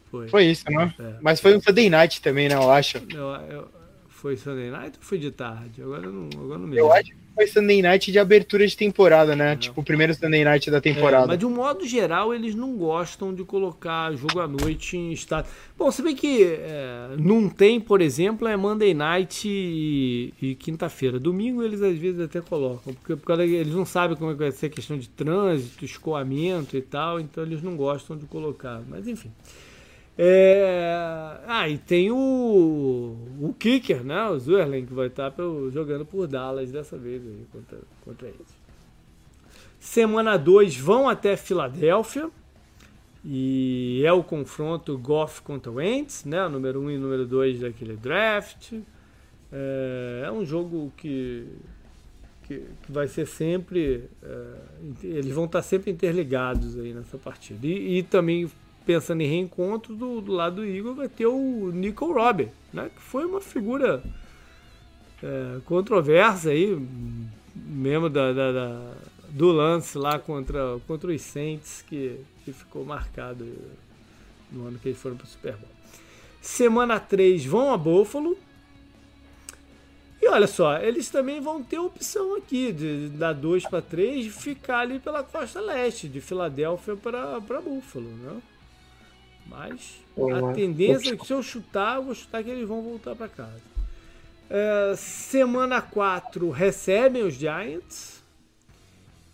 Foi, 0.09 0.28
foi 0.28 0.44
isso, 0.44 0.64
né? 0.70 0.94
É. 1.00 1.14
Mas 1.20 1.40
foi 1.40 1.56
um 1.56 1.60
Sunday 1.60 1.90
Night 1.90 2.20
também, 2.20 2.48
né? 2.48 2.54
Eu 2.54 2.70
acho. 2.70 2.98
Eu, 3.10 3.28
eu, 3.50 3.68
foi 4.09 4.36
Sunday 4.36 4.70
Night 4.70 4.98
ou 4.98 5.04
foi 5.04 5.18
de 5.18 5.30
tarde? 5.32 5.82
Agora 5.82 6.02
não, 6.02 6.28
agora 6.34 6.59
não 6.59 6.68
me 6.68 6.76
lembro. 6.76 6.78
Eu 6.78 6.92
acho 6.92 7.10
que 7.10 7.22
foi 7.34 7.46
Sunday 7.46 7.82
Night 7.82 8.12
de 8.12 8.18
abertura 8.18 8.66
de 8.66 8.76
temporada, 8.76 9.34
né? 9.34 9.56
Tipo, 9.56 9.80
o 9.80 9.84
primeiro 9.84 10.14
Sunday 10.14 10.44
Night 10.44 10.70
da 10.70 10.80
temporada. 10.80 11.24
É, 11.24 11.28
mas 11.28 11.38
de 11.38 11.46
um 11.46 11.50
modo 11.50 11.86
geral, 11.86 12.34
eles 12.34 12.54
não 12.54 12.76
gostam 12.76 13.34
de 13.34 13.44
colocar 13.44 14.12
jogo 14.14 14.40
à 14.40 14.48
noite 14.48 14.96
em 14.96 15.12
estado. 15.12 15.48
Bom, 15.76 15.90
se 15.90 16.02
bem 16.02 16.14
que 16.14 16.44
é, 16.44 17.16
não 17.18 17.48
tem, 17.48 17.80
por 17.80 18.00
exemplo, 18.00 18.46
é 18.46 18.56
Monday 18.56 18.94
Night 18.94 19.48
e, 19.48 20.32
e 20.40 20.54
quinta-feira. 20.54 21.18
Domingo 21.18 21.62
eles 21.62 21.82
às 21.82 21.96
vezes 21.96 22.20
até 22.20 22.40
colocam, 22.40 22.94
porque, 22.94 23.16
porque 23.16 23.32
eles 23.42 23.74
não 23.74 23.84
sabem 23.84 24.16
como 24.16 24.30
é 24.30 24.34
que 24.34 24.40
vai 24.40 24.52
ser 24.52 24.66
a 24.66 24.70
questão 24.70 24.98
de 24.98 25.09
trânsito, 25.09 25.84
escoamento 25.84 26.76
e 26.76 26.82
tal, 26.82 27.18
então 27.18 27.44
eles 27.44 27.62
não 27.62 27.76
gostam 27.76 28.16
de 28.16 28.26
colocar. 28.26 28.82
Mas 28.88 29.09
enfim. 29.09 29.30
É... 30.16 31.39
Ah, 31.47 31.68
e 31.68 31.78
tem 31.78 32.10
o, 32.10 33.16
o 33.40 33.55
Kicker, 33.59 34.05
né? 34.05 34.28
O 34.28 34.39
Zerling, 34.39 34.86
que 34.86 34.93
vai 34.93 35.06
estar 35.06 35.30
pelo, 35.30 35.70
jogando 35.70 36.05
por 36.05 36.26
Dallas 36.26 36.70
dessa 36.70 36.97
vez 36.97 37.22
aí, 37.22 37.47
contra, 37.52 37.78
contra 38.05 38.28
eles. 38.28 38.62
Semana 39.78 40.36
2 40.36 40.76
vão 40.76 41.09
até 41.09 41.36
Filadélfia. 41.36 42.30
E 43.24 44.02
é 44.05 44.12
o 44.12 44.22
confronto 44.22 44.98
Goff 44.98 45.43
contra 45.43 45.70
Wentz, 45.70 46.24
né? 46.24 46.48
Número 46.48 46.80
1 46.80 46.84
um 46.84 46.90
e 46.90 46.98
número 46.98 47.26
2 47.26 47.60
daquele 47.60 47.97
draft. 47.97 48.72
É, 49.52 50.24
é, 50.26 50.32
um 50.32 50.44
jogo 50.44 50.93
que, 50.97 51.47
que, 52.44 52.64
que 52.82 52.93
vai 52.93 53.06
ser 53.06 53.26
sempre. 53.26 54.09
É, 54.22 54.55
eles 55.02 55.32
vão 55.32 55.44
estar 55.44 55.62
sempre 55.62 55.90
interligados 55.90 56.78
aí 56.78 56.93
nessa 56.93 57.16
partida. 57.16 57.64
E, 57.64 57.98
e 57.98 58.02
também 58.02 58.51
pensando 58.84 59.22
em 59.22 59.26
reencontro, 59.26 59.94
do, 59.94 60.20
do 60.20 60.32
lado 60.32 60.56
do 60.56 60.64
Igor 60.64 60.94
vai 60.94 61.09
ter 61.09 61.26
o 61.26 61.70
Nico 61.72 62.12
Robert, 62.12 62.50
né? 62.72 62.90
Que 62.94 63.00
foi 63.00 63.24
uma 63.24 63.40
figura 63.40 64.02
é, 65.22 65.60
controversa 65.64 66.50
aí, 66.50 66.76
mesmo 67.54 68.10
da, 68.10 68.32
da, 68.32 68.52
da, 68.52 68.94
do 69.30 69.52
lance 69.52 69.96
lá 69.96 70.18
contra, 70.18 70.78
contra 70.86 71.10
os 71.10 71.22
Saints, 71.22 71.82
que, 71.88 72.20
que 72.44 72.52
ficou 72.52 72.84
marcado 72.84 73.46
no 74.50 74.66
ano 74.66 74.78
que 74.78 74.88
eles 74.88 75.00
foram 75.00 75.16
para 75.16 75.24
o 75.24 75.28
Super 75.28 75.56
Bowl. 75.56 75.70
Semana 76.40 76.98
3 76.98 77.44
vão 77.44 77.72
a 77.72 77.76
Buffalo. 77.76 78.36
E 80.20 80.28
olha 80.28 80.46
só, 80.46 80.78
eles 80.78 81.09
também 81.09 81.40
vão 81.40 81.62
ter 81.62 81.78
opção 81.78 82.36
aqui 82.36 82.72
de 82.72 83.09
dar 83.09 83.32
2 83.32 83.66
para 83.66 83.82
3 83.82 84.26
e 84.26 84.30
ficar 84.30 84.80
ali 84.80 84.98
pela 84.98 85.24
costa 85.24 85.60
leste, 85.60 86.09
de 86.09 86.20
Filadélfia 86.20 86.96
para 86.96 87.60
Buffalo, 87.60 88.09
né? 88.09 88.40
Mas 89.47 90.01
a 90.16 90.52
tendência 90.52 91.12
é 91.12 91.16
que 91.16 91.27
se 91.27 91.32
eu 91.32 91.43
chutar, 91.43 91.97
eu 91.97 92.05
vou 92.05 92.14
chutar 92.14 92.43
que 92.43 92.51
eles 92.51 92.66
vão 92.66 92.82
voltar 92.82 93.14
para 93.14 93.28
casa. 93.28 93.73
É, 94.48 94.94
semana 94.97 95.81
4 95.81 96.51
recebem 96.51 97.23
os 97.23 97.35
Giants. 97.35 98.23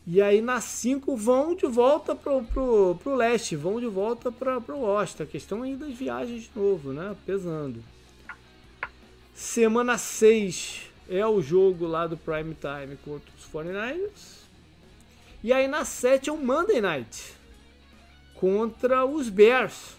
E 0.07 0.23
aí 0.23 0.41
na 0.41 0.61
5 0.61 1.17
vão 1.17 1.55
de 1.55 1.67
volta 1.67 2.15
pro, 2.15 2.43
pro, 2.43 2.99
pro 3.03 3.15
leste, 3.15 3.55
vão 3.55 3.79
de 3.79 3.87
volta 3.87 4.33
para 4.33 4.59
o 4.69 4.81
Washington. 4.81 5.25
A 5.25 5.27
questão 5.27 5.63
aí 5.63 5.77
das 5.77 5.93
viagens 5.93 6.45
de 6.45 6.51
novo, 6.57 6.93
né? 6.93 7.15
Pesando. 7.27 7.83
Semana 9.35 9.99
6 9.99 10.83
é 11.11 11.27
o 11.27 11.43
jogo 11.43 11.87
lá 11.87 12.07
do 12.07 12.17
Prime 12.17 12.55
Time 12.55 12.97
contra 13.05 13.31
os 13.37 13.47
49ers. 13.53 14.39
E 15.45 15.53
aí 15.53 15.69
na 15.69 15.85
7 15.85 16.31
é 16.31 16.33
o 16.33 16.39
Monday 16.39 16.81
Night 16.81 17.35
contra 18.35 19.05
os 19.05 19.29
Bears 19.29 19.98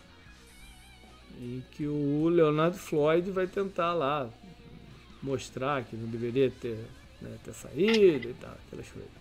em 1.40 1.64
que 1.72 1.88
o 1.88 2.28
Leonardo 2.28 2.78
Floyd 2.78 3.32
vai 3.32 3.48
tentar 3.48 3.94
lá 3.94 4.30
mostrar 5.24 5.84
que 5.84 5.96
não 5.96 6.08
deveria 6.08 6.52
ter, 6.52 6.86
né, 7.22 7.38
ter 7.44 7.54
saído 7.54 8.30
e 8.30 8.34
tal, 8.34 8.54
aquelas 8.68 8.88
coisas. 8.90 9.12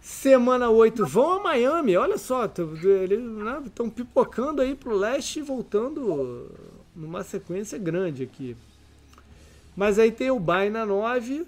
Semana 0.00 0.70
8 0.70 1.04
vão 1.06 1.32
a 1.32 1.42
Miami, 1.42 1.96
olha 1.96 2.18
só, 2.18 2.46
estão 2.46 2.66
né, 2.66 3.92
pipocando 3.94 4.62
aí 4.62 4.74
pro 4.74 4.96
leste 4.96 5.40
e 5.40 5.42
voltando 5.42 6.50
numa 6.94 7.22
sequência 7.22 7.78
grande 7.78 8.22
aqui. 8.22 8.56
Mas 9.76 9.98
aí 9.98 10.12
tem 10.12 10.30
o 10.30 10.38
Bay 10.38 10.70
na 10.70 10.86
9 10.86 11.46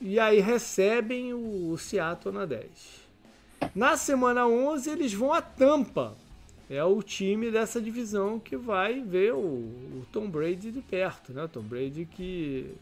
e 0.00 0.18
aí 0.18 0.40
recebem 0.40 1.32
o 1.34 1.76
Seattle 1.78 2.34
na 2.34 2.44
10. 2.44 2.68
Na 3.74 3.96
semana 3.96 4.46
11 4.46 4.90
eles 4.90 5.12
vão 5.12 5.32
a 5.32 5.40
Tampa 5.40 6.14
é 6.72 6.82
o 6.82 7.02
time 7.02 7.50
dessa 7.50 7.82
divisão 7.82 8.38
que 8.38 8.56
vai 8.56 9.02
ver 9.02 9.34
o, 9.34 9.38
o 9.38 10.06
Tom 10.10 10.26
Brady 10.30 10.70
de 10.70 10.80
perto, 10.80 11.30
né? 11.30 11.44
O 11.44 11.48
Tom 11.48 11.60
Brady 11.60 12.08
que, 12.10 12.72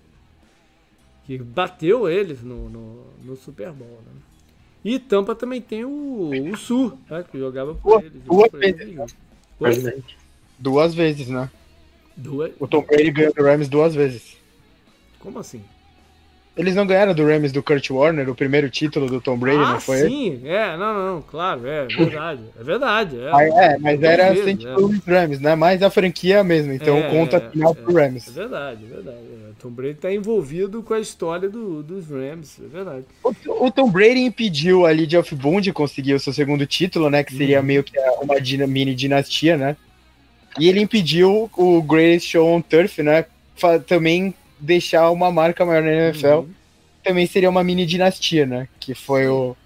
que 1.24 1.36
bateu 1.38 2.08
eles 2.08 2.40
no, 2.40 2.68
no, 2.68 3.06
no 3.24 3.36
Super 3.36 3.72
Bowl, 3.72 4.00
né? 4.06 4.12
E 4.84 4.98
Tampa 5.00 5.34
também 5.34 5.60
tem 5.60 5.84
o, 5.84 6.30
o 6.30 6.56
Sul, 6.56 6.96
né? 7.10 7.24
que 7.28 7.36
jogava 7.36 7.74
por 7.74 8.00
eles. 8.02 8.22
Duas 8.22 8.52
vezes. 8.52 10.06
Duas 10.56 10.94
vezes, 10.94 11.28
né? 11.28 11.50
Duas... 12.16 12.52
O 12.60 12.68
Tom 12.68 12.82
Brady 12.82 13.10
ganhou 13.10 13.34
do 13.34 13.42
Rams 13.42 13.68
duas 13.68 13.92
vezes. 13.92 14.36
Como 15.18 15.40
assim? 15.40 15.64
Eles 16.56 16.74
não 16.74 16.86
ganharam 16.86 17.14
do 17.14 17.24
Rams 17.24 17.52
do 17.52 17.62
Kurt 17.62 17.90
Warner, 17.90 18.28
o 18.28 18.34
primeiro 18.34 18.68
título 18.68 19.06
do 19.06 19.20
Tom 19.20 19.38
Brady, 19.38 19.62
ah, 19.62 19.72
não 19.72 19.80
foi? 19.80 20.08
Sim, 20.08 20.40
é, 20.44 20.76
não, 20.76 21.06
não, 21.06 21.22
claro, 21.22 21.66
é 21.66 21.86
verdade, 21.86 22.42
é 22.58 22.62
verdade. 22.64 23.20
É, 23.20 23.30
ah, 23.32 23.44
é 23.44 23.78
mas 23.78 24.02
era 24.02 24.34
sem 24.34 24.56
título 24.56 24.88
dos 24.88 25.04
Rams, 25.04 25.40
né? 25.40 25.54
Mas 25.54 25.82
a 25.82 25.88
franquia 25.88 26.36
é 26.36 26.40
a 26.40 26.44
mesma, 26.44 26.74
então 26.74 26.98
é, 26.98 27.02
conta 27.08 27.36
é, 27.36 27.50
final 27.50 27.74
pro 27.74 27.94
Rams. 27.94 28.28
É 28.28 28.32
verdade, 28.32 28.84
é 28.84 28.94
verdade. 28.94 29.18
É. 29.18 29.50
Tom 29.60 29.70
Brady 29.70 29.94
tá 29.94 30.12
envolvido 30.12 30.82
com 30.82 30.94
a 30.94 31.00
história 31.00 31.48
do, 31.48 31.82
dos 31.82 32.08
Rams, 32.08 32.58
é 32.64 32.66
verdade. 32.66 33.04
O, 33.22 33.66
o 33.66 33.70
Tom 33.70 33.90
Brady 33.90 34.20
impediu 34.20 34.86
ali 34.86 35.06
de 35.06 35.16
Jeff 35.16 35.34
Boone 35.34 35.60
de 35.60 35.72
conseguir 35.72 36.14
o 36.14 36.20
seu 36.20 36.32
segundo 36.32 36.66
título, 36.66 37.10
né? 37.10 37.22
Que 37.22 37.34
seria 37.34 37.60
hum. 37.60 37.64
meio 37.64 37.84
que 37.84 37.92
uma 38.20 38.66
mini 38.66 38.94
dinastia, 38.94 39.56
né? 39.56 39.76
E 40.58 40.68
ele 40.68 40.80
impediu 40.80 41.50
o 41.56 41.82
Greatest 41.82 42.30
Show 42.30 42.48
on 42.48 42.60
Turf, 42.60 43.02
né? 43.02 43.26
Também 43.86 44.34
deixar 44.60 45.10
uma 45.10 45.30
marca 45.30 45.64
maior 45.64 45.82
na 45.82 45.92
NFL. 45.92 46.26
Uhum. 46.26 46.48
Também 47.02 47.26
seria 47.26 47.48
uma 47.48 47.64
mini 47.64 47.86
dinastia, 47.86 48.46
né? 48.46 48.68
Que 48.78 48.94
foi 48.94 49.26
o 49.26 49.56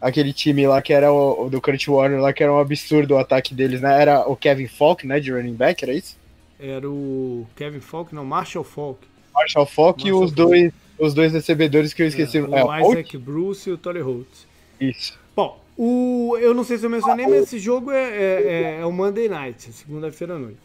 aquele 0.00 0.32
time 0.32 0.66
lá 0.66 0.80
que 0.82 0.92
era 0.92 1.12
o, 1.12 1.46
o, 1.46 1.50
do 1.50 1.60
Kurt 1.60 1.88
Warner 1.88 2.20
lá 2.20 2.32
que 2.32 2.42
era 2.42 2.52
um 2.52 2.58
absurdo 2.58 3.14
o 3.14 3.18
ataque 3.18 3.54
deles, 3.54 3.80
né? 3.80 4.00
Era 4.00 4.28
o 4.28 4.36
Kevin 4.36 4.68
Falk, 4.68 5.06
né, 5.06 5.18
de 5.18 5.32
running 5.32 5.54
back, 5.54 5.82
era 5.82 5.92
isso? 5.92 6.16
Era 6.60 6.88
o 6.88 7.46
Kevin 7.56 7.80
Falk, 7.80 8.14
não, 8.14 8.24
Marshall 8.24 8.64
Falk. 8.64 9.00
Marshall 9.34 9.66
Falk 9.66 10.04
Marshall 10.04 10.22
e 10.22 10.24
os 10.24 10.30
Falk. 10.32 10.36
dois 10.36 10.72
os 10.98 11.14
dois 11.14 11.32
recebedores 11.32 11.92
que 11.92 12.02
eu 12.02 12.06
esqueci. 12.06 12.38
É, 12.38 12.42
o 12.42 12.72
é, 12.72 12.80
Isaac? 12.82 13.18
Bruce 13.18 13.68
e 13.68 13.72
o 13.72 13.78
Tolly 13.78 14.00
Holtz. 14.00 14.46
Isso. 14.80 15.18
Bom, 15.34 15.60
o, 15.76 16.36
eu 16.40 16.54
não 16.54 16.64
sei 16.64 16.78
se 16.78 16.86
eu 16.86 16.90
mencionei, 16.90 17.26
mas 17.26 17.42
esse 17.42 17.58
jogo 17.58 17.90
é, 17.90 18.04
é, 18.04 18.78
é 18.80 18.86
o 18.86 18.92
Monday 18.92 19.28
Night, 19.28 19.72
segunda-feira 19.72 20.34
à 20.34 20.38
noite. 20.38 20.58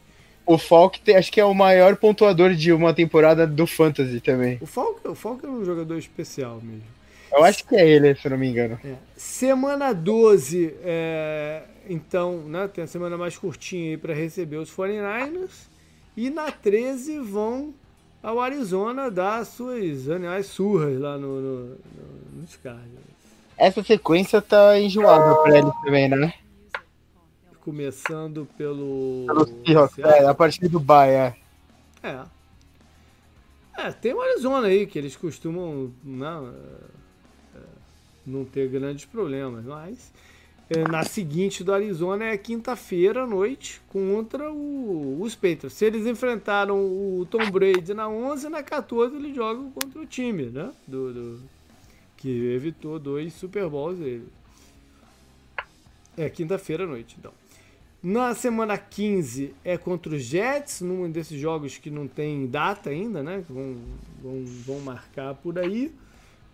O 0.46 0.58
Falk 0.58 1.00
tem, 1.02 1.16
acho 1.16 1.32
que 1.32 1.40
é 1.40 1.46
o 1.46 1.54
maior 1.54 1.96
pontuador 1.96 2.54
de 2.54 2.72
uma 2.74 2.94
temporada 2.94 3.46
do 3.46 3.68
Fantasy 3.68 4.20
também. 4.20 4.58
O 4.62 4.66
Falk, 4.66 5.08
o 5.08 5.16
Falk 5.16 5.46
é 5.46 5.50
um 5.50 5.64
jogador 5.64 5.98
especial 5.98 6.60
mesmo. 6.62 6.84
Eu 7.32 7.44
acho 7.46 7.66
que 7.66 7.76
é 7.76 7.88
ele, 7.88 8.14
se 8.16 8.28
não 8.28 8.38
me 8.38 8.48
engano. 8.48 8.78
É. 8.84 8.96
Semana 9.16 9.94
12, 9.94 10.76
é, 10.84 11.64
então, 11.90 12.40
né, 12.40 12.68
tem 12.68 12.84
a 12.84 12.88
semana 12.88 13.18
mais 13.18 13.38
curtinha 13.38 13.92
aí 13.92 13.98
para 13.98 14.14
receber 14.14 14.58
os 14.58 14.70
49ers. 14.70 15.70
E 16.18 16.30
na 16.30 16.52
13 16.52 17.20
vão 17.20 17.74
ao 18.22 18.40
Arizona 18.42 19.10
dar 19.10 19.46
suas 19.46 20.10
anuais 20.10 20.48
surras 20.48 21.00
lá 21.00 21.18
no, 21.18 21.40
no, 21.40 21.66
no, 21.70 22.42
nos 22.42 22.56
Cardinals. 22.58 23.12
Essa 23.58 23.82
sequência 23.84 24.42
tá 24.42 24.78
enjoada 24.80 25.36
pra 25.42 25.58
eles 25.58 25.72
também, 25.86 26.10
né? 26.10 26.34
Começando 27.64 28.48
pelo. 28.58 29.26
Pelo 29.28 29.46
Seahawks, 29.66 30.00
é, 30.00 30.26
a 30.26 30.34
partir 30.34 30.68
do 30.68 30.80
Bay, 30.80 31.12
é. 31.12 31.36
É. 32.04 32.24
É, 33.78 33.92
tem 33.92 34.14
o 34.14 34.22
Arizona 34.22 34.68
aí, 34.68 34.86
que 34.86 34.98
eles 34.98 35.16
costumam 35.16 35.92
não, 36.04 36.48
né, 36.48 36.54
é, 37.56 37.60
não 38.26 38.46
ter 38.46 38.68
grandes 38.68 39.06
problemas, 39.06 39.66
mas 39.66 40.12
é, 40.70 40.88
na 40.90 41.04
seguinte 41.04 41.64
do 41.64 41.74
Arizona 41.74 42.26
é 42.26 42.38
quinta-feira 42.38 43.24
à 43.24 43.28
noite 43.28 43.82
contra 43.90 44.50
o, 44.52 45.22
os 45.22 45.36
Patriots. 45.36 45.74
Se 45.74 45.86
eles 45.86 46.06
enfrentaram 46.06 46.78
o 46.78 47.28
Tom 47.30 47.50
Brady 47.52 47.94
na 47.94 48.08
11, 48.08 48.48
na 48.48 48.64
14 48.64 49.16
eles 49.16 49.36
jogam 49.36 49.70
contra 49.72 50.00
o 50.00 50.06
time, 50.06 50.46
né? 50.46 50.72
Do, 50.88 51.14
do 51.14 51.44
que 52.16 52.30
evitou 52.54 53.00
dois 53.00 53.34
Super 53.34 53.68
Bowls 53.68 54.00
ele. 54.00 54.28
É 56.16 56.30
quinta-feira 56.30 56.84
à 56.84 56.88
noite, 56.88 57.16
então. 57.20 57.34
Na 58.04 58.34
semana 58.34 58.80
15 58.80 59.54
é 59.64 59.78
contra 59.78 60.16
os 60.16 60.24
Jets, 60.24 60.82
num 60.82 61.10
desses 61.12 61.40
jogos 61.40 61.78
que 61.78 61.92
não 61.92 62.08
tem 62.08 62.48
data 62.48 62.90
ainda, 62.90 63.22
né? 63.22 63.44
Vão, 63.48 63.78
vão, 64.20 64.44
vão 64.44 64.80
marcar 64.80 65.36
por 65.36 65.60
aí. 65.60 65.94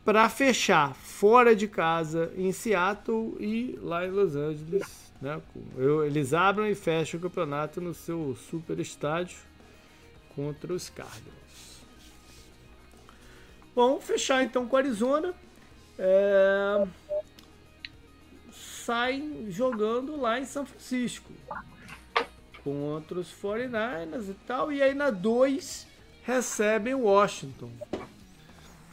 Para 0.03 0.27
fechar 0.27 0.93
fora 0.93 1.55
de 1.55 1.67
casa 1.67 2.33
em 2.35 2.51
Seattle 2.51 3.37
e 3.39 3.79
lá 3.81 4.05
em 4.05 4.11
Los 4.11 4.35
Angeles. 4.35 5.11
Né? 5.21 5.41
Eu, 5.77 6.05
eles 6.05 6.33
abrem 6.33 6.71
e 6.71 6.75
fecham 6.75 7.17
o 7.17 7.23
campeonato 7.23 7.79
no 7.79 7.93
seu 7.93 8.35
super 8.49 8.77
estádio 8.79 9.37
contra 10.35 10.73
os 10.73 10.89
Cardinals. 10.89 11.81
Bom, 13.73 14.01
fechar 14.01 14.43
então 14.43 14.67
com 14.67 14.75
a 14.75 14.79
Arizona. 14.79 15.33
É... 15.97 16.87
Saem 18.87 19.47
jogando 19.49 20.15
lá 20.15 20.39
em 20.39 20.45
São 20.45 20.65
Francisco 20.65 21.33
contra 22.63 23.19
os 23.19 23.27
49ers 23.33 24.29
e 24.29 24.35
tal. 24.47 24.71
E 24.71 24.81
aí 24.81 24.93
na 24.93 25.09
2 25.09 25.85
recebem 26.23 26.95
Washington. 26.95 27.69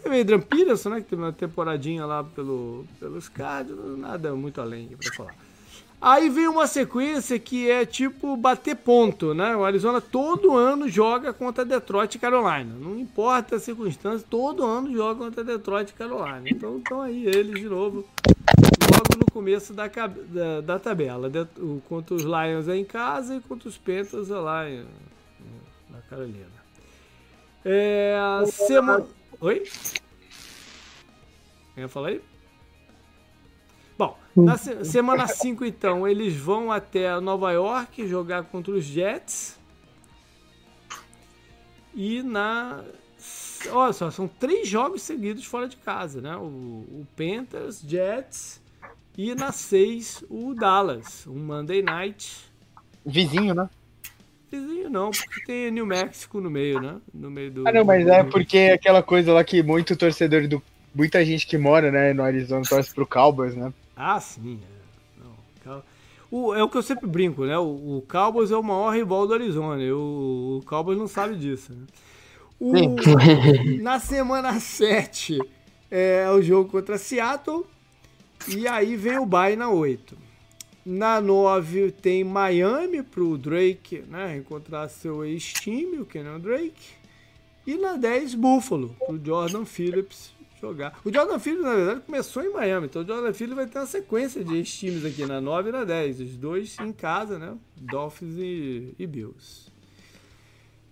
Teve 0.03 0.21
Adrian 0.21 0.41
Peterson, 0.41 0.89
né? 0.89 1.01
Que 1.01 1.11
teve 1.11 1.23
uma 1.23 1.33
temporadinha 1.33 2.05
lá 2.05 2.25
pelo, 2.25 2.85
pelos 2.99 3.29
Cardinals. 3.29 3.97
Nada 3.97 4.35
muito 4.35 4.61
além 4.61 4.89
para 4.89 5.15
falar. 5.15 5.37
Aí 6.01 6.29
vem 6.29 6.49
uma 6.49 6.67
sequência 6.67 7.39
que 7.39 7.71
é 7.71 7.87
tipo 7.87 8.37
bater 8.37 8.75
ponto, 8.75 9.33
né? 9.33 9.55
O 9.55 9.65
Arizona 9.65 10.01
todo 10.01 10.57
ano 10.57 10.89
joga 10.89 11.33
contra 11.33 11.65
Detroit 11.65 12.17
e 12.17 12.19
Carolina. 12.19 12.75
Não 12.81 12.99
importa 12.99 13.55
a 13.55 13.61
circunstância, 13.61 14.27
todo 14.29 14.67
ano 14.67 14.93
joga 14.93 15.25
contra 15.25 15.45
Detroit 15.45 15.91
e 15.91 15.95
Carolina. 15.95 16.43
Então 16.47 16.79
estão 16.79 17.01
aí 17.01 17.25
eles 17.27 17.61
de 17.61 17.69
novo, 17.69 18.05
logo 18.95 19.19
no 19.19 19.27
começo 19.33 19.73
da, 19.73 19.87
da, 19.87 20.61
da 20.61 20.79
tabela. 20.79 21.29
De, 21.29 21.41
o, 21.59 21.83
contra 21.89 22.15
os 22.15 22.23
Lions 22.23 22.69
é 22.69 22.77
em 22.77 22.85
casa 22.85 23.37
e 23.37 23.41
contra 23.41 23.69
os 23.69 23.77
Panthers 23.77 24.31
é 24.31 24.37
lá 24.37 24.69
em, 24.69 24.87
na 25.91 26.01
Carolina. 26.09 26.65
É, 27.65 28.17
semana... 28.47 29.07
Oi? 29.41 29.65
Quer 31.75 31.89
falar 31.89 32.09
aí? 32.09 32.23
Bom, 33.97 34.19
na 34.37 34.57
se 34.57 34.85
semana 34.85 35.27
5, 35.27 35.65
então, 35.65 36.07
eles 36.07 36.37
vão 36.37 36.71
até 36.71 37.19
Nova 37.21 37.53
York 37.53 38.07
jogar 38.07 38.45
contra 38.45 38.73
os 38.73 38.85
Jets. 38.85 39.59
E 41.95 42.23
na. 42.23 42.85
Olha 43.71 43.93
só, 43.93 44.11
são 44.11 44.27
três 44.27 44.69
jogos 44.69 45.03
seguidos 45.03 45.45
fora 45.45 45.69
de 45.69 45.77
casa, 45.77 46.21
né? 46.21 46.37
O, 46.37 46.43
o 46.43 47.07
Panthers, 47.17 47.81
Jets 47.81 48.64
e 49.17 49.35
na 49.35 49.53
6 49.53 50.25
o 50.29 50.55
Dallas, 50.55 51.27
um 51.27 51.39
Monday 51.39 51.83
Night. 51.83 52.51
Vizinho, 53.07 53.55
né? 53.55 53.69
Vizinho 54.51 54.91
não, 54.91 55.11
porque 55.11 55.45
tem 55.45 55.71
New 55.71 55.87
México 55.87 56.41
no 56.41 56.51
meio, 56.51 56.81
né? 56.81 56.97
No 57.13 57.31
meio 57.31 57.51
do. 57.51 57.69
Ah, 57.69 57.73
não, 57.73 57.85
mas 57.85 58.07
é 58.07 58.25
porque 58.25 58.59
é 58.59 58.73
aquela 58.73 59.03
coisa 59.03 59.33
lá 59.33 59.45
que 59.45 59.63
muito 59.63 59.97
torcedor 59.97 60.49
do. 60.49 60.63
Muita 60.95 61.25
gente 61.25 61.47
que 61.47 61.59
mora, 61.59 61.91
né, 61.91 62.13
no 62.13 62.23
Arizona 62.23 62.63
torce 62.69 62.95
pro 62.95 63.07
Cowboys, 63.07 63.57
né? 63.57 63.73
Ah, 63.97 64.21
sim. 64.21 64.61
É. 64.63 65.25
Não, 65.69 65.83
o, 66.31 66.55
é 66.55 66.63
o 66.63 66.69
que 66.69 66.77
eu 66.77 66.83
sempre 66.83 67.09
brinco, 67.09 67.45
né? 67.45 67.57
O, 67.59 67.99
o 67.99 68.05
Cowboys 68.09 68.51
é 68.51 68.57
o 68.57 68.63
maior 68.63 68.95
rival 68.95 69.27
do 69.27 69.35
Arizona. 69.35 69.83
o, 69.93 70.59
o 70.59 70.67
Cowboys 70.67 70.99
não 70.99 71.09
sabe 71.09 71.37
disso. 71.37 71.73
Né? 71.73 71.87
O, 72.59 72.73
na 73.83 73.99
semana 73.99 74.59
7 74.59 75.39
é 75.91 76.29
o 76.31 76.41
jogo 76.43 76.71
contra 76.71 76.99
Seattle. 76.99 77.67
E 78.49 78.69
aí 78.69 78.97
vem 78.97 79.19
o 79.19 79.27
bye 79.27 79.57
na 79.57 79.71
8. 79.71 80.17
Na 80.85 81.21
9 81.21 81.93
tem 81.93 82.23
Miami 82.23 83.03
pro 83.03 83.39
Drake 83.39 84.05
né, 84.09 84.37
encontrar 84.37 84.89
seu 84.89 85.25
ex-time, 85.25 85.99
o 85.99 86.05
Kenan 86.05 86.39
Drake. 86.39 86.93
E 87.67 87.77
na 87.77 87.97
10, 87.97 88.35
Buffalo, 88.35 88.95
pro 89.07 89.19
Jordan 89.25 89.65
Phillips 89.65 90.35
jogar. 90.61 90.99
O 91.05 91.13
Jordan 91.13 91.39
Phillips, 91.39 91.65
na 91.65 91.75
verdade, 91.75 92.01
começou 92.01 92.43
em 92.43 92.53
Miami, 92.53 92.87
então 92.87 93.03
o 93.03 93.07
Jordan 93.07 93.33
Phillips 93.33 93.57
vai 93.57 93.67
ter 93.67 93.79
uma 93.79 93.87
sequência 93.87 94.45
de 94.45 94.63
times 94.65 95.05
aqui 95.05 95.27
na 95.27 95.41
9 95.41 95.69
e 95.69 95.73
na 95.73 95.85
10. 95.85 96.21
Os 96.21 96.37
dois 96.37 96.77
em 96.81 96.93
casa, 96.93 97.39
né? 97.39 97.57
Dolphins 97.77 98.35
e, 98.37 98.95
e 98.99 99.07
Bills. 99.07 99.73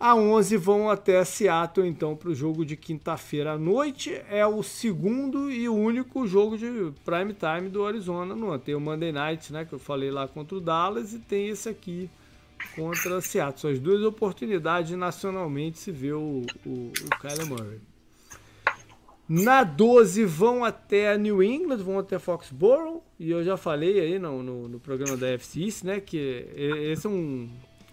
A 0.03 0.17
11 0.17 0.57
vão 0.57 0.91
até 0.91 1.25
Seattle, 1.25 1.87
então, 1.87 2.17
para 2.17 2.31
o 2.31 2.35
jogo 2.35 2.67
de 2.67 2.77
quinta-feira 2.77 3.53
à 3.53 3.57
noite. 3.57 4.21
É 4.29 4.45
o 4.45 4.61
segundo 4.61 5.49
e 5.49 5.69
único 5.69 6.27
jogo 6.27 6.59
de 6.59 6.93
prime 7.05 7.33
time 7.33 7.69
do 7.69 7.87
Arizona. 7.87 8.35
Não, 8.35 8.59
tem 8.59 8.75
o 8.75 8.81
Monday 8.81 9.13
Night, 9.13 9.53
né, 9.53 9.65
que 9.65 9.73
eu 9.73 9.79
falei 9.79 10.11
lá 10.11 10.27
contra 10.27 10.57
o 10.59 10.61
Dallas, 10.61 11.15
e 11.15 11.21
tem 11.21 11.51
esse 11.51 11.69
aqui 11.69 12.11
contra 12.75 13.21
Seattle. 13.21 13.61
São 13.61 13.71
as 13.71 13.79
duas 13.79 14.03
oportunidades 14.03 14.91
nacionalmente 14.97 15.79
se 15.79 15.93
ver 15.93 16.15
o, 16.15 16.43
o, 16.67 16.71
o 16.71 17.21
Kyler 17.21 17.47
Murray. 17.47 17.81
Na 19.29 19.63
12 19.63 20.25
vão 20.25 20.65
até 20.65 21.17
New 21.17 21.41
England, 21.41 21.77
vão 21.77 22.01
até 22.01 22.19
Foxborough, 22.19 23.05
e 23.21 23.31
eu 23.31 23.45
já 23.45 23.57
falei 23.57 24.01
aí 24.01 24.19
no, 24.19 24.43
no, 24.43 24.69
no 24.69 24.81
programa 24.81 25.17
da 25.17 25.39
FCIS, 25.39 25.85
né, 25.85 26.01
que 26.01 26.45
esse 26.91 27.07
é 27.07 27.09
um, 27.09 27.49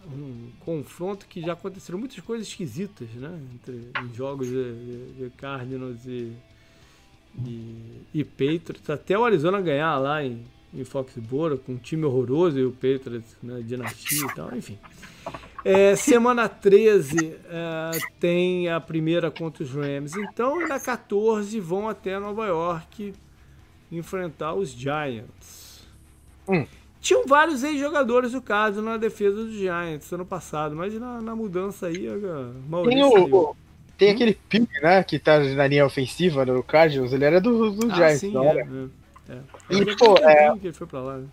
um, 0.08 0.52
confronto 0.60 1.28
que 1.28 1.42
já 1.42 1.54
aconteceram 1.54 2.00
muitas 2.00 2.20
coisas 2.20 2.48
esquisitas, 2.48 3.10
né, 3.12 3.40
entre, 3.54 3.92
jogos 4.14 4.48
de, 4.48 5.14
de, 5.14 5.30
Cardinals 5.38 6.06
e, 6.06 6.34
e, 7.46 8.02
e 8.14 8.24
Patriots, 8.24 8.90
até 8.90 9.18
o 9.18 9.26
Arizona 9.26 9.62
ganhar 9.62 9.98
lá 9.98 10.24
em, 10.24 10.44
em 10.74 10.84
Foxborough, 10.84 11.58
com 11.58 11.74
um 11.74 11.78
time 11.78 12.06
horroroso 12.06 12.60
e 12.60 12.66
o 12.66 12.72
Patriots, 12.72 13.36
né, 13.42 13.62
dinastia 13.62 14.26
e 14.26 14.36
tal, 14.36 14.56
enfim. 14.56 14.78
É, 15.64 15.96
semana 15.96 16.48
13 16.48 17.36
é, 17.46 17.92
tem 18.20 18.70
a 18.70 18.80
primeira 18.80 19.30
contra 19.30 19.64
os 19.64 19.72
Rams. 19.72 20.16
Então, 20.16 20.68
na 20.68 20.80
14 20.80 21.60
vão 21.60 21.90
até 21.90 22.18
Nova 22.18 22.48
York 22.48 23.14
enfrentar 23.92 24.54
os 24.54 24.70
Giants. 24.70 25.86
Hum. 26.48 26.66
Tinham 27.02 27.26
vários 27.26 27.64
ex-jogadores 27.64 28.34
do 28.34 28.42
caso 28.42 28.82
na 28.82 28.98
defesa 28.98 29.36
dos 29.36 29.54
Giants 29.54 30.12
ano 30.12 30.26
passado, 30.26 30.76
mas 30.76 30.94
na, 31.00 31.22
na 31.22 31.36
mudança 31.36 31.88
aí 31.88 32.08
a 32.08 32.84
Tem, 32.84 33.04
o, 33.04 33.56
tem 33.98 34.10
hum? 34.10 34.16
aquele 34.16 34.34
Pig, 34.50 34.68
né, 34.82 35.02
que 35.04 35.18
tá 35.18 35.40
na 35.40 35.68
linha 35.68 35.86
ofensiva 35.86 36.46
no 36.46 36.62
Cardinals, 36.62 37.14
ele 37.14 37.24
era 37.24 37.40
do, 37.40 37.72
do 37.72 37.92
ah, 37.92 37.96
Giants, 37.96 38.20
sim, 38.20 38.32
não 38.32 38.44
é, 38.44 38.68
é, 39.30 39.34
é. 39.34 39.40
E, 39.70 39.96
pô, 39.96 40.18
é... 40.18 40.58
Que 40.58 40.68
ele 40.68 40.74
foi 40.74 40.88
pra 40.88 41.00
lá, 41.00 41.18
né? 41.20 41.28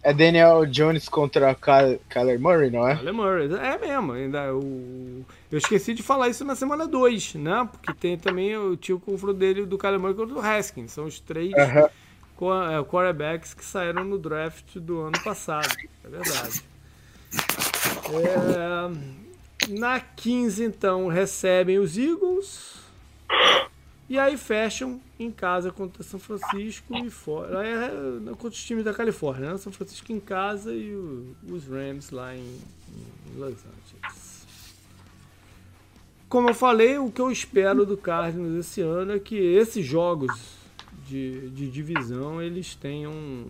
É 0.00 0.12
Daniel 0.12 0.64
Jones 0.64 1.08
contra 1.08 1.54
Kyler 1.54 2.40
Murray, 2.40 2.70
não 2.70 2.88
é? 2.88 2.96
Kyler 2.96 3.14
Murray, 3.14 3.48
é 3.54 3.78
mesmo. 3.78 4.12
Ainda 4.12 4.54
o... 4.54 5.24
Eu 5.50 5.58
esqueci 5.58 5.92
de 5.92 6.04
falar 6.04 6.28
isso 6.28 6.44
na 6.44 6.54
semana 6.54 6.86
2, 6.86 7.34
né? 7.34 7.68
Porque 7.70 7.92
tem 7.92 8.16
também 8.16 8.56
o 8.56 8.76
tio 8.76 9.00
confronto 9.00 9.34
dele 9.34 9.66
do 9.66 9.76
Kyler 9.76 9.98
Murray 9.98 10.14
contra 10.14 10.36
o 10.36 10.40
Haskins. 10.40 10.92
São 10.92 11.04
os 11.04 11.18
três 11.18 11.52
uh 11.52 11.56
-huh. 11.56 11.90
Quarterbacks 12.88 13.54
que 13.54 13.64
saíram 13.64 14.04
no 14.04 14.18
draft 14.18 14.76
do 14.76 15.00
ano 15.00 15.22
passado. 15.22 15.68
É 16.04 16.08
verdade. 16.08 16.62
É... 18.10 19.18
Na 19.68 20.00
15, 20.00 20.64
então, 20.64 21.08
recebem 21.08 21.78
os 21.78 21.98
Eagles. 21.98 22.78
E 24.08 24.18
aí 24.18 24.38
fecham 24.38 25.00
em 25.18 25.30
casa 25.30 25.70
contra 25.70 26.02
São 26.02 26.18
Francisco 26.18 26.96
e 26.96 27.10
fora. 27.10 27.66
É, 27.66 27.86
é, 27.86 28.30
contra 28.30 28.48
os 28.48 28.64
times 28.64 28.84
da 28.84 28.94
Califórnia, 28.94 29.52
né? 29.52 29.58
São 29.58 29.70
Francisco 29.70 30.10
em 30.12 30.20
casa 30.20 30.72
e 30.72 30.94
o, 30.94 31.36
os 31.50 31.66
Rams 31.66 32.10
lá 32.10 32.34
em, 32.34 32.40
em, 32.40 33.38
Los 33.38 33.52
Angeles. 33.52 34.46
Como 36.26 36.48
eu 36.48 36.54
falei, 36.54 36.96
o 36.98 37.10
que 37.10 37.20
eu 37.20 37.30
espero 37.30 37.84
do 37.84 37.96
Cardinals 37.98 38.66
esse 38.66 38.80
ano 38.80 39.12
é 39.12 39.18
que 39.18 39.36
esses 39.36 39.84
jogos 39.84 40.57
de, 41.08 41.48
de 41.50 41.68
divisão 41.68 42.40
eles 42.42 42.74
tenham 42.74 43.12
um, 43.12 43.46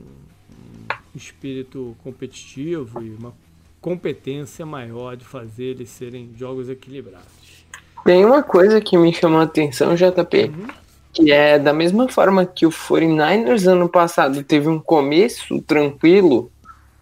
um 0.51 1.17
espírito 1.17 1.97
competitivo 2.03 3.03
e 3.03 3.11
uma 3.11 3.35
competência 3.81 4.65
maior 4.65 5.17
de 5.17 5.25
fazer 5.25 5.65
eles 5.65 5.91
serem 5.91 6.31
jogos 6.37 6.69
equilibrados. 6.69 7.67
Tem 8.05 8.25
uma 8.25 8.43
coisa 8.43 8.81
que 8.81 8.97
me 8.97 9.13
chamou 9.13 9.41
a 9.41 9.45
atenção, 9.45 9.95
JP, 9.95 10.45
uhum. 10.45 10.67
que 11.13 11.33
é 11.33 11.59
da 11.59 11.73
mesma 11.73 12.09
forma 12.09 12.47
que 12.47 12.65
o 12.65 12.71
49ers 12.71 13.67
ano 13.67 13.89
passado 13.89 14.43
teve 14.43 14.69
um 14.69 14.79
começo 14.79 15.61
tranquilo, 15.63 16.51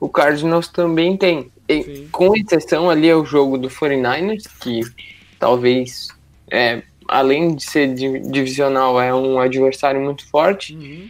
o 0.00 0.08
Cardinals 0.08 0.68
também 0.68 1.16
tem. 1.16 1.50
E, 1.68 2.06
com 2.12 2.36
exceção 2.36 2.88
ali 2.88 3.10
ao 3.10 3.24
jogo 3.24 3.58
do 3.58 3.68
49ers, 3.68 4.44
que 4.60 4.80
talvez, 5.38 6.08
é, 6.50 6.82
além 7.08 7.54
de 7.54 7.64
ser 7.64 7.94
divisional, 7.94 9.00
é 9.00 9.14
um 9.14 9.38
adversário 9.38 10.00
muito 10.00 10.28
forte, 10.28 10.74
uhum. 10.74 11.08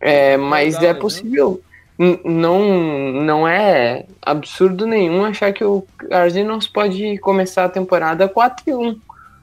é, 0.00 0.36
mas 0.36 0.74
é, 0.82 0.86
é 0.86 0.94
possível. 0.94 1.60
Não, 1.98 3.12
não 3.12 3.46
é 3.46 4.06
absurdo 4.20 4.86
nenhum 4.86 5.24
achar 5.24 5.52
que 5.52 5.62
o 5.62 5.86
Cardinals 5.98 6.66
pode 6.66 7.18
começar 7.18 7.66
a 7.66 7.68
temporada 7.68 8.28
4-1 8.28 8.98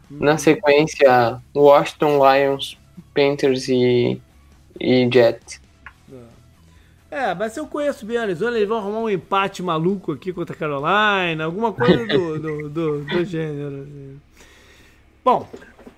na 0.09 0.37
sequência, 0.37 1.39
Washington 1.55 2.19
Lions, 2.19 2.77
Panthers 3.13 3.69
e, 3.69 4.19
e 4.79 5.09
Jets. 5.11 5.61
É, 7.11 7.33
mas 7.33 7.53
se 7.53 7.59
eu 7.59 7.65
conheço 7.65 8.05
bem 8.05 8.17
a 8.17 8.21
Arizona, 8.21 8.55
eles 8.55 8.69
vão 8.69 8.77
arrumar 8.77 8.99
um 8.99 9.09
empate 9.09 9.63
maluco 9.63 10.11
aqui 10.11 10.31
contra 10.31 10.55
a 10.55 10.57
Carolina, 10.57 11.43
alguma 11.43 11.73
coisa 11.73 12.05
do, 12.05 12.39
do, 12.39 12.69
do, 12.69 13.03
do 13.03 13.25
gênero. 13.25 13.81
Assim. 13.81 14.21
Bom, 15.25 15.47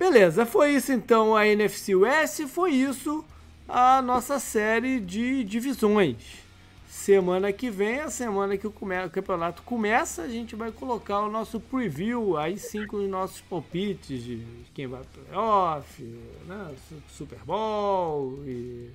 beleza, 0.02 0.44
foi 0.44 0.72
isso 0.72 0.92
então 0.92 1.36
a 1.36 1.46
NFC 1.46 1.94
West, 1.94 2.44
foi 2.48 2.72
isso 2.72 3.24
a 3.68 4.02
nossa 4.02 4.40
série 4.40 4.98
de 4.98 5.44
divisões. 5.44 6.42
Semana 6.88 7.52
que 7.52 7.70
vem, 7.70 8.00
a 8.00 8.10
semana 8.10 8.56
que 8.56 8.66
o, 8.66 8.70
o 8.70 9.10
campeonato 9.10 9.62
começa, 9.62 10.22
a 10.22 10.28
gente 10.28 10.56
vai 10.56 10.72
colocar 10.72 11.20
o 11.20 11.30
nosso 11.30 11.60
preview, 11.60 12.36
aí 12.36 12.58
sim 12.58 12.84
com 12.84 12.96
os 12.96 13.08
nossos 13.08 13.40
palpites 13.42 14.24
de 14.24 14.44
quem 14.74 14.88
vai 14.88 15.02
pro 15.02 15.22
playoff, 15.22 16.02
né, 16.48 16.74
Super 17.08 17.38
Bowl 17.46 18.40
e 18.44 18.90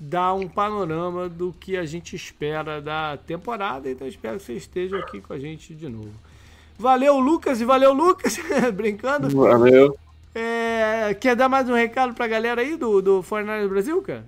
dar 0.00 0.34
um 0.34 0.48
panorama 0.48 1.28
do 1.28 1.52
que 1.52 1.76
a 1.76 1.86
gente 1.86 2.16
espera 2.16 2.82
da 2.82 3.16
temporada. 3.16 3.88
Então 3.88 4.08
espero 4.08 4.38
que 4.38 4.44
você 4.44 4.54
esteja 4.54 4.98
aqui 4.98 5.20
com 5.20 5.32
a 5.32 5.38
gente 5.38 5.72
de 5.72 5.88
novo. 5.88 6.12
Valeu, 6.76 7.18
Lucas, 7.20 7.60
e 7.60 7.64
valeu, 7.64 7.92
Lucas, 7.92 8.38
brincando. 8.74 9.30
Valeu. 9.30 9.96
É, 10.40 11.14
quer 11.14 11.34
dar 11.34 11.48
mais 11.48 11.68
um 11.68 11.74
recado 11.74 12.14
pra 12.14 12.28
galera 12.28 12.60
aí 12.60 12.76
do, 12.76 13.02
do 13.02 13.22
Fortnite 13.24 13.66
Brasil, 13.66 14.00
cara? 14.02 14.24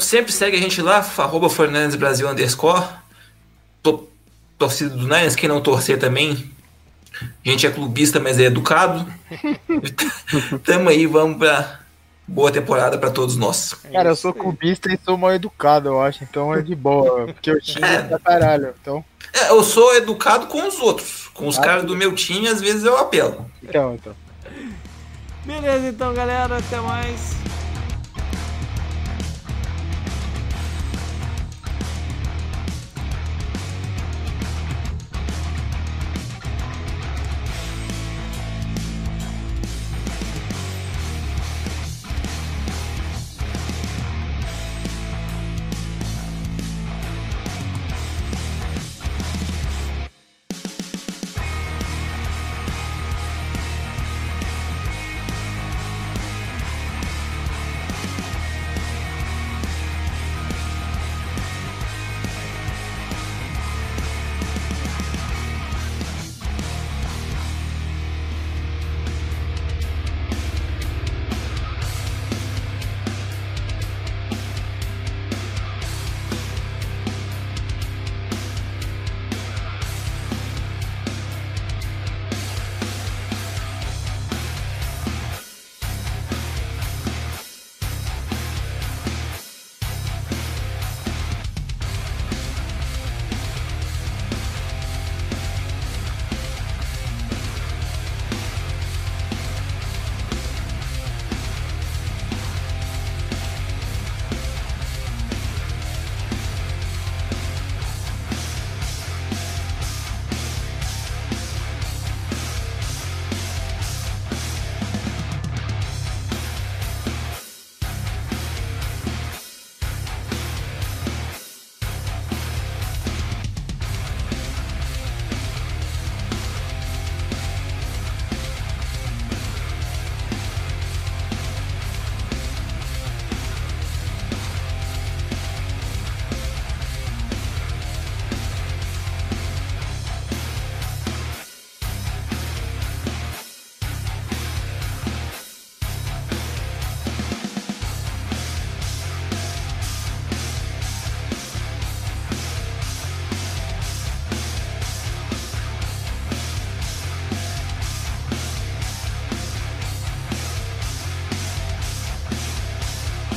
Sempre 0.00 0.32
segue 0.32 0.56
a 0.56 0.60
gente 0.60 0.82
lá, 0.82 0.96
arroba 1.18 1.48
Fortnite 1.48 1.96
Brasil 1.96 2.28
underscore. 2.28 2.84
Torcida 4.58 4.90
do 4.90 5.02
Niners, 5.02 5.36
quem 5.36 5.48
não 5.48 5.60
torcer 5.60 5.96
também. 5.96 6.50
A 7.44 7.48
gente 7.48 7.66
é 7.66 7.70
clubista, 7.70 8.18
mas 8.18 8.40
é 8.40 8.44
educado. 8.44 9.06
Tamo 10.64 10.88
aí, 10.88 11.06
vamos 11.06 11.38
pra 11.38 11.78
boa 12.26 12.50
temporada 12.50 12.98
para 12.98 13.12
todos 13.12 13.36
nós. 13.36 13.76
É 13.84 13.92
Cara, 13.92 14.08
eu 14.08 14.16
sou 14.16 14.34
clubista 14.34 14.92
e 14.92 14.98
sou 15.04 15.16
mal 15.16 15.32
educado, 15.32 15.88
eu 15.88 16.00
acho, 16.00 16.24
então 16.24 16.52
é 16.52 16.62
de 16.62 16.74
boa, 16.74 17.26
porque 17.26 17.50
eu 17.50 17.60
time 17.60 17.86
é 17.86 18.02
pra 18.02 18.18
caralho, 18.18 18.74
então... 18.80 19.04
É, 19.32 19.50
eu 19.50 19.62
sou 19.62 19.94
educado 19.94 20.46
com 20.46 20.66
os 20.66 20.78
outros, 20.80 21.28
com 21.32 21.46
os 21.46 21.58
ah, 21.58 21.62
caras 21.62 21.84
do 21.84 21.96
meu 21.96 22.14
time, 22.14 22.48
às 22.48 22.60
vezes 22.60 22.84
eu 22.84 22.96
apelo. 22.96 23.50
Então, 23.62 23.94
então. 23.94 24.21
Beleza, 25.44 25.88
então, 25.88 26.14
galera, 26.14 26.58
até 26.58 26.80
mais. 26.80 27.51